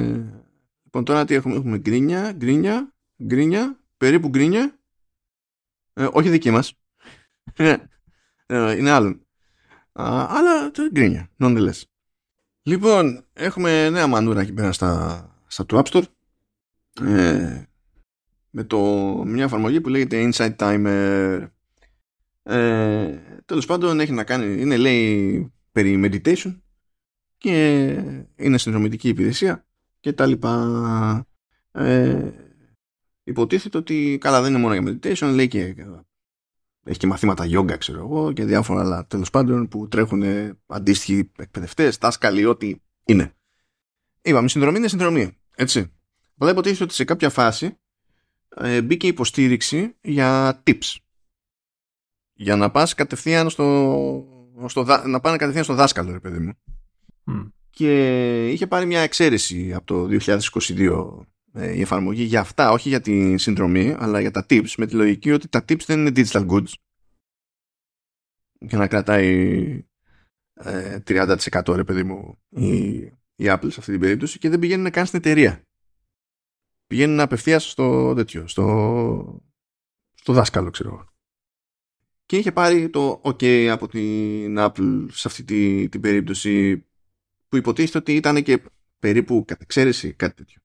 λοιπόν 0.83 1.03
τώρα 1.03 1.25
τι 1.25 1.33
έχουμε, 1.33 1.55
έχουμε 1.55 1.77
γκρίνια, 1.77 2.31
γκρίνια, 2.31 2.93
γκρίνια, 3.23 3.79
περίπου 3.97 4.27
γκρίνια. 4.27 4.79
Ε, 5.93 6.07
όχι 6.11 6.29
δική 6.29 6.51
μας. 6.51 6.73
Ε, 7.55 7.75
ε, 8.45 8.75
είναι 8.75 8.91
άλλον. 8.91 9.25
αλλά 9.91 10.71
γκρίνια, 10.91 11.29
nonetheless. 11.39 11.81
Λοιπόν, 12.61 13.25
έχουμε 13.33 13.89
νέα 13.89 14.07
μανούρα 14.07 14.41
εκεί 14.41 14.53
πέρα 14.53 14.71
στα, 14.71 15.23
στα 15.47 15.65
του 15.65 15.81
App 15.83 15.91
Store. 15.91 16.03
Ε, 17.01 17.68
με 18.49 18.63
το, 18.63 18.79
μια 19.25 19.43
εφαρμογή 19.43 19.81
που 19.81 19.89
λέγεται 19.89 20.29
Inside 20.31 20.55
Timer. 20.55 21.47
Ε, 22.43 23.19
τέλος 23.45 23.65
πάντων 23.65 23.99
έχει 23.99 24.11
να 24.11 24.23
κάνει, 24.23 24.61
είναι 24.61 24.77
λέει 24.77 25.51
περί 25.71 26.01
meditation 26.03 26.59
και 27.37 27.85
είναι 28.35 28.57
συνδρομητική 28.57 29.07
υπηρεσία 29.09 29.65
και 29.99 30.13
τα 30.13 30.25
λοιπά. 30.25 31.27
Ε, 31.71 32.31
υποτίθεται 33.23 33.77
ότι 33.77 34.17
καλά 34.21 34.41
δεν 34.41 34.51
είναι 34.51 34.59
μόνο 34.59 34.73
για 34.73 34.83
meditation, 34.83 35.31
λέει 35.33 35.47
και 35.47 35.75
έχει 36.83 36.99
και 36.99 37.07
μαθήματα 37.07 37.45
yoga 37.45 37.77
ξέρω 37.77 37.99
εγώ 37.99 38.33
και 38.33 38.45
διάφορα 38.45 38.81
άλλα 38.81 39.05
τέλος 39.05 39.29
πάντων 39.29 39.67
που 39.67 39.87
τρέχουν 39.87 40.23
αντίστοιχοι 40.65 41.31
εκπαιδευτές, 41.37 41.97
δάσκαλοι, 41.97 42.45
ό,τι 42.45 42.75
είναι. 43.05 43.33
Είπαμε, 44.21 44.47
συνδρομή 44.47 44.77
είναι 44.77 44.87
συνδρομή. 44.87 45.37
Έτσι. 45.55 45.91
Αλλά 46.37 46.51
υποτίθεται 46.51 46.83
ότι 46.83 46.93
σε 46.93 47.03
κάποια 47.03 47.29
φάση 47.29 47.65
ε, 47.65 47.77
μπήκε 48.83 49.07
υποστήριξη 49.07 49.95
για 50.01 50.61
tips. 50.65 50.95
Για 52.33 52.55
να 52.55 52.71
πας 52.71 52.93
κατευθείαν 52.93 53.49
στο 53.49 54.39
στο, 54.67 54.83
να 55.05 55.19
πάνε 55.19 55.37
κατευθείαν 55.37 55.63
στο 55.63 55.73
δάσκαλο, 55.73 56.11
ρε 56.11 56.19
παιδί 56.19 56.39
μου. 56.39 56.53
Και 57.69 58.51
είχε 58.51 58.67
πάρει 58.67 58.85
μια 58.85 58.99
εξαίρεση 58.99 59.73
από 59.73 59.85
το 59.85 60.17
2022 60.19 61.25
ε, 61.53 61.75
η 61.75 61.81
εφαρμογή 61.81 62.23
για 62.23 62.39
αυτά, 62.39 62.71
όχι 62.71 62.89
για 62.89 63.01
τη 63.01 63.37
συνδρομή, 63.37 63.95
αλλά 63.99 64.19
για 64.19 64.31
τα 64.31 64.45
tips, 64.49 64.73
με 64.77 64.85
τη 64.85 64.95
λογική 64.95 65.31
ότι 65.31 65.47
τα 65.47 65.59
tips 65.59 65.85
δεν 65.85 65.99
είναι 65.99 66.11
digital 66.15 66.47
goods. 66.47 66.73
Και 68.67 68.77
να 68.77 68.87
κρατάει 68.87 69.83
30% 70.63 71.67
ε, 71.67 71.75
ρε 71.75 71.83
παιδί 71.83 72.03
μου 72.03 72.39
η, 72.49 72.87
η 73.35 73.45
Apple 73.45 73.67
σε 73.71 73.79
αυτή 73.79 73.91
την 73.91 73.99
περίπτωση 73.99 74.39
και 74.39 74.49
δεν 74.49 74.59
πηγαίνουν 74.59 74.91
καν 74.91 75.05
στην 75.05 75.19
εταιρεία. 75.19 75.63
Πηγαίνουν 76.89 77.19
απευθείας 77.19 77.69
στο 77.69 78.13
τέτοιο, 78.13 78.47
στο, 78.47 79.43
στο 80.13 80.33
δάσκαλο, 80.33 80.69
ξέρω 80.69 80.89
εγώ. 80.89 81.13
Και 82.25 82.37
είχε 82.37 82.51
πάρει 82.51 82.89
το 82.89 83.21
OK 83.23 83.65
από 83.65 83.87
την 83.87 84.55
Apple 84.59 85.05
σε 85.09 85.27
αυτή 85.27 85.43
τη, 85.43 85.89
την 85.89 86.01
περίπτωση 86.01 86.85
που 87.47 87.57
υποτίθεται 87.57 87.97
ότι 87.97 88.15
ήταν 88.15 88.43
και 88.43 88.63
περίπου 88.99 89.43
κατά 89.47 89.59
εξαίρεση 89.63 90.13
κάτι 90.13 90.35
τέτοιο. 90.35 90.61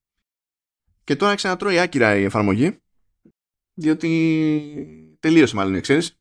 Και 1.05 1.17
τώρα 1.17 1.35
ξανατρώει 1.35 1.79
άκυρα 1.79 2.17
η 2.17 2.23
εφαρμογή 2.25 2.79
διότι 3.75 5.17
τελείωσε 5.21 5.55
μάλλον 5.55 5.75
η 5.75 5.77
εξαίρεση. 5.77 6.19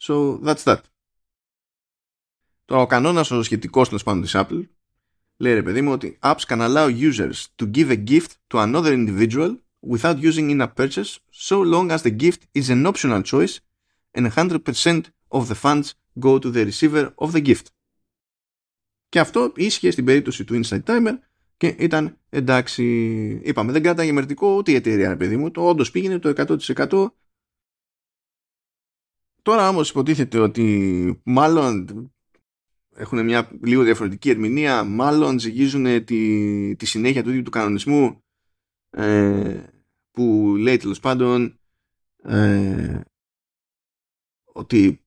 So 0.00 0.40
that's 0.44 0.62
that. 0.62 0.80
Τώρα 2.64 2.82
ο 2.82 2.86
κανόνας 2.86 3.30
ο 3.30 3.42
σχετικός 3.42 3.88
τέλος 3.88 4.02
πάντων 4.02 4.22
της 4.22 4.32
Apple 4.34 4.68
λέει 5.36 5.54
ρε 5.54 5.62
παιδί 5.62 5.80
μου 5.80 5.92
ότι 5.92 6.18
apps 6.22 6.44
can 6.46 6.58
allow 6.58 7.12
users 7.12 7.46
to 7.56 7.70
give 7.70 7.90
a 7.90 8.04
gift 8.10 8.30
to 8.48 8.58
another 8.58 8.92
individual 8.92 9.56
without 9.92 10.18
using 10.18 10.50
in-app 10.50 10.74
purchase 10.76 11.18
so 11.30 11.60
long 11.60 11.90
as 11.90 12.02
the 12.02 12.14
gift 12.22 12.40
is 12.52 12.70
an 12.70 12.86
optional 12.86 13.22
choice 13.22 13.58
and 14.16 14.26
100% 14.26 15.00
of 15.28 15.48
the 15.48 15.54
funds 15.64 15.94
go 16.18 16.38
to 16.38 16.50
the 16.50 16.64
receiver 16.64 17.12
of 17.16 17.32
the 17.32 17.40
gift. 17.40 17.66
Και 19.08 19.20
αυτό 19.20 19.52
ίσχυε 19.56 19.90
στην 19.90 20.04
περίπτωση 20.04 20.44
του 20.44 20.60
Inside 20.64 20.82
Timer 20.84 21.18
και 21.56 21.74
ήταν 21.78 22.18
εντάξει. 22.28 22.84
Είπαμε, 23.44 23.72
δεν 23.72 23.82
κράταγε 23.82 24.12
μερτικό 24.12 24.56
ούτε 24.56 24.70
η 24.72 24.74
εταιρεία, 24.74 25.16
παιδί 25.16 25.36
μου. 25.36 25.50
Το 25.50 25.68
όντω 25.68 25.90
πήγαινε 25.90 26.18
το 26.18 26.32
100%. 26.68 27.06
Τώρα 29.42 29.68
όμως 29.68 29.90
υποτίθεται 29.90 30.38
ότι 30.38 31.20
μάλλον 31.24 32.12
έχουν 32.96 33.24
μια 33.24 33.50
λίγο 33.62 33.82
διαφορετική 33.82 34.30
ερμηνεία, 34.30 34.84
μάλλον 34.84 35.38
ζυγίζουν 35.38 36.04
τη, 36.04 36.76
τη 36.76 36.86
συνέχεια 36.86 37.22
του 37.22 37.30
ίδιου 37.30 37.42
του 37.42 37.50
κανονισμού 37.50 38.22
ε, 38.90 39.62
που 40.10 40.54
λέει 40.58 40.76
τέλος 40.76 41.00
πάντων 41.00 41.58
ε, 42.22 43.00
ότι 44.44 45.04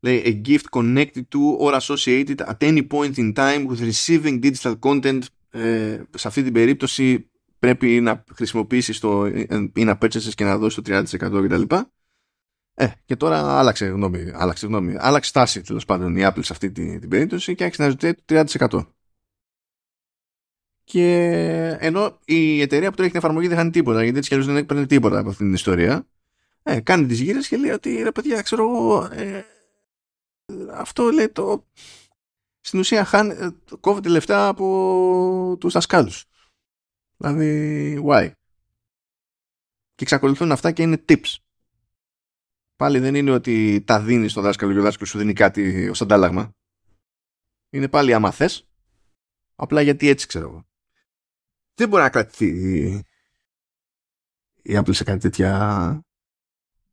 λέει 0.00 0.22
a 0.24 0.48
gift 0.48 0.64
connected 0.70 1.22
to 1.28 1.58
or 1.60 1.80
associated 1.80 2.36
at 2.36 2.56
any 2.60 2.86
point 2.88 3.16
in 3.16 3.32
time 3.32 3.66
with 3.66 3.92
receiving 3.92 4.42
digital 4.42 4.78
content 4.78 5.20
ε, 5.50 6.02
σε 6.14 6.28
αυτή 6.28 6.42
την 6.42 6.52
περίπτωση 6.52 7.30
πρέπει 7.58 8.00
να 8.00 8.24
χρησιμοποιήσεις 8.34 8.98
το 8.98 9.26
ή 9.74 9.84
να 9.84 9.98
purchases 10.00 10.32
και 10.34 10.44
να 10.44 10.58
δώσεις 10.58 10.82
το 10.82 11.04
30% 11.18 11.46
κτλ. 11.46 11.74
Ε, 12.74 12.88
και 13.04 13.16
τώρα 13.16 13.58
άλλαξε 13.58 13.86
γνώμη, 13.86 14.30
άλλαξε 14.34 14.66
γνώμη, 14.66 14.94
άλλαξε 14.98 15.28
στάση 15.28 15.60
τέλος 15.60 15.84
πάντων 15.84 16.16
η 16.16 16.22
Apple 16.24 16.44
σε 16.44 16.52
αυτή 16.52 16.72
την, 16.72 17.00
την 17.00 17.08
περίπτωση 17.08 17.54
και 17.54 17.64
άρχισε 17.64 17.82
να 17.82 17.88
ζητάει 17.88 18.14
το 18.14 18.44
30%. 18.80 18.86
Και 20.84 21.76
ενώ 21.80 22.18
η 22.24 22.60
εταιρεία 22.60 22.90
που 22.90 22.96
τρέχει 22.96 23.10
την 23.10 23.18
εφαρμογή 23.18 23.48
δεν 23.48 23.56
χάνει 23.56 23.70
τίποτα, 23.70 24.02
γιατί 24.02 24.16
έτσι 24.18 24.28
κι 24.28 24.34
αλλιώς 24.34 24.52
δεν 24.52 24.62
έπαιρνε 24.62 24.86
τίποτα 24.86 25.18
από 25.18 25.28
αυτή 25.28 25.44
την 25.44 25.52
ιστορία, 25.52 26.06
ε, 26.62 26.80
κάνει 26.80 27.06
τις 27.06 27.20
γύρες 27.20 27.48
και 27.48 27.56
λέει 27.56 27.70
ότι 27.70 28.02
ρε 28.02 28.12
παιδιά, 28.12 28.42
ξέρω 28.42 28.62
εγώ, 28.62 29.04
ε, 29.12 29.44
αυτό 30.72 31.10
λέει 31.10 31.28
το. 31.28 31.66
Στην 32.60 32.78
ουσία 32.78 33.04
χάνει, 33.04 33.34
ε, 33.34 33.48
κόβεται 33.80 34.08
λεφτά 34.08 34.48
από 34.48 35.56
τους 35.60 35.72
δασκάλους. 35.72 36.24
Δηλαδή, 37.16 38.02
why; 38.06 38.30
Και 39.94 40.02
εξακολουθούν 40.04 40.52
αυτά 40.52 40.72
και 40.72 40.82
είναι 40.82 41.04
tips. 41.08 41.36
Πάλι 42.82 42.98
δεν 42.98 43.14
είναι 43.14 43.30
ότι 43.30 43.82
τα 43.86 44.00
δίνεις 44.00 44.30
στο 44.30 44.40
δάσκαλο 44.40 44.72
και 44.72 44.78
ο 44.78 44.82
δάσκαλος 44.82 45.08
σου 45.08 45.18
δίνει 45.18 45.32
κάτι 45.32 45.88
ως 45.88 46.00
αντάλλαγμα. 46.00 46.54
Είναι 47.70 47.88
πάλι 47.88 48.14
άμα 48.14 48.30
θες. 48.30 48.68
Απλά 49.54 49.80
γιατί 49.80 50.08
έτσι 50.08 50.26
ξέρω 50.26 50.48
εγώ. 50.48 50.66
Δεν 51.74 51.88
μπορεί 51.88 52.02
να 52.02 52.10
κρατηθεί 52.10 52.46
η 54.62 54.74
Apple 54.76 54.94
σε 54.94 55.04
κάτι 55.04 55.18
τέτοια. 55.18 56.02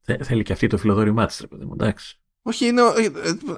Θέλει 0.01 0.43
και 0.43 0.53
αυτή 0.53 0.67
το 0.67 0.77
φιλοδόρημά 0.77 1.25
της, 1.25 1.45
ρε 1.51 1.65
μου, 1.65 1.73
εντάξει. 1.73 2.18
Όχι, 2.41 2.65
είναι, 2.65 2.81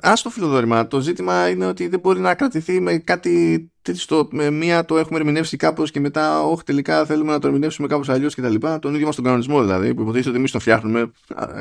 ας 0.01 0.19
ε, 0.19 0.23
το 0.23 0.29
φιλοδόρημα. 0.29 0.88
Το 0.88 0.99
ζήτημα 0.99 1.49
είναι 1.49 1.65
ότι 1.65 1.88
δεν 1.88 1.99
μπορεί 1.99 2.19
να 2.19 2.36
κρατηθεί 2.36 2.79
με 2.79 2.97
κάτι 2.97 3.65
τέτοιο. 3.82 4.27
Με 4.32 4.49
μία 4.49 4.86
το 4.86 4.97
έχουμε 4.97 5.19
ερμηνεύσει 5.19 5.57
κάπως 5.57 5.91
και 5.91 5.99
μετά, 5.99 6.43
όχι, 6.43 6.63
τελικά 6.63 7.05
θέλουμε 7.05 7.32
να 7.32 7.39
το 7.39 7.47
ερμηνεύσουμε 7.47 7.88
κάπως 7.88 8.09
αλλιώς 8.09 8.36
κτλ. 8.36 8.55
Τον 8.79 8.93
ίδιο 8.93 9.05
μας 9.05 9.15
τον 9.15 9.23
κανονισμό 9.23 9.61
δηλαδή, 9.61 9.93
που 9.93 10.01
υποτίθεται 10.01 10.29
ότι 10.29 10.38
εμείς 10.38 10.51
τον 10.51 10.61
φτιάχνουμε, 10.61 11.11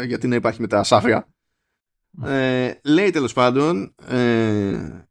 γιατί 0.07 0.27
να 0.27 0.35
υπάρχει 0.35 0.61
μετά 0.61 0.79
ασάφεια. 0.79 1.29
Ε, 2.25 2.73
λέει 2.85 3.11
τέλος 3.11 3.33
πάντων, 3.33 3.95
ε, 4.09 5.07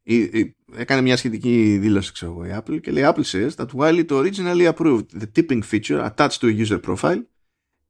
έκανε 0.75 1.01
μια 1.01 1.17
σχετική 1.17 1.77
δήλωση, 1.81 2.11
ξέρω 2.11 2.31
εγώ, 2.31 2.45
η 2.45 2.49
Apple 2.57 2.81
και 2.81 2.91
λέει: 2.91 3.03
Apple 3.07 3.23
says 3.31 3.49
that 3.55 3.67
while 3.75 4.05
it 4.05 4.11
originally 4.11 4.73
approved 4.73 5.05
the 5.19 5.25
tipping 5.35 5.61
feature 5.61 6.09
attached 6.09 6.39
to 6.41 6.47
a 6.47 6.65
user 6.65 6.79
profile, 6.87 7.21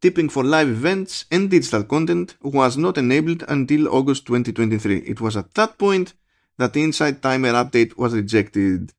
tipping 0.00 0.28
for 0.28 0.44
live 0.44 0.68
events 0.68 1.24
and 1.30 1.50
digital 1.50 1.82
content 1.82 2.36
was 2.42 2.76
not 2.76 2.98
enabled 2.98 3.42
until 3.48 3.88
August 3.88 4.26
2023. 4.26 4.98
It 4.98 5.20
was 5.20 5.34
at 5.34 5.54
that 5.54 5.78
point 5.78 6.12
that 6.58 6.74
the 6.74 6.82
Inside 6.82 7.22
Timer 7.22 7.52
update 7.52 7.96
was 7.96 8.14
rejected. 8.14 8.92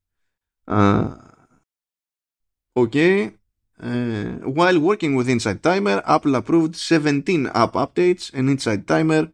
Uh, 0.67 1.15
okay. 2.75 3.33
Uh, 3.79 4.49
while 4.57 4.79
working 4.79 5.15
with 5.15 5.29
Inside 5.29 5.61
Timer, 5.61 6.01
Apple 6.07 6.33
approved 6.35 6.75
17 6.75 7.47
app 7.53 7.73
updates 7.73 8.33
and 8.33 8.49
Inside 8.49 8.87
Timer 8.87 9.31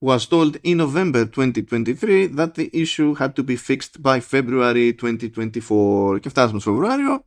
was 0.00 0.26
told 0.26 0.56
in 0.62 0.78
November 0.78 1.26
2023 1.26 2.28
that 2.28 2.54
the 2.54 2.70
issue 2.72 3.14
had 3.14 3.36
to 3.36 3.42
be 3.42 3.56
fixed 3.56 4.00
by 4.00 4.20
February 4.20 4.94
2024. 4.94 6.18
Και 6.20 6.28
φτάσαμε 6.28 6.60
στο 6.60 6.70
Φεβρουάριο. 6.70 7.24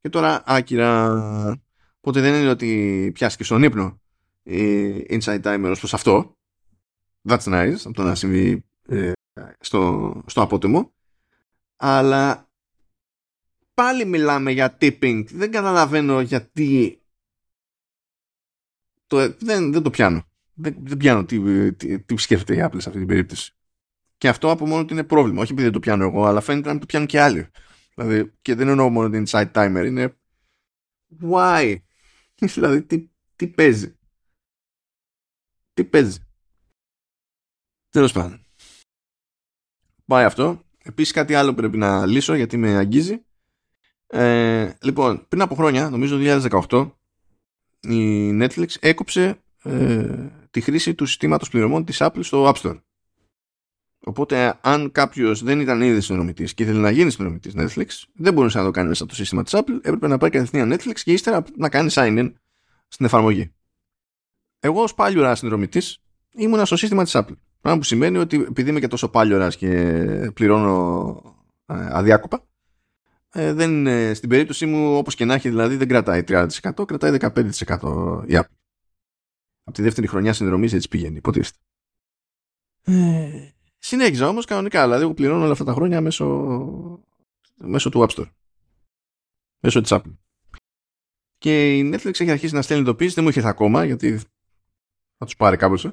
Και 0.00 0.08
τώρα 0.08 0.42
άκυρα 0.46 1.60
Οπότε 2.03 2.21
δεν 2.21 2.33
είναι 2.33 2.49
ότι 2.49 3.11
πιάστηκε 3.13 3.43
στον 3.43 3.63
ύπνο 3.63 4.01
η 4.43 5.05
Inside 5.09 5.41
Timer 5.41 5.67
ως 5.69 5.79
προς 5.79 5.93
αυτό. 5.93 6.37
That's 7.29 7.43
nice, 7.43 7.75
από 7.83 7.93
το 7.93 8.03
να 8.03 8.15
συμβεί 8.15 8.65
ε, 8.87 9.11
στο, 9.59 10.13
στο 10.25 10.41
απότομο. 10.41 10.93
Αλλά 11.75 12.49
πάλι 13.73 14.05
μιλάμε 14.05 14.51
για 14.51 14.77
tipping. 14.81 15.25
Δεν 15.31 15.51
καταλαβαίνω 15.51 16.21
γιατί 16.21 17.01
το, 19.07 19.35
δεν, 19.39 19.71
δεν 19.71 19.81
το 19.81 19.89
πιάνω. 19.89 20.25
Δεν, 20.53 20.75
δεν 20.83 20.97
πιάνω 20.97 21.25
τι, 21.25 21.73
τι, 21.73 21.99
τι 21.99 22.17
σκέφτεται 22.17 22.55
η 22.55 22.65
Apple 22.65 22.81
σε 22.81 22.87
αυτή 22.89 22.99
την 22.99 23.07
περίπτωση. 23.07 23.55
Και 24.17 24.29
αυτό 24.29 24.51
από 24.51 24.65
μόνο 24.65 24.85
του 24.85 24.93
είναι 24.93 25.03
πρόβλημα. 25.03 25.41
Όχι 25.41 25.51
επειδή 25.51 25.63
δεν 25.63 25.73
το 25.73 25.79
πιάνω 25.79 26.03
εγώ, 26.03 26.25
αλλά 26.25 26.41
φαίνεται 26.41 26.73
να 26.73 26.79
το 26.79 26.85
πιάνουν 26.85 27.07
και 27.07 27.21
άλλοι. 27.21 27.47
Δηλαδή, 27.95 28.31
και 28.41 28.55
δεν 28.55 28.67
εννοώ 28.67 28.89
μόνο 28.89 29.09
την 29.09 29.23
inside 29.27 29.51
timer. 29.51 29.83
Είναι 29.85 30.17
why? 31.31 31.75
δηλαδή, 32.55 32.83
τι, 32.83 33.09
τι 33.35 33.47
παίζει. 33.47 33.95
Τι 35.73 35.83
παίζει. 35.83 36.19
Τέλος 37.89 38.11
πάντων. 38.11 38.45
Πάει 40.05 40.25
αυτό. 40.25 40.63
Επίσης 40.83 41.13
κάτι 41.13 41.33
άλλο 41.33 41.53
πρέπει 41.53 41.77
να 41.77 42.05
λύσω 42.05 42.33
γιατί 42.33 42.57
με 42.57 42.75
αγγίζει. 42.75 43.25
Ε, 44.07 44.73
λοιπόν, 44.81 45.27
πριν 45.27 45.41
από 45.41 45.55
χρόνια, 45.55 45.89
νομίζω 45.89 46.17
2018, 46.69 46.91
η 47.79 48.29
Netflix 48.41 48.69
έκοψε 48.79 49.43
ε, 49.63 50.29
τη 50.51 50.61
χρήση 50.61 50.95
του 50.95 51.05
συστήματος 51.05 51.49
πληρωμών 51.49 51.85
της 51.85 51.97
Apple 51.99 52.23
στο 52.23 52.49
App 52.49 52.55
Store. 52.55 52.81
Οπότε, 54.03 54.59
αν 54.61 54.91
κάποιος 54.91 55.43
δεν 55.43 55.59
ήταν 55.59 55.81
ήδη 55.81 56.01
συνδρομητής 56.01 56.53
και 56.53 56.63
ήθελε 56.63 56.79
να 56.79 56.89
γίνει 56.89 57.11
συνδρομητής 57.11 57.53
Netflix, 57.57 57.85
δεν 58.13 58.33
μπορούσε 58.33 58.57
να 58.57 58.63
το 58.63 58.71
κάνει 58.71 58.87
μέσα 58.87 59.03
από 59.03 59.11
το 59.11 59.17
σύστημα 59.17 59.43
της 59.43 59.53
Apple. 59.55 59.75
Έπρεπε 59.81 60.07
να 60.07 60.17
πάει 60.17 60.29
κατευθείαν 60.29 60.73
Netflix 60.73 60.99
και 61.03 61.11
ύστερα 61.11 61.43
να 61.55 61.69
κάνει 61.69 61.89
sign-in 61.93 62.33
στην 62.87 63.05
εφαρμογή. 63.05 63.53
Εγώ, 64.59 64.81
ως 64.81 64.93
πάλιορα 64.93 65.35
συνδρομητής, 65.35 66.01
ήμουνα 66.31 66.65
στο 66.65 66.75
σύστημα 66.75 67.03
της 67.03 67.15
Apple. 67.15 67.35
Πράγμα 67.61 67.79
που 67.79 67.85
σημαίνει 67.85 68.17
ότι 68.17 68.35
επειδή 68.37 68.69
είμαι 68.69 68.79
και 68.79 68.87
τόσο 68.87 69.09
πάλιορα 69.09 69.49
και 69.49 70.31
πληρώνω 70.33 71.21
ε, 71.65 71.87
αδιάκοπα, 71.91 72.45
ε, 73.33 73.53
δεν, 73.53 73.87
ε, 73.87 74.13
στην 74.13 74.29
περίπτωση 74.29 74.65
μου, 74.65 74.97
όπως 74.97 75.15
και 75.15 75.25
να 75.25 75.33
έχει, 75.33 75.49
δηλαδή 75.49 75.75
δεν 75.75 75.87
κρατάει 75.87 76.23
30%, 76.27 76.47
κρατάει 76.85 77.17
15% 77.19 78.23
η 78.27 78.33
Apple. 78.33 78.55
Από 79.63 79.75
τη 79.75 79.81
δεύτερη 79.81 80.07
χρονιά 80.07 80.33
συνδρομής 80.33 80.73
έτσι 80.73 80.87
πηγαίνει, 80.87 81.17
υποτίθεται. 81.17 81.57
Ε, 83.81 83.85
Συνέχιζα 83.85 84.27
όμως 84.27 84.45
κανονικά, 84.45 84.83
δηλαδή 84.83 85.03
εγώ 85.03 85.13
πληρώνω 85.13 85.43
όλα 85.43 85.51
αυτά 85.51 85.63
τα 85.63 85.73
χρόνια 85.73 86.01
μέσω, 86.01 86.25
μέσω 87.55 87.89
του 87.89 88.05
App 88.07 88.15
Store. 88.15 88.29
Μέσω 89.59 89.81
της 89.81 89.91
Apple. 89.93 90.17
Και 91.37 91.77
η 91.77 91.91
Netflix 91.93 92.19
έχει 92.19 92.31
αρχίσει 92.31 92.53
να 92.53 92.61
στέλνει 92.61 92.83
ειδοποίηση, 92.83 93.13
δεν 93.13 93.23
μου 93.23 93.29
είχε 93.29 93.47
ακόμα 93.47 93.85
γιατί 93.85 94.17
θα 95.17 95.25
τους 95.25 95.35
πάρει 95.35 95.57
κάπως. 95.57 95.89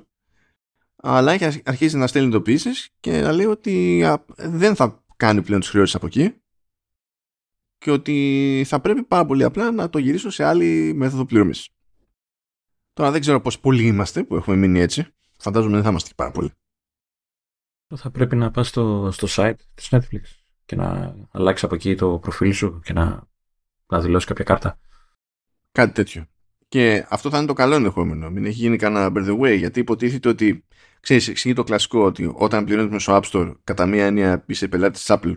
αλλά 0.97 1.33
έχει 1.33 1.63
αρχίσει 1.65 1.97
να 1.97 2.07
στέλνει 2.07 2.29
ειδοποιήσει 2.29 2.71
και 3.01 3.21
να 3.21 3.33
λέει 3.33 3.47
ότι 3.47 4.05
δεν 4.37 4.75
θα 4.75 5.05
κάνει 5.17 5.43
πλέον 5.43 5.61
τις 5.61 5.69
χρεώσεις 5.69 5.95
από 5.95 6.07
εκεί 6.07 6.35
και 7.79 7.91
ότι 7.91 8.65
θα 8.67 8.81
πρέπει 8.81 9.03
πάρα 9.03 9.27
πολύ 9.27 9.45
απλά 9.45 9.71
να 9.71 9.91
το 9.91 9.99
γυρίσω 9.99 10.31
σε 10.31 10.45
άλλη 10.45 10.93
μέθοδο 10.95 11.25
πληρωμής. 11.25 11.69
Τώρα 12.93 13.11
δεν 13.11 13.21
ξέρω 13.21 13.41
πώς 13.41 13.61
πολλοί 13.61 13.87
είμαστε 13.87 14.25
που 14.25 14.37
έχουμε 14.37 14.57
μείνει 14.57 14.81
έτσι. 14.81 15.07
Φαντάζομαι 15.37 15.75
δεν 15.75 15.83
θα 15.83 15.89
είμαστε 15.89 16.11
πάρα 16.17 16.31
πολύ. 16.31 16.53
Θα 17.97 18.11
πρέπει 18.11 18.37
να 18.37 18.51
πας 18.51 18.69
στο, 18.69 19.11
στο 19.13 19.27
site 19.31 19.55
της 19.75 19.89
Netflix 19.91 20.23
και 20.65 20.77
να 20.77 21.15
αλλάξεις 21.31 21.65
από 21.65 21.75
εκεί 21.75 21.95
το 21.95 22.19
προφίλ 22.19 22.53
σου 22.53 22.81
και 22.85 22.93
να, 22.93 23.29
να 23.87 24.01
δηλώσεις 24.01 24.29
κάποια 24.29 24.45
κάρτα. 24.45 24.79
Κάτι 25.73 25.93
τέτοιο. 25.93 26.27
Και 26.69 27.07
αυτό 27.09 27.31
θα 27.31 27.39
είναι 27.39 27.47
το 27.47 27.53
καλό 27.53 27.75
ενδεχόμενο. 27.75 28.31
Μην 28.31 28.45
έχει 28.45 28.59
γίνει 28.59 28.77
κανένα 28.77 29.13
by 29.15 29.29
the 29.29 29.39
way, 29.39 29.57
γιατί 29.59 29.81
υποτίθεται 29.81 30.29
ότι 30.29 30.65
ξέρεις, 31.01 31.29
εξηγεί 31.29 31.55
το 31.55 31.65
κλασικό 31.65 32.05
ότι 32.05 32.33
όταν 32.35 32.65
πληρώνεις 32.65 32.91
μέσω 32.93 33.21
App 33.23 33.31
Store, 33.31 33.55
κατά 33.65 33.87
μία 33.87 34.07
έννοια 34.07 34.45
είσαι 34.47 34.69
πελάτης 34.69 35.05
της 35.05 35.17
Apple 35.19 35.37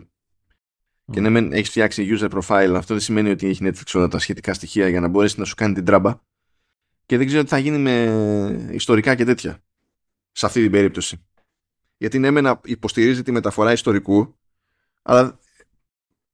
και 1.12 1.20
ναι, 1.20 1.56
έχεις 1.56 1.68
φτιάξει 1.68 2.16
user 2.18 2.30
profile, 2.30 2.74
αυτό 2.76 2.94
δεν 2.94 3.00
σημαίνει 3.00 3.30
ότι 3.30 3.48
έχει 3.48 3.64
Netflix 3.64 3.92
όλα 3.94 4.08
τα 4.08 4.18
σχετικά 4.18 4.54
στοιχεία 4.54 4.88
για 4.88 5.00
να 5.00 5.08
μπορέσεις 5.08 5.38
να 5.38 5.44
σου 5.44 5.54
κάνει 5.54 5.74
την 5.74 5.84
τράμπα. 5.84 6.20
Και 7.06 7.16
δεν 7.16 7.26
ξέρω 7.26 7.42
τι 7.42 7.48
θα 7.48 7.58
γίνει 7.58 7.78
με 7.78 8.68
ιστορικά 8.70 9.14
και 9.14 9.24
τέτοια 9.24 9.62
σε 10.32 10.46
αυτή 10.46 10.62
την 10.62 10.70
περίπτωση. 10.70 11.26
Γιατί 12.02 12.18
ναι, 12.18 12.30
να 12.30 12.60
υποστηρίζει 12.64 13.22
τη 13.22 13.32
μεταφορά 13.32 13.72
ιστορικού, 13.72 14.38
αλλά 15.02 15.38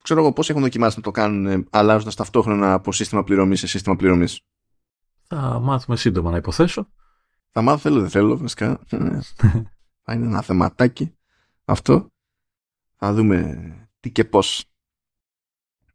ξέρω 0.03 0.21
εγώ 0.21 0.33
πώς 0.33 0.51
έχουν 0.51 0.63
δοκιμάσει 0.63 0.97
να 0.97 1.03
το 1.03 1.11
κάνουν 1.11 1.67
αλλάζοντας 1.71 2.15
ταυτόχρονα 2.15 2.73
από 2.73 2.93
σύστημα 2.93 3.25
πληρωμής 3.25 3.59
σε 3.59 3.67
σύστημα 3.67 3.97
πληρωμής. 3.97 4.41
Θα 5.23 5.59
μάθουμε 5.63 5.97
σύντομα 5.97 6.31
να 6.31 6.37
υποθέσω. 6.37 6.89
Θα 7.51 7.63
μάθω, 7.63 7.79
θέλω, 7.79 8.01
δεν 8.01 8.11
θέλω, 8.11 8.37
βασικά. 8.39 8.81
θα 10.05 10.13
είναι 10.13 10.27
ένα 10.27 10.43
θεματάκι 10.43 11.15
αυτό. 11.65 12.09
Θα 12.97 13.13
δούμε 13.13 13.89
τι 14.01 14.11
και 14.11 14.25
πώς. 14.25 14.65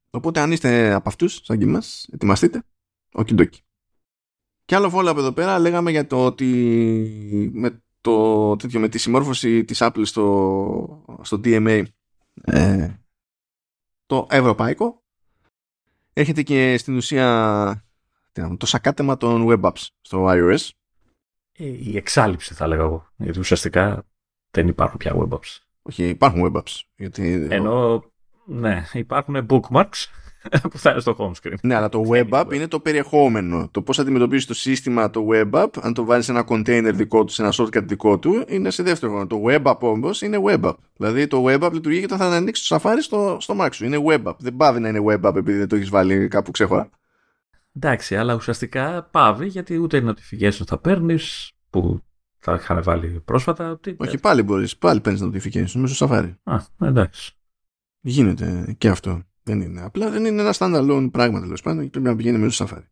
Οπότε 0.10 0.40
αν 0.40 0.52
είστε 0.52 0.94
από 0.94 1.10
αυτούς, 1.10 1.40
σαν 1.44 1.58
και 1.58 1.64
εμάς, 1.64 2.08
ετοιμαστείτε. 2.12 2.64
Οκιντόκι. 3.12 3.62
Και 4.66 4.76
άλλο 4.76 4.92
follow-up 4.94 5.18
εδώ 5.18 5.32
πέρα 5.32 5.60
λέγαμε 5.60 5.92
για 5.92 6.08
το 6.08 6.26
ότι 6.26 7.52
με, 7.54 7.83
το, 8.04 8.56
τέτοιο, 8.56 8.80
με 8.80 8.90
τη 8.90 8.98
συμμόρφωση 8.98 9.64
της 9.64 9.78
Apple 9.82 10.02
στο, 10.06 11.20
στο 11.22 11.40
DMA 11.44 11.84
ε, 12.44 12.94
το 14.06 14.28
ευρωπαϊκό 14.30 15.04
έρχεται 16.14 16.42
και 16.42 16.78
στην 16.78 16.96
ουσία 16.96 17.86
το 18.58 18.66
σακάτεμα 18.66 19.18
των 19.18 19.46
web 19.50 19.62
apps 19.62 19.88
στο 20.02 20.26
iOS. 20.30 20.70
Ε, 21.58 21.66
η 21.66 21.98
εξάλληψη 21.98 22.54
θα 22.54 22.68
λέγα 22.68 22.82
εγώ, 22.82 23.08
γιατί 23.16 23.40
ουσιαστικά 23.40 24.06
δεν 24.52 24.68
υπάρχουν 24.68 24.98
πια 24.98 25.16
web 25.16 25.30
apps. 25.30 25.58
Όχι, 25.82 26.10
υπάρχουν 26.10 26.52
web 26.54 26.58
apps. 26.58 26.82
Γιατί... 26.96 27.48
Ενώ, 27.50 28.04
ναι, 28.46 28.86
υπάρχουν 28.94 29.46
bookmarks 29.50 30.06
που 30.72 30.78
θα 30.78 30.92
είναι 30.92 31.00
στο 31.00 31.16
home 31.18 31.32
screen. 31.42 31.56
Ναι, 31.62 31.76
αλλά 31.76 31.90
το 31.90 32.04
web 32.10 32.30
app 32.30 32.54
είναι 32.54 32.68
το 32.68 32.80
περιεχόμενο. 32.80 33.68
Το 33.72 33.82
πώς 33.82 34.00
αντιμετωπίζεις 34.00 34.46
το 34.46 34.54
σύστημα 34.54 35.10
το 35.10 35.28
web 35.32 35.52
app, 35.52 35.68
αν 35.82 35.94
το 35.94 36.06
βάλεις 36.06 36.26
σε 36.26 36.32
ένα 36.32 36.44
container 36.48 36.92
δικό 36.94 37.24
του, 37.24 37.32
σε 37.32 37.42
ένα 37.42 37.54
shortcut 37.58 37.84
δικό 37.84 38.20
του, 38.20 38.44
είναι 38.48 38.70
σε 38.70 38.84
δεύτερο 38.84 39.12
χρόνο. 39.12 39.28
Το 39.28 39.42
web 39.46 39.64
app 39.64 39.80
όμως 39.80 40.22
είναι 40.22 40.38
web 40.46 40.64
app. 40.64 40.76
Δηλαδή 40.98 41.28
το 41.28 41.44
web 41.48 41.64
app 41.64 41.74
λειτουργεί 41.74 42.06
και 42.06 42.16
θα 42.16 42.26
ανοίξεις 42.26 42.68
το 42.68 42.80
Safari 42.82 42.98
στο, 43.02 43.38
στο 43.40 43.56
Mac 43.60 43.70
σου. 43.72 43.86
Είναι 43.86 44.04
web 44.08 44.24
app. 44.24 44.36
Δεν 44.38 44.56
πάβει 44.56 44.80
να 44.80 44.90
είναι 44.90 45.00
web 45.08 45.30
app 45.30 45.36
επειδή 45.36 45.58
δεν 45.58 45.68
το 45.68 45.76
έχεις 45.76 45.90
βάλει 45.90 46.28
κάπου 46.28 46.52
ξέχωρα. 46.52 46.90
Εντάξει, 47.76 48.16
αλλά 48.16 48.34
ουσιαστικά 48.34 49.04
πάβει 49.12 49.48
γιατί 49.48 49.78
ούτε 49.78 50.04
notification 50.06 50.66
θα 50.66 50.78
παίρνεις 50.78 51.52
που 51.70 52.02
θα 52.38 52.54
είχαν 52.54 52.84
βάλει 52.84 53.22
πρόσφατα. 53.26 53.80
Όχι, 53.98 54.18
πάλι 54.18 54.44
μπορείς. 54.44 54.78
Πάλι 54.78 55.00
παίρνεις 55.00 55.24
notification 55.24 55.72
μέσα 55.72 55.96
στο 55.96 56.08
Safari. 56.10 56.34
Α, 56.44 56.88
εντάξει. 56.88 57.34
Γίνεται 58.00 58.76
και 58.78 58.88
αυτό. 58.88 59.22
Δεν 59.44 59.62
είναι. 59.62 59.82
Απλά 59.82 60.10
δεν 60.10 60.26
είναι 60.26 60.42
ένα 60.42 60.54
standalone 60.58 61.10
πράγμα 61.12 61.40
τέλος 61.40 61.62
πάντων 61.62 61.84
και 61.84 61.90
πρέπει 61.90 62.06
να 62.06 62.16
πηγαίνει 62.16 62.38
μέσα 62.38 62.66
στο 62.66 62.76
Safari. 62.76 62.88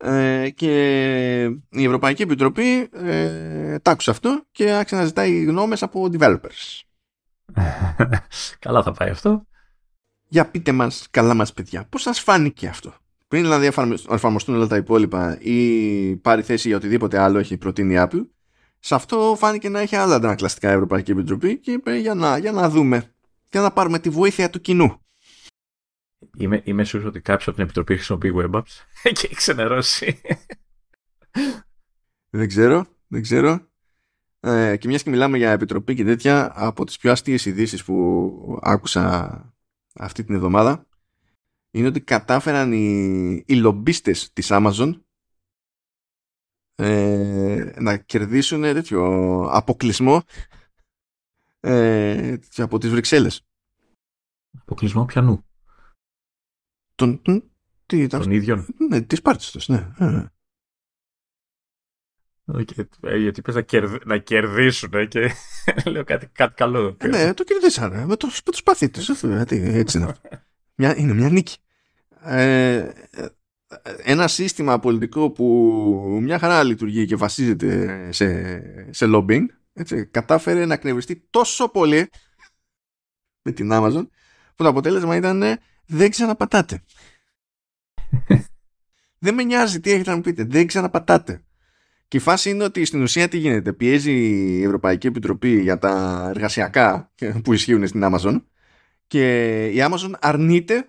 Ε, 0.00 0.50
και 0.50 1.42
η 1.68 1.84
Ευρωπαϊκή 1.84 2.22
Επιτροπή 2.22 2.88
ε, 2.92 3.78
τ' 3.78 3.88
αυτό 3.88 4.44
και 4.50 4.70
άρχισε 4.70 4.96
να 4.96 5.04
ζητάει 5.04 5.44
γνώμες 5.44 5.82
από 5.82 6.08
developers. 6.12 6.80
καλά 8.58 8.82
θα 8.82 8.92
πάει 8.92 9.10
αυτό. 9.10 9.46
Για 10.28 10.50
πείτε 10.50 10.72
μας, 10.72 11.06
καλά 11.10 11.34
μας 11.34 11.52
παιδιά, 11.52 11.86
πώς 11.88 12.02
σας 12.02 12.20
φάνηκε 12.20 12.68
αυτό; 12.68 12.94
Πριν 13.28 13.42
δηλαδή 13.42 13.66
εφαρμοστούν 14.10 14.54
όλα 14.54 14.66
τα 14.66 14.76
υπόλοιπα 14.76 15.38
ή 15.40 16.16
πάρει 16.16 16.42
θέση 16.42 16.68
για 16.68 16.76
οτιδήποτε 16.76 17.18
άλλο 17.18 17.38
έχει 17.38 17.56
προτείνει 17.56 17.94
η 17.94 17.98
Apple, 18.00 18.26
σε 18.78 18.94
αυτό 18.94 19.34
φάνηκε 19.38 19.68
να 19.68 19.80
έχει 19.80 19.96
άλλα 19.96 20.14
αντανακλαστικά 20.14 20.70
η 20.70 20.72
Ευρωπαϊκή 20.72 21.10
Επιτροπή 21.10 21.58
και 21.58 21.72
είπε 21.72 21.96
για 21.96 22.14
να, 22.14 22.38
για 22.38 22.52
να 22.52 22.68
δούμε, 22.68 23.12
για 23.50 23.60
να 23.60 23.70
πάρουμε 23.70 23.98
τη 23.98 24.10
βοήθεια 24.10 24.50
του 24.50 24.60
κοινού. 24.60 25.00
Είμαι, 26.38 26.62
είμαι 26.64 26.84
σίγουρος 26.84 27.10
ότι 27.10 27.20
κάποιος 27.20 27.46
από 27.46 27.56
την 27.56 27.64
Επιτροπή 27.64 27.94
χρησιμοποιεί 27.94 28.32
web 28.34 28.50
apps 28.50 28.84
και 29.02 29.26
έχει 29.26 29.34
ξενερώσει. 29.34 30.20
δεν 32.30 32.48
ξέρω, 32.48 32.86
δεν 33.06 33.22
ξέρω. 33.22 33.66
Ε, 34.40 34.76
και 34.76 34.88
μιας 34.88 35.02
και 35.02 35.10
μιλάμε 35.10 35.36
για 35.36 35.50
Επιτροπή 35.50 35.94
και 35.94 36.04
τέτοια, 36.04 36.52
από 36.54 36.84
τις 36.84 36.98
πιο 36.98 37.12
αστείες 37.12 37.44
ειδήσεις 37.44 37.84
που 37.84 38.58
άκουσα 38.62 39.42
αυτή 39.94 40.24
την 40.24 40.34
εβδομάδα 40.34 40.86
είναι 41.70 41.86
ότι 41.86 42.00
κατάφεραν 42.00 42.72
οι, 42.72 43.44
οι 43.46 43.54
λομπίστες 43.54 44.32
της 44.32 44.48
Amazon 44.50 45.00
ε, 46.74 47.72
να 47.78 47.96
κερδίσουν 47.96 48.62
τέτοιο 48.62 49.02
αποκλεισμό 49.50 50.22
ε, 51.60 52.36
από 52.56 52.78
τις 52.78 52.90
Βρυξέλλες. 52.90 53.42
Αποκλεισμό 54.60 55.04
πιανού. 55.04 55.47
Τον, 56.98 57.22
τι, 57.86 58.06
Τον 58.06 58.30
ίδιον. 58.30 58.66
Ναι, 58.88 59.00
της 59.00 59.22
πάρτης 59.22 59.50
τους, 59.50 59.68
ναι. 59.68 59.88
Okay. 62.52 62.84
Ε, 63.00 63.16
γιατί 63.16 63.42
πες 63.42 63.54
να, 63.54 63.60
κερδ, 63.60 63.94
να 64.04 64.18
κερδίσουν 64.18 65.08
και 65.08 65.30
λέω 65.90 66.04
κάτι, 66.04 66.26
κάτι 66.26 66.54
καλό. 66.54 66.96
ναι, 67.04 67.34
το 67.34 67.44
κερδίσανε 67.44 68.06
με 68.06 68.16
το, 68.16 68.26
με 68.26 68.50
το 68.50 68.56
σπαθί 68.56 68.90
τους. 68.90 69.08
Έτσι 69.08 69.98
είναι 69.98 70.14
Μια, 70.74 70.96
είναι 70.96 71.14
μια 71.14 71.28
νίκη. 71.28 71.56
Ε, 72.22 72.90
ένα 74.02 74.28
σύστημα 74.28 74.78
πολιτικό 74.78 75.30
που 75.30 75.44
μια 76.22 76.38
χαρά 76.38 76.62
λειτουργεί 76.62 77.06
και 77.06 77.16
βασίζεται 77.16 78.12
σε, 78.12 78.60
σε 78.90 79.06
lobbying 79.08 79.44
έτσι, 79.72 80.06
κατάφερε 80.06 80.66
να 80.66 80.76
κνευριστεί 80.76 81.26
τόσο 81.30 81.68
πολύ 81.68 82.08
με 83.42 83.52
την 83.52 83.68
Amazon 83.72 84.06
που 84.54 84.62
το 84.62 84.68
αποτέλεσμα 84.68 85.16
ήταν 85.16 85.42
δεν 85.88 86.10
ξαναπατάτε. 86.10 86.82
δεν 89.24 89.34
με 89.34 89.42
νοιάζει 89.42 89.80
τι 89.80 89.90
έχετε 89.90 90.10
να 90.10 90.16
μου 90.16 90.22
πείτε. 90.22 90.44
Δεν 90.44 90.66
ξαναπατάτε. 90.66 91.42
Και 92.08 92.16
η 92.16 92.20
φάση 92.20 92.50
είναι 92.50 92.64
ότι 92.64 92.84
στην 92.84 93.02
ουσία 93.02 93.28
τι 93.28 93.38
γίνεται. 93.38 93.72
Πιέζει 93.72 94.12
η 94.12 94.62
Ευρωπαϊκή 94.62 95.06
Επιτροπή 95.06 95.60
για 95.60 95.78
τα 95.78 96.24
εργασιακά 96.28 97.12
που 97.44 97.52
ισχύουν 97.52 97.86
στην 97.86 98.02
Amazon 98.04 98.42
και 99.06 99.64
η 99.66 99.76
Amazon 99.78 100.12
αρνείται 100.20 100.88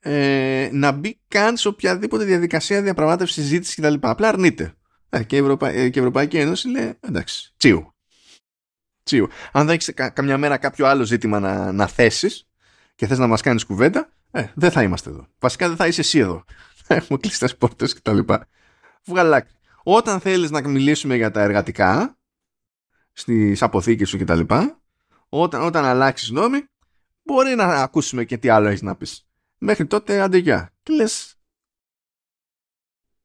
ε, 0.00 0.68
να 0.72 0.92
μπει 0.92 1.20
καν 1.28 1.56
σε 1.56 1.68
οποιαδήποτε 1.68 2.24
διαδικασία 2.24 2.82
διαπραγμάτευσης, 2.82 3.42
συζήτησης 3.42 3.74
κτλ. 3.74 3.94
Απλά 4.00 4.28
αρνείται. 4.28 4.74
Ε, 5.08 5.22
και, 5.22 5.36
η 5.36 5.38
Ευρωπα... 5.38 5.68
Ε, 5.68 5.88
και 5.88 5.98
η 5.98 6.02
Ευρωπαϊκή 6.02 6.38
Ένωση 6.38 6.68
λέει 6.68 6.94
εντάξει, 7.00 7.54
τσίου. 7.56 7.94
τσίου. 9.02 9.28
Αν 9.52 9.66
δεν 9.66 9.74
έχεις 9.74 9.92
καμιά 10.12 10.38
μέρα 10.38 10.56
κάποιο 10.56 10.86
άλλο 10.86 11.04
ζήτημα 11.04 11.40
να, 11.40 11.72
να 11.72 11.86
θέσεις 11.86 12.48
και 12.94 13.06
θες 13.06 13.18
να 13.18 13.26
μας 13.26 13.40
κάνεις 13.40 13.64
κουβέντα, 13.64 14.12
ε, 14.30 14.46
δεν 14.54 14.70
θα 14.70 14.82
είμαστε 14.82 15.10
εδώ. 15.10 15.26
Βασικά 15.38 15.68
δεν 15.68 15.76
θα 15.76 15.86
είσαι 15.86 16.00
εσύ 16.00 16.18
εδώ. 16.18 16.44
Θα 16.84 16.94
έχουμε 16.94 17.18
κλειστέ 17.18 17.48
πόρτες 17.48 17.94
κτλ. 17.94 18.18
Βγαλάκι. 19.04 19.54
Όταν 19.82 20.20
θέλεις 20.20 20.50
να 20.50 20.68
μιλήσουμε 20.68 21.16
για 21.16 21.30
τα 21.30 21.40
εργατικά 21.40 22.18
στις 23.12 23.62
αποθήκες 23.62 24.08
σου 24.08 24.18
κτλ., 24.18 24.40
όταν, 25.28 25.62
όταν 25.62 25.84
αλλάξεις 25.84 26.30
νόμοι, 26.30 26.64
μπορεί 27.22 27.54
να 27.54 27.64
ακούσουμε 27.64 28.24
και 28.24 28.38
τι 28.38 28.48
άλλο 28.48 28.68
έχεις 28.68 28.82
να 28.82 28.96
πεις. 28.96 29.28
Μέχρι 29.58 29.86
τότε 29.86 30.20
αντεγιά. 30.20 30.72
Και 30.82 30.92
λες 30.92 31.34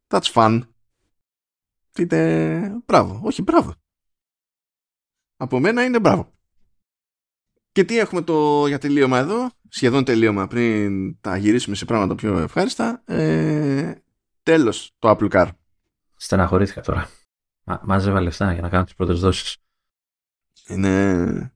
That's 0.08 0.32
fun. 0.34 0.62
Είτε 1.98 2.82
μπράβο. 2.86 3.20
Όχι 3.24 3.42
μπράβο. 3.42 3.74
Από 5.38 5.60
μένα 5.60 5.84
είναι 5.84 6.00
μπράβο. 6.00 6.34
Και 7.72 7.84
τι 7.84 7.98
έχουμε 7.98 8.22
το 8.22 8.68
για 8.68 8.78
τελείωμα 8.78 9.18
εδώ; 9.18 9.50
Σχεδόν 9.76 10.04
τελείωμα 10.04 10.48
πριν 10.48 11.22
τα 11.22 11.38
γυρίσουμε 11.38 11.76
σε 11.76 11.86
πράγματα 11.86 12.16
πιο 12.16 12.38
ευχάριστα. 12.38 13.02
Ε, 13.06 13.94
τέλος 14.44 14.92
το 15.00 15.10
Apple 15.10 15.30
Car. 15.30 15.48
Στεναχωρήθηκα 16.16 16.82
τώρα. 16.82 17.10
Μα, 17.64 17.82
μάζευα 17.84 18.22
λεφτά 18.22 18.54
για 18.54 18.62
να 18.62 18.70
κάνω 18.70 18.84
τις 18.84 18.96
πρώτες 18.96 19.20
δόσεις. 19.20 19.58
Είναι 20.68 21.54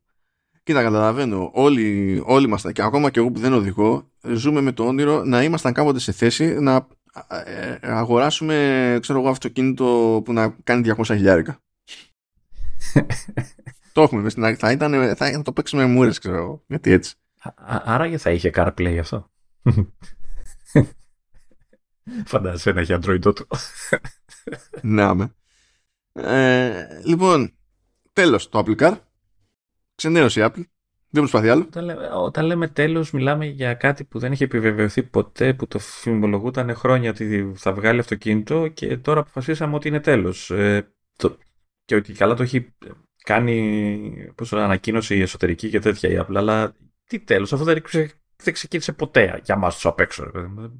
Κοίτα, 0.63 0.81
καταλαβαίνω. 0.81 1.51
Όλοι, 1.53 2.21
όλοι 2.25 2.47
μας, 2.47 2.65
και 2.73 2.81
ακόμα 2.81 3.09
και 3.09 3.19
εγώ 3.19 3.31
που 3.31 3.39
δεν 3.39 3.53
οδηγώ, 3.53 4.11
ζούμε 4.21 4.61
με 4.61 4.71
το 4.71 4.85
όνειρο 4.85 5.23
να 5.23 5.43
ήμασταν 5.43 5.73
κάποτε 5.73 5.99
σε 5.99 6.11
θέση 6.11 6.59
να 6.59 6.87
ε, 7.43 7.77
αγοράσουμε, 7.81 8.97
ξέρω 9.01 9.19
εγώ, 9.19 9.29
αυτοκίνητο 9.29 10.21
που 10.25 10.33
να 10.33 10.55
κάνει 10.63 10.93
200 10.97 11.03
χιλιάρικα. 11.05 11.59
το 13.93 14.01
έχουμε 14.01 14.21
μες 14.21 14.31
στην 14.31 14.43
άκρη. 14.43 14.57
Θα, 14.57 14.71
ήταν, 14.71 15.15
θα 15.15 15.41
το 15.41 15.53
παίξουμε 15.53 15.85
με 15.85 15.93
μούρες, 15.93 16.19
ξέρω 16.19 16.35
εγώ. 16.35 16.63
Γιατί 16.67 16.91
έτσι. 16.91 17.15
Άρα 17.65 18.09
και 18.09 18.17
θα 18.17 18.31
είχε 18.31 18.51
CarPlay 18.53 18.97
αυτό. 18.99 19.31
Φαντάζεσαι 22.25 22.71
να 22.71 22.81
έχει 22.81 22.93
Android 22.95 23.19
του. 23.21 23.47
Να 24.81 25.15
με. 25.15 25.33
Ε, 26.13 27.01
λοιπόν, 27.05 27.53
τέλος 28.13 28.49
το 28.49 28.63
Apple 28.65 28.81
Car. 28.81 28.97
Ξενέρωσε 29.95 30.39
η 30.39 30.43
Apple. 30.45 30.63
Δεν 31.11 31.21
προσπαθεί 31.21 31.49
άλλο. 31.49 31.61
Όταν, 31.61 31.85
λέμε, 31.85 32.07
όταν 32.07 32.45
λέμε 32.45 32.67
τέλος 32.67 33.11
μιλάμε 33.11 33.45
για 33.45 33.73
κάτι 33.73 34.03
που 34.03 34.19
δεν 34.19 34.31
είχε 34.31 34.43
επιβεβαιωθεί 34.43 35.03
ποτέ, 35.03 35.53
που 35.53 35.67
το 35.67 35.79
φημολογούταν 35.79 36.75
χρόνια 36.75 37.09
ότι 37.09 37.51
θα 37.55 37.73
βγάλει 37.73 37.99
αυτοκίνητο 37.99 38.67
και 38.67 38.97
τώρα 38.97 39.19
αποφασίσαμε 39.19 39.75
ότι 39.75 39.87
είναι 39.87 39.99
τέλος. 39.99 40.51
Ε, 40.51 40.93
το, 41.15 41.37
και 41.85 41.95
ότι 41.95 42.13
καλά 42.13 42.33
το 42.33 42.43
έχει 42.43 42.73
κάνει 43.23 44.31
πώς 44.35 44.53
ανακοίνωση 44.53 45.17
η 45.17 45.21
εσωτερική 45.21 45.69
και 45.69 45.79
τέτοια 45.79 46.09
η 46.09 46.17
Apple, 46.19 46.35
αλλά 46.35 46.75
τι 47.09 47.19
τέλος, 47.19 47.53
αυτό 47.53 47.65
δεν, 47.65 47.81
δεν 48.43 48.53
ξεκίνησε 48.53 48.91
ποτέ 48.91 49.41
για 49.43 49.55
μας 49.55 49.73
τους 49.73 49.85
απ' 49.85 49.99
έξω. 49.99 50.31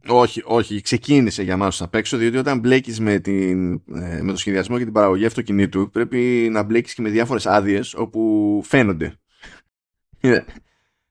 Όχι, 0.07 0.41
όχι, 0.45 0.81
ξεκίνησε 0.81 1.43
για 1.43 1.57
μας 1.57 1.69
τους 1.69 1.81
απ' 1.81 1.95
έξω, 1.95 2.17
διότι 2.17 2.37
όταν 2.37 2.59
μπλέκεις 2.59 2.99
με, 2.99 3.19
την, 3.19 3.73
ε, 3.73 4.21
με 4.21 4.31
το 4.31 4.37
σχεδιασμό 4.37 4.77
και 4.77 4.83
την 4.83 4.93
παραγωγή 4.93 5.25
αυτοκινήτου, 5.25 5.89
πρέπει 5.89 6.47
να 6.51 6.63
μπλέκεις 6.63 6.93
και 6.93 7.01
με 7.01 7.09
διάφορες 7.09 7.45
άδειες 7.45 7.93
όπου 7.93 8.61
φαίνονται. 8.65 9.19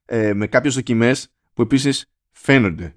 ε, 0.04 0.32
με 0.34 0.46
κάποιες 0.46 0.74
δοκιμές 0.74 1.32
που 1.54 1.62
επίσης 1.62 2.10
φαίνονται. 2.30 2.94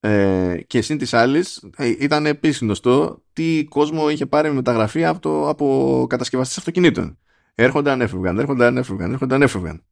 Ε, 0.00 0.56
και 0.66 0.82
συν 0.82 0.98
της 0.98 1.14
άλλης, 1.14 1.68
ε, 1.76 1.88
ήταν 1.98 2.26
επίσης 2.26 2.60
γνωστό 2.60 3.22
τι 3.32 3.64
κόσμο 3.64 4.10
είχε 4.10 4.26
πάρει 4.26 4.48
με 4.48 4.54
μεταγραφή 4.54 5.04
από, 5.04 5.20
το, 5.20 5.48
από 5.48 6.06
κατασκευαστές 6.08 6.58
αυτοκινήτων. 6.58 7.18
Έρχονταν, 7.54 8.00
έφευγαν, 8.00 8.38
έρχονταν, 8.38 8.76
έφευγαν, 8.76 9.12
έρχονταν, 9.12 9.42
έφευγαν. 9.42 9.84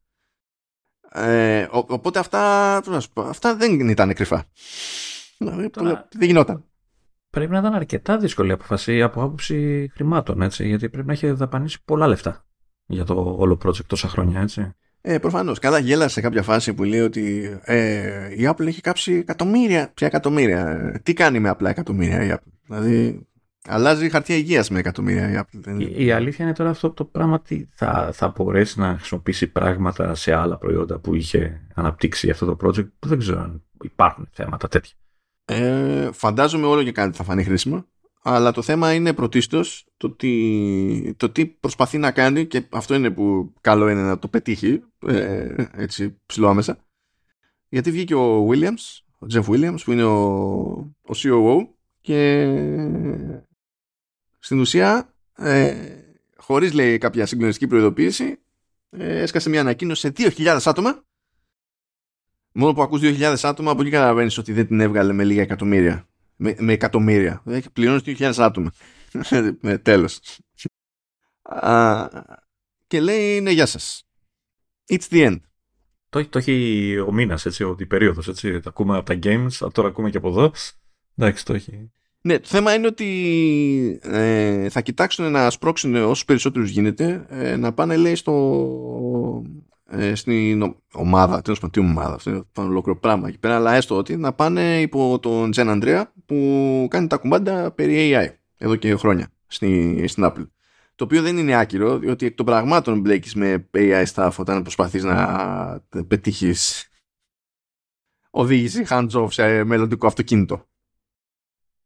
Ε, 1.11 1.67
οπότε 1.71 2.19
αυτά, 2.19 2.75
αυτά 3.15 3.55
δεν 3.55 3.89
ήταν 3.89 4.13
κρυφά. 4.13 4.45
Δηλαδή, 5.37 5.69
Τώρα, 5.69 6.07
δεν 6.11 6.27
γινόταν. 6.27 6.63
Πρέπει 7.29 7.51
να 7.51 7.59
ήταν 7.59 7.73
αρκετά 7.73 8.17
δύσκολη 8.17 8.51
αποφασή 8.51 9.01
από 9.01 9.21
άποψη 9.21 9.89
χρημάτων, 9.93 10.41
έτσι, 10.41 10.67
γιατί 10.67 10.89
πρέπει 10.89 11.07
να 11.07 11.13
έχει 11.13 11.31
δαπανίσει 11.31 11.83
πολλά 11.85 12.07
λεφτά 12.07 12.45
για 12.85 13.03
το 13.03 13.35
όλο 13.37 13.59
project 13.65 13.85
τόσα 13.85 14.07
χρόνια, 14.07 14.41
έτσι. 14.41 14.73
Ε, 15.01 15.17
Προφανώς. 15.17 15.59
Καλά, 15.59 15.79
γέλασε 15.79 16.09
σε 16.09 16.21
κάποια 16.21 16.43
φάση 16.43 16.73
που 16.73 16.83
λέει 16.83 16.99
ότι 16.99 17.57
ε, 17.63 18.35
η 18.35 18.49
Apple 18.49 18.65
έχει 18.65 18.81
κάψει 18.81 19.13
εκατομμύρια. 19.13 19.91
Ποια 19.93 20.07
εκατομμύρια. 20.07 20.91
Τι 21.03 21.13
κάνει 21.13 21.39
με 21.39 21.49
απλά 21.49 21.69
εκατομμύρια 21.69 22.23
η 22.23 22.29
Apple; 22.31 22.51
Δηλαδή, 22.63 23.27
αλλάζει 23.67 24.09
χαρτιά 24.09 24.35
υγείας 24.35 24.69
με 24.69 24.79
εκατομμύρια 24.79 25.31
η 25.31 25.41
Apple. 25.41 25.79
Η, 25.79 26.05
η, 26.05 26.11
αλήθεια 26.11 26.45
είναι 26.45 26.53
τώρα 26.53 26.69
αυτό 26.69 26.91
το 26.91 27.05
πράγμα 27.05 27.33
ότι 27.33 27.69
θα, 27.73 28.09
θα 28.13 28.33
μπορέσει 28.35 28.79
να 28.79 28.95
χρησιμοποιήσει 28.97 29.47
πράγματα 29.47 30.15
σε 30.15 30.33
άλλα 30.33 30.57
προϊόντα 30.57 30.99
που 30.99 31.15
είχε 31.15 31.67
αναπτύξει 31.75 32.29
αυτό 32.29 32.45
το 32.45 32.57
project 32.67 32.87
που 32.99 33.07
δεν 33.07 33.19
ξέρω 33.19 33.41
αν 33.41 33.63
υπάρχουν 33.83 34.27
θέματα 34.31 34.67
τέτοια. 34.67 34.93
Ε, 35.45 36.09
φαντάζομαι 36.11 36.65
όλο 36.65 36.83
και 36.83 36.91
κάτι 36.91 37.17
θα 37.17 37.23
φανεί 37.23 37.43
χρήσιμο 37.43 37.85
αλλά 38.21 38.51
το 38.51 38.61
θέμα 38.61 38.93
είναι 38.93 39.13
πρωτίστως 39.13 39.85
το, 39.97 40.09
τι, 40.09 41.13
το 41.17 41.29
τι 41.29 41.45
προσπαθεί 41.45 41.97
να 41.97 42.11
κάνει 42.11 42.45
και 42.45 42.67
αυτό 42.69 42.95
είναι 42.95 43.11
που 43.11 43.53
καλό 43.61 43.89
είναι 43.89 44.01
να 44.01 44.19
το 44.19 44.27
πετύχει 44.27 44.83
ε, 45.05 45.65
έτσι 45.75 46.19
ψηλό 46.25 46.47
άμεσα 46.47 46.77
γιατί 47.69 47.91
βγήκε 47.91 48.15
ο 48.15 48.47
Williams 48.49 49.01
ο 49.19 49.25
Jeff 49.33 49.43
Williams 49.43 49.79
που 49.83 49.91
είναι 49.91 50.03
ο, 50.03 50.19
ο 51.01 51.13
COO 51.15 51.67
και 52.01 52.45
στην 54.39 54.59
ουσία 54.59 55.13
ε, 55.35 55.75
χωρίς 56.37 56.73
λέει 56.73 56.97
κάποια 56.97 57.25
συγκλονιστική 57.25 57.67
προειδοποίηση 57.67 58.39
ε, 58.89 59.21
έσκασε 59.21 59.49
μια 59.49 59.61
ανακοίνωση 59.61 60.01
σε 60.01 60.31
2.000 60.37 60.59
άτομα 60.65 61.03
μόνο 62.51 62.73
που 62.73 62.81
ακούς 62.81 63.01
2.000 63.03 63.35
άτομα 63.41 63.71
από 63.71 63.81
εκεί 63.81 63.89
καταλαβαίνεις 63.89 64.37
ότι 64.37 64.53
δεν 64.53 64.67
την 64.67 64.79
έβγαλε 64.79 65.13
με 65.13 65.23
λίγα 65.23 65.41
εκατομμύρια 65.41 66.09
με, 66.39 66.55
με 66.59 66.73
εκατομμύρια. 66.73 67.43
Έχει 67.45 67.69
πληρώνεις 67.69 68.01
2.000 68.05 68.33
άτομα. 68.37 68.71
με 69.61 69.77
τέλος. 69.87 70.19
και 72.87 73.01
λέει 73.01 73.41
ναι 73.41 73.51
γεια 73.51 73.65
σας. 73.65 74.03
It's 74.87 75.07
the 75.09 75.27
end. 75.27 75.39
Το, 76.09 76.27
το 76.27 76.37
έχει 76.37 76.97
ο 76.99 77.11
μήνας, 77.11 77.45
έτσι, 77.45 77.63
ο 77.63 77.75
περίοδος. 77.87 78.25
Το 78.41 78.61
ακούμε 78.65 78.97
από 78.97 79.05
τα 79.05 79.19
games, 79.23 79.71
τώρα 79.71 79.87
ακούμε 79.87 80.09
και 80.09 80.17
από 80.17 80.29
εδώ. 80.29 80.51
Εντάξει, 81.15 81.45
το 81.45 81.53
έχει. 81.53 81.91
Ναι, 82.21 82.39
το 82.39 82.47
θέμα 82.47 82.73
είναι 82.73 82.87
ότι 82.87 83.99
ε, 84.03 84.69
θα 84.69 84.81
κοιτάξουν 84.81 85.31
να 85.31 85.49
σπρώξουν 85.49 85.95
όσου 85.95 86.25
περισσότερους 86.25 86.69
γίνεται 86.69 87.25
ε, 87.29 87.55
να 87.55 87.73
πάνε, 87.73 87.95
λέει, 87.95 88.15
στο, 88.15 89.43
ε, 89.89 90.15
στην 90.15 90.75
ομάδα, 90.93 91.41
τέλος 91.41 91.59
πάντων, 91.59 91.71
τι 91.71 91.89
ομάδα, 91.89 92.13
αυτό 92.13 92.29
είναι 92.29 92.43
το 92.51 92.61
ολόκληρο 92.61 92.99
πράγμα 92.99 93.27
εκεί 93.27 93.37
πέρα, 93.37 93.55
αλλά 93.55 93.73
έστω 93.73 93.97
ότι 93.97 94.15
να 94.15 94.33
πάνε 94.33 94.81
υπό 94.81 95.19
τον 95.19 95.51
Τζεν 95.51 95.69
Αντρέα 95.69 96.13
που 96.25 96.87
κάνει 96.89 97.07
τα 97.07 97.17
κουμπάντα 97.17 97.71
περί 97.71 98.11
AI 98.13 98.27
εδώ 98.57 98.75
και 98.75 98.95
χρόνια 98.95 99.29
στη, 99.47 100.03
στην 100.07 100.23
Apple. 100.25 100.47
Το 100.95 101.03
οποίο 101.03 101.21
δεν 101.21 101.37
είναι 101.37 101.55
άκυρο, 101.55 101.97
διότι 101.97 102.25
εκ 102.25 102.35
των 102.35 102.45
πραγμάτων 102.45 102.99
μπλέκεις 102.99 103.35
με 103.35 103.69
AI 103.73 104.05
staff 104.13 104.31
όταν 104.37 104.61
προσπαθείς 104.61 105.03
να 105.03 105.83
πετύχεις 106.07 106.89
οδήγηση 108.29 108.85
hands-off 108.89 109.27
σε 109.29 109.63
μελλοντικό 109.63 110.07
αυτοκίνητο. 110.07 110.68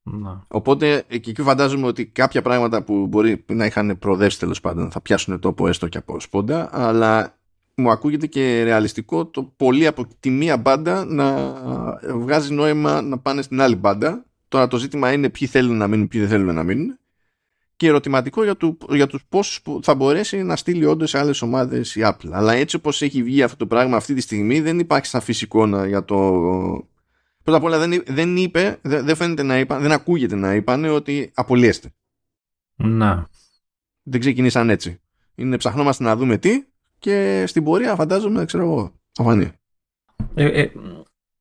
Να. 0.03 0.43
Οπότε 0.47 1.03
εκεί 1.07 1.41
φαντάζομαι 1.41 1.87
ότι 1.87 2.05
κάποια 2.05 2.41
πράγματα 2.41 2.83
που 2.83 3.07
μπορεί 3.07 3.45
να 3.47 3.65
είχαν 3.65 3.97
προοδεύσει 3.99 4.39
τέλος 4.39 4.61
πάντων 4.61 4.91
θα 4.91 5.01
πιάσουν 5.01 5.39
τόπο 5.39 5.67
έστω 5.67 5.87
και 5.87 5.97
από 5.97 6.19
σπόντα, 6.19 6.69
αλλά 6.71 7.37
μου 7.75 7.91
ακούγεται 7.91 8.27
και 8.27 8.63
ρεαλιστικό 8.63 9.25
το 9.25 9.43
πολύ 9.43 9.87
από 9.87 10.07
τη 10.19 10.29
μία 10.29 10.57
μπάντα 10.57 11.05
να 11.05 11.53
βγάζει 12.15 12.53
νόημα 12.53 13.01
να 13.01 13.17
πάνε 13.17 13.41
στην 13.41 13.61
άλλη 13.61 13.75
μπάντα. 13.75 14.25
Τώρα 14.47 14.67
το 14.67 14.77
ζήτημα 14.77 15.11
είναι 15.11 15.29
ποιοι 15.29 15.47
θέλουν 15.47 15.77
να 15.77 15.87
μείνουν, 15.87 16.07
ποιοι 16.07 16.19
δεν 16.19 16.29
θέλουν 16.29 16.55
να 16.55 16.63
μείνουν. 16.63 16.97
Και 17.75 17.87
ερωτηματικό 17.87 18.43
για, 18.43 18.55
του, 18.55 18.77
για 18.89 19.07
τους 19.07 19.25
πόσους 19.29 19.61
θα 19.81 19.95
μπορέσει 19.95 20.43
να 20.43 20.55
στείλει 20.55 20.85
όντως 20.85 21.09
σε 21.09 21.17
άλλες 21.19 21.41
ομάδες 21.41 21.95
η 21.95 22.01
Apple. 22.03 22.29
Αλλά 22.31 22.53
έτσι 22.53 22.75
όπως 22.75 23.01
έχει 23.01 23.23
βγει 23.23 23.43
αυτό 23.43 23.57
το 23.57 23.65
πράγμα 23.65 23.97
αυτή 23.97 24.13
τη 24.13 24.21
στιγμή 24.21 24.61
δεν 24.61 24.79
υπάρχει 24.79 25.05
σαν 25.05 25.21
φυσικό 25.21 25.85
για 25.85 26.05
το... 26.05 26.31
Πρώτα 27.43 27.57
απ' 27.57 27.63
όλα 27.63 27.79
δεν, 27.79 28.03
δεν 28.07 28.37
είπε, 28.37 28.79
δεν, 28.81 29.05
δεν 29.05 29.15
φαίνεται 29.15 29.43
να 29.43 29.59
είπαν, 29.59 29.81
δεν 29.81 29.91
ακούγεται 29.91 30.35
να 30.35 30.55
είπαν 30.55 30.85
ότι 30.85 31.31
απολύεστε. 31.33 31.93
Να. 32.75 33.29
Δεν 34.03 34.19
ξεκινήσαν 34.19 34.69
έτσι. 34.69 35.01
Είναι 35.35 35.57
ψαχνόμαστε 35.57 36.03
να 36.03 36.15
δούμε 36.15 36.37
τι 36.37 36.63
και 36.99 37.43
στην 37.47 37.63
πορεία 37.63 37.95
φαντάζομαι, 37.95 38.45
ξέρω 38.45 38.63
εγώ, 38.63 38.93
θα 39.11 39.23
φανεί. 39.23 39.51
Ε, 40.33 40.61
ε, 40.61 40.71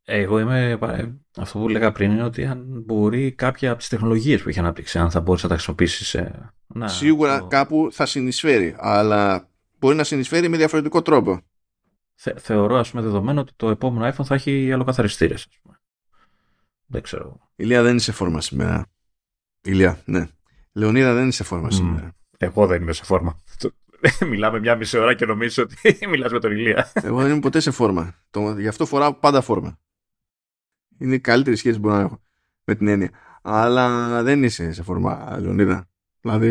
εγώ 0.04 0.38
είμαι. 0.38 0.78
Ε, 0.80 1.12
αυτό 1.36 1.58
που 1.58 1.68
λέγα 1.68 1.92
πριν 1.92 2.10
είναι 2.10 2.22
ότι 2.22 2.44
αν 2.44 2.82
μπορεί 2.84 3.32
κάποια 3.32 3.70
από 3.70 3.78
τις 3.78 3.88
τεχνολογίες 3.88 4.42
που 4.42 4.48
έχει 4.48 4.58
αναπτύξει, 4.58 4.98
αν 4.98 5.10
θα 5.10 5.20
μπορούσε 5.20 5.42
να 5.42 5.48
τα 5.48 5.54
χρησιμοποιήσεις 5.54 6.08
σε. 6.08 6.52
Να, 6.66 6.88
Σίγουρα 6.88 7.46
κάπου 7.48 7.88
θα 7.92 8.06
συνεισφέρει, 8.06 8.74
αλλά 8.78 9.48
μπορεί 9.78 9.96
να 9.96 10.04
συνεισφέρει 10.04 10.48
με 10.48 10.56
διαφορετικό 10.56 11.02
τρόπο. 11.02 11.40
Θε, 12.14 12.34
θεωρώ, 12.38 12.76
ας 12.76 12.90
πούμε, 12.90 13.02
δεδομένο 13.02 13.40
ότι 13.40 13.52
το 13.56 13.70
επόμενο 13.70 14.14
iPhone 14.14 14.24
θα 14.24 14.34
έχει 14.34 14.72
αλλοκαθαριστήρες. 14.72 15.48
Δεν 16.92 17.02
ξέρω. 17.02 17.48
Ηλία 17.56 17.82
δεν 17.82 17.90
είναι 17.90 18.00
σε 18.00 18.12
φόρμα 18.12 18.40
σήμερα. 18.40 18.86
Ηλία, 19.62 20.02
ναι. 20.04 20.28
Λεωνίδα 20.72 21.14
δεν 21.14 21.22
είναι 21.22 21.32
σε 21.32 21.44
φόρμα 21.44 21.70
σήμερα. 21.70 22.14
Εγώ 22.38 22.66
δεν 22.66 22.82
είμαι 22.82 22.92
σε 22.92 23.04
φόρμα. 23.04 23.40
Μιλάμε 24.30 24.60
μια 24.60 24.76
μισή 24.76 24.98
ώρα 24.98 25.14
και 25.14 25.26
νομίζω 25.26 25.62
ότι 25.62 26.06
μιλάς 26.10 26.32
με 26.32 26.40
τον 26.40 26.52
Ηλία. 26.52 26.92
Εγώ 26.94 27.22
δεν 27.22 27.30
είμαι 27.30 27.40
ποτέ 27.40 27.60
σε 27.60 27.70
φόρμα. 27.70 28.14
Το, 28.30 28.58
γι' 28.58 28.68
αυτό 28.68 28.86
φοράω 28.86 29.14
πάντα 29.14 29.40
φόρμα. 29.40 29.78
Είναι 30.98 31.14
η 31.14 31.20
καλύτερη 31.20 31.56
σχέση 31.56 31.74
που 31.74 31.80
μπορώ 31.80 31.94
να 31.94 32.02
έχω 32.02 32.20
με 32.64 32.74
την 32.74 32.88
έννοια. 32.88 33.10
Αλλά 33.42 34.22
δεν 34.22 34.42
είσαι 34.42 34.72
σε 34.72 34.82
φόρμα, 34.82 35.38
Λεωνίδα. 35.40 35.88
Δηλαδή. 36.20 36.50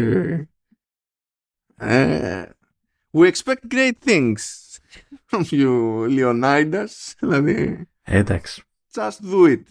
Ε, 1.76 2.46
we 3.12 3.32
expect 3.32 3.74
great 3.74 3.94
things 4.06 4.40
from 5.30 5.44
you, 5.52 6.06
Leonidas. 6.10 7.14
Δηλαδή. 7.20 7.88
Εντάξει. 8.02 8.64
Just 8.94 9.32
do 9.32 9.46
it. 9.48 9.62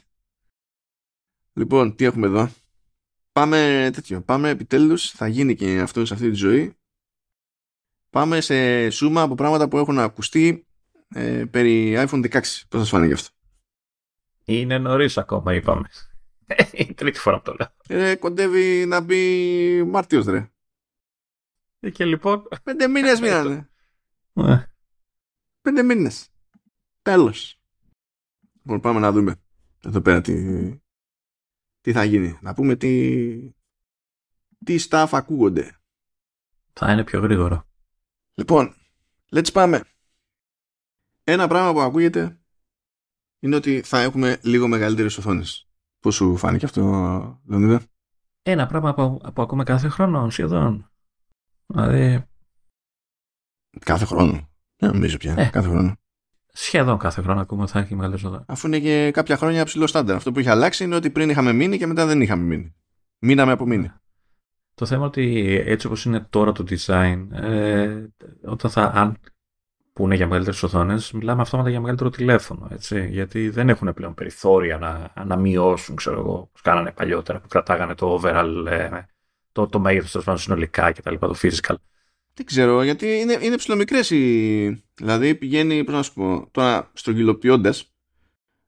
Λοιπόν, 1.53 1.97
τι 1.97 2.05
έχουμε 2.05 2.27
εδώ; 2.27 2.51
Πάμε 3.33 3.91
τέτοιο. 3.93 4.23
Πάμε 4.23 4.49
επιτέλους. 4.49 5.11
Θα 5.11 5.27
γίνει 5.29 5.55
και 5.55 5.81
αυτό 5.81 6.07
σε 6.07 6.15
αυτή 6.15 6.31
τη 6.31 6.37
ζωή 6.37 6.75
πάμε 8.11 8.41
σε 8.41 8.91
σούμα 8.91 9.23
από 9.23 9.35
πράγματα 9.35 9.69
που 9.69 9.79
έχουν 9.79 9.99
ακουστεί 9.99 10.67
ε, 11.09 11.45
περί 11.51 11.95
iPhone 11.97 12.25
16. 12.25 12.31
Πώς 12.41 12.81
σας 12.81 12.89
φάνηκε 12.89 13.13
αυτό; 13.13 13.35
Είναι 14.45 14.79
νωρίς 14.79 15.19
ακόμα 15.19 15.55
είπαμε. 15.55 15.89
Η 16.73 16.95
τρίτη 16.95 17.19
φορά 17.19 17.37
που 17.37 17.43
το 17.43 17.57
λέω. 17.59 18.01
Ε, 18.01 18.15
κοντεύει 18.15 18.87
να 18.87 19.01
μπει 19.01 19.85
Μάρτιος 19.85 20.27
ρε. 20.27 20.51
Ε, 21.81 21.91
και 21.91 22.05
λοιπόν... 22.05 22.49
Πέντε 22.63 22.89
μήνες 22.89 23.21
μείνανε. 23.23 23.71
Ναι. 24.33 24.67
Πέντε 25.61 25.83
μήνες. 25.83 26.29
Τέλος. 27.03 27.61
Λοιπόν 28.53 28.81
πάμε 28.81 29.01
να 29.01 29.13
δούμε 29.13 29.37
εδώ 29.85 30.01
πέρα 30.01 30.21
τι, 30.21 30.35
τι 31.81 31.93
θα 31.93 32.05
γίνει. 32.05 32.39
Να 32.41 32.55
πούμε 32.55 32.77
τι, 32.77 33.53
τι 34.65 34.87
stuff 34.89 35.09
ακούγονται. 35.11 35.81
Θα 36.73 36.93
είναι 36.93 37.05
πιο 37.05 37.21
γρήγορο. 37.21 37.69
Λοιπόν, 38.35 38.75
let's 39.31 39.53
πάμε. 39.53 39.85
Ένα 41.25 41.49
πράγμα 41.49 41.73
που 41.73 41.81
ακούγεται 41.81 42.41
είναι 43.39 43.57
ότι 43.57 43.83
θα 43.83 44.01
έχουμε 44.01 44.41
λίγο 44.43 44.69
μεγαλύτερες 44.69 45.19
οθόνες. 45.19 45.69
Πώς 46.01 46.15
σου 46.15 46.37
φάνηκε 46.37 46.65
αυτό, 46.65 46.83
Λονίδα; 47.45 47.83
Ένα 48.43 48.67
πράγμα 48.67 48.95
που, 48.95 49.21
που 49.35 49.43
ακούμε 49.43 49.65
κάθε 49.65 49.89
χρόνο 49.89 50.31
σχεδόν. 50.31 50.91
Δηλαδή... 51.67 52.25
Κάθε 53.81 54.05
χρόνο. 54.05 54.49
Δεν 54.77 54.93
νομίζω 54.93 55.17
πια. 55.17 55.35
Ε, 55.39 55.49
κάθε 55.49 55.69
χρόνο. 55.69 56.00
Σχεδόν 56.53 56.99
κάθε 56.99 57.23
χρόνο 57.23 57.41
ακούμε 57.41 57.63
ότι 57.63 57.71
θα 57.71 57.79
έχει 57.79 57.95
μεγαλύτερες 57.95 58.27
οθόνες. 58.27 58.47
Αφού 58.49 58.67
είναι 58.67 58.79
και 58.79 59.11
κάποια 59.11 59.37
χρόνια 59.37 59.65
ψηλό 59.65 59.87
στάνταρ. 59.87 60.17
Αυτό 60.17 60.33
που 60.33 60.39
έχει 60.39 60.49
αλλάξει 60.49 60.85
είναι 60.85 60.95
ότι 60.95 61.11
πριν 61.11 61.31
είχαμε 61.31 61.53
μείνει 61.53 61.79
και 61.79 61.87
μετά 61.87 62.07
δεν 62.07 62.21
είχαμε 62.21 62.45
μείνει. 62.45 62.75
Μείναμε 63.19 63.53
από 63.53 63.67
μείνει. 63.67 63.93
Το 64.75 64.87
θέμα 64.87 65.05
ότι 65.05 65.57
έτσι 65.67 65.87
όπως 65.87 66.05
είναι 66.05 66.27
τώρα 66.31 66.53
το 66.53 66.65
design, 66.69 67.27
ε, 67.33 68.05
όταν 68.45 68.71
θα, 68.71 68.93
αν 68.95 69.17
πούνε 69.93 70.15
για 70.15 70.27
μεγαλύτερες 70.27 70.63
οθόνες, 70.63 71.13
μιλάμε 71.13 71.43
αυτόματα 71.43 71.71
για 71.71 71.81
μεγαλύτερο 71.81 72.11
τηλέφωνο. 72.11 72.69
Έτσι, 72.71 73.09
γιατί 73.11 73.49
δεν 73.49 73.69
έχουν 73.69 73.95
πλέον 73.95 74.15
περιθώρια 74.15 74.79
να, 74.79 75.13
να 75.25 75.37
μειώσουν, 75.37 75.97
ξέρω 75.97 76.19
εγώ, 76.19 76.33
όπως 76.33 76.61
κάνανε 76.61 76.93
παλιότερα, 76.93 77.41
που 77.41 77.49
κρατάγανε 77.49 77.95
το 77.95 78.21
overall, 78.23 78.67
ε, 78.69 78.89
το, 79.53 79.67
το 79.67 79.79
μέγεθος 79.79 80.25
των 80.25 80.39
συνολικά 80.39 80.93
κτλ. 80.93 81.15
Το 81.15 81.35
physical. 81.43 81.75
Δεν 82.35 82.47
ξέρω, 82.47 82.83
γιατί 82.83 83.07
είναι, 83.07 83.39
είναι 83.41 83.57
ψηλομικρές 83.57 84.11
οι. 84.11 84.85
Δηλαδή 85.01 85.35
πηγαίνει, 85.35 85.85
πώς 85.85 85.95
να 85.95 86.03
σου 86.03 86.13
πω, 86.13 86.49
τώρα 86.51 86.91
στρογγυλοποιώντας, 86.93 87.95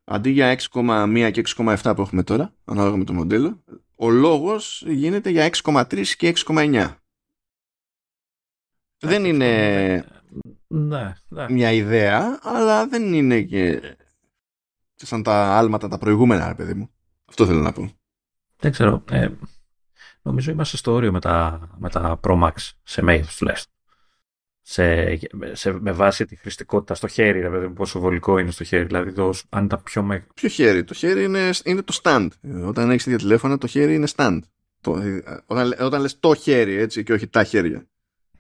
αντί 0.05 0.31
για 0.31 0.59
6,1 0.73 1.31
και 1.33 1.43
6,7 1.57 1.93
που 1.97 2.03
έχουμε 2.03 2.23
τώρα, 2.23 2.55
ανάλογα 2.65 2.97
με 2.97 3.05
το 3.05 3.13
μοντέλο, 3.13 3.65
ο 3.97 4.11
λόγος 4.11 4.85
γίνεται 4.87 5.31
για 5.31 5.51
6,3 5.63 6.07
και 6.17 6.33
6,9. 6.47 6.95
Δεν 8.99 9.25
είναι 9.25 9.47
ναι, 10.67 11.13
ναι. 11.29 11.51
μια 11.51 11.73
ιδέα, 11.73 12.39
αλλά 12.43 12.87
δεν 12.87 13.13
είναι 13.15 13.43
και 13.43 13.81
σαν 14.95 15.23
τα 15.23 15.57
άλματα 15.57 15.89
τα 15.89 15.99
προηγούμενα, 15.99 16.49
ρε 16.49 16.55
παιδί 16.55 16.75
μου. 16.75 16.91
Αυτό 17.29 17.47
θέλω 17.47 17.61
να 17.61 17.73
πω. 17.73 17.93
Δεν 18.57 18.73
ξέρω. 18.73 19.05
Ε, 19.11 19.29
νομίζω 20.23 20.51
είμαστε 20.51 20.77
στο 20.77 20.93
όριο 20.93 21.13
με 21.13 21.21
τα, 21.21 21.69
με 21.79 21.89
τα 21.89 22.21
Pro 22.23 22.43
Max 22.43 22.53
σε 22.83 23.03
μέγεθος 23.03 23.37
τουλάχιστον. 23.37 23.72
Σε, 24.65 25.19
σε, 25.53 25.73
με 25.73 25.93
βάση 25.93 26.25
τη 26.25 26.37
χρηστικότητα 26.37 26.95
στο 26.95 27.09
χέρι, 27.09 27.41
ρε 27.41 27.51
παιδί 27.51 27.67
μου, 27.67 27.73
πόσο 27.73 28.01
βολικό 28.01 28.39
είναι 28.39 28.51
στο 28.51 28.65
χέρι. 28.65 28.85
Δηλαδή, 28.85 29.13
το, 29.13 29.33
αν 29.49 29.65
ήταν 29.65 29.83
πιο 29.83 30.03
μέγα. 30.03 30.27
Ποιο 30.35 30.49
χέρι, 30.49 30.85
το 30.85 30.95
χέρι 30.95 31.25
είναι, 31.25 31.51
είναι 31.65 31.83
το 31.83 31.99
stand. 32.03 32.29
Όταν 32.65 32.91
έχεις 32.91 33.05
τέτοια 33.05 33.19
τηλέφωνα, 33.19 33.59
το 33.59 33.67
χέρι 33.67 33.95
είναι 33.95 34.07
stand. 34.17 34.39
Το, 34.81 34.93
όταν, 35.47 35.75
όταν 35.81 36.01
λες 36.01 36.19
το 36.21 36.35
χέρι, 36.35 36.75
έτσι, 36.75 37.03
και 37.03 37.13
όχι 37.13 37.29
τα 37.29 37.45
χέρια. 37.45 37.87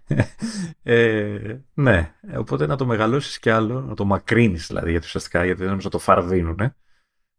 ε, 0.82 1.56
ναι, 1.74 2.14
οπότε 2.36 2.66
να 2.66 2.76
το 2.76 2.86
μεγαλώσεις 2.86 3.38
κι 3.38 3.50
άλλο, 3.50 3.80
να 3.80 3.94
το 3.94 4.04
μακρύνεις 4.04 4.66
δηλαδή, 4.66 4.90
γιατί 4.90 5.06
ουσιαστικά 5.06 5.44
γιατί 5.44 5.58
δεν 5.58 5.68
νομίζω 5.68 5.88
να 5.92 5.98
το 5.98 6.04
φαρδίνουν. 6.04 6.60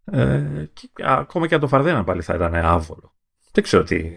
Ε, 0.06 0.70
και, 0.74 0.90
ακόμα 1.00 1.48
και 1.48 1.56
αν 1.56 1.62
το 1.62 1.68
φαρδέναν 1.68 2.04
πάλι 2.04 2.22
θα 2.22 2.36
ήταν 2.36 2.56
άβολο. 2.56 3.16
Δεν 3.52 3.64
ξέρω 3.64 3.84
τι, 3.84 4.12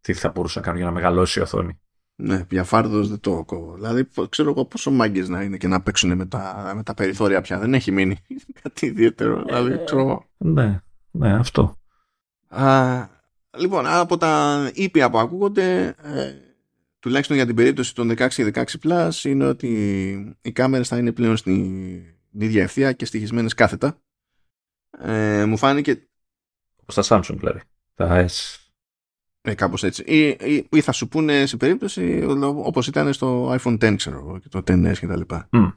τι 0.00 0.12
θα 0.12 0.30
μπορούσα 0.30 0.58
να 0.60 0.64
κάνω 0.66 0.76
για 0.76 0.86
να 0.86 0.92
μεγαλώσει 0.92 1.38
η 1.38 1.42
οθόνη. 1.42 1.80
Ναι, 2.24 2.46
για 2.50 2.64
φάρδος 2.64 3.08
δεν 3.08 3.20
το 3.20 3.44
κόβω. 3.44 3.74
Δηλαδή, 3.74 4.08
ξέρω 4.28 4.50
εγώ 4.50 4.64
πόσο 4.64 4.90
μάγκες 4.90 5.28
να 5.28 5.42
είναι 5.42 5.56
και 5.56 5.68
να 5.68 5.82
παίξουν 5.82 6.16
με 6.16 6.26
τα, 6.26 6.72
με 6.76 6.82
τα 6.82 6.94
περιθώρια 6.94 7.40
πια. 7.40 7.58
Δεν 7.58 7.74
έχει 7.74 7.90
μείνει 7.90 8.16
κάτι 8.62 8.86
ιδιαίτερο. 8.86 9.42
Δηλαδή, 9.42 9.72
ε, 9.72 9.84
ξέρω 9.84 10.28
Ναι, 10.36 10.80
ναι, 11.10 11.34
αυτό. 11.34 11.76
Α, 12.48 13.06
λοιπόν, 13.58 13.86
από 13.86 14.16
τα 14.16 14.70
ήπια 14.74 15.10
που 15.10 15.18
ακούγονται, 15.18 15.94
ε, 16.02 16.34
τουλάχιστον 16.98 17.36
για 17.36 17.46
την 17.46 17.54
περίπτωση 17.54 17.94
των 17.94 18.10
16 18.10 18.28
και 18.28 18.50
16 18.54 18.64
Plus 18.82 19.24
είναι 19.24 19.44
ότι 19.44 20.36
οι 20.42 20.52
κάμερες 20.52 20.88
θα 20.88 20.98
είναι 20.98 21.12
πλέον 21.12 21.36
στην 21.36 21.94
ίδια 22.30 22.62
ευθεία 22.62 22.92
και 22.92 23.04
στοιχισμένες 23.04 23.54
κάθετα. 23.54 24.02
Ε, 24.98 25.44
μου 25.44 25.56
φάνηκε... 25.56 26.08
Όπως 26.76 26.94
τα 26.94 27.02
Samsung 27.20 27.36
δηλαδή. 27.38 27.60
Τα 27.94 28.26
S. 28.28 28.61
Ε, 29.42 29.54
κάπως 29.54 29.82
έτσι. 29.82 30.02
Ή, 30.06 30.28
ή, 30.28 30.66
ή, 30.70 30.80
θα 30.80 30.92
σου 30.92 31.08
πούνε 31.08 31.46
σε 31.46 31.56
περίπτωση 31.56 32.22
όπως 32.42 32.86
ήταν 32.86 33.12
στο 33.12 33.56
iPhone 33.60 33.78
X 33.78 33.94
ξέρω, 33.96 34.38
και 34.42 34.48
το 34.48 34.58
10S 34.58 34.98
και 34.98 35.06
τα 35.06 35.16
λοιπά. 35.16 35.48
Mm. 35.52 35.74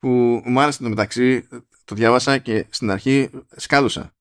Που 0.00 0.42
μου 0.44 0.60
άρεσε 0.60 0.82
το 0.82 0.88
μεταξύ, 0.88 1.48
το 1.84 1.94
διάβασα 1.94 2.38
και 2.38 2.66
στην 2.70 2.90
αρχή 2.90 3.30
σκάλωσα 3.56 4.14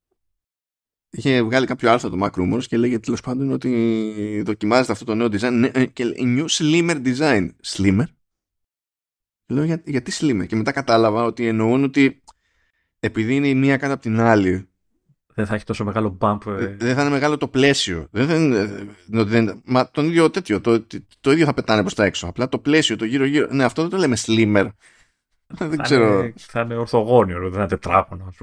είχε 1.14 1.44
βγάλει 1.44 1.65
κάποιο 1.65 1.91
άρθρο 1.91 2.10
το 2.10 2.18
Mac 2.22 2.30
Rumors 2.30 2.64
και 2.64 2.78
λέγεται 2.78 2.99
τέλος 2.99 3.22
πάντων 3.22 3.52
ότι 3.52 4.41
δοκιμάζεται 4.45 4.91
αυτό 4.91 5.06
το 5.06 5.15
νέο 5.15 5.28
design 5.28 5.52
ναι, 5.52 5.68
ε, 5.74 5.86
και 5.86 6.14
new 6.18 6.45
slimmer 6.48 7.06
design. 7.06 7.49
Slimmer? 7.65 8.03
Λέω 9.48 9.64
για, 9.64 9.82
γιατί 9.86 10.11
slimmer; 10.15 10.45
Και 10.48 10.56
μετά 10.56 10.72
κατάλαβα 10.72 11.24
ότι 11.24 11.48
εννοούν 11.48 11.84
ότι 11.84 12.24
επειδή 12.99 13.36
είναι 13.36 13.48
η 13.48 13.56
μία 13.56 13.78
κάτω 13.78 13.94
από 13.94 14.02
την 14.02 14.20
άλλη 14.20 14.70
δεν 15.35 15.45
θα 15.45 15.55
έχει 15.55 15.64
τόσο 15.64 15.84
μεγάλο 15.84 16.18
bump. 16.19 16.38
Ε. 16.47 16.76
Δεν 16.76 16.95
θα 16.95 17.01
είναι 17.01 17.10
μεγάλο 17.10 17.38
το 17.38 17.47
πλαίσιο. 17.47 18.07
Δεν, 18.11 18.27
δεν, 19.07 19.27
δεν, 19.27 19.61
μα 19.65 19.89
τον 19.89 20.05
ίδιο 20.05 20.30
τέτοιο. 20.30 20.61
Το, 20.61 20.85
το, 21.22 21.31
ίδιο 21.31 21.45
θα 21.45 21.53
πετάνε 21.53 21.81
προς 21.81 21.93
τα 21.93 22.05
έξω. 22.05 22.27
Απλά 22.27 22.49
το 22.49 22.57
πλαίσιο, 22.57 22.95
το 22.95 23.05
γύρω-γύρω. 23.05 23.47
Ναι, 23.51 23.64
αυτό 23.64 23.81
δεν 23.81 23.91
το 23.91 23.97
λέμε 23.97 24.18
slimmer. 24.26 24.69
δεν 25.47 25.69
θα 25.69 25.76
ξέρω. 25.76 26.19
Είναι, 26.19 26.34
θα 26.38 26.61
είναι 26.61 26.76
ορθογώνιο, 26.76 27.39
δεν 27.39 27.51
θα 27.51 27.57
είναι 27.57 27.68
τετράγωνο. 27.68 28.34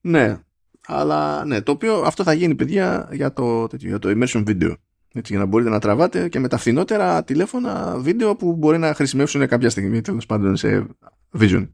Ναι, 0.00 0.40
αλλά 0.86 1.44
ναι, 1.44 1.62
το 1.62 1.72
οποίο 1.72 1.94
αυτό 1.94 2.22
θα 2.22 2.32
γίνει, 2.32 2.54
παιδιά, 2.54 3.08
για 3.12 3.32
το, 3.32 3.66
τέτοιο, 3.66 3.88
για 3.88 3.98
το 3.98 4.08
immersion 4.08 4.44
video. 4.46 4.74
Έτσι, 5.14 5.32
για 5.32 5.38
να 5.38 5.46
μπορείτε 5.46 5.70
να 5.70 5.78
τραβάτε 5.78 6.28
και 6.28 6.38
με 6.38 6.48
τα 6.48 6.56
φθηνότερα 6.56 7.24
τηλέφωνα 7.24 7.98
βίντεο 7.98 8.36
που 8.36 8.56
μπορεί 8.56 8.78
να 8.78 8.94
χρησιμεύσουν 8.94 9.46
κάποια 9.46 9.70
στιγμή 9.70 10.00
τέλος 10.00 10.26
πάντων 10.26 10.56
σε 10.56 10.86
vision. 11.38 11.68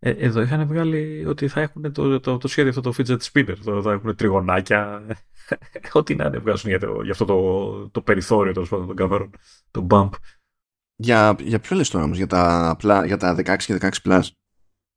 Ε, 0.00 0.10
εδώ 0.10 0.40
είχαν 0.40 0.66
βγάλει 0.66 1.24
ότι 1.26 1.48
θα 1.48 1.60
έχουν 1.60 1.92
το, 1.92 2.20
το, 2.20 2.38
το 2.38 2.48
σχέδιο 2.48 2.70
αυτό 2.70 2.80
το 2.80 2.94
fidget 2.96 3.18
spinner. 3.32 3.56
Το, 3.64 3.82
θα 3.82 3.92
έχουν 3.92 4.16
τριγωνάκια. 4.16 5.06
Ό,τι 5.92 6.14
να 6.14 6.24
είναι 6.24 6.38
βγάζουν 6.38 6.70
για, 6.70 6.78
το, 6.78 7.02
για 7.02 7.12
αυτό 7.12 7.24
το, 7.24 7.88
το 7.88 8.02
περιθώριο 8.02 8.52
τέλος 8.52 8.68
πάντων 8.68 8.86
των 8.86 8.96
κάμερων. 8.96 9.30
Το 9.70 9.86
bump. 9.90 10.10
Για, 10.96 11.36
για 11.40 11.58
ποιο 11.58 11.76
λες 11.76 11.90
τώρα 11.90 12.04
όμως, 12.04 12.16
για 12.16 12.26
τα, 12.26 12.76
για 13.06 13.16
τα 13.16 13.34
16 13.34 13.56
και 13.58 13.78
16 13.80 13.88
plus. 14.04 14.22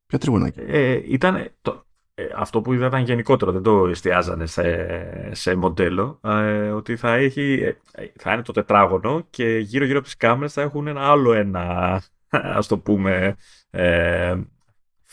Ποια 0.06 0.20
τριγωνάκια; 0.20 0.64
Ε, 0.68 1.02
ήταν, 1.06 1.52
το, 1.62 1.86
ε, 2.14 2.24
αυτό 2.36 2.62
που 2.62 2.74
είδα 2.74 2.86
ήταν 2.88 3.04
γενικότερο, 3.04 3.52
δεν 3.52 3.62
το 3.62 3.88
εστιάζανε 3.88 4.46
σε, 4.46 5.36
σε 5.36 5.56
μοντέλο, 5.56 6.20
ε, 6.24 6.70
ότι 6.70 6.96
θα, 6.96 7.14
έχει, 7.14 7.76
ε, 7.92 8.06
θα 8.16 8.34
είναι 8.34 8.42
το 8.42 8.52
τετράγωνο 8.52 9.28
και 9.30 9.58
γύρω-γύρω 9.58 9.98
από 9.98 10.08
τις 10.08 10.18
κάμερες 10.18 10.54
θα 10.54 10.62
έχουν 10.62 10.88
ένα 10.88 11.02
άλλο 11.02 11.34
ένα, 11.34 12.02
ας 12.30 12.68
το 12.68 12.78
πούμε, 12.78 13.36
ε, 13.70 14.42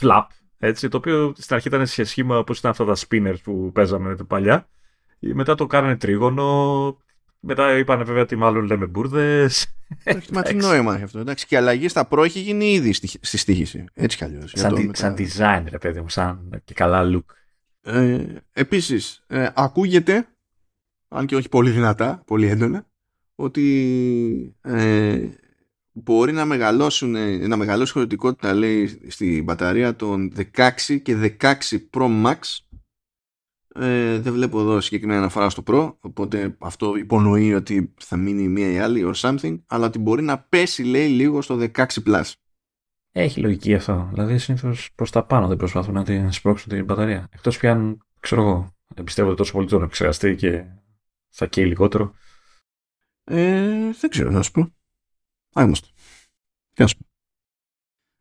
flap, 0.01 0.27
έτσι, 0.59 0.89
το 0.89 0.97
οποίο 0.97 1.33
στην 1.37 1.55
αρχή 1.55 1.69
ήταν 1.69 1.87
σε 1.87 2.05
σχήμα 2.05 2.39
όπως 2.39 2.59
ήταν 2.59 2.71
αυτά 2.71 2.85
τα 2.85 2.97
spinners 2.97 3.37
που 3.43 3.71
παίζαμε 3.75 4.17
παλιά. 4.27 4.69
Μετά 5.19 5.55
το 5.55 5.67
κάνανε 5.67 5.97
τρίγωνο, 5.97 6.97
μετά 7.41 7.79
είπανε 7.79 8.05
βέβαια 8.05 8.23
ότι 8.23 8.37
μάλλον 8.37 8.65
λέμε 8.65 8.87
μπουρδες. 8.87 9.67
Μα 10.33 10.43
τι 10.43 10.55
νόημα 10.55 10.95
έχει 10.95 11.03
αυτό. 11.03 11.19
Εντάξει, 11.19 11.47
και 11.47 11.55
η 11.55 11.59
αλλαγή 11.59 11.89
στα 11.89 12.05
προ 12.07 12.25
έχει 12.25 12.41
γίνει 12.41 12.73
ήδη 12.73 12.93
στη 13.21 13.37
στήχηση. 13.37 13.85
Έτσι 13.95 14.17
κι 14.17 14.25
αλλιώς. 14.25 14.53
Σαν, 14.57 14.91
σαν 14.95 15.15
design, 15.19 15.65
ρε 15.69 15.79
παιδί 15.79 16.01
μου, 16.01 16.09
σαν 16.09 16.63
και 16.65 16.75
καλά 16.75 17.11
look. 17.15 17.35
Ε, 17.83 18.25
Επίσης, 18.53 19.25
ε, 19.27 19.49
ακούγεται, 19.55 20.29
αν 21.09 21.27
και 21.27 21.37
όχι 21.37 21.49
πολύ 21.49 21.71
δυνατά, 21.71 22.23
πολύ 22.27 22.47
έντονα, 22.47 22.87
ότι 23.35 24.57
ε, 24.63 25.29
μπορεί 26.03 26.33
να 26.33 26.45
μεγαλώσουν, 26.45 27.11
να 27.49 27.57
μεγαλώσει 27.57 27.93
χωρητικότητα 27.93 28.55
λέει 28.55 29.01
στην 29.09 29.45
μπαταρία 29.45 29.97
των 29.97 30.33
16 30.57 31.01
και 31.03 31.37
16 31.41 31.55
Pro 31.91 32.25
Max 32.25 32.39
ε, 33.81 34.19
δεν 34.19 34.33
βλέπω 34.33 34.61
εδώ 34.61 34.81
συγκεκριμένα 34.81 35.19
αναφορά 35.19 35.51
στο 35.51 35.63
Pro, 35.67 35.95
οπότε 36.01 36.57
αυτό 36.59 36.97
υπονοεί 36.97 37.55
ότι 37.55 37.95
θα 38.01 38.17
μείνει 38.17 38.49
μία 38.49 38.71
ή 38.71 38.79
άλλη 38.79 39.03
or 39.07 39.15
something, 39.15 39.59
αλλά 39.67 39.87
ότι 39.87 39.99
μπορεί 39.99 40.23
να 40.23 40.39
πέσει 40.39 40.83
λέει 40.85 41.09
λίγο 41.09 41.43
στο 41.43 41.59
16 41.61 41.87
Plus. 42.07 42.33
Έχει 43.13 43.41
λογική 43.41 43.75
αυτό. 43.75 44.09
Δηλαδή 44.13 44.39
συνήθως 44.39 44.91
προς 44.95 45.11
τα 45.11 45.25
πάνω 45.25 45.47
δεν 45.47 45.57
προσπαθούν 45.57 45.95
να 45.95 46.05
την 46.05 46.33
σπρώξουν 46.33 46.69
την 46.69 46.85
μπαταρία. 46.85 47.29
Εκτός 47.33 47.59
πια 47.59 47.73
αν 47.73 47.99
ξέρω 48.21 48.43
εγώ, 48.43 48.77
πιστεύω 49.05 49.29
ότι 49.29 49.37
τόσο 49.37 49.53
πολύ 49.53 49.67
το 49.67 49.77
επεξεργαστεί 49.77 50.37
και 50.37 50.65
θα 51.29 51.47
καίει 51.47 51.67
λιγότερο. 51.67 52.15
Ε, 53.25 53.91
δεν 54.01 54.11
ξέρω, 54.11 54.31
να 54.31 54.43
σου 54.43 54.51
πω. 54.51 54.73
Άγνωστο. 55.59 55.89
Τι 56.75 56.83
να 56.83 56.87
σου 56.87 56.97
πω. 56.97 57.07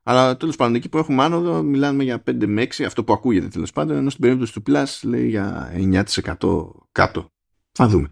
Αλλά 0.03 0.37
τέλος 0.37 0.55
πάντων, 0.55 0.75
εκεί 0.75 0.89
που 0.89 0.97
έχουμε 0.97 1.23
άνοδο, 1.23 1.63
μιλάμε 1.63 2.03
για 2.03 2.23
5 2.25 2.45
με 2.47 2.61
6, 2.61 2.83
αυτό 2.83 3.03
που 3.03 3.13
ακούγεται 3.13 3.47
τέλος 3.47 3.71
πάντων, 3.71 3.97
ενώ 3.97 4.09
στην 4.09 4.21
περίπτωση 4.21 4.53
του 4.53 4.63
Plus 4.67 4.85
λέει 5.03 5.27
για 5.27 5.71
9% 5.73 6.71
κάτω. 6.91 7.29
Θα 7.71 7.87
δούμε. 7.87 8.11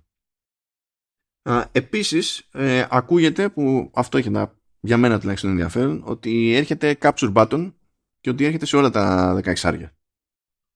Επίσης, 1.72 2.50
ε, 2.52 2.86
ακούγεται 2.90 3.50
που 3.50 3.92
αυτό 3.94 4.18
έχει 4.18 4.28
ένα, 4.28 4.60
για 4.80 4.98
μένα 4.98 5.20
τουλάχιστον 5.20 5.50
ενδιαφέρον, 5.50 6.02
ότι 6.06 6.54
έρχεται 6.54 6.98
capture 7.02 7.34
button 7.34 7.74
και 8.20 8.30
ότι 8.30 8.46
έρχεται 8.46 8.66
σε 8.66 8.78
όλα 8.78 8.90
τα 8.90 9.34
16 9.44 9.54
άρια. 9.68 9.96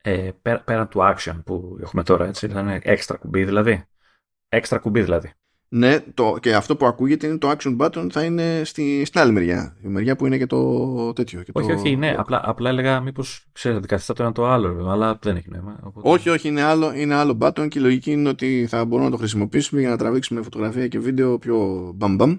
Ε, 0.01 0.31
πέρα, 0.41 0.63
πέρα 0.63 0.87
του 0.87 0.99
action 1.01 1.41
που 1.45 1.77
έχουμε 1.81 2.03
τώρα, 2.03 2.25
έτσι, 2.25 2.47
θα 2.47 2.59
είναι 2.59 2.79
έξτρα 2.83 3.17
κουμπί 3.17 3.43
δηλαδή. 3.43 3.83
Έξτρα 4.47 4.79
κουμπί 4.79 5.01
δηλαδή. 5.01 5.33
Ναι, 5.71 5.99
το, 5.99 6.37
και 6.41 6.55
αυτό 6.55 6.75
που 6.75 6.85
ακούγεται 6.85 7.27
είναι 7.27 7.37
το 7.37 7.51
action 7.57 7.77
button 7.77 8.07
θα 8.11 8.23
είναι 8.23 8.61
στη, 8.63 9.05
στην 9.05 9.19
άλλη 9.19 9.31
μεριά. 9.31 9.77
Η 9.83 9.87
μεριά 9.87 10.15
που 10.15 10.25
είναι 10.25 10.37
και 10.37 10.45
το 10.45 11.13
τέτοιο. 11.13 11.43
Και 11.43 11.51
όχι, 11.53 11.67
το... 11.67 11.73
όχι, 11.73 11.95
ναι. 11.95 12.15
Απλά, 12.17 12.41
απλά 12.43 12.69
έλεγα 12.69 13.01
μήπως 13.01 13.47
ξέρετε, 13.51 13.87
καθιστά 13.87 14.13
το 14.13 14.23
ένα 14.23 14.31
το 14.31 14.47
άλλο, 14.47 14.89
αλλά 14.89 15.19
δεν 15.21 15.35
έχει 15.35 15.49
νόημα. 15.49 15.79
Οπότε... 15.83 16.09
Όχι, 16.09 16.29
όχι, 16.29 16.47
είναι 16.47 16.61
άλλο, 16.61 16.93
είναι 16.93 17.15
άλλο 17.15 17.37
button 17.41 17.67
και 17.67 17.79
η 17.79 17.81
λογική 17.81 18.11
είναι 18.11 18.29
ότι 18.29 18.65
θα 18.69 18.85
μπορούμε 18.85 19.05
να 19.05 19.11
το 19.11 19.17
χρησιμοποιήσουμε 19.17 19.81
για 19.81 19.89
να 19.89 19.97
τραβήξουμε 19.97 20.41
φωτογραφία 20.41 20.87
και 20.87 20.99
βίντεο 20.99 21.37
πιο 21.37 21.91
μπαμ 21.95 22.15
μπαμ. 22.15 22.37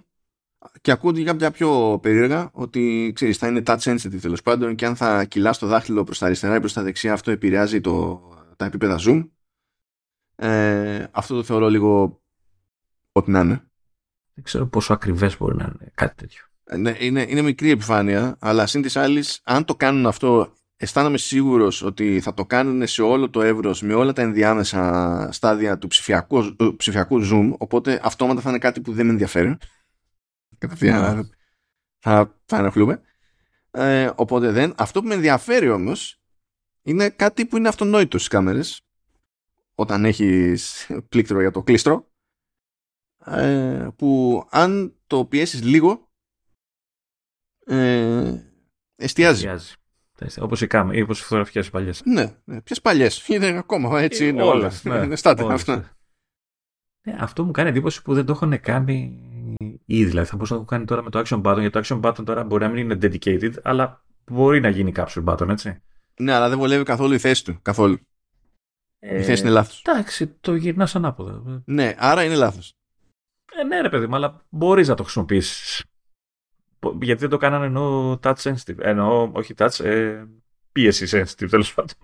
Και 0.81 0.91
ακούγεται 0.91 1.31
κάποια 1.31 1.51
πιο 1.51 1.99
περίεργα 2.03 2.51
ότι 2.53 3.13
ξέρεις, 3.15 3.39
θα 3.39 3.47
είναι 3.47 3.63
touch 3.67 3.79
sensitive 3.79 4.21
τέλος 4.21 4.43
πάντων 4.43 4.75
και 4.75 4.87
αν 4.87 4.97
θα 4.97 5.25
κυλάς 5.25 5.59
το 5.59 5.67
δάχτυλο 5.67 6.05
προς 6.05 6.19
τα 6.19 6.27
αριστερά 6.27 6.57
ή 6.57 6.59
προς 6.59 6.73
τα 6.73 6.83
δεξιά, 6.83 7.13
αυτό 7.13 7.31
επηρεάζει 7.31 7.81
το, 7.81 8.21
τα 8.57 8.65
επίπεδα 8.65 8.99
zoom. 9.07 9.29
Ε, 10.37 11.05
αυτό 11.11 11.35
το 11.35 11.43
θεωρώ 11.43 11.69
λίγο 11.69 12.20
ό,τι 13.13 13.31
να 13.31 13.41
είναι. 13.41 13.65
Δεν 14.35 14.45
ξέρω 14.45 14.67
πόσο 14.67 14.93
ακριβές 14.93 15.37
μπορεί 15.39 15.57
να 15.57 15.65
είναι 15.65 15.91
κάτι 15.95 16.15
τέτοιο. 16.15 16.45
Ε, 16.65 16.77
ναι, 16.77 16.97
είναι, 16.99 17.27
είναι 17.29 17.43
μικρή 17.43 17.71
επιφάνεια, 17.71 18.37
αλλά 18.41 18.67
συν 18.67 18.83
της 18.83 18.97
άλλης, 18.97 19.41
αν 19.45 19.65
το 19.65 19.77
κάνουν 19.77 20.07
αυτό, 20.07 20.53
αισθάνομαι 20.77 21.19
σίγουρος 21.19 21.83
ότι 21.83 22.21
θα 22.21 22.35
το 22.35 22.47
κάνουν 22.47 22.87
σε 22.87 23.03
όλο 23.03 23.31
το 23.31 23.43
εύρος 23.43 23.83
με 23.83 23.95
όλα 23.95 24.13
τα 24.13 24.23
ενδιάμεσα 24.23 25.29
στάδια 25.33 25.79
του 25.79 25.87
ψηφιακού, 25.87 26.39
ε, 26.39 26.71
ψηφιακού 26.77 27.21
zoom. 27.33 27.55
Οπότε 27.59 28.01
αυτόματα 28.03 28.41
θα 28.41 28.49
είναι 28.49 28.59
κάτι 28.59 28.81
που 28.81 28.93
δεν 28.93 29.07
με 29.07 29.13
ενδιαφέρει. 29.13 29.57
Κατευθείαν 30.59 31.31
θα, 31.99 32.41
θα 32.45 32.57
ενοχλούμε. 32.57 33.01
Ε, 33.71 34.11
οπότε 34.15 34.51
δεν. 34.51 34.75
Αυτό 34.77 35.01
που 35.01 35.09
με 35.09 35.15
ενδιαφέρει 35.15 35.71
όμως 35.71 36.21
είναι 36.83 37.11
κάτι 37.11 37.47
που 37.47 37.57
είναι 37.57 37.69
αυτονόητο 37.69 38.19
στις 38.19 38.31
κάμερες 38.31 38.83
όταν 39.75 40.05
έχεις 40.05 40.91
πλήκτρο 41.09 41.41
για 41.41 41.51
το 41.51 41.63
κλίστρο 41.63 42.10
ε, 43.27 43.89
που 43.97 44.43
αν 44.51 44.95
το 45.07 45.25
πιέσεις 45.25 45.63
λίγο 45.63 46.09
ε, 47.67 48.35
εστιάζει. 48.97 49.47
εστιάζει. 49.47 49.75
Όπως 50.41 50.61
οι, 50.61 50.67
κάμε, 50.67 51.03
όπως 51.03 51.21
οι 51.21 51.23
φωτογραφικές 51.23 51.71
παλιές. 51.71 52.03
Ναι, 52.05 52.37
ναι. 52.45 52.61
ποιες 52.61 52.81
παλιές. 52.81 53.29
Είναι 53.29 53.47
ακόμα 53.47 54.01
έτσι 54.01 54.29
είναι 54.29 54.43
όλα. 54.43 54.73
Ναι, 54.83 54.97
είναι 54.97 55.17
στάτε 55.17 55.53
αυτά. 55.53 55.97
Ναι, 57.07 57.17
αυτό 57.21 57.45
μου 57.45 57.51
κάνει 57.51 57.69
εντύπωση 57.69 58.03
που 58.03 58.15
δεν 58.15 58.25
το 58.25 58.33
έχουν 58.33 58.61
κάνει 58.61 59.21
ήδη. 59.85 60.05
Δηλαδή 60.05 60.29
θα 60.29 60.35
μπορούσα 60.37 60.55
να 60.55 60.61
το 60.61 60.67
κάνει 60.67 60.85
τώρα 60.85 61.03
με 61.03 61.11
το 61.11 61.23
action 61.25 61.43
button. 61.43 61.59
Γιατί 61.59 61.71
το 61.71 61.81
action 61.85 62.01
button 62.01 62.25
τώρα 62.25 62.45
μπορεί 62.45 62.63
να 62.63 62.69
μην 62.69 62.91
είναι 62.91 62.99
dedicated, 63.03 63.53
αλλά 63.63 64.05
μπορεί 64.31 64.61
να 64.61 64.69
γίνει 64.69 64.93
capture 64.97 65.25
button, 65.25 65.49
έτσι. 65.49 65.83
Ναι, 66.21 66.33
αλλά 66.33 66.49
δεν 66.49 66.59
βολεύει 66.59 66.85
καθόλου 66.85 67.15
η 67.15 67.19
θέση 67.19 67.45
του. 67.45 67.59
Καθόλου. 67.63 67.99
Ε, 68.99 69.19
η 69.19 69.23
θέση 69.23 69.43
είναι 69.43 69.51
λάθος. 69.51 69.83
Εντάξει, 69.87 70.27
το 70.27 70.55
γυρνάς 70.55 70.97
ανάποδα. 70.97 71.63
Ναι, 71.65 71.95
άρα 71.99 72.25
είναι 72.25 72.35
λάθος. 72.35 72.75
Ε, 73.61 73.65
ναι, 73.65 73.81
ρε 73.81 73.89
παιδί 73.89 74.07
μου, 74.07 74.15
αλλά 74.15 74.47
μπορείς 74.49 74.89
να 74.89 74.95
το 74.95 75.03
χρησιμοποιήσεις. 75.03 75.85
Γιατί 77.01 77.21
δεν 77.21 77.29
το 77.29 77.37
κάνανε 77.37 77.67
ενώ 77.67 78.13
touch 78.23 78.35
sensitive. 78.35 78.79
Εννοώ, 78.79 79.31
όχι 79.33 79.55
touch, 79.57 79.85
ε, 79.85 80.25
πίεση 80.73 81.07
sensitive 81.11 81.49
τέλος 81.51 81.75
πάντων. 81.75 81.95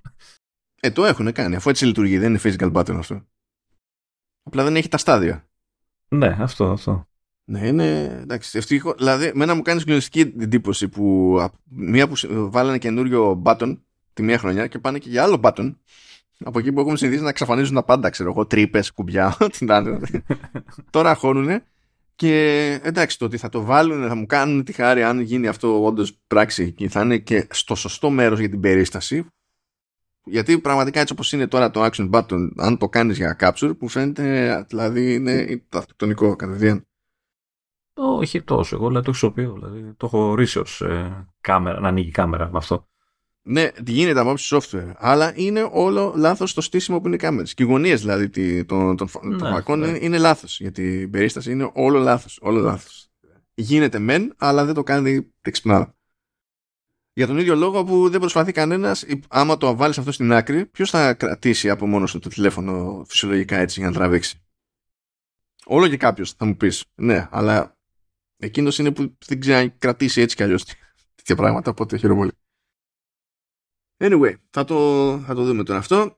Ε, 0.81 0.91
το 0.91 1.05
έχουν 1.05 1.33
κάνει. 1.33 1.57
Αφού 1.57 1.70
έτσι 1.70 1.87
λειτουργεί, 1.87 2.19
δεν 2.19 2.31
είναι 2.31 2.41
physical 2.43 2.73
button 2.73 2.95
αυτό. 2.99 3.27
Απλά 4.43 4.65
δεν 4.65 4.77
έχει 4.77 4.89
τα 4.89 4.99
στάδια. 4.99 5.49
Ναι, 6.09 6.37
αυτό, 6.41 6.70
αυτό. 6.70 7.09
Ναι, 7.45 7.66
είναι 7.66 8.05
εντάξει. 8.05 8.59
Ευτυχώς. 8.59 8.95
Δηλαδή, 8.97 9.33
μένα 9.35 9.55
μου 9.55 9.62
κάνει 9.62 9.83
γνωστική 9.87 10.20
εντύπωση 10.20 10.89
που 10.89 11.37
μία 11.65 12.09
που 12.09 12.15
βάλανε 12.51 12.78
καινούριο 12.78 13.43
button 13.45 13.81
τη 14.12 14.23
μία 14.23 14.39
χρονιά 14.39 14.66
και 14.66 14.78
πάνε 14.78 14.99
και 14.99 15.09
για 15.09 15.23
άλλο 15.23 15.41
button 15.43 15.74
από 16.44 16.58
εκεί 16.58 16.72
που 16.72 16.80
έχουμε 16.80 16.96
συνηθίσει 16.96 17.22
να 17.22 17.28
εξαφανίζουν 17.28 17.74
τα 17.74 17.84
πάντα, 17.84 18.10
ξέρω 18.10 18.30
εγώ, 18.30 18.46
τρύπες, 18.46 18.92
κουμπιά, 18.92 19.36
ό,τι 19.40 19.64
να 19.64 20.00
Τώρα 20.90 21.14
χώνουνε 21.14 21.64
και 22.16 22.70
εντάξει, 22.82 23.18
το 23.18 23.24
ότι 23.24 23.36
θα 23.36 23.48
το 23.48 23.62
βάλουν, 23.62 24.08
θα 24.08 24.14
μου 24.14 24.26
κάνουν 24.26 24.64
τη 24.64 24.72
χάρη 24.72 25.02
αν 25.02 25.20
γίνει 25.20 25.46
αυτό 25.46 25.84
όντως 25.84 26.18
πράξη 26.26 26.72
και 26.72 26.88
θα 26.88 27.00
είναι 27.00 27.18
και 27.18 27.46
στο 27.50 27.74
σωστό 27.74 28.10
μέρος 28.10 28.38
για 28.38 28.48
την 28.48 28.60
περίσταση. 28.60 29.26
Γιατί 30.24 30.58
πραγματικά 30.58 31.00
έτσι 31.00 31.12
όπως 31.12 31.32
είναι 31.32 31.46
τώρα 31.46 31.70
το 31.70 31.84
action 31.84 32.10
button, 32.10 32.48
αν 32.56 32.78
το 32.78 32.88
κάνεις 32.88 33.16
για 33.16 33.36
capture, 33.40 33.78
που 33.78 33.88
φαίνεται 33.88 34.64
δηλαδή 34.68 35.14
είναι 35.14 35.62
αυτοκτονικό 35.72 36.36
κατευθείαν. 36.36 36.86
Όχι 37.94 38.42
τόσο. 38.42 38.76
Εγώ 38.76 38.86
δηλαδή, 38.86 39.04
το 39.04 39.10
χρησιμοποιώ. 39.10 39.52
Δηλαδή, 39.52 39.92
το 39.96 40.06
έχω 40.06 40.18
ορίσει 40.18 40.58
ως 40.58 40.80
ε, 40.80 41.26
κάμερα, 41.40 41.80
να 41.80 41.88
ανοίγει 41.88 42.08
η 42.08 42.10
κάμερα 42.10 42.50
με 42.50 42.58
αυτό. 42.58 42.88
Ναι, 43.48 43.68
γίνεται 43.86 44.20
από 44.20 44.35
software. 44.36 44.93
Αλλά 44.97 45.32
είναι 45.36 45.68
όλο 45.73 46.12
λάθος 46.16 46.55
το 46.55 46.60
στήσιμο 46.60 47.01
που 47.01 47.06
είναι 47.06 47.16
οι 47.16 47.18
κάμερες. 47.18 47.55
Και 47.55 47.62
οι 47.62 47.66
γωνίες 47.66 48.01
δηλαδή 48.01 48.64
των, 48.64 48.97
των, 48.97 49.09
ναι, 49.23 49.39
φακών 49.39 49.78
ναι. 49.78 49.98
είναι, 50.01 50.18
λάθος. 50.18 50.60
Γιατί 50.60 51.01
η 51.01 51.09
περίσταση 51.09 51.51
είναι 51.51 51.70
όλο 51.74 51.98
λάθος. 51.98 52.39
Όλο 52.43 52.60
λάθος. 52.60 53.09
Γίνεται 53.55 53.98
μεν, 53.98 54.35
αλλά 54.36 54.64
δεν 54.64 54.74
το 54.74 54.82
κάνει 54.82 55.32
τεξπνάρα. 55.40 55.97
Για 57.12 57.27
τον 57.27 57.39
ίδιο 57.39 57.55
λόγο 57.55 57.85
που 57.85 58.10
δεν 58.10 58.20
προσπαθεί 58.20 58.52
κανένας, 58.52 59.05
άμα 59.28 59.56
το 59.56 59.77
βάλεις 59.77 59.98
αυτό 59.98 60.12
στην 60.12 60.32
άκρη, 60.32 60.66
ποιος 60.66 60.90
θα 60.90 61.14
κρατήσει 61.14 61.70
από 61.70 61.86
μόνος 61.86 62.12
του 62.12 62.18
το 62.18 62.28
τηλέφωνο 62.28 63.05
φυσιολογικά 63.09 63.56
έτσι 63.56 63.81
για 63.81 63.89
να 63.89 63.94
τραβήξει; 63.94 64.43
Όλο 65.64 65.89
και 65.89 65.97
κάποιος 65.97 66.32
θα 66.32 66.44
μου 66.44 66.56
πεις. 66.56 66.85
Ναι, 66.94 67.28
αλλά 67.31 67.77
εκείνος 68.36 68.78
είναι 68.78 68.93
που 68.93 69.16
δεν 69.27 69.40
ξέρει 69.40 69.62
αν 69.62 69.78
κρατήσει 69.78 70.20
έτσι 70.20 70.36
κι 70.36 70.43
αλλιώς 70.43 70.64
τέτοια 71.14 71.36
πράγματα, 71.36 71.70
οπότε 71.70 71.97
χαίρομαι 71.97 72.18
πολύ. 72.20 72.32
Anyway, 73.98 74.35
θα 74.51 74.64
το, 74.64 74.77
θα 75.18 75.35
το 75.35 75.44
δούμε 75.44 75.62
τώρα 75.62 75.78
αυτό. 75.78 76.16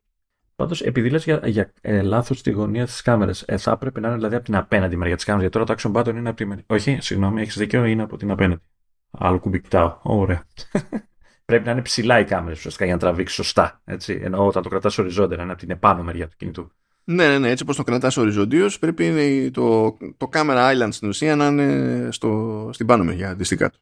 Πάντως, 0.57 0.81
επειδή 0.83 1.11
λες 1.11 1.25
για, 1.25 1.41
για 1.45 1.73
ε, 1.81 2.03
λάθος 2.03 2.43
τη 2.43 2.51
γωνία 2.51 2.85
της 2.85 3.03
κάμερας, 3.03 3.43
ε, 3.47 3.57
θα 3.57 3.71
έπρεπε 3.71 4.01
να 4.01 4.07
είναι 4.09 4.17
δηλαδή 4.17 4.35
από 4.35 4.45
την 4.45 4.57
απέναντι 4.57 4.97
μεριά 4.97 5.17
της 5.17 5.25
κάμερας. 5.25 5.51
Γιατί 5.51 5.65
τώρα 5.65 5.79
το 5.79 5.91
action 5.91 6.01
button 6.01 6.17
είναι 6.17 6.29
από 6.29 6.37
τη 6.37 6.45
μεριά. 6.45 6.65
Όχι, 6.67 6.99
συγγνώμη, 7.01 7.41
έχεις 7.41 7.59
δίκιο, 7.59 7.85
είναι 7.85 8.03
από 8.03 8.17
την 8.17 8.31
απέναντι. 8.31 8.63
Άλλο 9.11 9.39
κουμπικτάω. 9.39 9.99
Ωραία. 10.03 10.45
πρέπει 11.45 11.65
να 11.65 11.71
είναι 11.71 11.83
ψηλά 11.83 12.19
η 12.19 12.25
κάμερα 12.25 12.53
ουσιαστικά 12.53 12.85
για 12.85 12.95
να 12.95 13.01
τραβήξεις 13.01 13.37
σωστά. 13.37 13.81
Έτσι. 13.85 14.21
Ενώ 14.23 14.47
όταν 14.47 14.63
το 14.63 14.69
κρατάς 14.69 14.99
οριζόντια, 14.99 15.43
είναι 15.43 15.53
από 15.53 15.61
την 15.61 15.71
επάνω 15.71 16.03
μεριά 16.03 16.29
του 16.29 16.37
κινητού. 16.37 16.71
Ναι, 17.05 17.29
ναι, 17.29 17.39
ναι. 17.39 17.51
Έτσι 17.51 17.63
όπως 17.63 17.77
το 17.77 17.83
κρατάς 17.83 18.17
οριζόντιος, 18.17 18.79
πρέπει 18.79 19.51
το, 19.51 19.97
το 20.17 20.29
camera 20.33 20.73
island 20.73 20.89
στην 20.91 21.09
ουσία 21.09 21.37
να 21.37 21.47
είναι 21.47 22.09
στο, 22.13 22.71
στην 22.73 22.87
πάνω 22.87 23.05
μεριά 23.05 23.31
αντιστοιχά 23.31 23.71
του. 23.71 23.79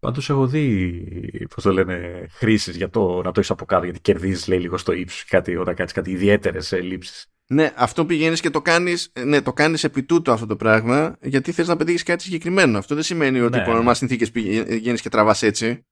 Πάντως 0.00 0.30
έχω 0.30 0.46
δει, 0.46 1.46
πώς 1.54 1.62
το 1.62 1.72
λένε, 1.72 2.26
χρήσεις 2.30 2.76
για 2.76 2.90
το 2.90 3.16
να 3.16 3.22
το 3.22 3.32
έχεις 3.36 3.50
από 3.50 3.64
κάτω, 3.64 3.84
γιατί 3.84 4.00
κερδίζεις 4.00 4.46
λέει 4.48 4.58
λίγο 4.58 4.76
στο 4.76 4.92
ύψος 4.92 5.24
κάτι, 5.24 5.56
όταν 5.56 5.74
κάνεις 5.74 5.92
κάτι 5.92 6.10
ιδιαίτερες 6.10 6.72
λήψεις. 6.82 7.26
Ναι, 7.46 7.72
αυτό 7.76 8.04
πηγαίνεις 8.04 8.40
και 8.40 8.50
το 8.50 8.62
κάνεις 8.62 9.12
ναι, 9.24 9.42
το 9.42 9.52
κάνεις 9.52 9.84
επί 9.84 10.02
τούτο 10.02 10.32
αυτό 10.32 10.46
το 10.46 10.56
πράγμα, 10.56 11.16
γιατί 11.20 11.52
θες 11.52 11.68
να 11.68 11.76
πετύχεις 11.76 12.02
κάτι 12.02 12.22
συγκεκριμένο. 12.22 12.78
Αυτό 12.78 12.94
δεν 12.94 13.04
σημαίνει 13.04 13.40
ότι 13.40 13.56
ναι, 13.56 13.62
υπό 13.62 13.82
ναι. 13.82 13.94
συνθήκες 13.94 14.30
πηγαίνεις 14.30 15.00
και 15.00 15.08
τραβάς 15.08 15.42
έτσι. 15.42 15.86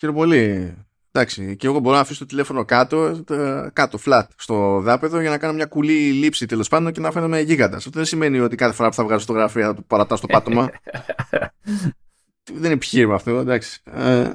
Χαίρομαι 0.00 0.18
πολύ. 0.18 0.74
Εντάξει, 1.12 1.56
και 1.56 1.66
εγώ 1.66 1.78
μπορώ 1.78 1.94
να 1.94 2.02
αφήσω 2.02 2.18
το 2.18 2.26
τηλέφωνο 2.26 2.64
κάτω, 2.64 3.24
κάτω, 3.72 3.98
flat, 4.04 4.24
στο 4.36 4.80
δάπεδο 4.80 5.20
για 5.20 5.30
να 5.30 5.38
κάνω 5.38 5.52
μια 5.52 5.66
κουλή 5.66 6.12
λήψη 6.12 6.46
τέλος 6.46 6.68
πάντων 6.68 6.92
και 6.92 7.00
να 7.00 7.10
φαίνομαι 7.10 7.40
γίγαντας. 7.40 7.78
Αυτό 7.78 7.90
δεν 7.90 8.04
σημαίνει 8.04 8.40
ότι 8.40 8.56
κάθε 8.56 8.74
φορά 8.74 8.88
που 8.88 8.94
θα 8.94 9.04
βγάζω 9.04 9.20
φωτογραφία 9.20 9.66
θα 9.66 9.74
το 9.74 9.82
παρατά 9.86 10.16
στο 10.16 10.26
πάτωμα. 10.26 10.70
δεν 12.52 12.64
είναι 12.64 12.72
επιχείρημα 12.72 13.14
αυτό, 13.14 13.38
εντάξει. 13.38 13.80
Ε, 13.84 14.32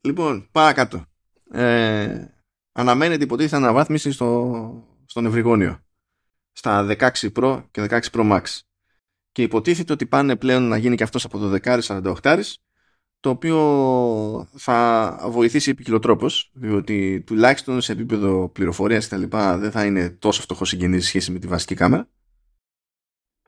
λοιπόν, 0.00 0.48
παρακάτω. 0.52 1.04
Ε, 1.50 2.24
αναμένεται 2.72 3.24
υποτίθεται 3.24 3.56
αναβάθμιση 3.56 4.12
στο, 4.12 4.84
στον 5.06 5.26
ευρυγόνιο. 5.26 5.80
Στα 6.52 6.96
16 6.98 7.10
Pro 7.32 7.62
και 7.70 7.86
16 7.90 8.00
Pro 8.00 8.32
Max. 8.32 8.42
Και 9.32 9.42
υποτίθεται 9.42 9.92
ότι 9.92 10.06
πάνε 10.06 10.36
πλέον 10.36 10.62
να 10.62 10.76
γίνει 10.76 10.96
και 10.96 11.02
αυτός 11.02 11.24
από 11.24 11.38
το 11.38 11.58
10-48 12.22 12.42
το 13.20 13.30
οποίο 13.30 14.48
θα 14.56 15.18
βοηθήσει 15.28 15.70
επικοινωτρόπως 15.70 16.50
διότι 16.54 17.22
τουλάχιστον 17.26 17.80
σε 17.80 17.92
επίπεδο 17.92 18.48
πληροφορίας 18.48 19.04
και 19.04 19.10
τα 19.10 19.16
λοιπά 19.16 19.58
δεν 19.58 19.70
θα 19.70 19.84
είναι 19.84 20.10
τόσο 20.10 20.42
φτωχός 20.42 20.68
συγγενής 20.68 21.06
σχέση 21.06 21.32
με 21.32 21.38
τη 21.38 21.46
βασική 21.46 21.74
κάμερα 21.74 22.08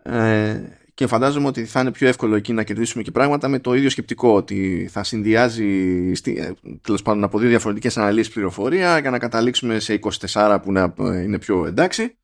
ε, 0.03 0.80
και 1.01 1.07
φαντάζομαι 1.07 1.47
ότι 1.47 1.65
θα 1.65 1.81
είναι 1.81 1.91
πιο 1.91 2.09
εύκολο 2.09 2.35
εκεί 2.35 2.53
να 2.53 2.63
κερδίσουμε 2.63 3.03
και 3.03 3.11
πράγματα 3.11 3.49
με 3.49 3.59
το 3.59 3.75
ίδιο 3.75 3.91
σκεπτικό 3.91 4.35
ότι 4.35 4.89
θα 4.91 5.05
συνδυάζει 5.05 6.13
ε, 6.25 6.53
τέλος 6.81 7.03
πάντων 7.03 7.25
από 7.25 7.39
δύο 7.39 7.49
διαφορετικές 7.49 7.97
αναλύσεις 7.97 8.33
πληροφορία 8.33 8.99
για 8.99 9.11
να 9.11 9.19
καταλήξουμε 9.19 9.79
σε 9.79 9.99
24 10.31 10.59
που 10.65 10.73
είναι 11.07 11.39
πιο 11.39 11.67
εντάξει. 11.67 12.19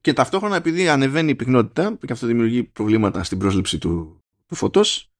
Και 0.00 0.12
ταυτόχρονα 0.12 0.56
επειδή 0.56 0.88
ανεβαίνει 0.88 1.30
η 1.30 1.34
πυκνότητα 1.34 1.98
και 2.06 2.12
αυτό 2.12 2.26
δημιουργεί 2.26 2.62
προβλήματα 2.62 3.24
στην 3.24 3.38
πρόσληψη 3.38 3.78
του, 3.78 4.22
του 4.46 4.54
φωτός 4.54 5.12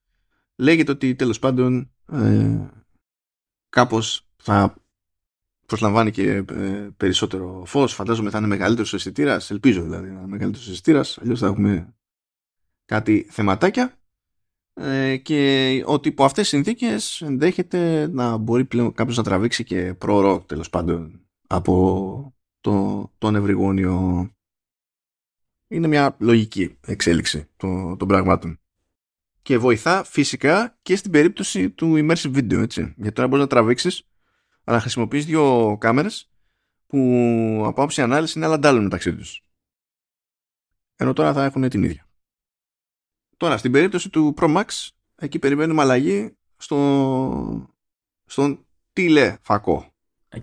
λέγεται 0.56 0.92
ότι 0.92 1.14
τέλος 1.14 1.38
πάντων 1.38 1.90
ε, 2.12 2.58
κάπως 3.68 4.26
θα 4.36 4.74
προσλαμβάνει 5.66 6.10
και 6.10 6.30
ε, 6.32 6.88
περισσότερο 6.96 7.62
φως. 7.66 7.94
Φαντάζομαι 7.94 8.30
θα 8.30 8.38
είναι 8.38 8.46
μεγαλύτερος 8.46 8.94
αισθητήρας, 8.94 9.50
ελπίζω 9.50 9.82
δηλαδή 9.82 10.06
να 10.08 10.18
είναι 10.18 10.26
μεγαλύτερος 10.26 10.68
αισθητήρας, 10.68 11.18
αλλιώς 11.18 11.38
θα 11.38 11.46
έχουμε 11.46 11.94
κάτι 12.90 13.26
θεματάκια 13.30 13.98
ε, 14.74 15.16
και 15.16 15.82
ότι 15.86 16.08
υπό 16.08 16.24
αυτές 16.24 16.40
τις 16.40 16.48
συνθήκες 16.48 17.20
ενδέχεται 17.20 18.06
να 18.06 18.36
μπορεί 18.36 18.64
πλέον 18.64 18.92
κάποιος 18.92 19.16
να 19.16 19.22
τραβήξει 19.22 19.64
και 19.64 19.94
προ 19.94 20.40
τέλος 20.40 20.70
πάντων 20.70 21.20
από 21.46 22.34
το, 22.60 23.10
τον 23.18 23.34
ευρυγόνιο 23.34 24.28
είναι 25.68 25.86
μια 25.86 26.16
λογική 26.18 26.78
εξέλιξη 26.86 27.48
των, 27.56 27.96
των 27.96 28.08
πραγμάτων. 28.08 28.60
Και 29.42 29.58
βοηθά 29.58 30.04
φυσικά 30.04 30.78
και 30.82 30.96
στην 30.96 31.10
περίπτωση 31.10 31.70
του 31.70 31.94
immersive 31.96 32.34
video, 32.34 32.58
έτσι. 32.62 32.94
Γιατί 32.96 33.12
τώρα 33.12 33.28
μπορείς 33.28 33.44
να 33.44 33.50
τραβήξεις, 33.50 34.08
αλλά 34.64 34.80
χρησιμοποιείς 34.80 35.24
δύο 35.24 35.76
κάμερες 35.80 36.30
που 36.86 36.98
από 37.58 37.68
άποψη 37.68 38.02
ανάλυσης 38.02 38.34
είναι 38.34 38.46
άλλα 38.46 38.72
μεταξύ 38.72 39.14
τους. 39.16 39.44
Ενώ 40.96 41.12
τώρα 41.12 41.32
θα 41.32 41.44
έχουν 41.44 41.68
την 41.68 41.82
ίδια. 41.82 42.09
Τώρα, 43.40 43.56
στην 43.56 43.72
περίπτωση 43.72 44.10
του 44.10 44.34
Pro 44.36 44.56
Max, 44.56 44.88
εκεί 45.16 45.38
περιμένουμε 45.38 45.82
αλλαγή 45.82 46.36
στο, 46.56 47.68
στον 48.24 48.66
τηλεφακό. 48.92 49.92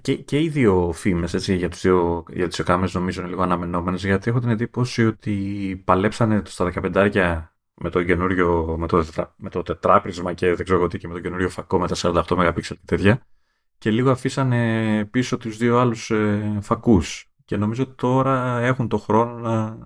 Και, 0.02 0.16
και 0.16 0.42
οι 0.42 0.50
δύο 0.50 0.92
φήμες 0.94 1.48
για, 1.48 1.70
τους 1.70 1.82
δύο, 1.82 2.24
για 2.30 2.48
τις 2.48 2.64
κάμερες 2.64 2.94
νομίζω 2.94 3.22
είναι 3.22 3.30
λίγο 3.30 3.42
αναμενόμενες 3.42 4.06
γιατί 4.06 4.30
έχω 4.30 4.40
την 4.40 4.50
εντύπωση 4.50 5.06
ότι 5.06 5.82
παλέψανε 5.86 6.42
στα 6.46 6.72
15 6.76 7.44
με 7.74 7.90
το 7.90 8.04
καινούριο, 8.04 8.76
με 8.80 8.88
το, 8.88 9.06
με 9.36 9.50
το 9.50 9.62
τετράπρισμα 9.62 10.34
και 10.34 10.54
δεν 10.54 10.66
ξέρω 10.66 10.88
τι 10.88 10.98
και 10.98 11.08
με 11.08 11.14
το 11.14 11.20
καινούριο 11.20 11.50
φακό 11.50 11.80
με 11.80 11.88
τα 11.88 11.96
48 11.98 12.24
MP 12.28 12.62
και 12.62 12.78
τέτοια 12.86 13.22
και 13.78 13.92
λίγο 13.92 14.12
αφήσανε 14.12 15.06
πίσω 15.06 15.38
τους 15.38 15.58
δύο 15.58 15.80
άλλους 15.80 16.10
ε, 16.12 16.58
φακούς 16.62 17.30
και 17.46 17.58
νομίζω 17.58 17.88
τώρα 17.88 18.60
έχουν 18.60 18.88
το 18.88 18.98
χρόνο 18.98 19.34
να, 19.34 19.78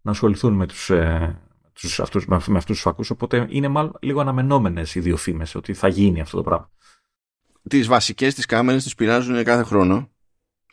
να 0.00 0.10
ασχοληθούν 0.10 0.52
με 0.52 0.66
τους, 0.66 0.90
ε, 0.90 1.40
τους 1.80 2.00
αυτούς, 2.00 2.26
με, 2.26 2.36
αυτούς 2.36 2.64
τους 2.64 2.80
φακούς 2.80 3.10
οπότε 3.10 3.46
είναι 3.50 3.68
μάλλον 3.68 3.96
λίγο 4.00 4.20
αναμενόμενες 4.20 4.94
οι 4.94 5.00
δύο 5.00 5.16
φήμες 5.16 5.54
ότι 5.54 5.74
θα 5.74 5.88
γίνει 5.88 6.20
αυτό 6.20 6.36
το 6.36 6.42
πράγμα 6.42 6.70
τις 7.68 7.86
βασικές 7.86 8.34
τις 8.34 8.46
κάμερες 8.46 8.82
τις 8.82 8.94
πειράζουν 8.94 9.44
κάθε 9.44 9.62
χρόνο. 9.62 10.10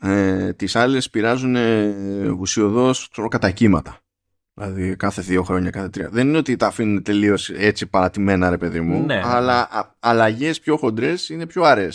Ε, 0.02 0.54
τις 0.54 0.76
άλλες 0.76 1.10
πειράζουν 1.10 1.56
ε, 1.56 2.28
ουσιοδός 2.40 3.10
κατά 3.30 3.52
κύματα. 3.52 4.00
Δηλαδή 4.54 4.96
κάθε 4.96 5.22
δύο 5.22 5.44
χρόνια, 5.44 5.70
κάθε 5.70 5.90
τρία. 5.90 6.10
Δεν 6.10 6.28
είναι 6.28 6.38
ότι 6.38 6.56
τα 6.56 6.68
αφήνουν 6.68 7.04
τελείως 7.04 7.50
έτσι 7.50 7.88
παρατημένα, 7.88 8.50
ρε 8.50 8.58
παιδί 8.58 8.82
μου. 8.82 9.06
Ναι. 9.06 9.22
Αλλά 9.24 9.70
αλλαγές 10.00 10.60
πιο 10.60 10.78
χοντρές 10.78 11.30
είναι 11.30 11.46
πιο 11.46 11.64
αραιέ. 11.64 11.90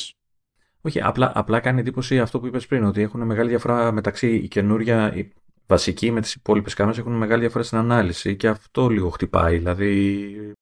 Όχι, 0.80 1.00
απλά, 1.00 1.32
απλά 1.34 1.60
κάνει 1.60 1.80
εντύπωση 1.80 2.20
αυτό 2.20 2.40
που 2.40 2.46
είπες 2.46 2.66
πριν, 2.66 2.84
ότι 2.84 3.02
έχουν 3.02 3.20
μεγάλη 3.20 3.48
διαφορά 3.48 3.92
μεταξύ 3.92 4.34
η 4.34 4.48
καινούρια, 4.48 5.14
η 5.14 5.32
βασική 5.72 6.10
με 6.10 6.20
τις 6.20 6.34
υπόλοιπες 6.34 6.74
κάμερες 6.74 6.98
έχουν 6.98 7.12
μεγάλη 7.12 7.40
διαφορά 7.40 7.64
στην 7.64 7.78
ανάλυση 7.78 8.36
και 8.36 8.48
αυτό 8.48 8.88
λίγο 8.88 9.10
χτυπάει. 9.10 9.58
Δηλαδή 9.58 10.54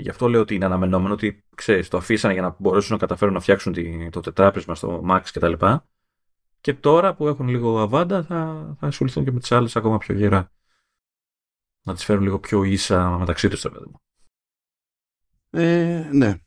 Γι' 0.00 0.08
αυτό 0.08 0.28
λέω 0.28 0.40
ότι 0.40 0.54
είναι 0.54 0.64
αναμενόμενο 0.64 1.14
ότι 1.14 1.44
ξέρεις, 1.54 1.88
το 1.88 1.96
αφήσανε 1.96 2.32
για 2.32 2.42
να 2.42 2.56
μπορέσουν 2.58 2.92
να 2.92 2.98
καταφέρουν 2.98 3.34
να 3.34 3.40
φτιάξουν 3.40 3.74
το 4.10 4.20
τετράπρισμα 4.20 4.74
στο 4.74 5.02
Max 5.08 5.20
κτλ. 5.32 5.52
Και, 5.52 5.80
και 6.60 6.74
τώρα 6.74 7.14
που 7.14 7.28
έχουν 7.28 7.48
λίγο 7.48 7.80
αβάντα 7.80 8.22
θα, 8.22 8.76
θα 8.80 8.86
ασχοληθούν 8.86 9.24
και 9.24 9.30
με 9.30 9.40
τις 9.40 9.52
άλλες 9.52 9.76
ακόμα 9.76 9.98
πιο 9.98 10.14
γερά. 10.14 10.52
Να 11.82 11.94
τις 11.94 12.04
φέρουν 12.04 12.22
λίγο 12.22 12.38
πιο 12.38 12.62
ίσα 12.62 13.18
μεταξύ 13.18 13.48
τους, 13.48 13.62
παιδί 13.62 13.84
μου. 13.86 14.00
Ε, 15.50 16.10
ναι. 16.12 16.40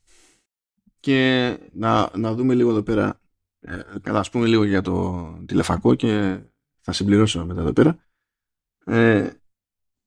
Και 1.00 1.58
να, 1.74 2.18
να 2.18 2.34
δούμε 2.34 2.54
λίγο 2.54 2.70
εδώ 2.70 2.84
πέρα. 2.84 3.22
Ε, 3.60 3.82
ας 4.04 4.30
πούμε 4.30 4.48
λίγο 4.48 4.64
για 4.64 4.82
το 4.82 5.26
τηλεφακό 5.46 5.96
και 5.96 6.42
θα 6.82 6.92
συμπληρώσω 6.92 7.46
μετά 7.46 7.62
εδώ 7.62 7.74
πέρα. 7.74 7.98
Ε, 8.86 9.30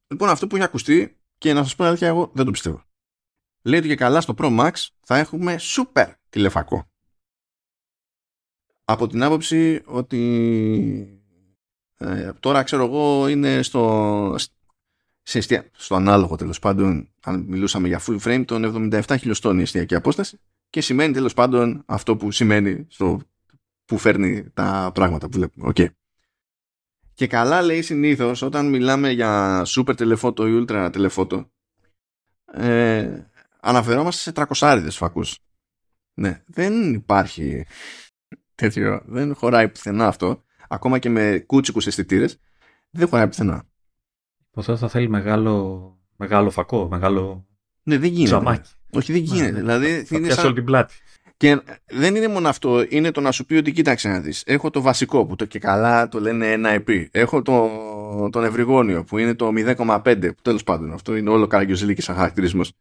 λοιπόν, 0.07 0.29
αυτό 0.29 0.47
που 0.47 0.57
έχει 0.57 0.65
ακουστεί 0.65 1.17
και 1.39 1.53
να 1.53 1.63
σας 1.63 1.75
πω 1.75 1.85
αλήθεια, 1.85 2.09
εγώ 2.09 2.31
δεν 2.35 2.45
το 2.45 2.51
πιστεύω 2.51 2.85
λέει 3.65 3.79
ότι 3.79 3.89
και 3.89 3.95
καλά 3.95 4.21
στο 4.21 4.35
Pro 4.39 4.61
Max 4.61 4.73
θα 5.01 5.19
έχουμε 5.19 5.57
super 5.59 6.13
τηλεφακό. 6.29 6.89
Από 8.85 9.07
την 9.07 9.23
άποψη 9.23 9.83
ότι 9.85 11.23
ε, 11.97 12.33
τώρα 12.41 12.63
ξέρω 12.63 12.85
εγώ 12.85 13.29
είναι 13.29 13.63
στο, 13.63 14.37
σε 15.23 15.71
στο 15.73 15.95
ανάλογο 15.95 16.37
τέλος 16.37 16.59
πάντων 16.59 17.11
αν 17.21 17.41
μιλούσαμε 17.41 17.89
για 17.89 18.01
full 18.07 18.19
frame 18.21 18.45
των 18.47 18.91
77 18.91 19.17
χιλιοστών 19.19 19.59
η 19.59 19.63
εστιακή 19.63 19.95
απόσταση 19.95 20.41
και 20.71 20.81
σημαίνει 20.81 21.13
τέλος 21.13 21.35
πάντων 21.35 21.83
αυτό 21.87 22.17
που 22.17 22.31
σημαίνει 22.31 22.87
στο, 22.89 23.21
που 23.85 23.99
φέρνει 23.99 24.51
τα 24.51 24.91
πράγματα 24.95 25.29
που 25.29 25.37
βλέπουμε. 25.37 25.73
Okay. 25.75 25.89
Και 27.15 27.27
καλά 27.27 27.63
λέει 27.63 27.83
συνήθως 27.83 28.43
όταν 28.43 28.69
μιλάμε 28.69 29.11
για 29.11 29.63
super 29.67 29.95
telephoto 29.97 30.39
ή 30.39 30.65
ultra 30.67 30.91
telephoto 30.93 31.47
ε, 32.53 33.27
αναφερόμαστε 33.61 34.21
σε 34.21 34.33
τρακοσάριδες 34.33 34.97
φακούς. 34.97 35.39
Ναι, 36.15 36.43
δεν 36.47 36.95
υπάρχει 36.95 37.67
τέτοιο, 38.55 39.03
δεν 39.07 39.35
χωράει 39.35 39.69
πουθενά 39.69 40.07
αυτό. 40.07 40.43
Ακόμα 40.69 40.99
και 40.99 41.09
με 41.09 41.39
κούτσικους 41.47 41.87
αισθητήρες, 41.87 42.41
δεν 42.91 43.09
χωράει 43.09 43.29
πουθενά. 43.29 43.65
Αυτό 44.55 44.77
θα 44.77 44.89
θέλει 44.89 45.09
μεγάλο, 45.09 45.97
μεγάλο 46.17 46.51
φακό, 46.51 46.89
μεγάλο 46.89 47.47
ναι, 47.83 47.99
δεν 47.99 48.11
γίνεται. 48.11 48.29
Ζαμάκι. 48.29 48.71
Όχι, 48.91 49.13
δεν 49.13 49.23
γίνεται. 49.23 49.51
Ναι, 49.51 49.59
δηλαδή, 49.59 50.05
θα, 50.05 50.35
θα 50.35 50.43
όλη 50.43 50.55
την 50.55 50.65
πλάτη. 50.65 50.95
Και 51.37 51.61
δεν 51.87 52.15
είναι 52.15 52.29
μόνο 52.29 52.49
αυτό, 52.49 52.85
είναι 52.89 53.11
το 53.11 53.21
να 53.21 53.31
σου 53.31 53.45
πει 53.45 53.55
ότι 53.55 53.73
κοίταξε 53.73 54.09
να 54.09 54.21
δεις. 54.21 54.43
Έχω 54.47 54.71
το 54.71 54.81
βασικό 54.81 55.27
που 55.27 55.37
το 55.37 55.45
και 55.45 55.59
καλά 55.59 56.09
το 56.09 56.21
λένε 56.21 56.53
ένα 56.53 56.71
επί. 56.71 57.09
Έχω 57.13 57.43
το, 57.43 57.71
τον 58.31 58.45
ευρυγόνιο 58.45 59.05
που 59.05 59.19
είναι 59.19 59.35
το 59.35 59.51
0,5 59.57 60.21
που 60.21 60.43
τέλος 60.43 60.63
πάντων 60.63 60.93
αυτό 60.93 61.17
είναι 61.17 61.31
όλο 61.31 61.47
καραγκιοζηλίκη 61.47 62.03
σαν 62.03 62.17
χαρακτηρισμός 62.17 62.73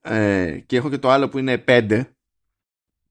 ε, 0.00 0.58
και 0.66 0.76
έχω 0.76 0.90
και 0.90 0.98
το 0.98 1.10
άλλο 1.10 1.28
που 1.28 1.38
είναι 1.38 1.64
5 1.68 2.02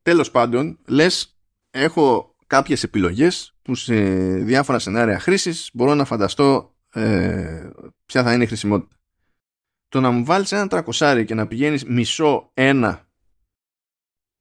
τέλος 0.01 0.31
πάντων 0.31 0.79
λες 0.87 1.39
έχω 1.71 2.35
κάποιες 2.47 2.83
επιλογές 2.83 3.55
που 3.61 3.75
σε 3.75 3.93
διάφορα 4.35 4.79
σενάρια 4.79 5.19
χρήσης 5.19 5.69
μπορώ 5.73 5.95
να 5.95 6.05
φανταστώ 6.05 6.75
ε, 6.93 7.69
ποια 8.05 8.23
θα 8.23 8.33
είναι 8.33 8.43
η 8.43 8.47
χρησιμότητα 8.47 8.95
το 9.89 9.99
να 9.99 10.11
μου 10.11 10.25
βάλεις 10.25 10.51
ένα 10.51 10.67
τρακοσάρι 10.67 11.25
και 11.25 11.33
να 11.33 11.47
πηγαίνεις 11.47 11.85
μισό 11.85 12.49
ένα 12.53 13.09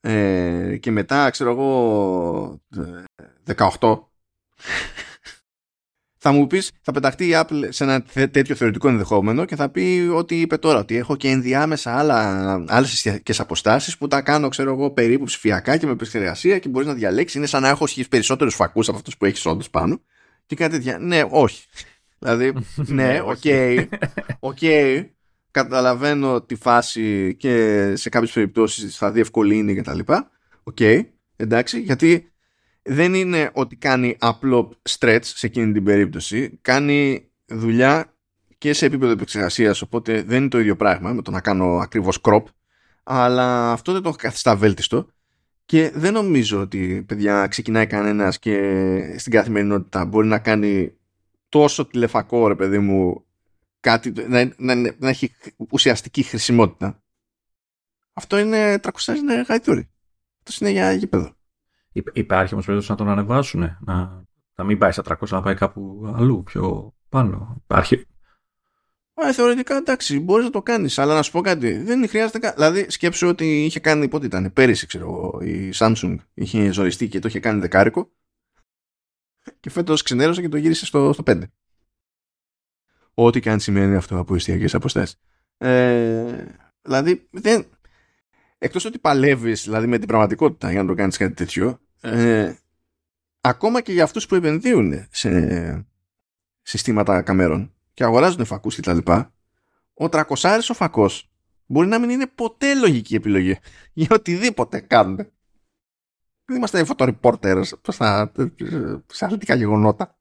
ε, 0.01 0.77
και 0.81 0.91
μετά 0.91 1.31
ξέρω 1.31 1.51
εγώ 1.51 2.61
18 3.79 4.11
θα 6.23 6.33
μου 6.33 6.47
πεις, 6.47 6.71
θα 6.83 6.93
πεταχτεί 6.93 7.27
η 7.27 7.33
Apple 7.35 7.69
σε 7.69 7.85
ένα 7.85 8.03
τέτοιο 8.31 8.55
θεωρητικό 8.55 8.89
ενδεχόμενο 8.89 9.45
και 9.45 9.57
θα 9.57 9.69
πει 9.69 10.11
ότι 10.15 10.41
είπε 10.41 10.57
τώρα, 10.57 10.79
ότι 10.79 10.97
έχω 10.97 11.17
και 11.17 11.29
ενδιάμεσα 11.29 11.97
άλλες 12.69 13.21
και 13.23 13.35
αποστάσεις 13.39 13.99
που 13.99 14.07
τα 14.07 14.21
κάνω, 14.21 14.49
ξέρω 14.49 14.73
εγώ, 14.73 14.91
περίπου 14.91 15.25
ψηφιακά 15.25 15.77
και 15.77 15.87
με 15.87 15.93
επεξεργασία 15.93 16.59
και 16.59 16.69
μπορείς 16.69 16.89
να 16.89 16.95
διαλέξεις. 16.95 17.37
Είναι 17.37 17.47
σαν 17.47 17.63
να 17.63 17.69
έχω 17.69 17.87
περισσότερους 18.09 18.55
φακούς 18.55 18.89
από 18.89 18.97
αυτούς 18.97 19.17
που 19.17 19.25
έχεις 19.25 19.47
όντως 19.47 19.71
πάνω. 19.71 20.01
Και 20.47 20.57
κάτι 20.57 20.77
τέτοια. 20.77 20.99
Ναι, 20.99 21.23
όχι. 21.31 21.65
δηλαδή, 22.19 22.53
ναι, 22.97 23.21
okay. 23.25 23.41
Okay, 23.43 23.89
okay, 24.41 25.05
καταλαβαίνω 25.51 26.43
τη 26.43 26.55
φάση 26.55 27.37
και 27.39 27.93
σε 27.97 28.09
κάποιες 28.09 28.33
περιπτώσεις 28.33 28.97
θα 28.97 29.11
διευκολύνει 29.11 29.75
κτλ. 29.75 29.99
Okay, 30.63 30.77
okay, 30.81 31.03
εντάξει, 31.37 31.81
γιατί 31.81 32.31
δεν 32.83 33.15
είναι 33.15 33.51
ότι 33.53 33.77
κάνει 33.77 34.17
απλό 34.19 34.73
stretch 34.89 35.19
σε 35.23 35.47
εκείνη 35.47 35.73
την 35.73 35.85
περίπτωση. 35.85 36.59
Κάνει 36.63 37.29
δουλειά 37.47 38.15
και 38.59 38.73
σε 38.73 38.87
επίπεδο 38.87 39.13
επεξεργασίας, 39.13 39.83
οπότε 39.83 40.23
δεν 40.23 40.41
είναι 40.41 40.49
το 40.49 40.59
ίδιο 40.59 40.77
πράγμα 40.77 41.13
με 41.13 41.23
το 41.23 41.31
να 41.31 41.41
κάνω 41.41 41.77
ακριβώς 41.77 42.19
crop, 42.23 42.43
αλλά 43.03 43.73
αυτό 43.73 43.93
δεν 43.93 44.03
το 44.03 44.11
καθιστά 44.11 44.57
βέλτιστο 44.57 45.07
και 45.65 45.91
δεν 45.95 46.13
νομίζω 46.13 46.61
ότι 46.61 47.05
παιδιά 47.07 47.47
ξεκινάει 47.47 47.87
κανένας 47.87 48.39
και 48.39 49.15
στην 49.19 49.33
καθημερινότητα 49.33 50.05
μπορεί 50.05 50.27
να 50.27 50.39
κάνει 50.39 50.93
τόσο 51.49 51.87
τηλεφακό 51.87 52.49
ρε 52.49 52.55
παιδί 52.55 52.79
μου 52.79 53.25
κάτι 53.81 54.11
να, 54.11 54.53
να, 54.57 54.75
να 54.75 55.09
έχει 55.09 55.31
ουσιαστική 55.71 56.23
χρησιμότητα. 56.23 57.03
Αυτό 58.13 58.39
είναι 58.39 58.81
300 58.83 58.91
είναι 59.17 59.45
γαϊτούρι. 59.49 59.91
Αυτός 60.39 60.59
είναι 60.59 60.71
για 60.71 60.93
γήπεδο. 60.93 61.35
Υπάρχει 62.13 62.53
όμως 62.53 62.67
περίπτωση 62.67 62.91
να 62.91 62.97
τον 62.97 63.09
ανεβάσουν, 63.09 63.61
να, 63.81 64.25
να 64.55 64.65
μην 64.65 64.79
πάει 64.79 64.93
στα 64.93 65.03
300, 65.07 65.29
να 65.29 65.43
πάει 65.43 65.55
κάπου 65.55 66.13
αλλού, 66.15 66.43
πιο 66.43 66.95
πάνω. 67.09 67.57
Υπάρχει. 67.65 68.07
Α, 69.27 69.33
θεωρητικά 69.33 69.77
εντάξει, 69.77 70.21
μπορείς 70.21 70.45
να 70.45 70.51
το 70.51 70.63
κάνεις, 70.63 70.99
αλλά 70.99 71.15
να 71.15 71.23
σου 71.23 71.31
πω 71.31 71.41
κάτι. 71.41 71.73
Δεν 71.73 72.09
χρειάζεται. 72.09 72.53
Δηλαδή, 72.53 72.91
σκέψου 72.91 73.29
ότι 73.29 73.65
είχε 73.65 73.81
κάνει 73.81 74.09
πότε 74.09 74.27
ήταν, 74.27 74.53
πέρυσι, 74.53 74.87
ξέρω 74.87 75.05
εγώ, 75.05 75.41
η 75.43 75.73
Samsung 75.75 76.17
είχε 76.35 76.71
ζοριστεί 76.71 77.09
και 77.09 77.19
το 77.19 77.29
είχε 77.29 77.41
κάνει 77.41 77.61
δεκάρικο. 77.61 78.11
Και 79.61 79.71
φέτος 79.71 80.03
ξενέρωσε 80.03 80.41
και 80.41 80.49
το 80.49 80.57
γύρισε 80.57 80.87
στο, 80.87 81.13
στο 81.13 81.23
5. 81.27 81.43
Ό,τι 83.15 83.41
και 83.41 83.51
αν 83.51 83.61
σημαίνει 83.61 83.97
αυτό 83.97 84.19
από 84.19 84.35
εστιακές 84.35 84.75
αποστάσεις. 84.75 85.21
Ε, 85.59 86.45
δηλαδή, 86.83 87.29
δεν, 87.31 87.67
εκτός 88.59 88.85
ότι 88.85 88.99
παλεύεις 88.99 89.65
δηλαδή 89.65 89.87
με 89.87 89.99
την 89.99 90.09
πραγματικότητα 90.09 90.71
για 90.71 90.83
να 90.83 90.89
το 90.89 90.95
κάνεις 90.95 91.17
κάτι 91.17 91.35
τέτοιο 91.35 91.81
ε, 92.01 92.53
ακόμα 93.41 93.81
και 93.81 93.93
για 93.93 94.05
αυτούς 94.05 94.27
που 94.27 94.35
επενδύουν 94.35 95.07
σε 95.11 95.87
συστήματα 96.63 97.23
καμέρων 97.23 97.73
και 97.95 98.05
αγοράζουν 98.05 98.45
φακούς 98.45 98.75
και 98.75 98.83
τα 98.83 98.95
λοιπά 98.95 99.33
ο 99.95 100.09
τρακοσάρης 100.09 100.71
ο 100.71 100.75
φακός 100.75 101.31
μπορεί 101.67 101.89
να 101.89 101.99
μην 101.99 102.11
είναι 102.11 102.27
ποτέ 102.27 102.75
λογική 102.75 103.15
επιλογή 103.15 103.59
για 103.93 104.09
οτιδήποτε 104.11 104.81
κάνουν 104.81 105.31
δεν 106.51 106.59
είμαστε 106.59 106.85
φωτορυπόρτερ 106.85 107.65
σε 109.07 109.25
αθλητικά 109.25 109.55
γεγονότα. 109.55 110.19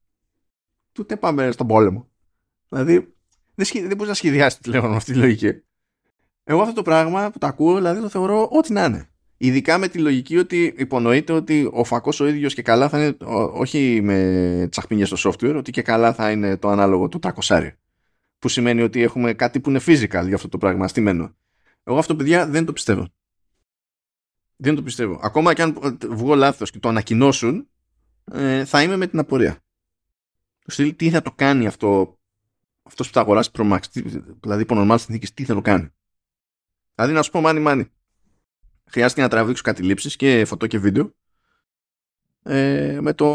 Τούτε 0.92 1.18
πάμε 1.18 1.52
στον 1.52 1.68
πόλεμο. 1.68 2.08
Δηλαδή, 2.70 3.14
δεν, 3.56 3.66
σχε... 3.66 3.80
δεν 3.80 3.92
μπορείς 3.92 4.08
να 4.08 4.14
σχεδιάσεις 4.14 4.60
τηλέφωνο 4.60 4.90
με 4.90 4.96
αυτή 4.98 5.12
τη 5.12 5.18
λογική. 5.18 5.62
Εγώ 6.44 6.62
αυτό 6.62 6.74
το 6.74 6.82
πράγμα 6.82 7.32
που 7.32 7.38
το 7.38 7.48
ακούω, 7.48 7.76
δηλαδή 7.76 8.02
το 8.02 8.10
θεωρώ 8.10 8.50
ό,τι 8.52 8.74
να 8.74 8.84
είναι. 8.84 9.10
Ειδικά 9.38 9.78
με 9.78 9.88
τη 9.88 10.00
λογική 10.00 10.38
ότι 10.38 10.74
υπονοείται 10.78 11.34
ότι 11.34 11.70
ο 11.74 11.84
φακός 11.84 12.20
ο 12.20 12.28
ίδιος 12.28 12.54
και 12.54 12.62
καλά 12.62 12.90
θα 12.90 13.04
είναι, 13.04 13.18
όχι 13.54 14.00
με 14.04 14.68
τσαχπίνια 14.72 15.06
στο 15.06 15.32
software, 15.32 15.56
ότι 15.56 15.72
και 15.72 15.82
καλά 15.82 16.14
θα 16.14 16.32
είναι 16.32 16.58
το 16.58 16.70
ανάλογο 16.70 17.08
του 17.08 17.20
300. 17.48 17.70
Που 18.40 18.50
σημαίνει 18.50 18.82
ότι 18.82 19.02
έχουμε 19.02 19.34
κάτι 19.34 19.60
που 19.60 19.70
είναι 19.70 19.80
physical 19.86 20.24
για 20.26 20.36
αυτό 20.36 20.50
το 20.50 20.58
πράγμα, 20.58 20.88
στημένο. 20.88 21.36
Εγώ 21.84 21.98
αυτό, 21.98 22.16
παιδιά, 22.16 22.48
δεν 22.48 22.66
το 22.66 22.74
πιστεύω. 22.74 23.08
Δεν 24.56 24.76
το 24.76 24.84
πιστεύω. 24.84 25.20
Ακόμα 25.24 25.54
και 25.54 25.62
αν 25.62 25.98
βγω 26.10 26.36
λάθος 26.36 26.72
και 26.72 26.80
το 26.80 26.90
ανακοινώσουν, 26.90 27.70
ε, 28.32 28.66
θα 28.66 28.84
είμαι 28.84 28.96
με 28.96 29.08
την 29.08 29.20
απορία. 29.20 29.64
τι 30.96 31.10
θα 31.10 31.22
το 31.22 31.32
κάνει 31.36 31.68
αυτό, 31.68 32.19
αυτός 32.90 33.08
που 33.08 33.14
θα 33.14 33.22
αγοράσει 33.22 33.50
Pro 33.54 33.72
Max, 33.72 33.80
δηλαδή 34.40 34.62
υπό 34.62 34.76
normal 34.78 34.96
συνθήκε, 35.00 35.32
τι 35.34 35.46
θα 35.46 35.54
το 35.54 35.62
κάνει. 35.62 35.90
Δηλαδή 36.96 37.14
να 37.14 37.22
σου 37.22 37.32
πω 37.32 37.42
μάνι 37.42 37.60
μάνι. 37.60 37.92
Χρειάστηκε 38.90 39.22
να 39.22 39.30
τραβήξω 39.30 39.64
κάτι 39.64 39.84
λήψεις 39.84 40.16
και 40.16 40.46
φωτό 40.46 40.68
και 40.68 40.80
βίντεο 40.80 41.14
ε, 42.44 42.98
με 43.02 43.14
το 43.14 43.30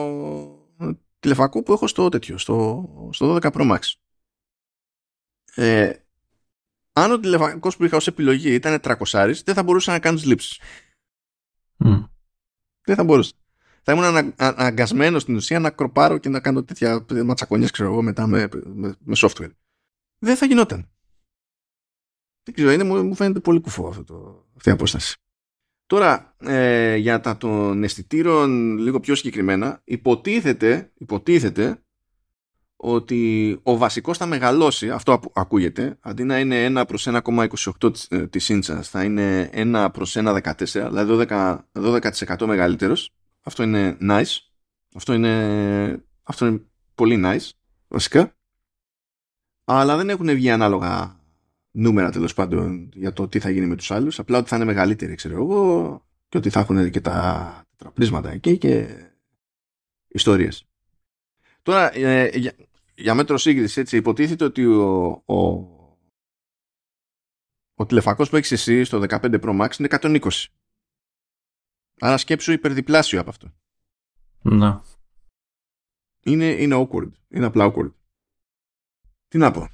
τηλεφακό 1.20 1.62
που 1.62 1.72
έχω 1.72 1.86
στο 1.86 2.09
τέτοιο, 2.09 2.39
στο, 2.39 2.89
στο 3.12 3.35
12 3.35 3.52
Pro 3.52 3.72
Max. 3.72 3.78
Ε, 5.55 5.93
αν 6.93 7.12
ο 7.12 7.20
τηλεφακός 7.20 7.76
που 7.76 7.85
είχα 7.85 7.97
ως 7.97 8.06
επιλογή 8.06 8.55
ήταν 8.55 8.81
300 8.82 9.32
δεν 9.44 9.55
θα 9.55 9.62
μπορούσα 9.62 9.93
να 9.93 9.98
κάνω 9.98 10.16
τις 10.16 10.26
λήψεις. 10.26 10.60
Δεν 12.85 12.97
θα 12.97 13.05
μπορούσα. 13.05 13.32
Θα 13.86 13.93
ήμουν 13.93 14.35
αναγκασμένο 14.36 15.19
στην 15.19 15.36
ουσία 15.36 15.59
να 15.59 15.70
κροπάρω 15.70 16.19
και 16.19 16.28
να 16.28 16.40
κάνω 16.40 16.65
τέτοια 16.65 17.06
ματσακονιές 17.24 17.70
ξέρω 17.70 17.93
εγώ 17.93 18.02
μετά 18.02 18.27
με, 18.27 18.48
με, 18.65 18.94
με 18.98 19.15
software. 19.16 19.51
Δεν 20.19 20.36
θα 20.36 20.47
γινόταν. 20.47 20.89
Δεν 22.43 22.55
ξέρω, 22.55 22.70
είναι, 22.70 22.85
μου 22.85 23.15
φαίνεται 23.15 23.40
πολύ 23.40 23.61
κουφό 23.61 23.89
αυτό 23.89 24.05
το, 24.05 24.47
αυτή 24.56 24.69
η 24.69 24.73
απόσταση. 24.73 25.15
Τώρα, 25.86 26.36
ε, 26.39 26.97
για 26.97 27.20
τα 27.20 27.36
των 27.36 27.82
αισθητήρων 27.82 28.78
λίγο 28.78 29.01
πιο 29.01 29.15
συγκεκριμένα, 29.15 29.81
υποτίθεται, 29.85 30.93
υποτίθεται 30.94 31.85
ότι 32.77 33.61
ο 33.62 33.77
βασικός 33.77 34.19
θα 34.19 34.27
μεγαλώσει, 34.27 34.90
αυτό 34.90 35.20
ακούγεται, 35.32 35.98
αντί 36.01 36.24
να 36.24 36.39
είναι 36.39 36.81
1 36.81 36.85
προς 36.86 37.09
1,28 37.09 38.28
της 38.31 38.48
ίντσας, 38.48 38.89
θα 38.89 39.05
είναι 39.05 39.51
1 39.52 39.89
προς 39.93 40.16
1,14, 40.16 40.89
δηλαδή 40.89 41.27
12%, 41.28 41.59
12% 41.73 42.47
μεγαλύτερος. 42.47 43.11
Αυτό 43.45 43.62
είναι 43.62 43.97
nice. 44.01 44.37
Αυτό 44.95 45.12
είναι, 45.12 46.05
αυτό 46.23 46.47
είναι 46.47 46.62
πολύ 46.95 47.23
nice, 47.25 47.51
βασικά. 47.89 48.37
Αλλά 49.65 49.97
δεν 49.97 50.09
έχουν 50.09 50.27
βγει 50.27 50.51
ανάλογα 50.51 51.21
νούμερα 51.71 52.11
τέλος 52.11 52.35
πάντων 52.35 52.91
για 52.95 53.12
το 53.12 53.29
τι 53.29 53.39
θα 53.39 53.51
γίνει 53.51 53.66
με 53.66 53.77
τους 53.77 53.91
άλλους. 53.91 54.19
Απλά 54.19 54.39
ότι 54.39 54.49
θα 54.49 54.57
είναι 54.57 54.65
μεγαλύτεροι, 54.65 55.15
ξέρω 55.15 55.35
εγώ, 55.35 56.07
και 56.29 56.37
ότι 56.37 56.51
θα 56.51 56.61
έχουν 56.61 56.91
και 56.91 57.01
τα 57.01 57.62
τετραπλίσματα 57.71 58.31
εκεί 58.31 58.59
και 58.59 58.89
ιστορίες. 60.09 60.66
Τώρα, 61.62 61.97
ε, 61.97 62.39
για, 62.39 62.53
για 62.95 63.15
μέτρο 63.15 63.39
σύγκρισης, 63.39 63.77
έτσι, 63.77 63.97
υποτίθεται 63.97 64.45
ότι 64.45 64.66
ο, 64.66 65.23
ο, 65.25 65.37
ο 67.75 67.87
τηλεφακός 67.87 68.29
που 68.31 68.37
έχεις 68.37 68.53
εσύ 68.53 68.85
στο 68.85 69.03
15 69.09 69.41
Pro 69.41 69.61
Max 69.61 69.79
είναι 69.79 69.89
120. 69.91 70.19
Άρα 72.01 72.16
σκέψου 72.16 72.53
υπερδιπλάσιο 72.53 73.21
από 73.21 73.31
αυτό. 73.31 73.53
Να. 74.43 74.83
Είναι, 76.21 76.47
είναι 76.47 76.77
awkward. 76.79 77.11
Είναι 77.29 77.47
απλά 77.47 77.73
awkward. 77.73 77.93
Τι 79.29 79.39
να 79.39 79.51
πω. 79.51 79.69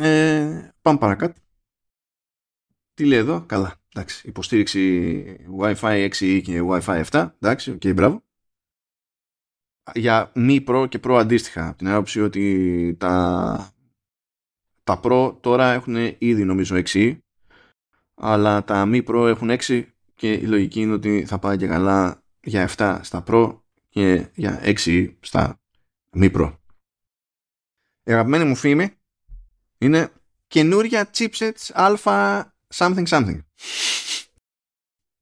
Ε, 0.00 0.74
πάμε 0.82 0.98
παρακάτω. 0.98 1.40
Τι 2.94 3.04
λέει 3.04 3.18
εδώ, 3.18 3.44
καλά. 3.46 3.80
Εντάξει, 3.94 4.28
υποστήριξη 4.28 5.46
Wi-Fi 5.60 6.08
6 6.08 6.40
και 6.44 6.62
Wi-Fi 6.68 7.04
7. 7.04 7.30
Εντάξει, 7.40 7.80
okay, 7.84 7.89
okay, 7.89 7.94
μπράβο. 7.94 8.22
Για 9.94 10.32
μη 10.34 10.64
Pro 10.68 10.86
και 10.88 11.00
Pro 11.02 11.14
αντίστοιχα. 11.14 11.68
Από 11.68 11.78
την 11.78 11.88
άποψη 11.88 12.20
ότι 12.20 12.96
τα, 12.98 13.72
τα 14.84 15.00
Pro 15.02 15.36
τώρα 15.40 15.72
έχουν 15.72 15.96
ήδη 16.18 16.44
νομίζω 16.44 16.82
6 16.84 17.18
αλλά 18.14 18.64
τα 18.64 18.86
μη 18.86 19.02
Pro 19.06 19.26
έχουν 19.26 19.50
6 19.50 19.84
και 20.18 20.32
η 20.32 20.46
λογική 20.46 20.80
είναι 20.80 20.92
ότι 20.92 21.24
θα 21.24 21.38
πάει 21.38 21.56
και 21.56 21.66
καλά 21.66 22.22
για 22.40 22.70
7 22.76 22.98
στα 23.02 23.24
Pro 23.26 23.58
και 23.88 24.28
για 24.34 24.60
6 24.62 25.14
στα 25.20 25.60
μη 26.12 26.30
Pro. 26.34 26.52
Η 28.02 28.12
αγαπημένη 28.12 28.44
μου 28.44 28.54
φήμη 28.54 28.90
είναι 29.78 30.08
καινούρια 30.46 31.10
chipsets 31.14 31.70
αλφα 31.72 32.54
something 32.74 33.06
something. 33.06 33.38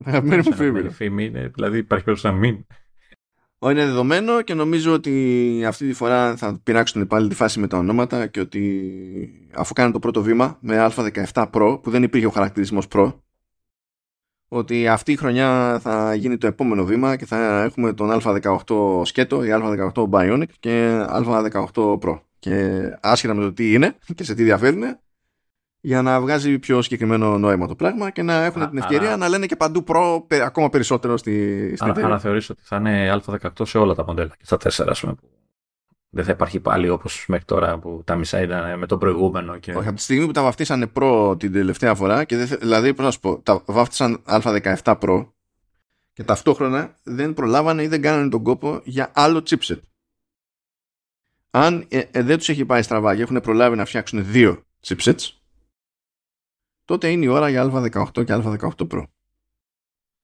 Αγαπημένη 0.04 0.42
μου 0.46 0.54
φήμη. 0.54 0.90
φήμη 0.90 1.24
είναι, 1.24 1.48
δηλαδή 1.54 1.78
υπάρχει 1.78 2.04
περίπτωση 2.04 2.34
να 2.34 2.40
μην. 2.40 2.66
Είναι 3.62 3.84
δεδομένο 3.84 4.42
και 4.42 4.54
νομίζω 4.54 4.92
ότι 4.92 5.62
αυτή 5.66 5.86
τη 5.86 5.92
φορά 5.92 6.36
θα 6.36 6.60
πειράξουν 6.62 7.06
πάλι 7.06 7.28
τη 7.28 7.34
φάση 7.34 7.60
με 7.60 7.66
τα 7.66 7.78
ονόματα 7.78 8.26
και 8.26 8.40
ότι 8.40 9.50
αφού 9.54 9.72
κάνουν 9.72 9.92
το 9.92 9.98
πρώτο 9.98 10.22
βήμα 10.22 10.58
με 10.60 10.90
Α17 10.90 11.50
Pro 11.50 11.78
που 11.82 11.90
δεν 11.90 12.02
υπήρχε 12.02 12.26
ο 12.26 12.30
χαρακτηρισμός 12.30 12.86
Pro 12.90 13.12
ότι 14.48 14.88
αυτή 14.88 15.12
η 15.12 15.16
χρονιά 15.16 15.78
θα 15.82 16.14
γίνει 16.14 16.36
το 16.36 16.46
επόμενο 16.46 16.84
βήμα 16.84 17.16
και 17.16 17.26
θα 17.26 17.62
έχουμε 17.62 17.92
τον 17.92 18.20
Α18 18.22 19.02
σκέτο 19.04 19.44
ή 19.44 19.48
Α18 19.52 20.08
Bionic 20.10 20.48
και 20.60 21.04
Α18 21.08 21.70
Pro 21.74 22.20
και 22.38 22.80
άσχετα 23.00 23.34
με 23.34 23.42
το 23.42 23.52
τι 23.52 23.72
είναι 23.72 23.96
και 24.14 24.24
σε 24.24 24.34
τι 24.34 24.42
διαφέρουν 24.42 24.82
για 25.80 26.02
να 26.02 26.20
βγάζει 26.20 26.58
πιο 26.58 26.82
συγκεκριμένο 26.82 27.38
νόημα 27.38 27.66
το 27.66 27.74
πράγμα 27.74 28.10
και 28.10 28.22
να 28.22 28.44
έχουν 28.44 28.68
την 28.68 28.78
ευκαιρία 28.78 29.16
να 29.16 29.28
λένε 29.28 29.46
και 29.46 29.56
παντού 29.56 29.84
προ 29.84 30.26
ακόμα 30.44 30.70
περισσότερο 30.70 31.16
στη, 31.16 31.72
στην 31.76 31.88
εταιρεία. 31.88 32.08
Αναθεωρήσω 32.08 32.52
ότι 32.52 32.62
θα 32.64 32.76
είναι 32.76 33.20
Α18 33.26 33.48
σε 33.62 33.78
όλα 33.78 33.94
τα 33.94 34.04
μοντέλα 34.04 34.34
και 34.38 34.44
στα 34.44 34.56
4 34.84 34.86
ας 34.88 35.00
πούμε. 35.00 35.14
Δεν 36.16 36.24
θα 36.24 36.30
υπάρχει 36.30 36.60
πάλι 36.60 36.88
όπως 36.88 37.24
μέχρι 37.28 37.44
τώρα 37.44 37.78
που 37.78 38.02
τα 38.04 38.16
μισά 38.16 38.40
ήταν 38.40 38.78
με 38.78 38.86
τον 38.86 38.98
προηγούμενο. 38.98 39.58
Και... 39.58 39.74
Όχι, 39.74 39.86
από 39.88 39.96
τη 39.96 40.02
στιγμή 40.02 40.26
που 40.26 40.32
τα 40.32 40.42
βαφτίσανε 40.42 40.86
προ 40.86 41.36
την 41.36 41.52
τελευταία 41.52 41.94
φορά, 41.94 42.24
και 42.24 42.36
δεν, 42.36 42.58
δηλαδή, 42.60 42.94
πώς 42.94 43.04
να 43.04 43.10
σου 43.10 43.20
πω, 43.20 43.40
τα 43.42 43.62
βάφτισαν 43.66 44.22
Α17 44.26 44.74
Pro 44.82 45.28
και 46.12 46.24
ταυτόχρονα 46.24 46.94
δεν 47.02 47.34
προλάβανε 47.34 47.82
ή 47.82 47.86
δεν 47.86 48.02
κάνανε 48.02 48.28
τον 48.28 48.42
κόπο 48.42 48.80
για 48.84 49.10
άλλο 49.14 49.42
chipset. 49.48 49.78
Αν 51.50 51.86
ε, 51.88 51.98
ε, 51.98 52.22
δεν 52.22 52.38
τους 52.38 52.48
έχει 52.48 52.64
πάει 52.64 52.82
στραβά 52.82 53.16
και 53.16 53.22
έχουν 53.22 53.40
προλάβει 53.40 53.76
να 53.76 53.84
φτιάξουν 53.84 54.24
δύο 54.24 54.62
chipsets, 54.86 55.30
τότε 56.84 57.10
είναι 57.10 57.24
η 57.24 57.28
ώρα 57.28 57.48
για 57.48 57.70
Α18 57.72 58.24
και 58.24 58.40
Α18 58.44 58.86
Pro. 58.90 59.02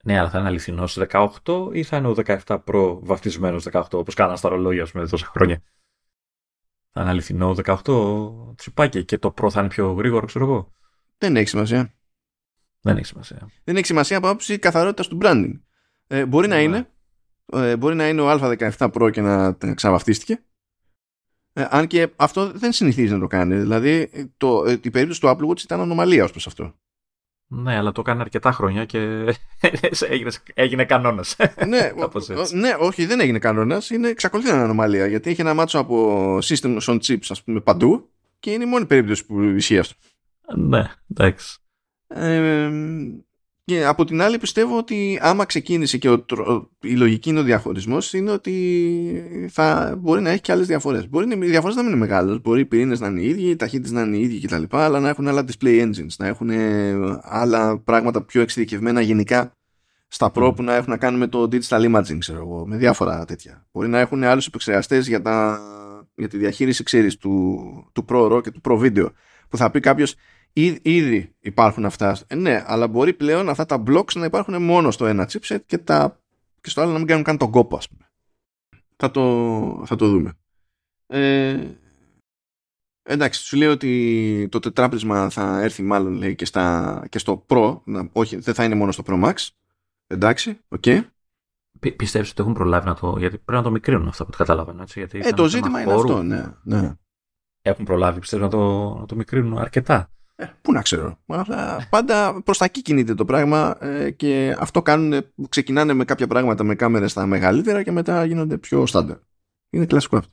Ναι, 0.05 0.19
αλλά 0.19 0.31
θα 0.31 0.39
είναι 0.39 0.49
αληθινός 0.49 0.99
18 1.09 1.29
ή 1.73 1.83
θα 1.83 1.97
είναι 1.97 2.09
ο 2.09 2.15
17 2.25 2.37
Pro 2.47 2.99
βαφτισμένος 3.01 3.67
18 3.73 3.83
όπως 3.93 4.15
κάναν 4.15 4.37
στα 4.37 4.49
ρολόγια 4.49 4.87
με 4.95 5.09
τόσα 5.09 5.27
χρόνια. 5.27 5.63
Θα 6.93 7.01
είναι 7.01 7.11
αληθινό 7.11 7.57
18 7.65 8.55
τσιπάκι 8.57 9.05
και 9.05 9.19
το 9.19 9.35
Pro 9.41 9.51
θα 9.51 9.61
είναι 9.61 9.69
πιο 9.69 9.93
γρήγορο, 9.93 10.27
ξέρω 10.27 10.45
εγώ. 10.45 10.73
Δεν 11.19 11.37
έχει 11.37 11.49
σημασία. 11.49 11.95
Δεν 12.81 12.97
έχει 12.97 13.07
σημασία. 13.07 13.51
Δεν 13.65 13.77
έχει 13.77 13.87
σημασία 13.87 14.17
από 14.17 14.29
άποψη 14.29 14.59
καθαρότητας 14.59 15.09
του 15.09 15.19
branding. 15.23 15.61
Ε, 16.07 16.27
μπορεί 16.27 16.49
να 16.49 16.57
ναι. 16.57 16.63
είναι. 16.63 16.91
Ε, 17.53 17.77
μπορεί 17.77 17.95
να 17.95 18.09
είναι 18.09 18.21
ο 18.21 18.31
Α17 18.31 18.71
Pro 18.93 19.11
και 19.13 19.21
να 19.21 19.57
ξαβαφτίστηκε. 19.75 20.45
Ε, 21.53 21.67
αν 21.71 21.87
και 21.87 22.13
αυτό 22.17 22.51
δεν 22.51 22.73
συνηθίζει 22.73 23.13
να 23.13 23.19
το 23.19 23.27
κάνει. 23.27 23.57
Δηλαδή, 23.57 24.11
το, 24.37 24.65
ε, 24.65 24.73
η 24.83 24.91
περίπτωση 24.91 25.21
του 25.21 25.29
Apple 25.29 25.51
Watch 25.51 25.63
ήταν 25.63 25.81
ανομαλία 25.81 26.25
ως 26.25 26.31
προς 26.31 26.47
αυτό. 26.47 26.75
Ναι, 27.55 27.77
αλλά 27.77 27.93
το 27.93 28.01
έκανε 28.01 28.21
αρκετά 28.21 28.53
χρόνια 28.53 28.85
και 28.85 28.99
έγινε, 30.09 30.31
έγινε 30.55 30.85
κανόνας. 30.85 31.37
ναι, 31.69 31.93
ναι, 32.53 32.75
όχι, 32.79 33.07
δεν 33.07 33.21
έγινε 33.21 33.39
κανόνας. 33.39 33.91
Είναι 33.91 34.09
εξακολουθεί 34.09 34.49
να 34.49 34.55
είναι 34.55 34.65
ανομαλία. 34.65 35.07
Γιατί 35.07 35.31
έχει 35.31 35.41
ένα 35.41 35.55
μάτσο 35.55 35.79
από 35.79 36.39
system 36.43 36.79
on 36.81 36.99
chips, 36.99 37.27
ας 37.29 37.43
πούμε, 37.43 37.61
παντού 37.61 38.09
και 38.39 38.51
είναι 38.51 38.65
η 38.65 38.67
μόνη 38.67 38.87
περίπτωση 38.87 39.27
που 39.27 39.43
ισχύει 39.43 39.79
αυτό. 39.79 39.95
Ναι, 40.57 40.91
εντάξει. 41.11 41.59
Ε, 42.09 42.71
και 43.65 43.85
από 43.85 44.05
την 44.05 44.23
άλλη 44.23 44.39
πιστεύω 44.39 44.77
ότι 44.77 45.19
άμα 45.23 45.45
ξεκίνησε 45.45 45.99
και 45.99 46.09
ο, 46.09 46.25
η 46.81 46.95
λογική 46.97 47.29
είναι 47.29 47.39
ο 47.39 47.43
διαχωρισμός, 47.43 48.13
είναι 48.13 48.31
ότι 48.31 49.49
θα 49.51 49.97
μπορεί 49.99 50.21
να 50.21 50.31
έχει 50.31 50.41
και 50.41 50.53
άλλες 50.53 50.67
διαφορές. 50.67 51.09
Μπορεί 51.09 51.33
οι 51.33 51.51
διαφορές 51.51 51.77
να 51.77 51.83
μην 51.83 51.91
είναι 51.91 52.01
μεγάλες. 52.01 52.41
Μπορεί 52.41 52.61
οι 52.61 52.65
πυρήνες 52.65 53.01
να 53.01 53.07
είναι 53.07 53.21
οι 53.21 53.29
ίδιοι, 53.29 53.51
οι 53.51 53.57
ταχύτητες 53.57 53.91
να 53.91 54.03
είναι 54.03 54.17
οι 54.17 54.21
ίδιοι 54.21 54.41
κτλ. 54.41 54.63
Αλλά 54.71 55.01
να 55.01 55.09
έχουν 55.09 55.29
άλλα 55.29 55.45
display 55.45 55.83
engines, 55.83 56.15
να 56.19 56.27
έχουν 56.27 56.51
άλλα 57.23 57.79
πράγματα 57.79 58.23
πιο 58.23 58.41
εξειδικευμένα 58.41 59.01
γενικά 59.01 59.57
στα 60.09 60.31
Pro 60.35 60.49
mm. 60.49 60.57
που 60.57 60.63
να 60.63 60.75
έχουν 60.75 60.91
να 60.91 60.97
κάνουν 60.97 61.19
με 61.19 61.27
το 61.27 61.49
digital 61.53 61.95
imaging, 61.95 62.19
ξέρω 62.19 62.39
εγώ, 62.39 62.67
με 62.67 62.77
διάφορα 62.77 63.25
τέτοια. 63.25 63.67
Μπορεί 63.73 63.89
να 63.89 63.99
έχουν 63.99 64.25
άλλους 64.25 64.47
επεξεργαστές 64.47 65.09
για, 65.09 65.23
για 66.15 66.29
τη 66.29 66.37
διαχείριση, 66.37 66.83
ξέρεις, 66.83 67.17
του, 67.17 67.59
του 67.93 68.05
Pro 68.09 68.33
RAW 68.33 68.43
και 68.43 68.51
του 68.51 68.61
Pro 68.65 68.81
Video. 68.81 69.07
Που 69.49 69.57
θα 69.57 69.71
πει 69.71 69.81
κάποιος, 69.81 70.15
Ήδη 70.53 71.35
υπάρχουν 71.41 71.85
αυτά. 71.85 72.19
Ε, 72.27 72.35
ναι, 72.35 72.63
αλλά 72.67 72.89
μπορεί 72.89 73.13
πλέον 73.13 73.49
αυτά 73.49 73.67
τα 73.67 73.83
blocks 73.87 74.13
να 74.15 74.25
υπάρχουν 74.25 74.63
μόνο 74.63 74.91
στο 74.91 75.07
ένα 75.07 75.29
chipset 75.33 75.61
και, 75.67 75.79
τα, 75.79 76.21
και 76.61 76.71
στο 76.71 76.81
άλλο 76.81 76.93
να 76.93 76.99
μην 76.99 77.07
κάνουν 77.07 77.25
καν 77.25 77.37
τον 77.37 77.51
κόπο, 77.51 77.77
ας 77.77 77.89
πούμε. 77.89 78.11
Θα 78.97 79.11
το, 79.11 79.83
θα 79.87 79.97
το 79.97 80.09
δούμε. 80.09 80.33
Ε, 81.07 81.67
Εντάξει, 83.05 83.45
σου 83.45 83.57
λέει 83.57 83.69
ότι 83.69 84.49
το 84.51 84.59
τετράπρισμα 84.59 85.31
θα 85.31 85.61
έρθει 85.61 85.83
μάλλον 85.83 86.13
λέει, 86.13 86.35
και, 86.35 86.45
στα, 86.45 87.07
και 87.09 87.19
στο 87.19 87.47
Pro. 87.49 87.81
Να, 87.85 88.09
όχι, 88.13 88.37
δεν 88.37 88.55
θα 88.55 88.65
είναι 88.65 88.75
μόνο 88.75 88.93
στο 88.93 89.03
Pro 89.07 89.25
Max. 89.25 89.35
Εντάξει, 90.07 90.61
okay. 90.69 90.83
Okay. 90.87 91.01
Πι, 91.81 91.93
πιστεύεις 91.93 92.31
ότι 92.31 92.41
έχουν 92.41 92.55
προλάβει 92.55 92.87
να 92.87 92.95
το... 92.95 93.15
Γιατί 93.19 93.39
πρέπει 93.39 93.53
να 93.59 93.63
το 93.63 93.71
μικρύνουν 93.71 94.09
αυτό 94.09 94.25
που 94.25 94.31
το 94.31 94.37
καταλαβαίνω. 94.37 94.83
Έτσι, 94.83 94.99
γιατί 94.99 95.19
ε, 95.19 95.31
το 95.31 95.49
ζήτημα 95.49 95.83
είναι 95.83 95.93
αυτό, 95.93 96.23
ναι. 96.23 96.45
ναι. 96.63 96.93
Έχουν 97.63 97.85
προλάβει, 97.85 98.21
πιστεύω, 98.21 98.43
να 98.43 98.51
το, 98.51 98.95
να 98.99 99.07
το 99.07 99.17
μικρύνουν 99.17 99.59
αρκετά. 99.59 100.11
Ε, 100.35 100.47
πού 100.63 100.73
να 100.73 100.83
ξέρω. 100.83 101.19
Αλλά 101.27 101.87
πάντα 101.91 102.43
προς 102.43 102.59
τα 102.59 102.65
εκεί 102.65 102.83
κινείται 102.83 103.15
το 103.15 103.25
πράγμα 103.25 103.77
ε, 103.81 104.11
και 104.11 104.57
αυτό 104.59 104.83
κάνουν, 104.83 105.23
ξεκινάνε 105.49 105.93
με 105.93 106.05
κάποια 106.05 106.27
πράγματα 106.27 106.65
με 106.65 106.75
κάμερες 106.75 107.11
στα 107.11 107.27
μεγαλύτερα 107.27 107.83
και 107.83 107.91
μετά 107.91 108.25
γίνονται 108.25 108.59
πιο 108.59 108.87
στάνταρ. 108.87 109.17
Είναι 109.71 109.87
κλασικό 109.87 110.17
αυτό. 110.17 110.33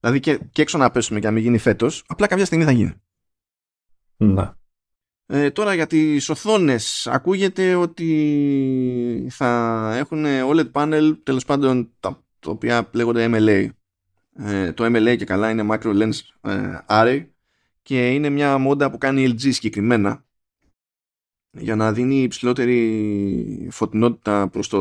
Δηλαδή 0.00 0.20
και, 0.20 0.40
και 0.52 0.62
έξω 0.62 0.78
να 0.78 0.90
πέσουμε 0.90 1.20
και 1.20 1.26
να 1.26 1.32
μην 1.32 1.42
γίνει 1.42 1.58
φέτος, 1.58 2.04
απλά 2.06 2.26
κάποια 2.26 2.44
στιγμή 2.44 2.64
θα 2.64 2.70
γίνει. 2.70 2.94
Ναι. 4.16 4.50
Ε, 5.26 5.50
τώρα 5.50 5.74
για 5.74 5.86
τις 5.86 6.28
οθόνες 6.28 7.06
ακούγεται 7.06 7.74
ότι 7.74 9.28
θα 9.30 9.92
έχουν 9.96 10.24
OLED 10.26 10.72
panel 10.72 11.16
τέλος 11.22 11.44
πάντων 11.44 11.90
τα, 12.00 12.24
τα 12.38 12.50
οποία 12.50 12.90
λέγονται 12.92 13.28
MLA. 13.32 13.68
Ε, 14.44 14.72
το 14.72 14.84
MLA 14.84 15.16
και 15.16 15.24
καλά 15.24 15.50
είναι 15.50 15.66
Micro 15.70 16.02
Lens 16.02 16.20
ε, 16.40 16.78
Array 16.86 17.26
και 17.88 18.14
είναι 18.14 18.28
μια 18.28 18.58
μόδα 18.58 18.90
που 18.90 18.98
κάνει 18.98 19.28
LG 19.28 19.52
συγκεκριμένα 19.52 20.24
για 21.50 21.76
να 21.76 21.92
δίνει 21.92 22.22
υψηλότερη 22.22 23.68
φωτεινότητα 23.70 24.48
προς 24.48 24.68
το, 24.68 24.78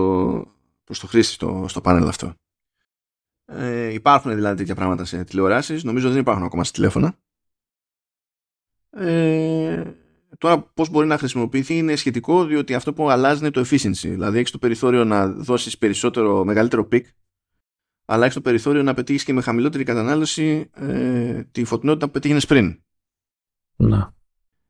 προς 0.83 0.99
το 0.99 1.07
χρήστη 1.07 1.33
στο, 1.33 1.65
στο 1.67 1.81
πάνελ 1.81 2.07
αυτό. 2.07 2.33
Ε, 3.45 3.93
υπάρχουν 3.93 4.35
δηλαδή 4.35 4.57
τέτοια 4.57 4.75
πράγματα 4.75 5.05
σε 5.05 5.23
τηλεοράσεις, 5.23 5.83
νομίζω 5.83 6.09
δεν 6.09 6.19
υπάρχουν 6.19 6.45
ακόμα 6.45 6.63
σε 6.63 6.71
τηλέφωνα. 6.71 7.17
Ε, 8.89 9.93
τώρα 10.37 10.61
πώς 10.61 10.89
μπορεί 10.89 11.07
να 11.07 11.17
χρησιμοποιηθεί 11.17 11.77
είναι 11.77 11.95
σχετικό 11.95 12.45
διότι 12.45 12.73
αυτό 12.73 12.93
που 12.93 13.09
αλλάζει 13.09 13.39
είναι 13.39 13.51
το 13.51 13.61
efficiency. 13.61 14.09
Δηλαδή 14.09 14.37
έχεις 14.37 14.51
το 14.51 14.57
περιθώριο 14.57 15.03
να 15.03 15.27
δώσεις 15.27 15.77
περισσότερο, 15.77 16.45
μεγαλύτερο 16.45 16.85
peak 16.85 17.05
αλλά 18.09 18.23
έχεις 18.23 18.35
το 18.35 18.41
περιθώριο 18.41 18.83
να 18.83 18.93
πετύχεις 18.93 19.23
και 19.23 19.33
με 19.33 19.41
χαμηλότερη 19.41 19.83
κατανάλωση 19.83 20.69
ε, 20.73 21.43
τη 21.51 21.63
φωτεινότητα 21.63 22.05
που 22.05 22.11
πετύχει 22.11 22.47
πριν. 22.47 22.81
Να. 23.77 24.15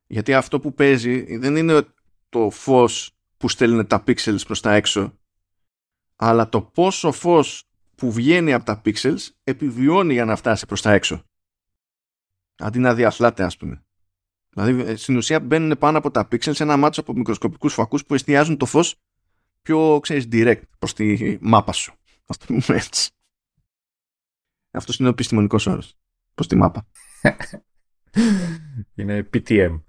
Γιατί 0.07 0.34
αυτό 0.34 0.59
που 0.59 0.73
παίζει 0.73 1.38
δεν 1.38 1.55
είναι 1.55 1.85
το 2.29 2.49
φως 2.49 3.11
που 3.38 3.49
στέλνουν 3.49 3.88
τα 3.88 4.03
pixels 4.07 4.45
προς 4.45 4.61
τα 4.61 4.73
έξω, 4.73 5.17
αλλά 6.15 6.49
το 6.49 6.61
πόσο 6.61 7.11
φως 7.11 7.63
που 7.95 8.11
βγαίνει 8.11 8.53
από 8.53 8.65
τα 8.65 8.81
pixels 8.85 9.27
επιβιώνει 9.43 10.13
για 10.13 10.25
να 10.25 10.35
φτάσει 10.35 10.65
προς 10.65 10.81
τα 10.81 10.91
έξω. 10.91 11.23
Αντί 12.57 12.79
να 12.79 12.93
διαθλάται 12.93 13.43
ας 13.43 13.57
πούμε. 13.57 13.85
Δηλαδή 14.49 14.81
ε, 14.81 14.95
στην 14.95 15.17
ουσία 15.17 15.39
μπαίνουν 15.39 15.77
πάνω 15.77 15.97
από 15.97 16.11
τα 16.11 16.27
pixels 16.31 16.59
ένα 16.59 16.77
μάτσο 16.77 17.01
από 17.01 17.13
μικροσκοπικούς 17.13 17.73
φακούς 17.73 18.05
που 18.05 18.13
εστιάζουν 18.13 18.57
το 18.57 18.65
φως 18.65 18.95
πιο 19.61 19.99
ξέρεις 19.99 20.27
direct 20.31 20.61
προς 20.79 20.93
τη 20.93 21.38
μάπα 21.41 21.71
σου. 21.71 21.93
Ας 22.25 22.38
το 22.38 22.45
πούμε 22.45 22.63
έτσι. 22.67 23.11
Αυτό 24.71 24.93
είναι 24.99 25.07
ο 25.07 25.11
επιστημονικός 25.11 25.67
όρος. 25.67 25.97
Προς 26.34 26.47
τη 26.47 26.55
μάπα. 26.55 26.88
Είναι 28.95 29.30
PTM. 29.34 29.81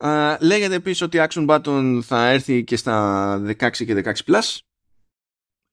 Uh, 0.00 0.36
λέγεται 0.40 0.74
επίσης 0.74 1.00
ότι 1.00 1.18
Action 1.20 1.48
Button 1.48 2.00
θα 2.02 2.28
έρθει 2.28 2.64
και 2.64 2.76
στα 2.76 3.36
16 3.46 3.70
και 3.70 4.02
16 4.04 4.12
Plus. 4.14 4.58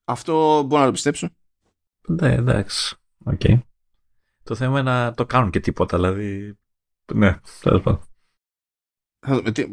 Αυτό 0.03 0.63
μπορώ 0.63 0.79
να 0.81 0.85
το 0.85 0.91
πιστέψω. 0.91 1.29
Ναι, 2.07 2.33
εντάξει. 2.33 2.95
Okay. 3.25 3.59
Το 4.43 4.55
θέμα 4.55 4.79
είναι 4.79 4.91
να 4.91 5.13
το 5.13 5.25
κάνουν 5.25 5.49
και 5.49 5.59
τίποτα, 5.59 5.97
δηλαδή... 5.97 6.57
Ναι, 7.13 7.39
τέλος 7.61 7.81
πάντων. 7.81 8.01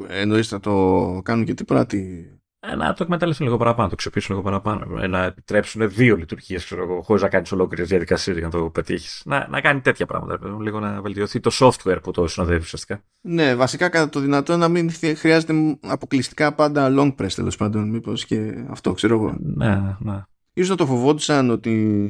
Εννοείς 0.08 0.48
θα 0.48 0.60
το 0.60 1.20
κάνουν 1.24 1.44
και 1.44 1.54
τίποτα, 1.54 1.86
τι... 1.86 2.30
Ε, 2.64 2.74
να 2.74 2.92
το 2.92 3.02
εκμεταλλευτούν 3.02 3.46
λίγο 3.46 3.58
παραπάνω, 3.58 3.82
να 3.82 3.88
το 3.88 3.94
αξιοποιήσουν 3.94 4.36
λίγο 4.36 4.48
παραπάνω. 4.48 5.02
Ε, 5.02 5.06
να 5.06 5.24
επιτρέψουν 5.24 5.90
δύο 5.90 6.16
λειτουργίες 6.16 6.72
χωρίς 7.02 7.22
να 7.22 7.28
κάνεις 7.28 7.52
ολόκληρες 7.52 7.88
διαδικασίες 7.88 8.36
για 8.36 8.46
να 8.46 8.52
το 8.52 8.70
πετύχεις. 8.70 9.22
Να, 9.24 9.48
να 9.50 9.60
κάνει 9.60 9.80
τέτοια 9.80 10.06
πράγματα. 10.06 10.38
Λίγο 10.60 10.80
να 10.80 11.02
βελτιωθεί 11.02 11.40
το 11.40 11.50
software 11.52 11.98
που 12.02 12.10
το 12.10 12.26
συνοδεύεις 12.26 12.64
ουσιαστικά. 12.64 13.02
Ναι, 13.20 13.54
βασικά 13.54 13.88
κατά 13.88 14.08
το 14.08 14.20
δυνατό 14.20 14.56
να 14.56 14.68
μην 14.68 14.90
χρειάζεται 15.16 15.78
αποκλειστικά 15.80 16.54
πάντα 16.54 16.88
long 16.96 17.14
press 17.14 17.32
τέλος 17.34 17.56
πάντων. 17.56 17.88
Μήπως 17.88 18.24
και 18.24 18.64
αυτό, 18.70 18.92
ξέρω 18.92 19.14
εγώ. 19.14 19.36
Ναι, 19.38 19.96
ναι. 19.98 20.22
Ίσως 20.52 20.70
να 20.70 20.76
το 20.76 20.86
φοβόντουσαν 20.86 21.50
ότι 21.50 22.00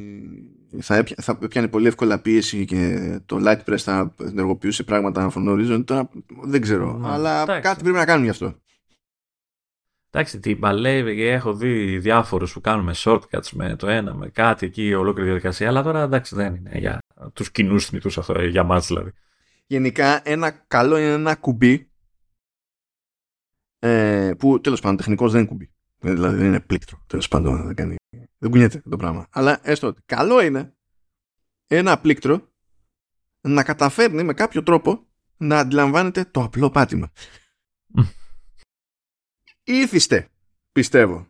θα, 0.80 0.96
έπια, 0.96 1.16
θα 1.20 1.38
έπιανε 1.42 1.68
πολύ 1.68 1.86
εύκολα 1.86 2.18
πίεση 2.18 2.64
και 2.64 2.98
το 3.26 3.40
light 3.44 3.70
press 3.70 3.78
θα 3.78 4.14
ενεργοποιούσε 4.20 4.82
πράγματα 4.82 5.32
for 5.34 5.82
Τώρα 5.84 6.08
δεν 6.42 6.60
ξέρω. 6.60 6.98
Ναι, 6.98 7.08
αλλά 7.08 7.44
κάτι 7.60 7.82
πρέπει 7.82 7.96
να 7.96 8.04
κάνουν 8.04 8.24
γι' 8.24 8.30
αυτό. 8.30 8.54
Εντάξει, 10.14 10.38
τι 10.38 10.56
παλεύει, 10.56 11.22
έχω 11.22 11.54
δει 11.54 11.98
διάφορους 11.98 12.52
που 12.52 12.60
κάνουμε 12.60 12.92
shortcuts 12.96 13.48
με 13.52 13.76
το 13.76 13.88
ένα, 13.88 14.14
με 14.14 14.28
κάτι 14.28 14.66
εκεί, 14.66 14.94
ολόκληρη 14.94 15.28
διαδικασία. 15.28 15.68
Αλλά 15.68 15.82
τώρα 15.82 16.02
εντάξει, 16.02 16.34
δεν 16.34 16.54
είναι 16.54 16.78
για 16.78 16.98
τους 17.32 17.50
κοινούς 17.50 17.86
θνητούς 17.86 18.18
αυτό, 18.18 18.42
για 18.42 18.62
μας 18.62 18.86
δηλαδή. 18.86 19.12
Γενικά, 19.66 20.28
ένα 20.28 20.50
καλό 20.50 20.96
είναι 20.96 21.12
ένα 21.12 21.34
κουμπί 21.34 21.90
ε, 23.78 24.32
που 24.38 24.60
τέλος 24.60 24.80
πάντων 24.80 24.96
τεχνικώ 24.96 25.28
δεν 25.28 25.40
είναι 25.40 25.48
κουμπί. 25.48 25.72
Δηλαδή 25.98 26.36
δεν 26.36 26.46
είναι 26.46 26.60
πλήκτρο. 26.60 27.02
Τέλος 27.06 27.28
πάντων 27.28 27.66
δεν, 27.66 27.74
κάνει, 27.74 27.96
δεν 28.38 28.50
κουνιέται 28.50 28.82
το 28.90 28.96
πράγμα. 28.96 29.26
Αλλά 29.30 29.60
έστω 29.62 29.86
ότι 29.86 30.02
καλό 30.06 30.42
είναι 30.42 30.74
ένα 31.66 31.98
πλήκτρο 31.98 32.52
να 33.40 33.62
καταφέρνει 33.62 34.22
με 34.22 34.34
κάποιο 34.34 34.62
τρόπο 34.62 35.06
να 35.36 35.58
αντιλαμβάνεται 35.58 36.24
το 36.24 36.42
απλό 36.42 36.70
πάτημα 36.70 37.12
ήθιστε, 39.64 40.28
πιστεύω. 40.72 41.26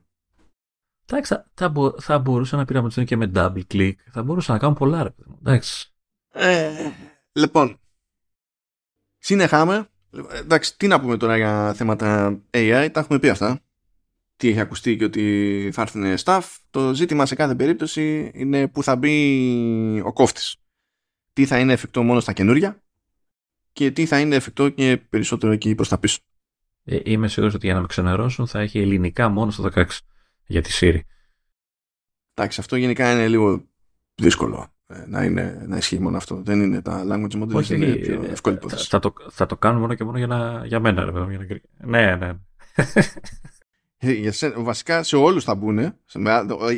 Εντάξει, 1.06 1.34
θα, 1.54 1.94
θα 1.98 2.18
μπορούσα 2.18 2.56
να 2.56 2.64
πήραμε 2.64 3.04
και 3.04 3.16
με 3.16 3.30
double 3.34 3.62
click. 3.72 3.92
Θα 4.10 4.22
μπορούσα 4.22 4.52
να 4.52 4.58
κάνω 4.58 4.74
πολλά, 4.74 5.02
ρε 5.02 5.10
Εντάξει. 5.38 5.92
Ε, 6.32 6.90
λοιπόν, 7.32 7.80
συνεχάμε. 9.18 9.86
Εντάξει, 10.32 10.76
τι 10.76 10.86
να 10.86 11.00
πούμε 11.00 11.16
τώρα 11.16 11.36
για 11.36 11.74
θέματα 11.74 12.40
AI, 12.50 12.88
τα 12.92 13.00
έχουμε 13.00 13.18
πει 13.18 13.28
αυτά. 13.28 13.60
Τι 14.36 14.48
έχει 14.48 14.60
ακουστεί 14.60 14.96
και 14.96 15.04
ότι 15.04 15.70
θα 15.72 15.82
έρθουν 15.82 16.14
staff. 16.24 16.42
Το 16.70 16.94
ζήτημα 16.94 17.26
σε 17.26 17.34
κάθε 17.34 17.54
περίπτωση 17.54 18.30
είναι 18.34 18.68
που 18.68 18.82
θα 18.82 18.96
μπει 18.96 20.02
ο 20.04 20.12
κόφτης. 20.12 20.56
Τι 21.32 21.46
θα 21.46 21.58
είναι 21.58 21.72
εφικτό 21.72 22.02
μόνο 22.02 22.20
στα 22.20 22.32
καινούρια 22.32 22.82
και 23.72 23.90
τι 23.90 24.06
θα 24.06 24.20
είναι 24.20 24.36
εφικτό 24.36 24.68
και 24.68 24.96
περισσότερο 24.96 25.52
εκεί 25.52 25.74
προς 25.74 25.88
τα 25.88 25.98
πίσω. 25.98 26.18
Ε, 26.84 26.98
είμαι 27.04 27.28
σίγουρος 27.28 27.54
ότι 27.54 27.66
για 27.66 27.74
να 27.74 27.80
με 27.80 27.86
ξενερώσουν 27.86 28.46
θα 28.46 28.60
έχει 28.60 28.80
ελληνικά 28.80 29.28
μόνο 29.28 29.50
στο 29.50 29.68
16 29.74 29.84
για 30.46 30.62
τη 30.62 30.70
Siri. 30.80 31.00
Εντάξει, 32.34 32.60
αυτό 32.60 32.76
γενικά 32.76 33.12
είναι 33.12 33.28
λίγο 33.28 33.64
δύσκολο 34.14 34.72
ε, 34.86 35.04
να, 35.06 35.24
είναι, 35.24 35.64
να 35.66 35.76
ισχύει 35.76 35.98
μόνο 35.98 36.16
αυτό. 36.16 36.42
Δεν 36.42 36.60
είναι 36.60 36.82
τα 36.82 37.04
language 37.08 37.42
models, 37.42 37.54
Όχι, 37.54 37.74
είναι 37.74 37.86
ε, 37.86 37.94
πιο 37.94 38.24
εύκολη 38.30 38.56
υπόθεση. 38.56 38.88
Θα, 38.88 38.98
το, 38.98 39.12
θα 39.30 39.46
το 39.46 39.56
κάνουν 39.56 39.80
μόνο 39.80 39.94
και 39.94 40.04
μόνο 40.04 40.18
για, 40.18 40.26
να, 40.26 40.66
για 40.66 40.80
μένα. 40.80 41.04
Ρε, 41.04 41.10
για 41.10 41.38
να... 41.78 41.86
Ναι, 41.86 42.16
ναι. 42.16 42.32
Για 44.20 44.32
σε, 44.32 44.50
βασικά 44.50 45.02
σε 45.02 45.16
όλους 45.16 45.44
θα 45.44 45.54
μπουν. 45.54 45.78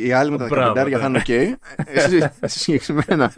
Οι 0.03 0.11
άλλοι 0.11 0.31
με 0.31 0.37
τα 0.37 0.73
15 0.75 0.97
θα 0.99 1.05
είναι 1.05 1.23
ok. 1.25 1.53
Εσύ 1.85 2.31
συγκεκριμένα. 2.41 3.33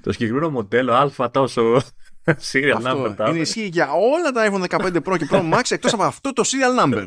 το 0.00 0.12
συγκεκριμένο 0.12 0.50
μοντέλο 0.50 0.92
α 0.92 1.30
τόσο 1.30 1.82
serial 2.24 2.82
number. 2.82 3.28
Είναι 3.28 3.38
ισχύει 3.38 3.66
για 3.72 3.88
όλα 3.92 4.30
τα 4.32 4.50
iPhone 4.50 4.78
15 4.78 4.96
Pro 5.04 5.16
και 5.18 5.28
Pro 5.30 5.52
Max 5.52 5.62
εκτός 5.68 5.92
από 5.92 6.02
αυτό 6.02 6.32
το 6.32 6.42
serial 6.46 6.84
number. 6.84 7.06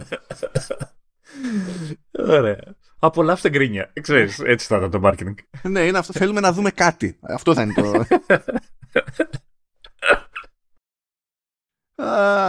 Ωραία. 2.11 2.59
Απολαύστε 2.99 3.49
γκρίνια. 3.49 3.91
Ξέρεις, 4.01 4.39
έτσι 4.39 4.67
θα 4.67 4.77
ήταν 4.77 4.91
το 4.91 4.99
marketing. 5.03 5.33
ναι, 5.71 5.85
είναι 5.85 5.97
αυτό. 5.97 6.13
Θέλουμε 6.13 6.39
να 6.39 6.51
δούμε 6.51 6.71
κάτι. 6.71 7.17
Αυτό 7.21 7.53
θα 7.53 7.61
είναι 7.61 7.73
το... 7.73 8.05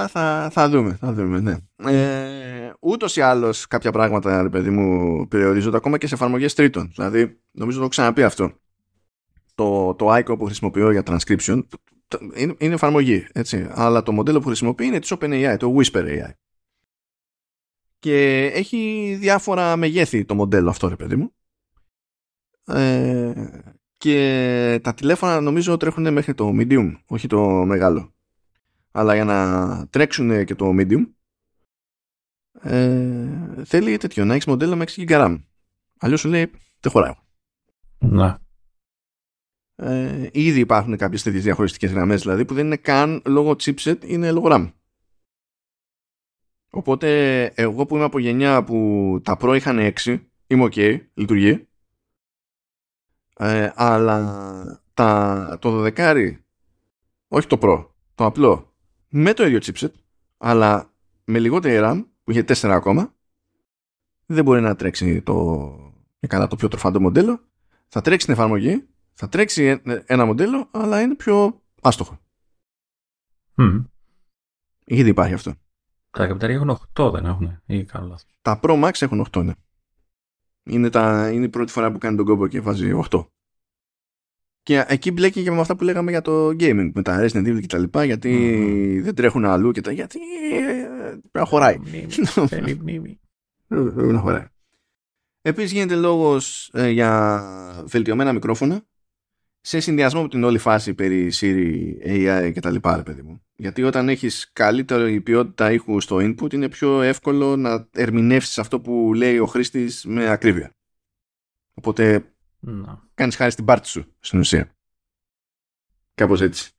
θα, 0.08 0.48
θα 0.52 0.68
δούμε, 0.68 0.96
θα 1.00 1.12
δούμε, 1.12 1.40
ναι. 1.40 1.56
Ε, 1.92 2.72
ούτως 2.80 3.16
ή 3.16 3.20
άλλως 3.20 3.66
κάποια 3.66 3.92
πράγματα, 3.92 4.42
ρε 4.42 4.48
παιδί 4.48 4.70
μου, 4.70 5.26
περιορίζονται 5.28 5.76
ακόμα 5.76 5.98
και 5.98 6.06
σε 6.06 6.14
εφαρμογές 6.14 6.54
τρίτων. 6.54 6.92
Δηλαδή, 6.94 7.40
νομίζω 7.50 7.76
το 7.76 7.82
έχω 7.82 7.90
ξαναπεί 7.90 8.22
αυτό. 8.22 8.52
Το, 9.54 9.94
το 9.94 10.14
ICO 10.14 10.38
που 10.38 10.44
χρησιμοποιώ 10.44 10.90
για 10.90 11.02
transcription 11.06 11.62
είναι, 12.34 12.54
είναι 12.58 12.74
εφαρμογή, 12.74 13.26
έτσι. 13.32 13.68
Αλλά 13.70 14.02
το 14.02 14.12
μοντέλο 14.12 14.38
που 14.40 14.46
χρησιμοποιεί 14.46 14.86
είναι 14.86 14.98
της 14.98 15.14
OpenAI, 15.14 15.56
το 15.58 15.76
Whisper 15.76 16.04
AI. 16.04 16.30
Και 17.98 18.44
έχει 18.54 19.14
διάφορα 19.20 19.76
μεγέθη 19.76 20.24
το 20.24 20.34
μοντέλο 20.34 20.70
αυτό, 20.70 20.88
ρε 20.88 20.96
παιδί 20.96 21.16
μου. 21.16 21.32
Ε, 22.64 23.32
και 23.96 24.80
τα 24.82 24.94
τηλέφωνα 24.94 25.40
νομίζω 25.40 25.76
τρέχουν 25.76 26.12
μέχρι 26.12 26.34
το 26.34 26.50
medium, 26.54 27.00
όχι 27.06 27.26
το 27.26 27.46
μεγάλο. 27.46 28.14
Αλλά 28.90 29.14
για 29.14 29.24
να 29.24 29.86
τρέξουν 29.88 30.44
και 30.44 30.54
το 30.54 30.70
medium, 30.78 31.06
ε, 32.62 33.64
θέλει 33.64 33.96
τέτοιο, 33.96 34.24
να 34.24 34.34
έχεις 34.34 34.46
μοντέλο 34.46 34.76
με 34.76 34.84
6 34.84 35.04
GB 35.08 35.10
RAM. 35.10 35.42
Αλλιώς 35.98 36.20
σου 36.20 36.28
λέει, 36.28 36.50
δεν 36.80 36.92
χωράει. 36.92 37.12
Να. 37.98 38.40
Ε, 39.80 40.28
ήδη 40.32 40.60
υπάρχουν 40.60 40.96
κάποιες 40.96 41.22
τέτοιες 41.22 41.42
διαχωριστικές 41.42 41.92
γραμμές 41.92 42.22
δηλαδή 42.22 42.44
που 42.44 42.54
δεν 42.54 42.66
είναι 42.66 42.76
καν 42.76 43.22
λόγω 43.26 43.50
chipset, 43.50 44.04
είναι 44.04 44.32
λόγω 44.32 44.46
RAM. 44.50 44.72
Οπότε 46.70 47.44
εγώ 47.44 47.86
που 47.86 47.94
είμαι 47.94 48.04
από 48.04 48.18
γενιά 48.18 48.64
που 48.64 49.20
τα 49.24 49.36
Pro 49.40 49.54
είχαν 49.56 49.92
6, 50.04 50.20
είμαι 50.46 50.68
ok, 50.70 51.00
λειτουργεί. 51.14 51.68
Ε, 53.38 53.70
αλλά 53.74 54.82
τα, 54.94 55.58
το 55.60 55.84
12 55.84 56.36
όχι 57.28 57.46
το 57.46 57.58
Pro, 57.60 57.86
το 58.14 58.24
απλό, 58.24 58.74
με 59.08 59.32
το 59.32 59.46
ίδιο 59.46 59.58
chipset, 59.62 59.92
αλλά 60.36 60.92
με 61.24 61.38
λιγότερη 61.38 61.78
RAM, 61.82 62.04
που 62.24 62.30
είχε 62.30 62.44
4 62.46 62.68
ακόμα, 62.68 63.14
δεν 64.26 64.44
μπορεί 64.44 64.60
να 64.60 64.76
τρέξει 64.76 65.22
το, 65.22 65.92
καλά 66.26 66.46
το 66.46 66.56
πιο 66.56 66.68
τροφάντο 66.68 67.00
μοντέλο. 67.00 67.40
Θα 67.88 68.00
τρέξει 68.00 68.26
την 68.26 68.34
εφαρμογή, 68.34 68.88
θα 69.20 69.28
τρέξει 69.28 69.80
ένα 70.06 70.24
μοντέλο, 70.24 70.68
αλλά 70.70 71.00
είναι 71.00 71.14
πιο 71.14 71.62
άστοχο. 71.80 72.18
Mm. 73.56 73.84
Ήδη 74.84 75.08
υπάρχει 75.08 75.34
αυτό. 75.34 75.54
Τα 76.10 76.26
καπιτάρια 76.26 76.56
έχουν 76.56 76.78
8, 76.94 77.10
δεν 77.12 77.24
έχουν, 77.24 77.62
ή 77.66 77.84
κάνω 77.84 78.06
λάθος. 78.06 78.26
Τα 78.42 78.60
Pro 78.62 78.84
Max 78.84 79.02
έχουν 79.02 79.26
8, 79.30 79.44
ναι. 79.44 79.52
Είναι, 80.62 80.90
τα, 80.90 81.30
είναι 81.30 81.44
η 81.44 81.48
πρώτη 81.48 81.72
φορά 81.72 81.92
που 81.92 81.98
κάνει 81.98 82.16
τον 82.16 82.26
κόμπο 82.26 82.46
και 82.46 82.60
βάζει 82.60 82.90
8. 83.10 83.26
Και 84.62 84.84
εκεί 84.88 85.10
μπλέκει 85.10 85.42
και 85.42 85.50
με 85.50 85.60
αυτά 85.60 85.76
που 85.76 85.84
λέγαμε 85.84 86.10
για 86.10 86.22
το 86.22 86.48
gaming, 86.48 86.90
με 86.94 87.02
τα 87.02 87.20
Resident 87.20 87.46
Evil 87.46 87.60
και 87.60 87.66
τα 87.66 87.78
λοιπά, 87.78 88.04
γιατί 88.04 88.30
mm-hmm. 88.30 89.02
δεν 89.02 89.14
τρέχουν 89.14 89.44
αλλού 89.44 89.70
και 89.70 89.80
τα 89.80 89.92
γιατί 89.92 90.18
ε, 90.52 90.62
πρέπει 91.08 91.30
να 91.32 91.44
χωράει. 91.44 91.78
Θέλει 92.46 92.74
μνήμη. 92.74 93.20
Πρέπει 93.66 94.12
να 94.12 94.20
χωράει. 94.20 94.46
Επίσης 95.40 95.72
γίνεται 95.72 95.94
λόγος 95.94 96.70
ε, 96.72 96.88
για 96.88 97.42
βελτιωμένα 97.86 98.32
μικρόφωνα 98.32 98.86
σε 99.68 99.80
συνδυασμό 99.80 100.22
με 100.22 100.28
την 100.28 100.44
όλη 100.44 100.58
φάση 100.58 100.94
περί 100.94 101.32
Siri, 101.34 101.94
AI 102.06 102.50
και 102.54 102.60
τα 102.60 102.70
λοιπά, 102.70 103.02
παιδί 103.02 103.22
μου. 103.22 103.42
Γιατί 103.56 103.82
όταν 103.82 104.08
έχεις 104.08 104.50
καλύτερη 104.52 105.20
ποιότητα 105.20 105.72
ήχου 105.72 106.00
στο 106.00 106.16
input 106.16 106.52
είναι 106.52 106.68
πιο 106.68 107.02
εύκολο 107.02 107.56
να 107.56 107.88
ερμηνεύσεις 107.92 108.58
αυτό 108.58 108.80
που 108.80 109.14
λέει 109.14 109.38
ο 109.38 109.46
χρήστης 109.46 110.04
με 110.04 110.28
ακρίβεια. 110.28 110.70
Οπότε 111.74 112.32
Να. 112.60 113.08
κάνεις 113.14 113.36
χάρη 113.36 113.50
στην 113.50 113.64
πάρτι 113.64 113.88
σου 113.88 114.14
στην 114.20 114.38
ουσία. 114.38 114.76
Κάπως 116.14 116.40
έτσι. 116.40 116.70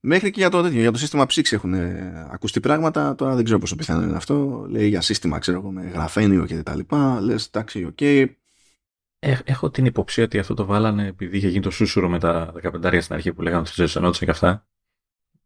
Μέχρι 0.00 0.30
και 0.30 0.40
για 0.40 0.50
το, 0.50 0.62
τέτοιο, 0.62 0.80
για 0.80 0.92
το 0.92 0.98
σύστημα 0.98 1.26
ψύξη 1.26 1.54
έχουν 1.54 1.74
ε, 1.74 2.28
ακουστεί 2.30 2.60
πράγματα. 2.60 3.14
Τώρα 3.14 3.34
δεν 3.34 3.44
ξέρω 3.44 3.58
πόσο 3.58 3.76
πιθανό 3.76 4.02
είναι 4.02 4.16
αυτό. 4.16 4.66
Λέει 4.68 4.88
για 4.88 5.00
σύστημα, 5.00 5.38
ξέρω 5.38 5.58
εγώ, 5.58 5.70
με 5.70 5.82
γραφένιο 5.82 6.46
και 6.46 6.62
τα 6.62 6.76
λοιπά. 6.76 7.20
Λες, 7.20 7.46
εντάξει, 7.46 7.84
οκ. 7.84 8.00
Ε, 8.00 8.36
έχω 9.44 9.70
την 9.70 9.84
υποψία 9.84 10.24
ότι 10.24 10.38
αυτό 10.38 10.54
το 10.54 10.64
βάλανε 10.64 11.06
επειδή 11.06 11.36
είχε 11.36 11.48
γίνει 11.48 11.62
το 11.62 11.70
σούσουρο 11.70 12.08
με 12.08 12.18
τα 12.18 12.52
15 12.62 12.98
στην 13.00 13.14
αρχή 13.14 13.32
που 13.32 13.42
λέγανε 13.42 13.60
ότι 13.60 13.70
ζεσανόντουσαν 13.74 14.24
και 14.24 14.30
αυτά. 14.30 14.66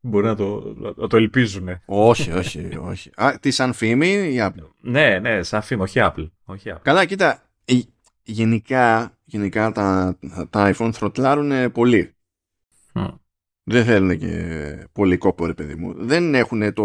Μπορεί 0.01 0.27
να 0.27 0.35
το, 0.37 0.75
να 0.97 1.07
το 1.07 1.17
ελπίζουν. 1.17 1.69
όχι, 1.85 2.33
όχι, 2.33 2.77
όχι. 2.81 3.11
Α, 3.15 3.39
τι 3.41 3.51
σαν 3.51 3.73
φήμη 3.73 4.09
ή 4.09 4.37
Apple; 4.41 4.69
Ναι, 4.81 5.19
ναι, 5.19 5.43
σαν 5.43 5.63
φήμη, 5.63 5.83
όχι 5.83 5.99
Apple. 6.03 6.31
Όχι 6.45 6.71
Apple. 6.75 6.81
Καλά, 6.83 7.05
κοίτα. 7.05 7.43
ε, 7.65 7.75
Γενικά, 8.23 9.17
γενικά 9.25 9.73
τα, 9.73 10.19
τα 10.51 10.75
iPhone 10.75 10.91
θροτλάρουν 10.93 11.73
πολύ. 11.73 12.15
Μμ. 12.95 13.05
Δεν 13.63 13.85
θέλουν 13.85 14.19
και 14.19 14.89
πολύ 14.93 15.17
κόπο, 15.17 15.47
ρε 15.47 15.55
παιδί 15.55 15.75
μου. 15.75 15.95
Δεν 16.05 16.35
έχουν 16.35 16.73
το, 16.73 16.85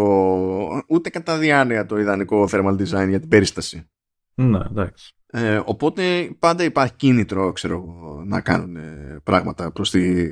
ούτε 0.88 1.10
κατά 1.10 1.38
διάνοια 1.38 1.86
το 1.86 1.98
ιδανικό 1.98 2.48
thermal 2.50 2.76
design 2.78 3.08
για 3.08 3.20
την 3.20 3.28
περίσταση. 3.28 3.90
Ναι, 4.36 4.58
εντάξει. 4.58 5.14
Ε, 5.26 5.60
οπότε 5.64 6.30
πάντα 6.38 6.64
υπάρχει 6.64 6.94
κίνητρο, 6.94 7.52
ξέρω 7.52 7.74
εγώ, 7.74 8.24
να 8.26 8.40
κάνουν 8.40 8.76
ε, 8.76 9.20
πράγματα 9.22 9.72
προς 9.72 9.90
τη 9.90 10.26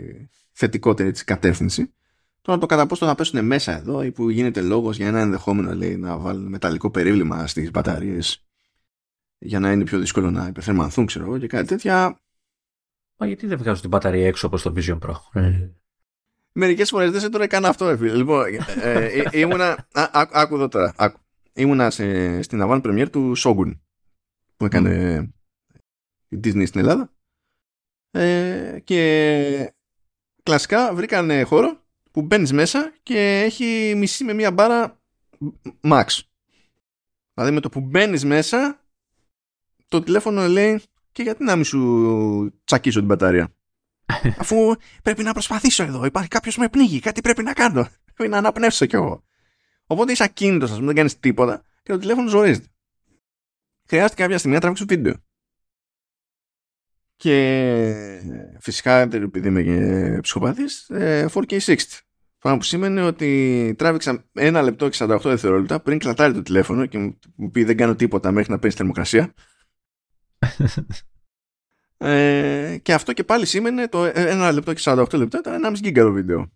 θετικότερη 0.53 1.11
της 1.11 1.25
κατεύθυνση. 1.25 1.95
Τώρα 2.41 2.59
το 2.59 2.67
κατά 2.67 2.87
πόσο 2.87 3.07
θα 3.07 3.15
πέσουν 3.15 3.45
μέσα 3.45 3.77
εδώ 3.77 4.03
ή 4.03 4.13
που 4.13 4.31
γίνεται 4.31 4.61
λόγος 4.61 4.97
για 4.97 5.07
ένα 5.07 5.21
ενδεχόμενο 5.21 5.75
λέει, 5.75 5.97
να 5.97 6.19
βάλουν 6.19 6.47
μεταλλικό 6.47 6.91
περίβλημα 6.91 7.47
στις 7.47 7.71
μπαταρίες 7.71 8.45
για 9.39 9.61
να 9.61 9.73
είναι 9.73 9.85
πιο 9.85 9.99
δύσκολο 9.99 10.31
να 10.31 10.47
υπερθερμανθούν, 10.47 11.07
ξέρω 11.07 11.25
εγώ, 11.25 11.39
και 11.39 11.47
κάτι 11.47 11.67
τέτοια. 11.67 12.21
Μα 13.17 13.27
γιατί 13.27 13.47
δεν 13.47 13.59
βγάζουν 13.59 13.81
την 13.81 13.91
μπαταρία 13.91 14.27
έξω 14.27 14.47
όπως 14.47 14.63
το 14.63 14.73
Vision 14.77 14.99
Pro; 14.99 15.15
Μερικές 16.53 16.91
φορές 16.91 17.11
δεν 17.11 17.21
σε 17.21 17.29
τώρα 17.29 17.47
καν 17.47 17.65
αυτό, 17.65 17.89
ε, 17.89 17.97
φίλε. 17.97 18.15
Λοιπόν, 18.15 18.45
ε, 18.83 19.05
ε, 19.05 19.25
ήμουνα. 19.33 19.87
Α, 19.93 20.09
άκου, 20.13 20.39
άκου 20.39 20.55
εδώ 20.55 20.69
τώρα. 20.69 20.95
Άκου. 20.97 21.21
Ήμουνα 21.53 21.91
σε, 21.91 22.43
στην 22.43 22.61
avant 22.63 22.83
premiere 22.83 23.11
του 23.11 23.33
Shogun 23.37 23.73
που 24.57 24.65
έκανε 24.65 25.17
η 26.29 26.41
Disney 26.45 26.67
στην 26.67 26.81
Ελλάδα. 26.81 27.13
Ε, 28.11 28.79
και 28.85 29.75
κλασικά 30.43 30.95
βρήκαν 30.95 31.45
χώρο 31.45 31.83
που 32.11 32.23
μπαίνεις 32.23 32.53
μέσα 32.53 32.93
και 33.03 33.41
έχει 33.45 33.95
μισή 33.97 34.25
με 34.25 34.33
μία 34.33 34.53
μπάρα 34.53 35.01
max. 35.81 36.07
Δηλαδή 37.35 37.53
με 37.53 37.61
το 37.61 37.69
που 37.69 37.81
μπαίνεις 37.81 38.25
μέσα 38.25 38.81
το 39.89 40.03
τηλέφωνο 40.03 40.47
λέει 40.47 40.83
και 41.13 41.23
γιατί 41.23 41.45
να 41.45 41.57
μην 41.57 41.65
σου 41.65 42.61
τσακίσω 42.65 42.99
την 42.99 43.09
μπαταρία; 43.09 43.55
Αφού 44.43 44.77
πρέπει 45.03 45.23
να 45.23 45.33
προσπαθήσω 45.33 45.83
εδώ. 45.83 46.05
Υπάρχει 46.05 46.29
κάποιος 46.29 46.57
με 46.57 46.69
πνίγει. 46.69 47.01
Κάτι 47.01 47.21
πρέπει 47.21 47.43
να 47.43 47.53
κάνω. 47.53 47.89
Πρέπει 48.15 48.31
να 48.31 48.39
αναπνεύσω 48.39 48.87
κι 48.87 48.95
εγώ. 48.95 49.25
Οπότε 49.87 50.13
είσαι 50.13 50.25
ακίνητος, 50.25 50.71
ας 50.71 50.75
πούμε, 50.75 50.87
δεν 50.87 50.97
κάνεις 50.97 51.19
τίποτα 51.19 51.65
και 51.83 51.93
το 51.93 51.99
τηλέφωνο 51.99 52.29
ζορίζεται. 52.29 52.67
Χρειάστηκε 53.89 54.23
κάποια 54.23 54.39
στιγμή 54.39 54.55
να 54.55 54.61
τραβήξω 54.61 54.85
βίντεο. 54.89 55.15
Και 57.17 58.57
φυσικά, 58.61 58.99
επειδή 58.99 59.49
είμαι 59.49 59.63
και 59.63 60.19
ψυχοπαθής, 60.23 60.91
ε, 60.91 61.29
4K60. 61.33 61.77
Πράγμα 62.39 62.59
που 62.59 62.65
σημαίνει 62.65 63.01
ότι 63.01 63.75
τράβηξα 63.79 64.25
ένα 64.33 64.63
λεπτό 64.63 64.89
και 64.89 64.97
48 65.01 65.21
δευτερόλεπτα 65.23 65.81
πριν 65.81 65.99
κλατάρει 65.99 66.33
το 66.33 66.43
τηλέφωνο 66.43 66.87
και 66.87 66.99
μου 67.37 67.51
πει 67.51 67.65
δεν 67.65 67.77
κάνω 67.77 67.95
τίποτα 67.95 68.33
μέχρι 68.33 68.51
να 68.51 68.59
παίρνεις 68.59 68.75
θερμοκρασία. 68.75 69.35
Ε, 71.97 72.79
και 72.83 72.93
αυτό 72.93 73.13
και 73.13 73.25
πάλι 73.25 73.47
σήμαινε 73.47 73.89
το 73.89 74.05
1 74.05 74.51
λεπτό 74.53 74.73
και 74.73 74.83
48 74.85 75.13
λεπτά 75.13 75.39
ήταν 75.39 75.65
1,5 75.65 75.75
γίγκα 75.75 76.03
το 76.03 76.13
βίντεο. 76.13 76.53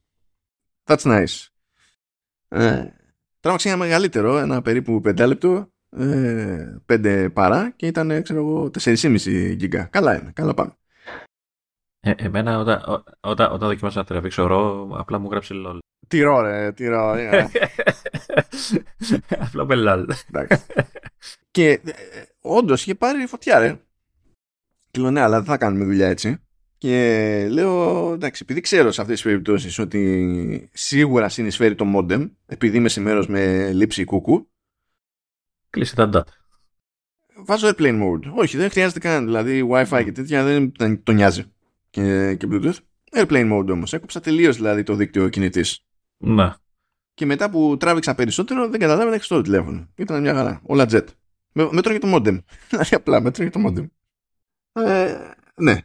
That's 0.84 1.02
nice. 1.02 1.46
Ε, 2.48 2.84
τράβηξα 3.40 3.68
ένα 3.68 3.78
μεγαλύτερο, 3.78 4.38
ένα 4.38 4.62
περίπου 4.62 5.00
5 5.04 5.26
λεπτό, 5.26 5.72
ε, 5.96 6.76
5 6.86 7.28
παρά 7.32 7.70
και 7.76 7.86
ήταν 7.86 8.22
ξέρω 8.22 8.38
εγώ 8.38 8.70
4,5 8.80 9.54
γίγκα. 9.56 9.84
Καλά 9.84 10.20
είναι, 10.20 10.30
καλά 10.34 10.54
πάμε. 10.54 10.72
Ε, 12.00 12.12
εμένα 12.16 12.58
όταν, 12.58 12.82
ό- 12.86 13.02
όταν, 13.20 13.52
όταν 13.52 13.68
δοκιμάσα 13.68 13.98
να 13.98 14.04
τραβήξω 14.04 14.46
ρο, 14.46 14.88
απλά 14.98 15.18
μου 15.18 15.30
γράψε 15.30 15.54
LOL. 15.66 15.78
Τυρό 16.08 16.40
ρε, 16.40 16.72
τυρό. 16.72 17.14
ε, 17.14 17.48
απλά 19.46 19.64
με 19.64 19.74
LOL. 19.78 20.06
εντάξει. 20.28 20.62
και 21.50 21.70
ε, 21.70 21.80
όντως 22.40 22.82
είχε 22.82 22.94
πάρει 22.94 23.26
φωτιά 23.26 23.58
ρε. 23.58 23.80
Και 24.90 25.00
λέω 25.00 25.10
ναι, 25.10 25.20
αλλά 25.20 25.36
δεν 25.36 25.44
θα 25.46 25.56
κάνουμε 25.56 25.84
δουλειά 25.84 26.08
έτσι. 26.08 26.36
Και 26.78 27.46
λέω, 27.50 28.12
εντάξει, 28.12 28.40
επειδή 28.44 28.60
ξέρω 28.60 28.90
σε 28.90 29.00
αυτές 29.00 29.16
τις 29.16 29.24
περιπτώσεις 29.24 29.78
ότι 29.78 30.70
σίγουρα 30.72 31.28
συνεισφέρει 31.28 31.74
το 31.74 31.84
modem, 31.96 32.30
επειδή 32.46 32.76
είμαι 32.76 32.88
σε 32.88 33.00
μέρος 33.00 33.26
με 33.28 33.72
λήψη 33.72 34.04
κούκου, 34.04 34.50
Κλείσε 35.70 35.94
τα 35.94 36.10
data. 36.12 36.22
βάζω 37.44 37.68
airplane 37.68 38.02
mode. 38.02 38.32
Όχι, 38.34 38.56
δεν 38.56 38.70
χρειάζεται 38.70 38.98
καν. 38.98 39.24
Δηλαδή, 39.24 39.68
Wi-Fi 39.70 40.02
και 40.04 40.12
τέτοια 40.12 40.44
δεν 40.44 40.72
δεν 40.78 41.02
το 41.02 41.12
νοιάζει. 41.12 41.44
Και, 41.90 42.34
και 42.34 42.46
Bluetooth. 42.50 42.78
Airplane 43.12 43.58
mode 43.58 43.68
όμως. 43.68 43.92
Έκοψα 43.92 44.20
τελείως 44.20 44.56
δηλαδή 44.56 44.82
το 44.82 44.94
δίκτυο 44.94 45.28
κινητής. 45.28 45.84
Να. 46.16 46.58
Και 47.14 47.26
μετά 47.26 47.50
που 47.50 47.76
τράβηξα 47.76 48.14
περισσότερο, 48.14 48.68
δεν 48.68 48.80
καταλάβαινα 48.80 49.16
χρηστό 49.16 49.34
το 49.34 49.42
τηλέφωνο. 49.42 49.88
Ήταν 49.96 50.20
μια 50.20 50.34
χαρά. 50.34 50.60
Όλα 50.62 50.86
jet. 50.90 51.04
Με, 51.52 51.68
μέτρωγε 51.72 51.98
το 51.98 52.14
modem. 52.14 52.38
Δηλαδή 52.68 52.94
απλά 52.94 53.20
μέτρωγε 53.20 53.50
το 53.50 53.60
modem. 53.66 53.86
Ε, 54.72 55.16
ναι. 55.54 55.78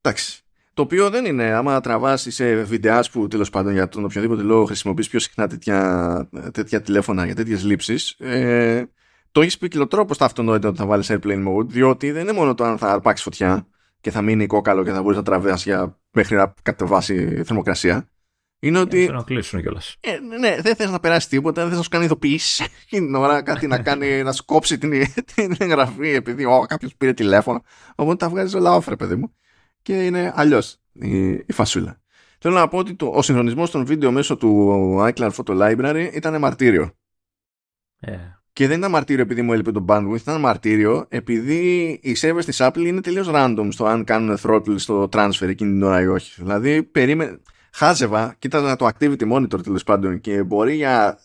Εντάξει. 0.00 0.42
Το 0.78 0.84
οποίο 0.84 1.10
δεν 1.10 1.24
είναι, 1.24 1.44
άμα 1.44 1.80
τραβάσει 1.80 2.30
σε 2.30 2.54
βιντεάς 2.54 3.10
που 3.10 3.28
τέλος 3.28 3.50
πάντων 3.50 3.72
για 3.72 3.88
τον 3.88 4.04
οποιοδήποτε 4.04 4.42
λόγο 4.42 4.64
χρησιμοποιείς 4.64 5.08
πιο 5.08 5.18
συχνά 5.18 5.46
τέτοια, 5.46 6.28
τέτοια 6.52 6.80
τηλέφωνα 6.80 7.24
για 7.24 7.34
τέτοιες 7.34 7.64
λήψεις, 7.64 8.10
ε, 8.10 8.86
το 9.32 9.40
έχεις 9.40 9.58
ποικιλοτρόπο 9.58 10.14
στα 10.14 10.24
αυτονόητα 10.24 10.68
ότι 10.68 10.78
θα 10.78 10.86
βάλεις 10.86 11.10
airplane 11.10 11.46
mode, 11.48 11.66
διότι 11.66 12.10
δεν 12.10 12.22
είναι 12.22 12.32
μόνο 12.32 12.54
το 12.54 12.64
αν 12.64 12.78
θα 12.78 12.92
αρπάξεις 12.92 13.24
φωτιά 13.24 13.66
και 14.00 14.10
θα 14.10 14.22
μείνει 14.22 14.46
κόκαλο 14.46 14.84
και 14.84 14.90
θα 14.90 15.02
μπορείς 15.02 15.16
να 15.16 15.22
τραβέξει 15.22 15.68
για 15.68 15.98
μέχρι 16.10 16.36
να 16.36 16.54
κατεβάσει 16.62 17.42
θερμοκρασία. 17.44 18.08
Είναι 18.58 18.78
ότι 18.78 19.04
Θέλω 19.04 19.16
να 19.16 19.24
κλείσουν 19.24 19.60
κιόλας. 19.60 19.96
ε, 20.00 20.18
ναι, 20.38 20.56
δεν 20.60 20.76
θες 20.76 20.90
να 20.90 21.00
περάσει 21.00 21.28
τίποτα, 21.28 21.60
δεν 21.60 21.68
θες 21.68 21.76
να 21.76 21.82
σου 21.82 21.90
κάνει 21.90 22.04
ειδοποιήσει. 22.04 22.64
Εκείνη 22.84 23.06
την 23.06 23.14
ώρα 23.14 23.42
κάτι 23.42 23.66
να 23.66 23.78
κάνει, 23.78 24.22
να 24.22 24.32
σκόψει 24.32 24.78
την, 24.78 24.90
την 25.34 25.54
εγγραφή 25.58 26.08
επειδή 26.08 26.44
κάποιος 26.66 26.94
πήρε 26.96 27.12
τηλέφωνο. 27.12 27.62
Οπότε 27.94 28.16
τα 28.16 28.28
βγάζεις 28.28 28.54
όλα 28.54 28.76
off, 28.76 28.84
ρε 28.88 28.96
παιδί 28.96 29.14
μου. 29.14 29.32
Και 29.88 30.04
είναι 30.04 30.32
αλλιώς 30.34 30.80
η, 30.92 31.30
η 31.30 31.52
φασούλα. 31.52 32.00
Θέλω 32.38 32.54
να 32.54 32.68
πω 32.68 32.78
ότι 32.78 32.94
το, 32.94 33.06
ο 33.06 33.22
συγχρονισμός 33.22 33.70
των 33.70 33.84
βίντεο 33.84 34.12
μέσω 34.12 34.36
του 34.36 34.94
iCloud 35.00 35.30
Photo 35.30 35.58
Library 35.60 36.10
ήταν 36.12 36.38
μαρτύριο. 36.38 36.90
Ε, 38.00 38.16
Και 38.52 38.66
δεν 38.66 38.78
ήταν 38.78 38.90
μαρτύριο 38.90 39.22
επειδή 39.22 39.42
μου 39.42 39.52
έλειπε 39.52 39.70
το 39.70 39.84
bandwidth, 39.88 40.20
ήταν 40.20 40.40
μαρτύριο 40.40 41.06
επειδή 41.08 41.88
οι 42.02 42.16
servers 42.20 42.44
της 42.44 42.58
Apple 42.60 42.84
είναι 42.86 43.00
τελείως 43.00 43.28
random 43.30 43.68
στο 43.70 43.84
αν 43.84 44.04
κάνουν 44.04 44.38
throttle 44.42 44.74
στο 44.78 45.08
transfer 45.12 45.48
εκείνη 45.48 45.72
την 45.72 45.82
ώρα 45.82 46.00
ή 46.02 46.06
όχι. 46.06 46.42
Δηλαδή, 46.42 46.82
περίμενε, 46.82 47.40
χάζευα, 47.72 48.34
κοίταζα 48.38 48.76
το 48.76 48.88
activity 48.98 49.32
monitor 49.32 49.62
τέλος 49.62 49.84
πάντων 49.84 50.20
και 50.20 50.42
μπορεί 50.42 50.74
για 50.74 51.18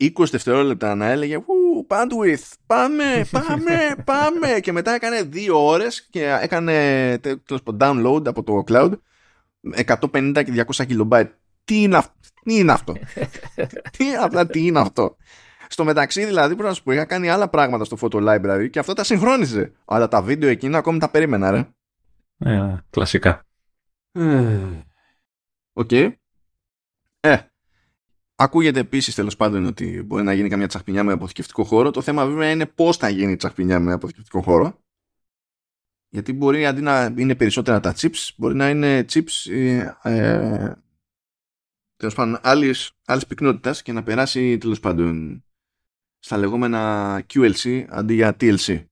20 0.00 0.10
δευτερόλεπτα 0.30 0.94
να 0.94 1.06
έλεγε 1.06 1.36
Ου, 1.36 1.86
bandwidth, 1.88 2.52
πάμε, 2.66 3.26
πάμε, 3.30 3.94
πάμε 4.12 4.60
και 4.60 4.72
μετά 4.72 4.94
έκανε 4.94 5.22
δύο 5.22 5.66
ώρες 5.66 6.06
και 6.10 6.38
έκανε 6.40 6.72
τέλος 7.18 7.62
download 7.78 8.26
από 8.26 8.42
το 8.42 8.64
cloud 8.68 8.92
150 9.86 10.42
και 10.44 10.64
200 10.72 10.86
kilobyte. 10.86 11.30
Τι 11.64 11.82
είναι 11.82 11.96
αυτό, 11.96 12.12
τι 12.42 12.58
είναι 12.58 12.72
αυτό, 12.72 12.92
τι, 13.96 14.14
απλά 14.14 14.46
τι 14.46 14.66
είναι 14.66 14.80
αυτό; 14.80 15.16
Στο 15.68 15.84
μεταξύ, 15.84 16.24
δηλαδή, 16.24 16.54
πρέπει 16.54 16.68
να 16.68 16.74
σου 16.74 16.82
πω, 16.82 16.92
είχα 16.92 17.04
κάνει 17.04 17.28
άλλα 17.28 17.48
πράγματα 17.48 17.84
στο 17.84 17.96
photo 18.00 18.28
library 18.28 18.68
και 18.70 18.78
αυτό 18.78 18.92
τα 18.92 19.04
συγχρόνιζε. 19.04 19.72
Αλλά 19.84 20.08
τα 20.08 20.22
βίντεο 20.22 20.48
εκείνα 20.48 20.78
ακόμη 20.78 20.98
τα 20.98 21.10
περίμενα, 21.10 21.50
ρε. 21.50 21.68
Ε, 22.38 22.74
κλασικά. 22.90 23.46
Okay. 25.72 25.88
Okay. 25.90 26.12
Ε, 27.20 27.36
Ακούγεται 28.40 28.80
επίσης 28.80 29.14
τέλος 29.14 29.36
πάντων 29.36 29.66
ότι 29.66 30.02
μπορεί 30.02 30.22
να 30.22 30.32
γίνει 30.32 30.48
καμιά 30.48 30.66
τσαχπινιά 30.66 31.04
με 31.04 31.12
αποθηκευτικό 31.12 31.64
χώρο. 31.64 31.90
Το 31.90 32.02
θέμα 32.02 32.26
βέβαια 32.26 32.50
είναι 32.50 32.66
πώς 32.66 32.96
θα 32.96 33.08
γίνει 33.08 33.36
τσαχπινιά 33.36 33.80
με 33.80 33.92
αποθηκευτικό 33.92 34.42
χώρο. 34.42 34.80
Γιατί 36.08 36.32
μπορεί 36.32 36.66
αντί 36.66 36.80
να 36.80 37.14
είναι 37.16 37.34
περισσότερα 37.34 37.80
τα 37.80 37.94
chips, 37.96 38.28
μπορεί 38.36 38.54
να 38.54 38.70
είναι 38.70 39.04
chips 39.12 39.50
ε, 39.50 39.92
ε, 40.02 40.72
τέλος 41.96 42.14
πάντων 42.14 42.38
άλλης 42.42 43.26
πυκνότητας 43.28 43.82
και 43.82 43.92
να 43.92 44.02
περάσει 44.02 44.58
τέλος 44.58 44.80
πάντων 44.80 45.44
στα 46.18 46.36
λεγόμενα 46.36 47.24
QLC 47.34 47.84
αντί 47.88 48.14
για 48.14 48.36
TLC. 48.40 48.84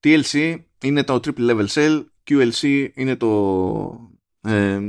TLC 0.00 0.58
είναι 0.82 1.04
το 1.04 1.20
triple 1.24 1.50
level 1.50 1.66
cell, 1.66 2.04
QLC 2.30 2.88
είναι 2.94 3.16
το 3.16 4.10
ε, 4.40 4.80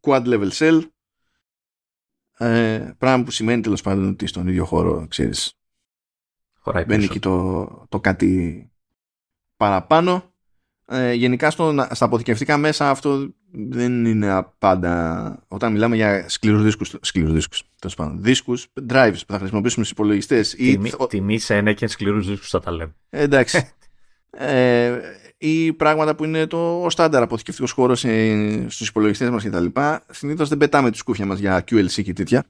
quad 0.00 0.24
level 0.24 0.50
cell 0.50 0.82
ε, 2.38 2.94
πράγμα 2.98 3.24
που 3.24 3.30
σημαίνει 3.30 3.62
τέλος 3.62 3.82
πάντων 3.82 4.08
ότι 4.08 4.26
στον 4.26 4.48
ίδιο 4.48 4.64
χώρο, 4.64 5.06
ξέρεις, 5.08 5.56
Χωράει 6.66 6.84
μπαίνει 6.84 7.04
εκεί 7.04 7.18
το, 7.18 7.86
το 7.88 8.00
κάτι 8.00 8.70
παραπάνω. 9.56 10.34
Ε, 10.86 11.12
γενικά 11.12 11.50
στο, 11.50 11.86
στα 11.90 12.04
αποθηκευτικά 12.04 12.56
μέσα 12.56 12.90
αυτό 12.90 13.34
δεν 13.50 14.04
είναι 14.04 14.46
πάντα 14.58 15.44
όταν 15.48 15.72
μιλάμε 15.72 15.96
για 15.96 16.28
σκληρούς 16.28 16.62
δίσκους 16.62 16.94
σκληρούς 17.00 17.32
δίσκους, 17.32 17.62
τέλος 17.78 17.94
πάντων, 17.96 18.22
δίσκους, 18.22 18.66
drives 18.88 19.18
που 19.26 19.32
θα 19.32 19.38
χρησιμοποιήσουμε 19.38 19.84
στους 19.84 19.90
υπολογιστές 19.90 20.54
τιμή, 20.54 20.88
ή... 20.88 21.06
τιμή 21.08 21.38
σε 21.38 21.56
ένα 21.56 21.72
και 21.72 21.86
σκληρούς 21.86 22.26
δίσκους 22.26 22.48
θα 22.48 22.60
τα 22.60 22.70
λέμε. 22.70 22.94
Ε, 23.10 23.22
εντάξει. 23.22 23.68
Ε, 24.38 25.00
ή 25.38 25.72
πράγματα 25.72 26.14
που 26.14 26.24
είναι 26.24 26.46
το 26.46 26.82
ο 26.82 26.90
στάνταρ 26.90 27.22
αποθηκευτικός 27.22 27.70
χώρος 27.70 27.98
στους 28.66 28.88
υπολογιστές 28.88 29.30
μας 29.30 29.44
κτλ. 29.44 29.66
Συνήθως 30.10 30.48
δεν 30.48 30.58
πετάμε 30.58 30.90
τη 30.90 30.96
σκούφια 30.96 31.26
μας 31.26 31.38
για 31.38 31.64
QLC 31.70 32.02
και 32.02 32.12
τέτοια 32.12 32.44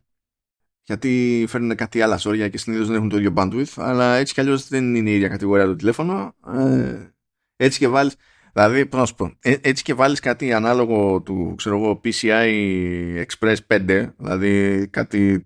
γιατί 0.87 1.45
φέρνουν 1.49 1.77
κάτι 1.77 2.01
άλλα 2.01 2.19
σόρια 2.19 2.49
και 2.49 2.59
συνήθως 2.59 2.87
δεν 2.87 2.97
έχουν 2.97 3.09
το 3.09 3.17
ίδιο 3.17 3.33
bandwidth 3.37 3.73
αλλά 3.77 4.15
έτσι 4.15 4.35
κι 4.35 4.41
αλλιώς 4.41 4.69
δεν 4.69 4.95
είναι 4.95 5.11
η 5.11 5.15
ίδια 5.15 5.29
κατηγορία 5.29 5.67
το 5.67 5.77
τηλέφωνο 5.77 6.35
ε, 6.47 7.11
έτσι 7.57 7.79
και 7.79 7.89
βάλεις 7.89 8.17
δηλαδή 8.53 8.87
πώς 8.87 9.01
να 9.01 9.07
σου 9.07 9.15
πω 9.15 9.37
ε, 9.41 9.57
έτσι 9.61 9.83
και 9.83 9.95
βάλεις 9.95 10.21
κάτι 10.21 10.53
ανάλογο 10.53 11.23
του 11.23 11.55
ξέρω 11.57 11.77
εγώ 11.77 12.01
PCI 12.05 13.25
Express 13.27 13.57
5 13.69 14.11
δηλαδή 14.17 14.89
κάτι 14.89 15.43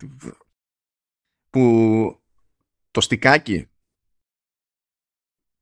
που 1.50 2.22
το 2.90 3.00
στικάκι 3.00 3.68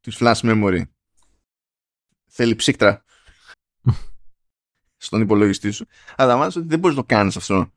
της 0.00 0.16
flash 0.20 0.40
memory 0.40 0.82
θέλει 2.38 2.54
ψύκτρα 2.54 3.04
στον 5.06 5.20
υπολογιστή 5.20 5.70
σου. 5.70 5.86
Αλλά 6.16 6.36
μάλιστα 6.36 6.60
ότι 6.60 6.68
δεν 6.68 6.78
μπορείς 6.78 6.96
να 6.96 7.02
το 7.02 7.14
κάνεις 7.14 7.36
αυτό 7.36 7.72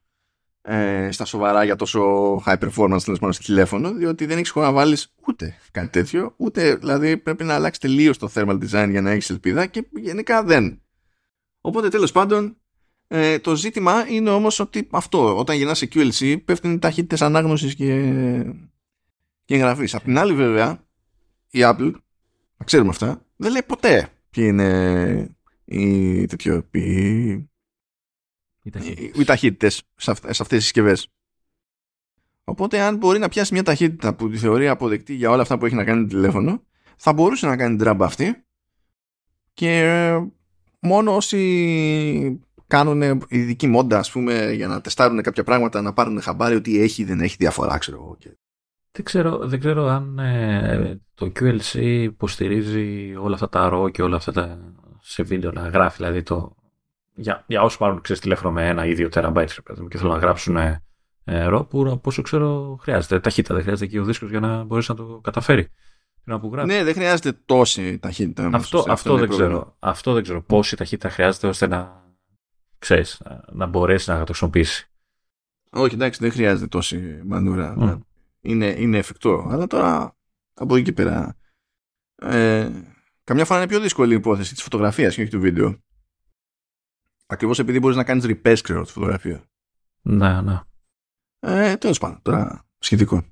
ε, 0.61 1.11
στα 1.11 1.25
σοβαρά 1.25 1.63
για 1.63 1.75
τόσο 1.75 2.01
high 2.45 2.57
performance 2.59 3.01
τέλος 3.03 3.19
πάντων 3.19 3.33
στο 3.33 3.43
τηλέφωνο, 3.43 3.93
διότι 3.93 4.25
δεν 4.25 4.38
έχεις 4.38 4.49
χώρο 4.49 4.65
να 4.65 4.71
βάλεις 4.71 5.13
ούτε 5.27 5.57
κάτι 5.71 5.88
τέτοιο, 5.88 6.33
ούτε 6.38 6.75
δηλαδή 6.75 7.17
πρέπει 7.17 7.43
να 7.43 7.53
αλλάξεις 7.53 7.79
τελείως 7.79 8.17
το 8.17 8.29
thermal 8.33 8.59
design 8.63 8.88
για 8.89 9.01
να 9.01 9.11
έχεις 9.11 9.29
ελπίδα 9.29 9.65
και 9.65 9.88
γενικά 9.91 10.43
δεν. 10.43 10.81
Οπότε 11.61 11.89
τέλος 11.89 12.11
πάντων 12.11 12.57
ε, 13.07 13.39
το 13.39 13.55
ζήτημα 13.55 14.07
είναι 14.07 14.29
όμως 14.29 14.59
ότι 14.59 14.88
αυτό, 14.91 15.38
όταν 15.38 15.55
γυρνάς 15.55 15.77
σε 15.77 15.88
QLC, 15.93 16.43
πέφτουν 16.45 16.73
οι 16.73 16.79
ταχύτητες 16.79 17.21
ανάγνωσης 17.21 17.75
και, 17.75 18.13
και 19.45 19.55
εγγραφής. 19.55 19.95
Απ' 19.95 20.03
την 20.03 20.17
άλλη, 20.17 20.33
βέβαια, 20.33 20.85
η 21.49 21.59
Apple, 21.63 21.91
να 22.57 22.65
ξέρουμε 22.65 22.89
αυτά, 22.89 23.25
δεν 23.35 23.51
λέει 23.51 23.63
ποτέ 23.63 24.09
ποιοι 24.31 24.45
είναι 24.47 25.35
οι, 25.65 26.25
τέτοιο, 26.25 26.67
οι, 26.71 27.29
οι 29.13 29.23
ταχύτητες 29.25 29.83
σε, 29.95 30.11
αυτές 30.11 30.47
τις 30.47 30.63
συσκευές. 30.63 31.07
Οπότε 32.43 32.81
αν 32.81 32.97
μπορεί 32.97 33.19
να 33.19 33.29
πιάσει 33.29 33.53
μια 33.53 33.63
ταχύτητα 33.63 34.15
που 34.15 34.29
τη 34.29 34.37
θεωρεί 34.37 34.67
αποδεκτή 34.67 35.13
για 35.13 35.29
όλα 35.29 35.41
αυτά 35.41 35.57
που 35.57 35.65
έχει 35.65 35.75
να 35.75 35.83
κάνει 35.83 36.01
το 36.01 36.07
τηλέφωνο, 36.07 36.63
θα 36.97 37.13
μπορούσε 37.13 37.47
να 37.47 37.57
κάνει 37.57 37.77
την 37.77 37.87
αυτή 37.87 38.45
και 39.53 40.11
μόνο 40.79 41.15
όσοι 41.15 42.39
κάνουν 42.67 43.23
ειδική 43.27 43.67
μόντα 43.67 43.99
ας 43.99 44.11
πούμε 44.11 44.51
για 44.51 44.67
να 44.67 44.81
τεστάρουν 44.81 45.21
κάποια 45.21 45.43
πράγματα 45.43 45.81
να 45.81 45.93
πάρουν 45.93 46.21
χαμπάρι 46.21 46.55
ότι 46.55 46.81
έχει 46.81 47.03
δεν 47.03 47.19
έχει 47.19 47.35
διαφορά 47.39 47.77
ξέρω 47.77 47.97
εγώ 47.97 48.17
δεν 48.91 49.05
ξέρω, 49.05 49.38
δεν 49.38 49.59
ξέρω 49.59 49.88
αν 49.88 50.19
ε, 50.19 50.99
το 51.13 51.31
QLC 51.39 51.80
υποστηρίζει 51.81 53.15
όλα 53.15 53.34
αυτά 53.34 53.49
τα 53.49 53.69
RAW 53.73 53.91
και 53.91 54.01
όλα 54.01 54.15
αυτά 54.15 54.31
τα 54.31 54.73
σε 55.01 55.23
βίντεο 55.23 55.51
να 55.51 55.68
γράφει. 55.68 55.95
Δηλαδή 55.97 56.23
το, 56.23 56.55
για, 57.13 57.43
για 57.47 57.61
όσους 57.61 57.77
πάρουν 57.77 58.01
ξέρεις, 58.01 58.22
τηλέφωνο 58.22 58.51
με 58.51 58.68
ένα 58.68 58.85
ή 58.85 58.93
δύο 58.93 59.09
τεραμπάιτ 59.09 59.49
και 59.89 59.97
θέλουν 59.97 60.13
να 60.13 60.19
γράψουν 60.19 60.57
ε, 60.57 60.81
RAW 61.26 61.69
που 61.69 61.81
από 61.81 62.01
όσο 62.03 62.22
ξέρω 62.22 62.77
χρειάζεται 62.81 63.19
ταχύτητα. 63.19 63.53
Δεν 63.53 63.63
χρειάζεται 63.63 63.91
και 63.91 63.99
ο 63.99 64.03
δίσκος 64.03 64.30
για 64.30 64.39
να 64.39 64.63
μπορέσει 64.63 64.91
να 64.91 64.97
το 64.97 65.19
καταφέρει. 65.23 65.68
Ναι, 66.65 66.84
δεν 66.84 66.93
χρειάζεται 66.93 67.39
τόση 67.45 67.99
ταχύτητα. 67.99 68.49
Αυτό, 68.53 68.77
αυτό, 68.77 68.91
αυτό, 68.91 69.15
δεν 69.15 69.30
ξέρω, 69.30 69.76
αυτό 69.80 70.13
δεν 70.13 70.23
ξέρω. 70.23 70.41
Πόση 70.41 70.76
ταχύτητα 70.76 71.09
χρειάζεται 71.09 71.47
ώστε 71.47 71.68
να, 71.68 72.03
ξέρεις, 72.80 73.22
να, 73.26 73.43
να 73.51 73.65
μπορέσεις 73.65 74.07
να 74.07 74.18
το 74.18 74.26
χρησιμοποιήσεις. 74.26 74.91
Όχι, 75.72 75.93
εντάξει, 75.93 76.19
δεν 76.22 76.31
χρειάζεται 76.31 76.68
τόση 76.68 77.22
μανούρα. 77.26 77.76
Mm 77.80 77.99
είναι, 78.41 78.76
είναι 78.77 78.97
εφικτό. 78.97 79.47
Αλλά 79.49 79.68
τώρα 79.68 80.18
από 80.53 80.76
εκεί 80.76 80.84
και 80.84 80.93
πέρα. 80.93 81.38
Ε, 82.15 82.72
καμιά 83.23 83.45
φορά 83.45 83.59
είναι 83.59 83.69
πιο 83.69 83.80
δύσκολη 83.80 84.13
η 84.13 84.15
υπόθεση 84.15 84.53
της 84.53 84.63
φωτογραφίας 84.63 85.15
και 85.15 85.22
όχι 85.22 85.31
του 85.31 85.39
βίντεο. 85.39 85.77
Ακριβώς 87.26 87.59
επειδή 87.59 87.80
μπορείς 87.80 87.97
να 87.97 88.03
κάνεις 88.03 88.26
repair, 88.27 88.57
ξέρω, 88.61 88.84
τη 88.84 88.91
φωτογραφία. 88.91 89.43
Ναι, 90.01 90.41
ναι. 90.41 90.59
Ε, 91.39 91.77
Τέλος 91.77 91.97
πάντων, 91.97 92.19
τώρα 92.22 92.65
σχετικό. 92.80 93.26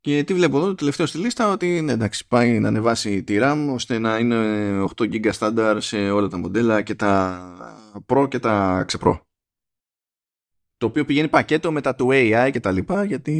Και 0.00 0.24
τι 0.24 0.34
βλέπω 0.34 0.56
εδώ, 0.56 0.66
το 0.66 0.74
τελευταίο 0.74 1.06
στη 1.06 1.18
λίστα, 1.18 1.50
ότι 1.50 1.80
ναι, 1.80 1.92
εντάξει, 1.92 2.26
πάει 2.26 2.60
να 2.60 2.68
ανεβάσει 2.68 3.22
τη 3.22 3.36
RAM 3.40 3.68
ώστε 3.72 3.98
να 3.98 4.18
είναι 4.18 4.36
8 4.96 5.12
GB 5.12 5.32
standard 5.32 5.76
σε 5.80 6.10
όλα 6.10 6.28
τα 6.28 6.38
μοντέλα 6.38 6.82
και 6.82 6.94
τα 6.94 8.02
Pro 8.06 8.28
και 8.28 8.38
τα 8.38 8.84
ξεπρό 8.86 9.26
το 10.76 10.86
οποίο 10.86 11.04
πηγαίνει 11.04 11.28
πακέτο 11.28 11.72
μετά 11.72 11.94
του 11.94 12.08
AI 12.10 12.48
και 12.52 12.60
τα 12.60 12.70
λοιπά, 12.70 13.04
γιατί 13.04 13.32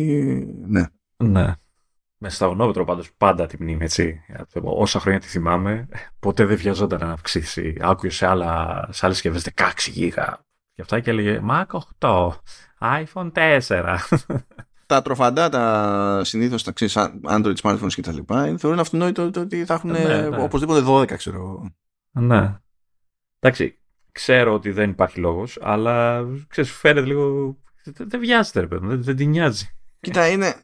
ναι. 0.66 0.84
Ναι. 1.16 1.52
Με 2.18 2.28
στα 2.28 2.48
ονόμετρο 2.48 2.84
πάντως 2.84 3.10
πάντα 3.16 3.46
τη 3.46 3.62
μνήμη, 3.62 3.84
έτσι. 3.84 4.20
Όσα 4.62 5.00
χρόνια 5.00 5.20
τη 5.20 5.26
θυμάμαι, 5.26 5.88
ποτέ 6.18 6.44
δεν 6.44 6.56
βιαζόταν 6.56 7.00
να 7.00 7.12
αυξήσει. 7.12 7.76
Άκουε 7.80 8.10
σε, 8.10 8.26
άλλα, 8.26 8.86
σε 8.90 9.06
άλλες 9.06 9.18
συσκευές 9.18 9.48
16 9.54 9.70
γίγα. 9.86 10.44
Και 10.74 10.82
αυτά 10.82 11.00
και 11.00 11.10
έλεγε 11.10 11.40
Mac 11.50 11.64
8, 11.98 12.28
iPhone 12.80 13.32
4. 13.32 13.96
τα 14.86 15.02
τροφαντά, 15.02 15.48
τα 15.48 16.20
συνήθως 16.24 16.62
τα 16.62 16.72
ξέρεις, 16.72 16.96
Android 17.28 17.54
smartphones 17.62 17.92
και 17.94 18.02
τα 18.02 18.12
λοιπά, 18.12 18.54
θεωρούν 18.58 18.80
αυτονόητο 18.80 19.30
ότι 19.36 19.64
θα 19.64 19.74
έχουν 19.74 19.90
ναι, 19.90 20.28
ναι. 20.28 20.42
οπωσδήποτε 20.42 20.82
12, 20.86 21.16
ξέρω. 21.16 21.70
Ναι. 22.10 22.54
Εντάξει, 23.38 23.78
ξέρω 24.16 24.54
ότι 24.54 24.70
δεν 24.70 24.90
υπάρχει 24.90 25.20
λόγος, 25.20 25.58
αλλά 25.62 26.26
ξέρεις, 26.48 26.72
φαίνεται 26.72 27.06
λίγο... 27.06 27.56
Δεν 27.84 28.20
βιάζεται, 28.20 28.60
ρε 28.60 28.66
παιδί, 28.66 28.86
δεν, 28.86 29.02
δεν 29.02 29.16
την 29.16 29.28
νοιάζει. 29.28 29.68
Κοίτα, 30.00 30.28
είναι... 30.28 30.54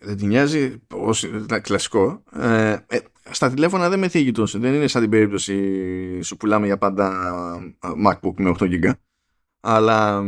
Δεν 0.00 0.16
την 0.16 0.28
νοιάζει 0.28 0.82
ως 0.94 1.26
κλασικό. 1.62 2.22
Ε, 2.32 2.76
ε, 2.86 2.98
στα 3.30 3.50
τηλέφωνα 3.50 3.88
δεν 3.88 3.98
με 3.98 4.08
θίγει 4.08 4.32
τόσο. 4.32 4.58
Δεν 4.58 4.74
είναι 4.74 4.86
σαν 4.86 5.00
την 5.00 5.10
περίπτωση 5.10 6.22
σου 6.22 6.36
πουλάμε 6.36 6.66
για 6.66 6.78
πάντα 6.78 7.12
MacBook 8.06 8.34
με 8.36 8.54
8 8.58 8.62
GB. 8.62 8.90
Αλλά 9.60 10.24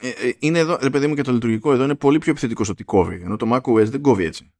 ε, 0.00 0.08
ε, 0.08 0.32
είναι 0.38 0.58
εδώ, 0.58 0.78
ρε 0.82 0.90
παιδί 0.90 1.06
μου 1.06 1.14
και 1.14 1.22
το 1.22 1.32
λειτουργικό 1.32 1.72
εδώ 1.72 1.84
είναι 1.84 1.94
πολύ 1.94 2.18
πιο 2.18 2.30
επιθετικό 2.30 2.64
ότι 2.70 2.84
κόβει. 2.84 3.20
Ενώ 3.24 3.36
το 3.36 3.54
macOS 3.54 3.84
δεν 3.84 4.00
κόβει 4.00 4.24
έτσι 4.24 4.52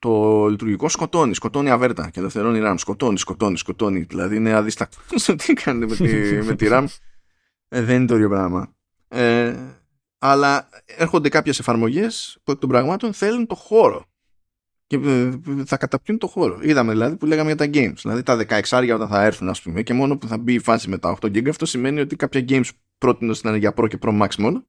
το 0.00 0.46
λειτουργικό 0.46 0.88
σκοτώνει, 0.88 1.34
σκοτώνει 1.34 1.70
αβέρτα 1.70 2.10
και 2.10 2.20
ελευθερώνει 2.20 2.60
RAM. 2.62 2.74
Σκοτώνει, 2.76 3.18
σκοτώνει, 3.18 3.58
σκοτώνει. 3.58 4.00
Δηλαδή 4.00 4.36
είναι 4.36 4.52
αδίστακτο 4.52 4.98
τι 5.44 5.52
κάνετε 5.52 5.86
με 5.86 6.08
τη, 6.08 6.36
με 6.46 6.54
τη 6.54 6.66
RAM. 6.70 6.86
Ε, 7.68 7.82
δεν 7.82 7.96
είναι 7.96 8.06
το 8.06 8.14
ίδιο 8.14 8.28
πράγμα. 8.28 8.74
Ε, 9.08 9.56
αλλά 10.18 10.68
έρχονται 10.86 11.28
κάποιες 11.28 11.58
εφαρμογές 11.58 12.38
που 12.42 12.50
εκ 12.50 12.58
των 12.58 12.68
πραγμάτων 12.68 13.12
θέλουν 13.12 13.46
το 13.46 13.54
χώρο. 13.54 14.04
και 14.86 14.96
ε, 14.96 15.30
θα 15.64 15.76
καταπιούν 15.76 16.18
το 16.18 16.26
χώρο. 16.26 16.58
Είδαμε 16.62 16.92
δηλαδή 16.92 17.16
που 17.16 17.26
λέγαμε 17.26 17.52
για 17.52 17.56
τα 17.56 17.70
games. 17.74 17.96
Δηλαδή 18.02 18.22
τα 18.22 18.46
16 18.48 18.60
άρια 18.70 18.94
όταν 18.94 19.08
θα 19.08 19.24
έρθουν, 19.24 19.48
ας 19.48 19.62
πούμε, 19.62 19.82
και 19.82 19.94
μόνο 19.94 20.18
που 20.18 20.26
θα 20.26 20.38
μπει 20.38 20.54
η 20.54 20.58
φάση 20.58 20.88
με 20.88 20.98
τα 20.98 21.18
8 21.20 21.26
GB, 21.26 21.48
αυτό 21.48 21.66
σημαίνει 21.66 22.00
ότι 22.00 22.16
κάποια 22.16 22.44
games 22.48 22.68
πρότεινε 22.98 23.34
να 23.42 23.50
είναι 23.50 23.58
για 23.58 23.74
Pro 23.76 23.88
και 23.88 23.98
Pro 24.00 24.22
Max 24.22 24.34
μόνο, 24.38 24.66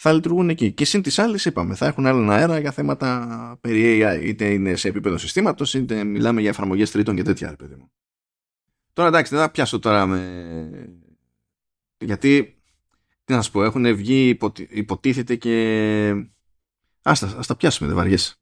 θα 0.00 0.12
λειτουργούν 0.12 0.48
εκεί. 0.48 0.72
Και 0.72 0.84
συν 0.84 1.02
της 1.02 1.18
άλλης, 1.18 1.44
είπαμε, 1.44 1.74
θα 1.74 1.86
έχουν 1.86 2.06
άλλον 2.06 2.30
αέρα 2.30 2.58
για 2.58 2.72
θέματα 2.72 3.58
περί 3.60 4.00
AI, 4.02 4.20
είτε 4.22 4.52
είναι 4.52 4.76
σε 4.76 4.88
επίπεδο 4.88 5.18
συστήματος, 5.18 5.74
είτε 5.74 6.04
μιλάμε 6.04 6.40
για 6.40 6.50
εφαρμογές 6.50 6.90
τρίτων 6.90 7.16
και 7.16 7.22
τέτοια, 7.22 7.56
παιδί 7.56 7.74
μου. 7.74 7.90
Τώρα 8.92 9.08
εντάξει, 9.08 9.34
δεν 9.34 9.44
θα 9.44 9.50
πιάσω 9.50 9.78
τώρα 9.78 10.06
με. 10.06 10.98
Γιατί, 11.98 12.62
τι 13.24 13.32
να 13.32 13.42
σου 13.42 13.50
πω, 13.50 13.64
έχουν 13.64 13.96
βγει, 13.96 14.38
υποτίθεται 14.70 15.36
και. 15.36 16.28
Άστα, 17.02 17.34
ας 17.38 17.46
τα 17.46 17.56
πιάσουμε, 17.56 17.88
δεν 17.88 17.96
βαριέσαι. 17.96 18.36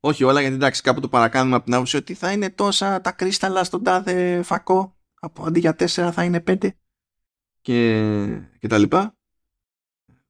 Όχι 0.00 0.24
όλα, 0.24 0.40
γιατί 0.40 0.54
εντάξει, 0.54 0.82
κάπου 0.82 1.00
το 1.00 1.08
παρακάνουμε 1.08 1.56
από 1.56 1.64
την 1.64 1.74
άποψη 1.74 1.96
ότι 1.96 2.14
θα 2.14 2.32
είναι 2.32 2.50
τόσα 2.50 3.00
τα 3.00 3.12
κρίσταλα 3.12 3.64
στον 3.64 3.82
τάδε 3.82 4.42
φακό, 4.42 4.96
από 5.14 5.44
αντί 5.44 5.60
για 5.60 5.74
τέσσερα 5.74 6.12
θα 6.12 6.24
είναι 6.24 6.40
πέντε 6.40 6.78
και, 7.60 8.48
και 8.58 8.66
τα 8.66 8.78
λοιπά. 8.78 9.18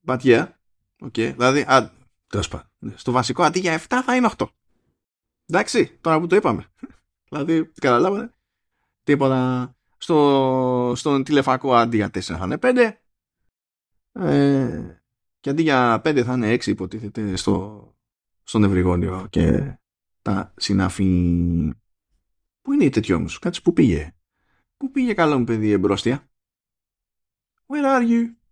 But 0.06 0.18
yeah, 0.20 0.46
okay. 1.00 1.34
δηλαδή, 1.36 1.60
α, 1.60 1.92
στο 2.94 3.12
βασικό 3.12 3.42
αντί 3.42 3.58
για 3.60 3.80
7 3.88 4.00
θα 4.04 4.16
είναι 4.16 4.30
8. 4.36 4.46
Εντάξει, 5.46 5.98
τώρα 6.00 6.20
που 6.20 6.26
το 6.26 6.36
είπαμε. 6.36 6.66
δηλαδή, 7.28 7.70
καταλάβατε. 7.80 8.34
Τίποτα. 9.02 9.68
Στο, 9.96 10.92
στον 10.96 11.24
τηλεφακό 11.24 11.74
αντί 11.74 11.96
για 11.96 12.06
4 12.06 12.20
θα 12.20 12.44
είναι 12.44 12.58
5. 12.60 12.92
Ε, 14.12 15.00
και 15.40 15.50
αντί 15.50 15.62
για 15.62 16.02
5 16.04 16.22
θα 16.24 16.32
είναι 16.32 16.54
6 16.54 16.66
υποτίθεται 16.66 17.36
στο, 17.36 17.88
στον 18.42 18.64
Ευρυγόνιο 18.64 19.26
και 19.30 19.76
τα 20.22 20.52
συνάφη. 20.56 21.04
Πού 22.62 22.72
είναι 22.72 22.84
η 22.84 22.88
τέτοιο 22.88 23.16
όμως, 23.16 23.38
κάτσε 23.38 23.60
που 23.60 23.72
πήγε; 23.72 24.14
Πού 24.76 24.90
πήγε 24.90 25.14
καλό 25.14 25.38
μου 25.38 25.44
παιδί 25.44 25.70
εμπρόστια; 25.70 26.28
Where 27.66 27.84
are 27.84 28.08
you? 28.08 28.43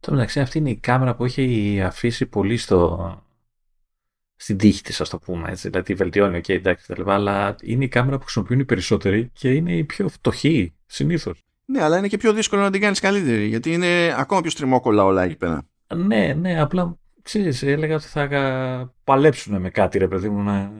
Το 0.00 0.12
μεταξύ 0.12 0.40
αυτή 0.40 0.58
είναι 0.58 0.70
η 0.70 0.76
κάμερα 0.76 1.14
που 1.14 1.24
έχει 1.24 1.80
αφήσει 1.82 2.26
πολύ 2.26 2.56
στο... 2.56 3.24
στην 4.36 4.56
τύχη 4.56 4.82
της, 4.82 5.00
ας 5.00 5.08
το 5.08 5.18
πούμε, 5.18 5.50
έτσι. 5.50 5.68
Δηλαδή 5.68 5.94
βελτιώνει, 5.94 6.38
ok, 6.38 6.48
εντάξει, 6.48 6.86
τα 6.86 6.94
λοιπά, 6.98 7.14
αλλά 7.14 7.56
είναι 7.62 7.84
η 7.84 7.88
κάμερα 7.88 8.16
που 8.16 8.22
χρησιμοποιούν 8.22 8.60
οι 8.60 8.64
περισσότεροι 8.64 9.30
και 9.32 9.52
είναι 9.52 9.76
η 9.76 9.84
πιο 9.84 10.08
φτωχή, 10.08 10.74
συνήθως. 10.86 11.44
Ναι, 11.64 11.82
αλλά 11.82 11.98
είναι 11.98 12.08
και 12.08 12.16
πιο 12.16 12.32
δύσκολο 12.32 12.62
να 12.62 12.70
την 12.70 12.80
κάνεις 12.80 13.00
καλύτερη, 13.00 13.46
γιατί 13.46 13.72
είναι 13.72 14.14
ακόμα 14.16 14.40
πιο 14.40 14.50
στριμόκολα 14.50 15.04
όλα 15.04 15.22
εκεί 15.22 15.36
πέρα. 15.36 15.68
Ναι, 15.94 16.34
ναι, 16.34 16.60
απλά 16.60 16.98
ξέρεις, 17.22 17.62
έλεγα 17.62 17.94
ότι 17.94 18.06
θα 18.06 18.94
παλέψουν 19.04 19.60
με 19.60 19.70
κάτι, 19.70 19.98
ρε 19.98 20.08
παιδί 20.08 20.28
μου, 20.28 20.42
να 20.42 20.72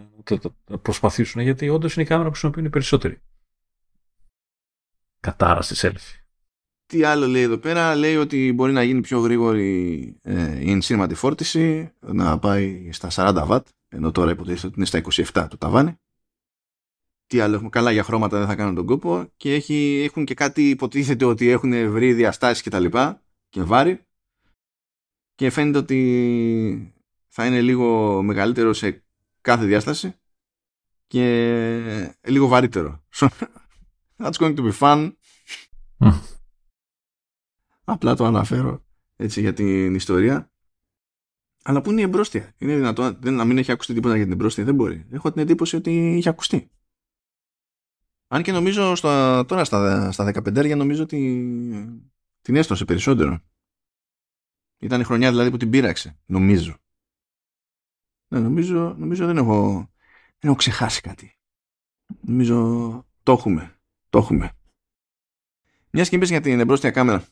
προσπαθήσουν, 0.82 1.42
γιατί 1.42 1.68
όντως 1.68 1.94
είναι 1.94 2.04
η 2.04 2.06
κάμερα 2.06 2.24
που 2.24 2.32
χρησιμοποιούν 2.32 2.64
οι 2.64 2.70
περισσότεροι. 2.70 3.20
Κατάρα 5.20 5.62
στη 5.62 5.74
selfie. 5.78 6.19
Τι 6.90 7.02
άλλο 7.02 7.26
λέει 7.26 7.42
εδώ 7.42 7.58
πέρα, 7.58 7.94
λέει 7.94 8.16
ότι 8.16 8.52
μπορεί 8.52 8.72
να 8.72 8.82
γίνει 8.82 9.00
πιο 9.00 9.18
γρήγορη 9.18 10.16
ε, 10.22 10.64
η 10.64 10.70
ενσύρματη 10.70 11.14
φόρτιση, 11.14 11.92
να 12.00 12.38
πάει 12.38 12.92
στα 12.92 13.08
40 13.12 13.48
W, 13.48 13.60
ενώ 13.88 14.10
τώρα 14.10 14.30
υποτίθεται 14.30 14.66
ότι 14.66 14.74
είναι 14.76 14.86
στα 14.86 15.00
27 15.34 15.46
το 15.50 15.56
ταβάνι. 15.58 15.94
Τι 17.26 17.40
άλλο 17.40 17.54
έχουμε, 17.54 17.68
καλά 17.68 17.90
για 17.92 18.02
χρώματα 18.02 18.38
δεν 18.38 18.46
θα 18.46 18.54
κάνουν 18.54 18.74
τον 18.74 18.86
κόπο 18.86 19.28
και 19.36 19.54
έχει, 19.54 20.02
έχουν 20.04 20.24
και 20.24 20.34
κάτι 20.34 20.68
υποτίθεται 20.68 21.24
ότι 21.24 21.48
έχουν 21.48 21.90
βρει 21.90 22.12
διαστάσεις 22.12 22.62
και 22.62 22.70
τα 22.70 22.78
λοιπά 22.78 23.22
και 23.48 23.62
βάρη 23.62 24.00
και 25.34 25.50
φαίνεται 25.50 25.78
ότι 25.78 26.94
θα 27.28 27.46
είναι 27.46 27.60
λίγο 27.60 28.22
μεγαλύτερο 28.22 28.72
σε 28.72 29.04
κάθε 29.40 29.64
διάσταση 29.64 30.14
και 31.06 32.16
λίγο 32.26 32.46
βαρύτερο. 32.46 33.04
That's 34.22 34.38
going 34.38 34.56
to 34.56 34.62
be 34.62 34.72
fun. 34.80 35.12
Απλά 37.92 38.14
το 38.14 38.24
αναφέρω 38.24 38.84
έτσι 39.16 39.40
για 39.40 39.52
την 39.52 39.94
ιστορία. 39.94 40.52
Αλλά 41.62 41.80
πού 41.80 41.90
είναι 41.90 42.00
η 42.00 42.04
εμπρόστια. 42.04 42.54
Είναι 42.58 42.76
δυνατόν 42.76 43.16
δεν, 43.20 43.34
να 43.34 43.44
μην 43.44 43.58
έχει 43.58 43.72
ακουστεί 43.72 43.94
τίποτα 43.94 44.14
για 44.14 44.24
την 44.24 44.32
εμπρόστια. 44.32 44.64
Δεν 44.64 44.74
μπορεί. 44.74 45.06
Έχω 45.10 45.32
την 45.32 45.42
εντύπωση 45.42 45.76
ότι 45.76 46.16
είχε 46.16 46.28
ακουστεί. 46.28 46.70
Αν 48.28 48.42
και 48.42 48.52
νομίζω 48.52 48.94
στο, 48.94 49.44
τώρα 49.44 49.64
στα, 49.64 50.12
στα 50.12 50.32
15 50.34 50.76
νομίζω 50.76 51.02
ότι 51.02 51.18
την 52.42 52.56
έστρωσε 52.56 52.84
περισσότερο. 52.84 53.40
Ήταν 54.78 55.00
η 55.00 55.04
χρονιά 55.04 55.30
δηλαδή 55.30 55.50
που 55.50 55.56
την 55.56 55.70
πείραξε. 55.70 56.18
Νομίζω. 56.26 56.76
Ναι, 58.28 58.38
νομίζω, 58.38 58.94
νομίζω 58.98 59.26
δεν 59.26 59.36
έχω, 59.36 59.72
δεν 60.38 60.50
έχω 60.50 60.54
ξεχάσει 60.54 61.00
κάτι. 61.00 61.38
Νομίζω 62.20 63.06
το 63.22 63.32
έχουμε. 63.32 63.74
Το 64.08 64.18
έχουμε. 64.18 64.52
Μιας 65.90 66.08
και 66.08 66.16
για 66.16 66.40
την 66.40 66.60
εμπρόστια 66.60 66.90
κάμερα. 66.90 67.24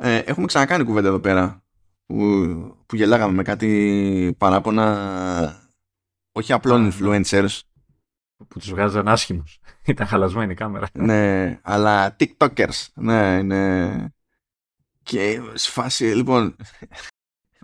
Ε, 0.00 0.18
έχουμε 0.18 0.46
ξανακάνει 0.46 0.84
κουβέντα 0.84 1.08
εδώ 1.08 1.20
πέρα 1.20 1.62
που, 2.06 2.16
που 2.86 2.96
γελάγαμε 2.96 3.32
με 3.32 3.42
κάτι 3.42 4.34
παράπονα 4.38 5.62
όχι 6.32 6.52
απλών 6.52 6.92
influencers. 6.92 7.60
Που 8.48 8.58
τους 8.58 8.70
βγάζαν 8.70 9.08
άσχημους. 9.08 9.60
Ήταν 9.86 10.06
χαλασμένη 10.06 10.52
η 10.52 10.54
κάμερα. 10.54 10.86
Ναι 10.92 11.58
αλλά 11.62 12.16
tiktokers. 12.18 12.86
Ναι 12.94 13.42
ναι 13.42 13.90
και 15.08 15.40
σφάση, 15.54 16.04
λοιπόν, 16.04 16.56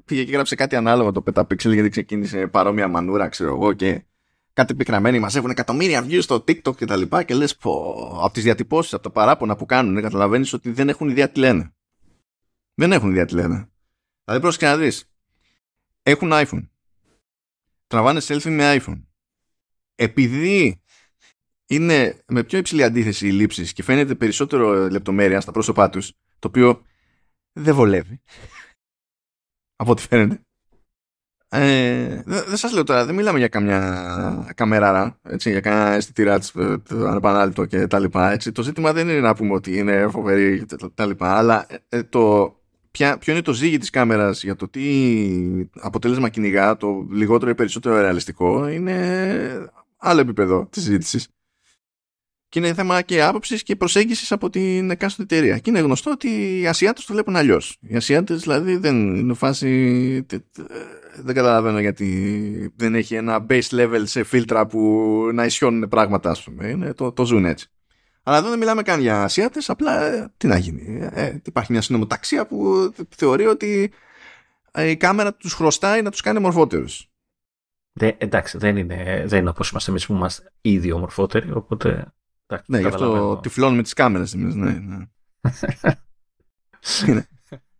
πήγε 0.05 0.25
και 0.25 0.33
γράψε 0.33 0.55
κάτι 0.55 0.77
ανάλογο 0.77 1.13
το 1.13 1.23
Petapixel 1.27 1.73
γιατί 1.73 1.89
ξεκίνησε 1.89 2.47
παρόμοια 2.47 2.89
μανούρα, 2.89 3.29
ξέρω 3.29 3.55
εγώ, 3.55 3.73
και 3.73 4.05
κάτι 4.53 4.75
πικραμένοι 4.75 5.19
μαζεύουν 5.19 5.51
εκατομμύρια 5.51 6.05
views 6.05 6.23
στο 6.23 6.37
TikTok 6.37 6.77
και 6.77 6.85
τα 6.85 6.97
λοιπά 6.97 7.23
και 7.23 7.35
λες 7.35 7.57
πω, 7.57 7.95
από 8.23 8.33
τις 8.33 8.43
διατυπώσεις, 8.43 8.95
από 8.95 9.03
τα 9.03 9.11
παράπονα 9.11 9.57
που 9.57 9.67
κάνουν, 9.67 10.03
καταλαβαίνεις 10.03 10.53
ότι 10.53 10.71
δεν 10.71 10.89
έχουν 10.89 11.09
ιδέα 11.09 11.31
τι 11.31 11.39
λένε. 11.39 11.74
Δεν 12.75 12.93
έχουν 12.93 13.11
ιδέα 13.11 13.25
τι 13.25 13.35
λένε. 13.35 13.69
Δηλαδή 14.25 14.43
πρόσεχε 14.43 14.67
να 14.67 14.77
δεις. 14.77 15.11
Έχουν 16.03 16.31
iPhone. 16.33 16.69
Τραβάνε 17.87 18.21
selfie 18.23 18.51
με 18.51 18.77
iPhone. 18.81 19.03
Επειδή 19.95 20.83
είναι 21.67 22.23
με 22.27 22.43
πιο 22.43 22.59
υψηλή 22.59 22.83
αντίθεση 22.83 23.27
οι 23.27 23.33
λήψεις 23.33 23.73
και 23.73 23.83
φαίνεται 23.83 24.15
περισσότερο 24.15 24.89
λεπτομέρεια 24.91 25.41
στα 25.41 25.53
πρόσωπά 25.53 25.91
τους, 25.91 26.13
το 26.39 26.49
οποίο 26.49 26.83
δεν 27.53 27.75
βολεύει. 27.75 28.23
Από 29.77 29.91
ό,τι 29.91 30.03
φαίνεται. 30.03 30.41
Ε, 31.49 32.23
δεν 32.25 32.57
σας 32.57 32.73
λέω 32.73 32.85
τώρα, 32.85 33.07
δεν 33.07 33.15
μιλάμε 33.15 33.39
για 33.39 33.49
καμιά 33.49 34.53
καμεράρα, 34.55 35.19
έτσι, 35.23 35.51
για 35.51 35.61
κανένα 35.61 35.91
αισθητήρα 35.91 36.35
ε, 36.35 36.77
ανεπανάληπτο 36.91 37.65
και 37.65 37.87
τα 37.87 37.99
λοιπά. 37.99 38.31
Έτσι. 38.31 38.53
Το 38.53 38.63
ζήτημα 38.63 38.93
δεν 38.93 39.09
είναι 39.09 39.21
να 39.21 39.35
πούμε 39.35 39.55
ότι 39.55 39.77
είναι 39.77 40.09
φοβερή 40.09 40.65
και 40.65 40.77
τα 40.95 41.07
λοιπά, 41.07 41.37
αλλά 41.37 41.67
ε, 41.89 42.03
το, 42.03 42.55
ποια, 42.99 43.19
ποιο 43.19 43.33
είναι 43.33 43.43
το 43.43 43.53
ζύγι 43.53 43.79
της 43.79 43.91
κάμερας 43.91 44.43
για 44.43 44.57
το 44.57 44.69
τι 44.69 44.83
αποτέλεσμα 45.81 46.29
κυνηγά, 46.29 46.77
το 46.77 47.07
λιγότερο 47.11 47.51
ή 47.51 47.55
περισσότερο 47.55 48.01
ρεαλιστικό, 48.01 48.69
είναι 48.69 49.71
άλλο 49.97 50.21
επίπεδο 50.21 50.67
της 50.71 50.83
συζήτησης. 50.83 51.29
Και 52.49 52.59
είναι 52.59 52.75
θέμα 52.75 53.03
και 53.03 53.23
άποψης 53.23 53.63
και 53.63 53.77
προσέγγισης 53.77 54.33
από 54.33 54.51
την 54.51 54.91
εκάστοτε 54.91 55.37
εταιρεία. 55.37 55.59
Και 55.59 55.71
είναι 55.71 55.81
γνωστό 55.81 56.11
ότι 56.11 56.61
οι 56.61 56.67
Ασιάτες 56.67 57.05
το 57.05 57.13
βλέπουν 57.13 57.37
αλλιώς. 57.37 57.79
Οι 57.81 57.97
Ασιάτες 57.97 58.41
δηλαδή 58.41 58.77
δεν 58.77 59.17
είναι 59.17 59.35
φάση. 59.35 60.27
Δεν 61.17 61.35
καταλαβαίνω 61.35 61.81
γιατί 61.81 62.73
δεν 62.77 62.95
έχει 62.95 63.15
ένα 63.15 63.47
base 63.49 63.69
level 63.71 64.03
σε 64.03 64.25
φίλτρα 64.25 64.67
που 64.67 64.81
να 65.33 65.45
ισιώνουν 65.45 65.89
πράγματα, 65.89 66.31
ας 66.31 66.43
πούμε. 66.43 66.69
Είναι, 66.69 66.95
το, 66.95 67.13
το 67.13 67.25
ζουν 67.25 67.45
έτσι. 67.45 67.74
Αλλά 68.27 68.37
εδώ 68.37 68.49
δεν 68.49 68.59
μιλάμε 68.59 68.83
καν 68.83 69.01
για 69.01 69.23
Ασιάτες, 69.23 69.71
απλά 69.71 70.03
ε, 70.03 70.33
τι 70.37 70.47
να 70.47 70.59
γίνει. 70.59 71.09
Ε, 71.13 71.39
υπάρχει 71.45 71.73
μια 71.73 71.81
συνομοταξία 71.81 72.47
που 72.47 72.91
θεωρεί 73.17 73.47
ότι 73.47 73.93
ε, 74.71 74.89
η 74.89 74.97
κάμερα 74.97 75.35
τους 75.35 75.53
χρωστάει 75.53 76.03
να 76.03 76.11
τους 76.11 76.21
κάνει 76.21 76.41
μορφότερου. 76.41 76.85
εντάξει, 78.01 78.59
δεν 78.59 78.77
είναι, 78.77 79.25
δεν 79.27 79.41
είναι 79.41 79.49
όπως 79.49 79.71
είμαστε 79.71 79.91
εμείς 79.91 80.07
που 80.07 80.13
είμαστε 80.13 80.53
ήδη 80.61 80.93
ομορφότεροι, 80.93 81.53
οπότε 81.53 82.13
ναι, 82.67 82.79
γι' 82.79 82.87
αυτό 82.87 83.39
τυφλώνουμε 83.43 83.83
τις 83.83 83.93
κάμερες 83.93 84.35
εμείς. 84.35 84.55
Ναι, 84.55 84.71
ναι. 84.71 85.07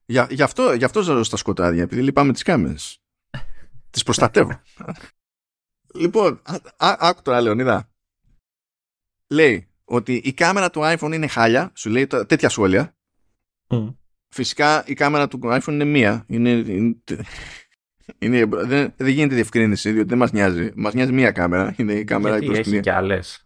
για, 0.07 0.27
γι, 0.31 0.43
αυτό, 0.43 0.73
γι' 0.73 0.85
αυτό 0.85 1.03
ζω 1.03 1.23
στα 1.23 1.37
σκοτάδια, 1.37 1.83
επειδή 1.83 2.03
λυπάμαι 2.03 2.33
τις 2.33 2.43
κάμερες. 2.43 3.03
τις 3.91 4.03
προστατεύω. 4.03 4.61
λοιπόν, 6.01 6.43
άκου 6.77 7.23
τώρα 7.23 7.41
Λεωνίδα. 7.41 7.89
Λέει 9.27 9.74
ότι 9.85 10.15
η 10.15 10.33
κάμερα 10.33 10.71
του 10.71 10.81
iPhone 10.83 11.13
είναι 11.13 11.27
χάλια, 11.27 11.73
σου 11.75 11.91
λέει 11.91 12.07
τέτοια 12.07 12.49
σχόλια. 12.49 12.97
Φυσικά 14.29 14.85
η 14.87 14.95
κάμερα 14.95 15.29
του 15.29 15.41
iPhone 15.43 15.73
είναι 15.73 15.85
μία. 15.85 16.25
Είναι, 16.29 16.51
είναι, 18.19 18.45
δεν, 18.45 18.93
δεν 18.97 19.09
γίνεται 19.09 19.35
διευκρίνηση, 19.35 19.93
διότι 19.93 20.09
δεν 20.09 20.19
μας 20.19 20.33
νοιάζει. 20.33 20.71
Μας 20.75 20.95
νοιάζει 20.95 21.13
μία 21.13 21.31
κάμερα. 21.31 21.75
Είναι 21.79 21.93
η 21.93 22.05
κάμερα 22.05 22.39
Γιατί 22.39 22.59
έχει 22.59 22.81
και 22.81 22.93
άλλες 22.93 23.45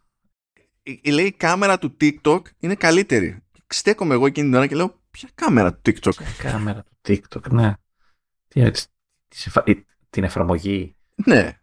η, 1.03 1.11
λέει 1.11 1.27
η 1.27 1.33
κάμερα 1.33 1.79
του 1.79 1.97
TikTok 2.01 2.41
είναι 2.59 2.75
καλύτερη. 2.75 3.43
Στέκομαι 3.67 4.15
εγώ 4.15 4.27
εκείνη 4.27 4.47
την 4.47 4.57
ώρα 4.57 4.67
και 4.67 4.75
λέω 4.75 5.03
ποια 5.11 5.29
κάμερα 5.35 5.75
του 5.75 5.81
TikTok; 5.85 6.15
Ποια 6.17 6.51
κάμερα 6.51 6.83
του 6.83 6.97
TikTok, 7.07 7.51
ναι. 7.51 7.73
Τι, 8.49 9.85
την 10.11 10.25
εφαρμογή. 10.25 10.97
Ναι. 11.15 11.61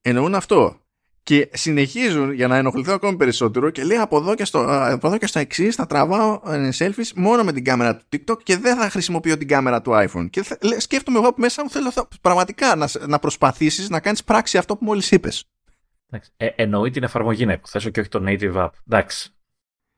Εννοούν 0.00 0.34
αυτό. 0.34 0.80
Και 1.28 1.48
συνεχίζουν 1.52 2.32
για 2.32 2.48
να 2.48 2.56
ενοχληθώ 2.56 2.92
ακόμη 2.92 3.16
περισσότερο 3.16 3.70
και 3.70 3.84
λέει 3.84 3.98
από 3.98 4.16
εδώ 4.16 4.34
και 4.34 4.44
στο, 4.44 4.64
από 4.68 5.06
εδώ 5.06 5.18
και 5.18 5.26
στο 5.26 5.38
εξής 5.38 5.74
θα 5.74 5.86
τραβάω 5.86 6.40
ε, 6.46 6.68
selfies 6.78 7.12
μόνο 7.14 7.44
με 7.44 7.52
την 7.52 7.64
κάμερα 7.64 7.96
του 7.96 8.04
TikTok 8.12 8.42
και 8.42 8.56
δεν 8.56 8.76
θα 8.76 8.90
χρησιμοποιώ 8.90 9.36
την 9.36 9.48
κάμερα 9.48 9.82
του 9.82 9.90
iPhone. 9.94 10.30
Και 10.30 10.42
θα, 10.42 10.58
λέ, 10.62 10.80
σκέφτομαι 10.80 11.18
εγώ 11.18 11.28
που 11.34 11.40
μέσα 11.40 11.62
μου 11.62 11.70
θέλω 11.70 11.92
θα, 11.92 12.08
πραγματικά 12.20 12.76
να, 12.76 12.88
να 13.06 13.18
προσπαθήσεις 13.18 13.88
να 13.88 14.00
κάνεις 14.00 14.24
πράξη 14.24 14.58
αυτό 14.58 14.76
που 14.76 14.84
μόλις 14.84 15.10
είπες. 15.10 15.44
Ε, 16.36 16.46
εννοεί 16.46 16.90
την 16.90 17.02
εφαρμογή 17.02 17.46
να 17.46 17.52
υποθέσω 17.52 17.90
και 17.90 18.00
όχι 18.00 18.08
το 18.08 18.24
native 18.26 18.54
app. 18.54 18.70
Εντάξει. 18.90 19.30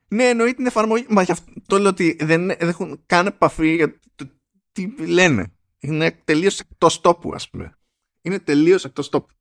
Ναι, 0.09 0.25
εννοεί 0.25 0.55
την 0.55 0.67
εφαρμογή. 0.67 1.07
Μα 1.09 1.23
γι' 1.23 1.33
αυτό 1.33 1.79
λέω 1.79 1.89
ότι 1.89 2.17
δεν, 2.21 2.47
δεν 2.47 2.69
έχουν 2.69 3.03
καν 3.07 3.27
επαφή 3.27 3.75
για 3.75 3.99
το 4.15 4.31
τι 4.73 5.07
λένε. 5.07 5.53
Είναι 5.79 6.21
τελείως 6.25 6.61
εκτός 6.61 7.01
τόπου, 7.01 7.35
ας 7.35 7.51
πούμε. 7.51 7.79
Είναι 8.23 8.39
τελείως 8.39 8.85
εκτός 8.85 9.09
τόπου. 9.09 9.35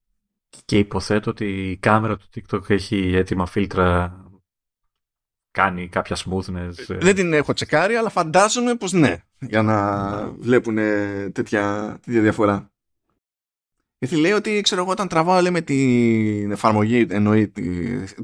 Και 0.66 0.78
υποθέτω 0.78 1.30
ότι 1.30 1.70
η 1.72 1.78
κάμερα 1.78 2.18
του 2.18 2.28
TikTok 2.36 2.70
έχει 2.70 3.14
έτοιμα 3.16 3.46
φίλτρα, 3.46 4.18
κάνει 5.52 5.90
κάποια 5.90 6.18
smoothness. 6.18 6.74
Ε. 6.88 6.98
Δεν 6.98 7.16
την 7.16 7.34
έχω 7.34 7.54
τσεκάρει, 7.54 7.96
αλλά 7.96 8.10
φαντάζομαι 8.10 8.76
πως 8.76 8.92
ναι, 8.92 9.18
για 9.40 9.62
να 9.62 10.28
βλέπουν 10.32 10.76
τέτοια, 11.32 11.98
τέτοια 12.02 12.22
διαφορά. 12.22 12.72
Γιατί 13.98 14.16
λέει 14.16 14.32
ότι, 14.32 14.62
ξέρω 14.62 14.82
εγώ, 14.82 14.92
όταν 14.92 15.08
τραβάω 15.08 15.42
λέει, 15.42 15.52
με 15.52 15.62
την 15.62 16.52
εφαρμογή 16.52 17.08
εννοεί 17.10 17.50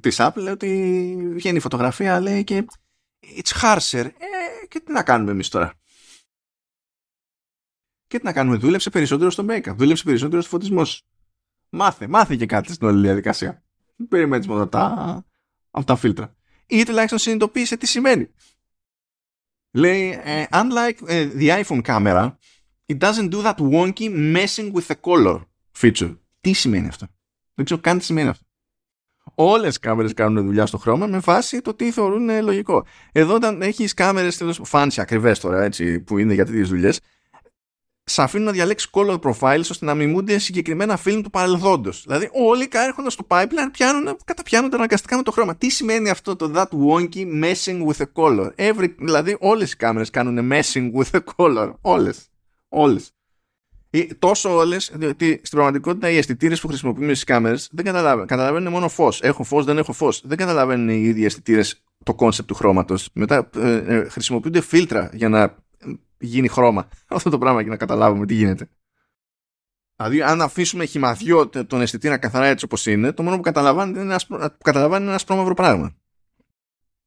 της 0.01 0.17
Apple, 0.19 0.35
λέει 0.35 0.53
ότι 0.53 0.67
βγαίνει 1.33 1.57
η 1.57 1.59
φωτογραφία, 1.59 2.19
λέει 2.19 2.43
και 2.43 2.65
it's 3.19 3.61
harsher. 3.61 4.05
Ε, 4.05 4.65
και 4.67 4.79
τι 4.79 4.91
να 4.91 5.03
κάνουμε 5.03 5.31
εμείς 5.31 5.49
τώρα; 5.49 5.73
Και 8.07 8.17
τι 8.17 8.25
να 8.25 8.33
κάνουμε, 8.33 8.57
δούλεψε 8.57 8.89
περισσότερο 8.89 9.29
στο 9.29 9.45
make-up, 9.49 9.75
δούλεψε 9.75 10.03
περισσότερο 10.03 10.41
στο 10.41 10.49
φωτισμός 10.49 11.05
Μάθε, 11.75 12.07
μάθε 12.07 12.35
και 12.35 12.45
κάτι 12.45 12.73
στην 12.73 12.87
όλη 12.87 13.01
διαδικασία. 13.01 13.63
Δεν 13.95 14.07
περιμένεις 14.07 14.47
μόνο 14.47 14.67
τα, 14.67 15.25
από 15.71 15.85
τα 15.85 15.95
φίλτρα. 15.95 16.35
Ή 16.65 16.83
τουλάχιστον 16.83 17.19
συνειδητοποίησε 17.19 17.77
τι 17.77 17.87
σημαίνει. 17.87 18.29
Λέει, 19.71 20.19
uh, 20.25 20.45
unlike 20.49 21.09
uh, 21.09 21.29
the 21.39 21.63
iPhone 21.63 21.81
camera, 21.81 22.31
it 22.85 22.97
doesn't 22.97 23.29
do 23.29 23.41
that 23.41 23.55
wonky 23.55 24.09
messing 24.35 24.71
with 24.73 24.87
the 24.87 24.95
color 25.01 25.41
feature. 25.81 26.17
Τι 26.41 26.53
σημαίνει 26.53 26.87
αυτό; 26.87 27.07
Δεν 27.53 27.65
ξέρω 27.65 27.81
καν 27.81 27.97
τι 27.97 28.03
σημαίνει 28.03 28.29
αυτό. 28.29 28.45
Όλες 29.35 29.75
οι 29.75 29.79
κάμερες 29.79 30.13
κάνουν 30.13 30.45
δουλειά 30.45 30.65
στο 30.65 30.77
χρώμα 30.77 31.07
με 31.07 31.19
βάση 31.19 31.61
το 31.61 31.73
τι 31.73 31.91
θεωρούν 31.91 32.43
λογικό. 32.43 32.85
Εδώ, 33.11 33.33
όταν 33.33 33.61
έχεις 33.61 33.93
κάμερες 33.93 34.41
fancy, 34.71 34.97
ακριβές 34.97 35.39
τώρα, 35.39 35.63
έτσι, 35.63 35.99
που 35.99 36.17
είναι 36.17 36.33
για 36.33 36.45
τέτοιες 36.45 36.69
δουλειές, 36.69 36.99
σε 38.07 38.21
αφήνουν 38.21 38.45
να 38.45 38.51
διαλέξεις 38.51 38.89
color 38.91 39.19
profiles 39.19 39.59
ώστε 39.59 39.85
να 39.85 39.93
μιμούνται 39.93 40.37
συγκεκριμένα 40.37 40.99
film 41.05 41.19
του 41.23 41.29
παρελθόντος. 41.29 42.03
Δηλαδή, 42.07 42.29
όλοι 42.33 42.67
έρχονται 42.71 43.09
στο 43.09 43.25
pipeline 43.27 43.69
πιάνουν, 43.71 44.17
καταπιάνονται 44.25 44.75
αναγκαστικά 44.75 45.15
με 45.17 45.23
το 45.23 45.31
χρώμα. 45.31 45.55
Τι 45.55 45.69
σημαίνει 45.69 46.09
αυτό 46.09 46.35
το 46.35 46.51
that 46.55 46.67
wonky 46.87 47.43
messing 47.43 47.85
with 47.85 47.97
the 47.97 48.05
color; 48.13 48.49
Every, 48.55 48.95
δηλαδή, 48.97 49.37
όλες 49.39 49.71
οι 49.71 49.75
κάμερες 49.75 50.09
κάνουν 50.09 50.51
messing 50.51 50.91
with 50.93 51.11
the 51.11 51.19
color. 51.35 51.73
Όλες. 51.81 52.29
Όλες. 52.69 53.09
Τόσο 54.19 54.55
όλες, 54.55 54.91
διότι 54.93 55.27
στην 55.27 55.49
πραγματικότητα 55.49 56.09
οι 56.09 56.17
αισθητήρες 56.17 56.61
που 56.61 56.67
χρησιμοποιούμε 56.67 57.13
στις 57.13 57.23
κάμερες 57.23 57.69
δεν 57.71 57.85
καταλαβαίνουν. 57.85 58.27
Καταλαβαίνουν 58.27 58.71
μόνο 58.71 58.89
φως. 58.89 59.21
Έχω 59.21 59.43
φως, 59.43 59.65
δεν 59.65 59.77
έχω 59.77 59.93
φως. 59.93 60.21
Δεν 60.25 60.37
καταλαβαίνουν 60.37 60.89
οι 60.89 61.01
ίδιοι 61.03 61.25
αισθητήρες 61.25 61.83
το 62.03 62.13
concept 62.13 62.47
του 62.47 62.53
χρώματος. 62.55 63.09
Μετά 63.13 63.49
ε, 63.55 63.75
ε, 63.75 64.09
χρησιμοποιούνται 64.09 64.61
φίλτρα 64.61 65.09
για 65.13 65.29
να 65.29 65.55
γίνει 66.17 66.47
χρώμα 66.47 66.87
αυτό 67.07 67.29
το 67.29 67.37
πράγμα 67.37 67.63
και 67.63 67.69
να 67.69 67.77
καταλάβουμε 67.77 68.25
τι 68.25 68.33
γίνεται. 68.33 68.69
Δηλαδή, 69.95 70.21
αν 70.21 70.41
αφήσουμε 70.41 70.85
χυμαδιό 70.85 71.49
τον 71.49 71.81
αισθητήρα 71.81 72.17
καθαρά 72.17 72.45
έτσι 72.45 72.65
όπως 72.65 72.85
είναι, 72.85 73.11
το 73.11 73.23
μόνο 73.23 73.35
που 73.35 73.41
καταλαβαίνει 73.41 73.89
είναι 73.89 73.99
ένας, 73.99 74.27
που 74.27 74.37
καταλαβαίνει 74.63 75.01
είναι 75.01 75.09
ένας 75.09 75.21
ασπρόμαυρο 75.21 75.53
πράγμα. 75.53 75.95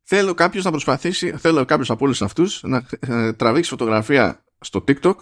Θέλω 0.03 0.35
κάποιος 0.35 0.65
να 0.65 0.71
προσπαθήσει, 0.71 1.37
θέλω 1.37 1.65
κάποιος 1.65 1.91
από 1.91 2.05
όλους 2.05 2.23
αυτούς 2.23 2.63
να 2.63 2.87
ε, 3.01 3.33
τραβήξει 3.33 3.71
φωτογραφία 3.71 4.45
στο 4.61 4.85
TikTok 4.89 5.15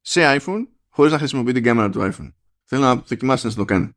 σε 0.00 0.20
iPhone 0.40 0.66
χωρίς 0.88 1.12
να 1.12 1.18
χρησιμοποιεί 1.18 1.52
την 1.52 1.62
κάμερα 1.62 1.90
του 1.90 2.00
iPhone. 2.00 2.32
Θέλω 2.64 2.82
να 2.82 2.96
δοκιμάσει 2.96 3.46
να 3.46 3.54
το 3.54 3.64
κάνει. 3.64 3.90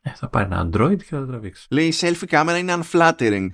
Ε, 0.00 0.10
θα 0.10 0.28
πάρει 0.28 0.44
ένα 0.44 0.68
Android 0.68 0.96
και 0.96 1.04
θα 1.04 1.18
το 1.18 1.26
τραβήξει. 1.26 1.66
Λέει 1.70 1.86
η 1.86 1.92
selfie 2.00 2.26
κάμερα 2.26 2.58
είναι 2.58 2.78
unflattering 2.82 3.48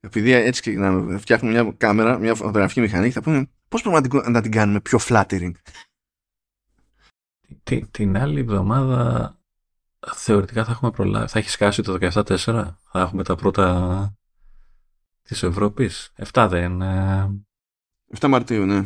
επειδή 0.00 0.32
έτσι 0.32 0.76
να 0.76 1.18
φτιάχνουμε 1.18 1.62
μια 1.62 1.74
κάμερα, 1.76 2.18
μια 2.18 2.34
φωτογραφική 2.34 2.80
μηχανή, 2.80 3.10
θα 3.10 3.22
πούμε 3.22 3.50
πώς 3.68 3.82
πραγματικά 3.82 4.30
να 4.30 4.40
την 4.40 4.50
κάνουμε 4.50 4.80
πιο 4.80 4.98
flattering. 5.02 5.52
την 7.90 8.18
άλλη 8.18 8.40
εβδομάδα 8.40 9.32
θεωρητικά 10.14 10.64
θα 10.64 10.70
έχουμε 10.70 10.90
προλάβει, 10.90 11.28
θα 11.28 11.38
έχει 11.38 11.50
σκάσει 11.50 11.82
το 11.82 11.98
17-4, 12.00 12.36
θα 12.36 12.76
έχουμε 12.92 13.22
τα 13.22 13.34
πρώτα 13.34 14.18
της 15.22 15.42
Ευρώπης. 15.42 16.12
7 16.32 16.46
δεν... 16.50 16.82
7 16.82 16.84
ε, 18.20 18.26
Μαρτίου, 18.26 18.64
ναι. 18.64 18.84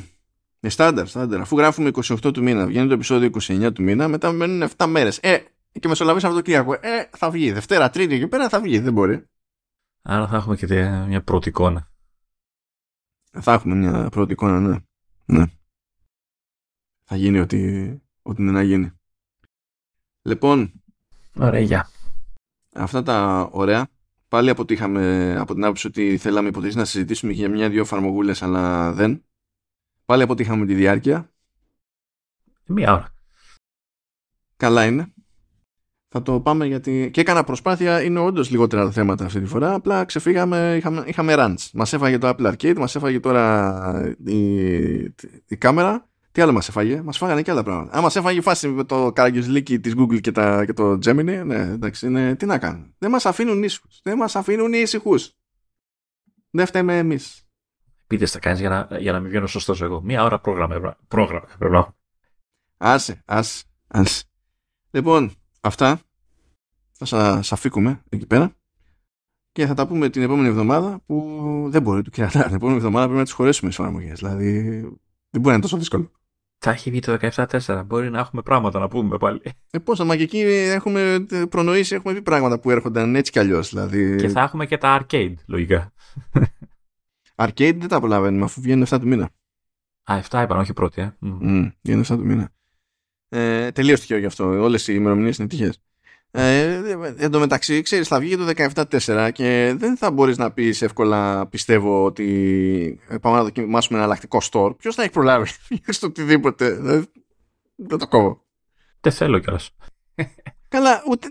Ε, 0.60 0.68
στάνταρ, 0.68 1.06
στάνταρ. 1.06 1.40
Αφού 1.40 1.56
γράφουμε 1.56 1.90
28 1.94 2.32
του 2.32 2.42
μήνα, 2.42 2.66
βγαίνει 2.66 2.88
το 2.88 2.94
επεισόδιο 2.94 3.30
29 3.40 3.72
του 3.74 3.82
μήνα, 3.82 4.08
μετά 4.08 4.32
μένουν 4.32 4.68
7 4.76 4.86
μέρες. 4.86 5.18
Ε, 5.18 5.38
και 5.80 5.88
μεσολαβήσαμε 5.88 6.34
το 6.34 6.40
Κυριακό. 6.40 6.72
Ε, 6.72 7.08
θα 7.16 7.30
βγει. 7.30 7.52
Δευτέρα, 7.52 7.90
Τρίτη 7.90 8.18
και 8.18 8.26
πέρα 8.26 8.48
θα 8.48 8.60
βγει. 8.60 8.78
Δεν 8.78 8.92
μπορεί. 8.92 9.26
Άρα 10.02 10.28
θα 10.28 10.36
έχουμε 10.36 10.56
και 10.56 10.66
μια 11.06 11.22
πρώτη 11.22 11.48
εικόνα. 11.48 11.90
Θα 13.30 13.52
έχουμε 13.52 13.74
μια 13.74 14.08
πρώτη 14.08 14.32
εικόνα, 14.32 14.60
ναι. 14.60 14.78
ναι. 15.24 15.44
Θα 17.04 17.16
γίνει 17.16 17.38
ό,τι, 17.38 17.90
ό,τι 18.22 18.42
είναι 18.42 18.50
να 18.50 18.62
γίνει. 18.62 18.90
Λοιπόν. 20.22 20.82
Ωραία, 21.36 21.60
γεια. 21.60 21.90
Αυτά 22.74 23.02
τα 23.02 23.48
ωραία. 23.52 23.88
Πάλι 24.28 24.50
αποτύχαμε 24.50 25.34
από 25.38 25.54
την 25.54 25.64
άποψη 25.64 25.86
ότι 25.86 26.18
θέλαμε 26.18 26.48
υποτίθεται 26.48 26.78
να 26.78 26.84
συζητήσουμε 26.84 27.32
για 27.32 27.48
μια-δυο 27.48 27.84
φαρμογούλες, 27.84 28.42
αλλά 28.42 28.92
δεν. 28.92 29.24
Πάλι 30.04 30.22
αποτύχαμε 30.22 30.66
τη 30.66 30.74
διάρκεια. 30.74 31.32
Μία 32.66 32.92
ώρα. 32.92 33.14
Καλά 34.56 34.86
είναι. 34.86 35.12
Θα 36.14 36.22
το 36.22 36.40
πάμε 36.40 36.66
γιατί. 36.66 37.10
και 37.12 37.20
έκανα 37.20 37.44
προσπάθεια. 37.44 38.02
Είναι 38.02 38.18
όντως 38.18 38.50
λιγότερα 38.50 38.84
τα 38.84 38.90
θέματα 38.90 39.24
αυτή 39.24 39.40
τη 39.40 39.46
φορά. 39.46 39.74
Απλά 39.74 40.04
ξεφύγαμε, 40.04 40.74
είχαμε, 40.76 41.04
είχαμε 41.06 41.34
runs. 41.36 41.70
Μας 41.72 41.92
έφαγε 41.92 42.18
το 42.18 42.28
Apple 42.28 42.52
Arcade, 42.52 42.76
μας 42.76 42.94
έφαγε 42.94 43.20
τώρα 43.20 44.14
η, 44.24 44.54
η, 45.46 45.56
κάμερα. 45.58 46.08
Τι 46.32 46.42
άλλο 46.42 46.52
μας 46.52 46.68
έφαγε, 46.68 47.02
μας 47.02 47.18
φάγανε 47.18 47.42
και 47.42 47.50
άλλα 47.50 47.62
πράγματα. 47.62 47.96
Αν 47.96 48.02
μας 48.02 48.16
έφαγε 48.16 48.38
η 48.38 48.42
φάση 48.42 48.68
με 48.68 48.84
το 48.84 49.12
καραγκιουζλίκι 49.12 49.80
της 49.80 49.94
Google 49.98 50.20
και, 50.20 50.32
τα, 50.32 50.64
και 50.64 50.72
το 50.72 50.98
Gemini, 51.04 51.42
ναι, 51.44 51.56
εντάξει, 51.56 52.06
είναι, 52.06 52.34
τι 52.34 52.46
να 52.46 52.58
κάνουν. 52.58 52.94
Δεν 52.98 53.10
μας 53.10 53.26
αφήνουν 53.26 53.62
ήσυχους. 53.62 54.00
Δεν 54.02 54.16
μας 54.16 54.36
αφήνουν 54.36 54.72
ήσυχους. 54.72 55.32
Δεν 56.50 56.66
φταίμε 56.66 56.98
εμείς. 56.98 57.46
Πείτε 58.06 58.26
τα 58.26 58.38
κάνει 58.38 58.58
για 58.58 58.68
να, 58.68 58.98
για 58.98 59.12
να 59.12 59.20
μην 59.20 59.28
βγαίνω 59.28 59.46
σωστός 59.46 59.82
εγώ. 59.82 60.02
Μία 60.02 60.24
ώρα 60.24 60.40
πρόγραμμα, 60.40 60.96
πρόγραμμα 61.08 61.46
πρέπει 61.58 61.72
να 61.74 61.94
Άσε, 62.76 63.22
άσε, 63.24 63.64
άσε. 63.88 64.24
Λοιπόν, 64.90 65.32
αυτά 65.62 66.00
θα 66.92 67.06
σας 67.06 67.52
αφήκουμε 67.52 68.02
εκεί 68.08 68.26
πέρα 68.26 68.54
και 69.52 69.66
θα 69.66 69.74
τα 69.74 69.86
πούμε 69.86 70.08
την 70.08 70.22
επόμενη 70.22 70.48
εβδομάδα 70.48 71.00
που 71.06 71.66
δεν 71.70 71.82
μπορεί 71.82 72.02
του 72.02 72.10
κερατά. 72.10 72.44
Την 72.44 72.54
επόμενη 72.54 72.76
εβδομάδα 72.76 73.04
πρέπει 73.04 73.18
να 73.18 73.24
τις 73.24 73.32
χωρέσουμε 73.32 73.70
τις 73.70 73.78
εφαρμογές. 73.78 74.18
Δηλαδή 74.18 74.60
δεν 75.30 75.40
μπορεί 75.40 75.46
να 75.46 75.52
είναι 75.52 75.62
τόσο 75.62 75.76
δύσκολο. 75.76 76.10
Θα 76.58 76.70
έχει 76.70 76.90
βγει 76.90 77.00
το 77.00 77.18
17-4. 77.20 77.82
Μπορεί 77.86 78.10
να 78.10 78.18
έχουμε 78.18 78.42
πράγματα 78.42 78.78
να 78.78 78.88
πούμε 78.88 79.18
πάλι. 79.18 79.40
Ε, 79.70 79.78
πώς, 79.78 80.00
μα 80.00 80.16
και 80.16 80.22
εκεί 80.22 80.40
έχουμε 80.40 81.26
προνοήσει, 81.48 81.94
έχουμε 81.94 82.14
πει 82.14 82.22
πράγματα 82.22 82.58
που 82.58 82.70
έρχονταν 82.70 83.16
έτσι 83.16 83.32
κι 83.32 83.38
αλλιώς. 83.38 83.68
Δηλαδή... 83.68 84.16
Και 84.16 84.28
θα 84.28 84.40
έχουμε 84.40 84.66
και 84.66 84.78
τα 84.78 85.00
arcade, 85.00 85.34
λογικά. 85.46 85.92
Arcade 87.34 87.76
δεν 87.78 87.88
τα 87.88 87.96
απολαβαίνουμε 87.96 88.44
αφού 88.44 88.60
βγαίνουν 88.60 88.86
7 88.88 88.98
του 89.00 89.06
μήνα. 89.06 89.30
Α, 90.02 90.20
7 90.30 90.42
είπαν, 90.44 90.58
όχι 90.58 90.72
πρώτη, 90.72 91.00
ε. 91.00 91.16
Mm, 91.22 91.70
βγαίνουν 91.82 92.04
7 92.04 92.06
του 92.06 92.24
μήνα. 92.24 92.52
Ε, 93.34 93.70
Τελείω 93.72 93.94
τυχαίο 93.94 94.18
γι' 94.18 94.26
αυτό. 94.26 94.44
Όλες 94.44 94.88
οι 94.88 94.92
ημερομηνίες 94.96 95.36
είναι 95.36 95.48
τυχαίε. 95.48 95.72
Ε, 96.30 96.80
εν 97.16 97.30
τω 97.30 97.38
μεταξύ, 97.38 97.82
ξέρεις, 97.82 98.08
θα 98.08 98.18
βγει 98.18 98.36
το 98.36 98.44
17-4 98.74 99.30
και 99.32 99.74
δεν 99.76 99.96
θα 99.96 100.10
μπορείς 100.10 100.36
να 100.36 100.52
πεις 100.52 100.82
εύκολα, 100.82 101.46
πιστεύω, 101.46 102.04
ότι 102.04 103.00
πάμε 103.20 103.36
να 103.36 103.42
δοκιμάσουμε 103.42 103.98
ένα 103.98 104.06
αλλακτικό 104.06 104.38
store. 104.50 104.76
Ποιος 104.76 104.94
θα 104.94 105.02
έχει 105.02 105.10
προλάβει 105.12 105.46
στο 105.88 106.06
οτιδήποτε; 106.06 106.74
Δεν, 106.74 107.06
δεν 107.74 107.98
το 107.98 108.08
κόβω. 108.08 108.42
Δεν 109.00 109.12
θέλω 109.12 109.38
κιόλας. 109.38 109.70
Καλά, 110.68 111.02
ούτε, 111.08 111.28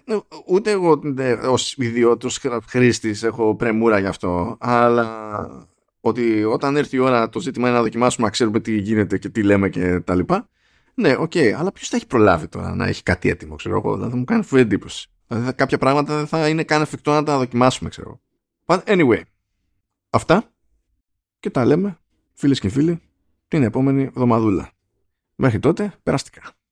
ούτε 0.47 0.71
εγώ 0.71 1.01
ως 1.47 1.75
ιδιότητα 1.77 2.59
χρήστης 2.67 3.23
έχω 3.23 3.55
πρεμούρα 3.55 3.99
γι' 3.99 4.07
αυτό, 4.07 4.57
αλλά 4.59 5.67
ότι 5.99 6.43
όταν 6.43 6.75
έρθει 6.75 6.95
η 6.95 6.99
ώρα 6.99 7.29
το 7.29 7.39
ζήτημα 7.39 7.67
είναι 7.67 7.77
να 7.77 7.83
δοκιμάσουμε 7.83 8.25
να 8.25 8.31
ξέρουμε 8.31 8.59
τι 8.59 8.77
γίνεται 8.77 9.17
και 9.17 9.29
τι 9.29 9.43
λέμε 9.43 9.69
και 9.69 9.99
τα 9.99 10.15
λοιπά. 10.15 10.49
Ναι, 10.93 11.31
okay, 11.33 11.42
okay, 11.42 11.51
αλλά 11.51 11.71
ποιος 11.71 11.89
θα 11.89 11.95
έχει 11.95 12.07
προλάβει 12.07 12.47
τώρα 12.47 12.75
να 12.75 12.85
έχει 12.85 13.03
κάτι 13.03 13.29
έτοιμο, 13.29 13.55
ξέρω 13.55 13.77
εγώ. 13.77 13.95
Δηλαδή, 13.95 14.15
μου 14.15 14.23
κάνει 14.23 14.43
φοβερή 14.43 14.67
εντύπωση. 14.67 15.09
Δηλαδή, 15.27 15.53
κάποια 15.53 15.77
πράγματα 15.77 16.15
δεν 16.15 16.27
θα 16.27 16.47
είναι 16.47 16.63
καν 16.63 16.81
εφικτό 16.81 17.11
να 17.11 17.23
τα 17.23 17.37
δοκιμάσουμε, 17.37 17.89
ξέρω 17.89 18.07
εγώ. 18.07 18.21
But 18.65 18.83
anyway, 18.97 19.21
αυτά 20.09 20.43
και 21.39 21.49
τα 21.49 21.65
λέμε, 21.65 21.99
φίλες 22.33 22.59
και 22.59 22.69
φίλοι, 22.69 23.01
την 23.47 23.63
επόμενη 23.63 24.03
εβδομαδούλα. 24.03 24.71
Μέχρι 25.35 25.59
τότε, 25.59 25.93
περαστικά. 26.03 26.41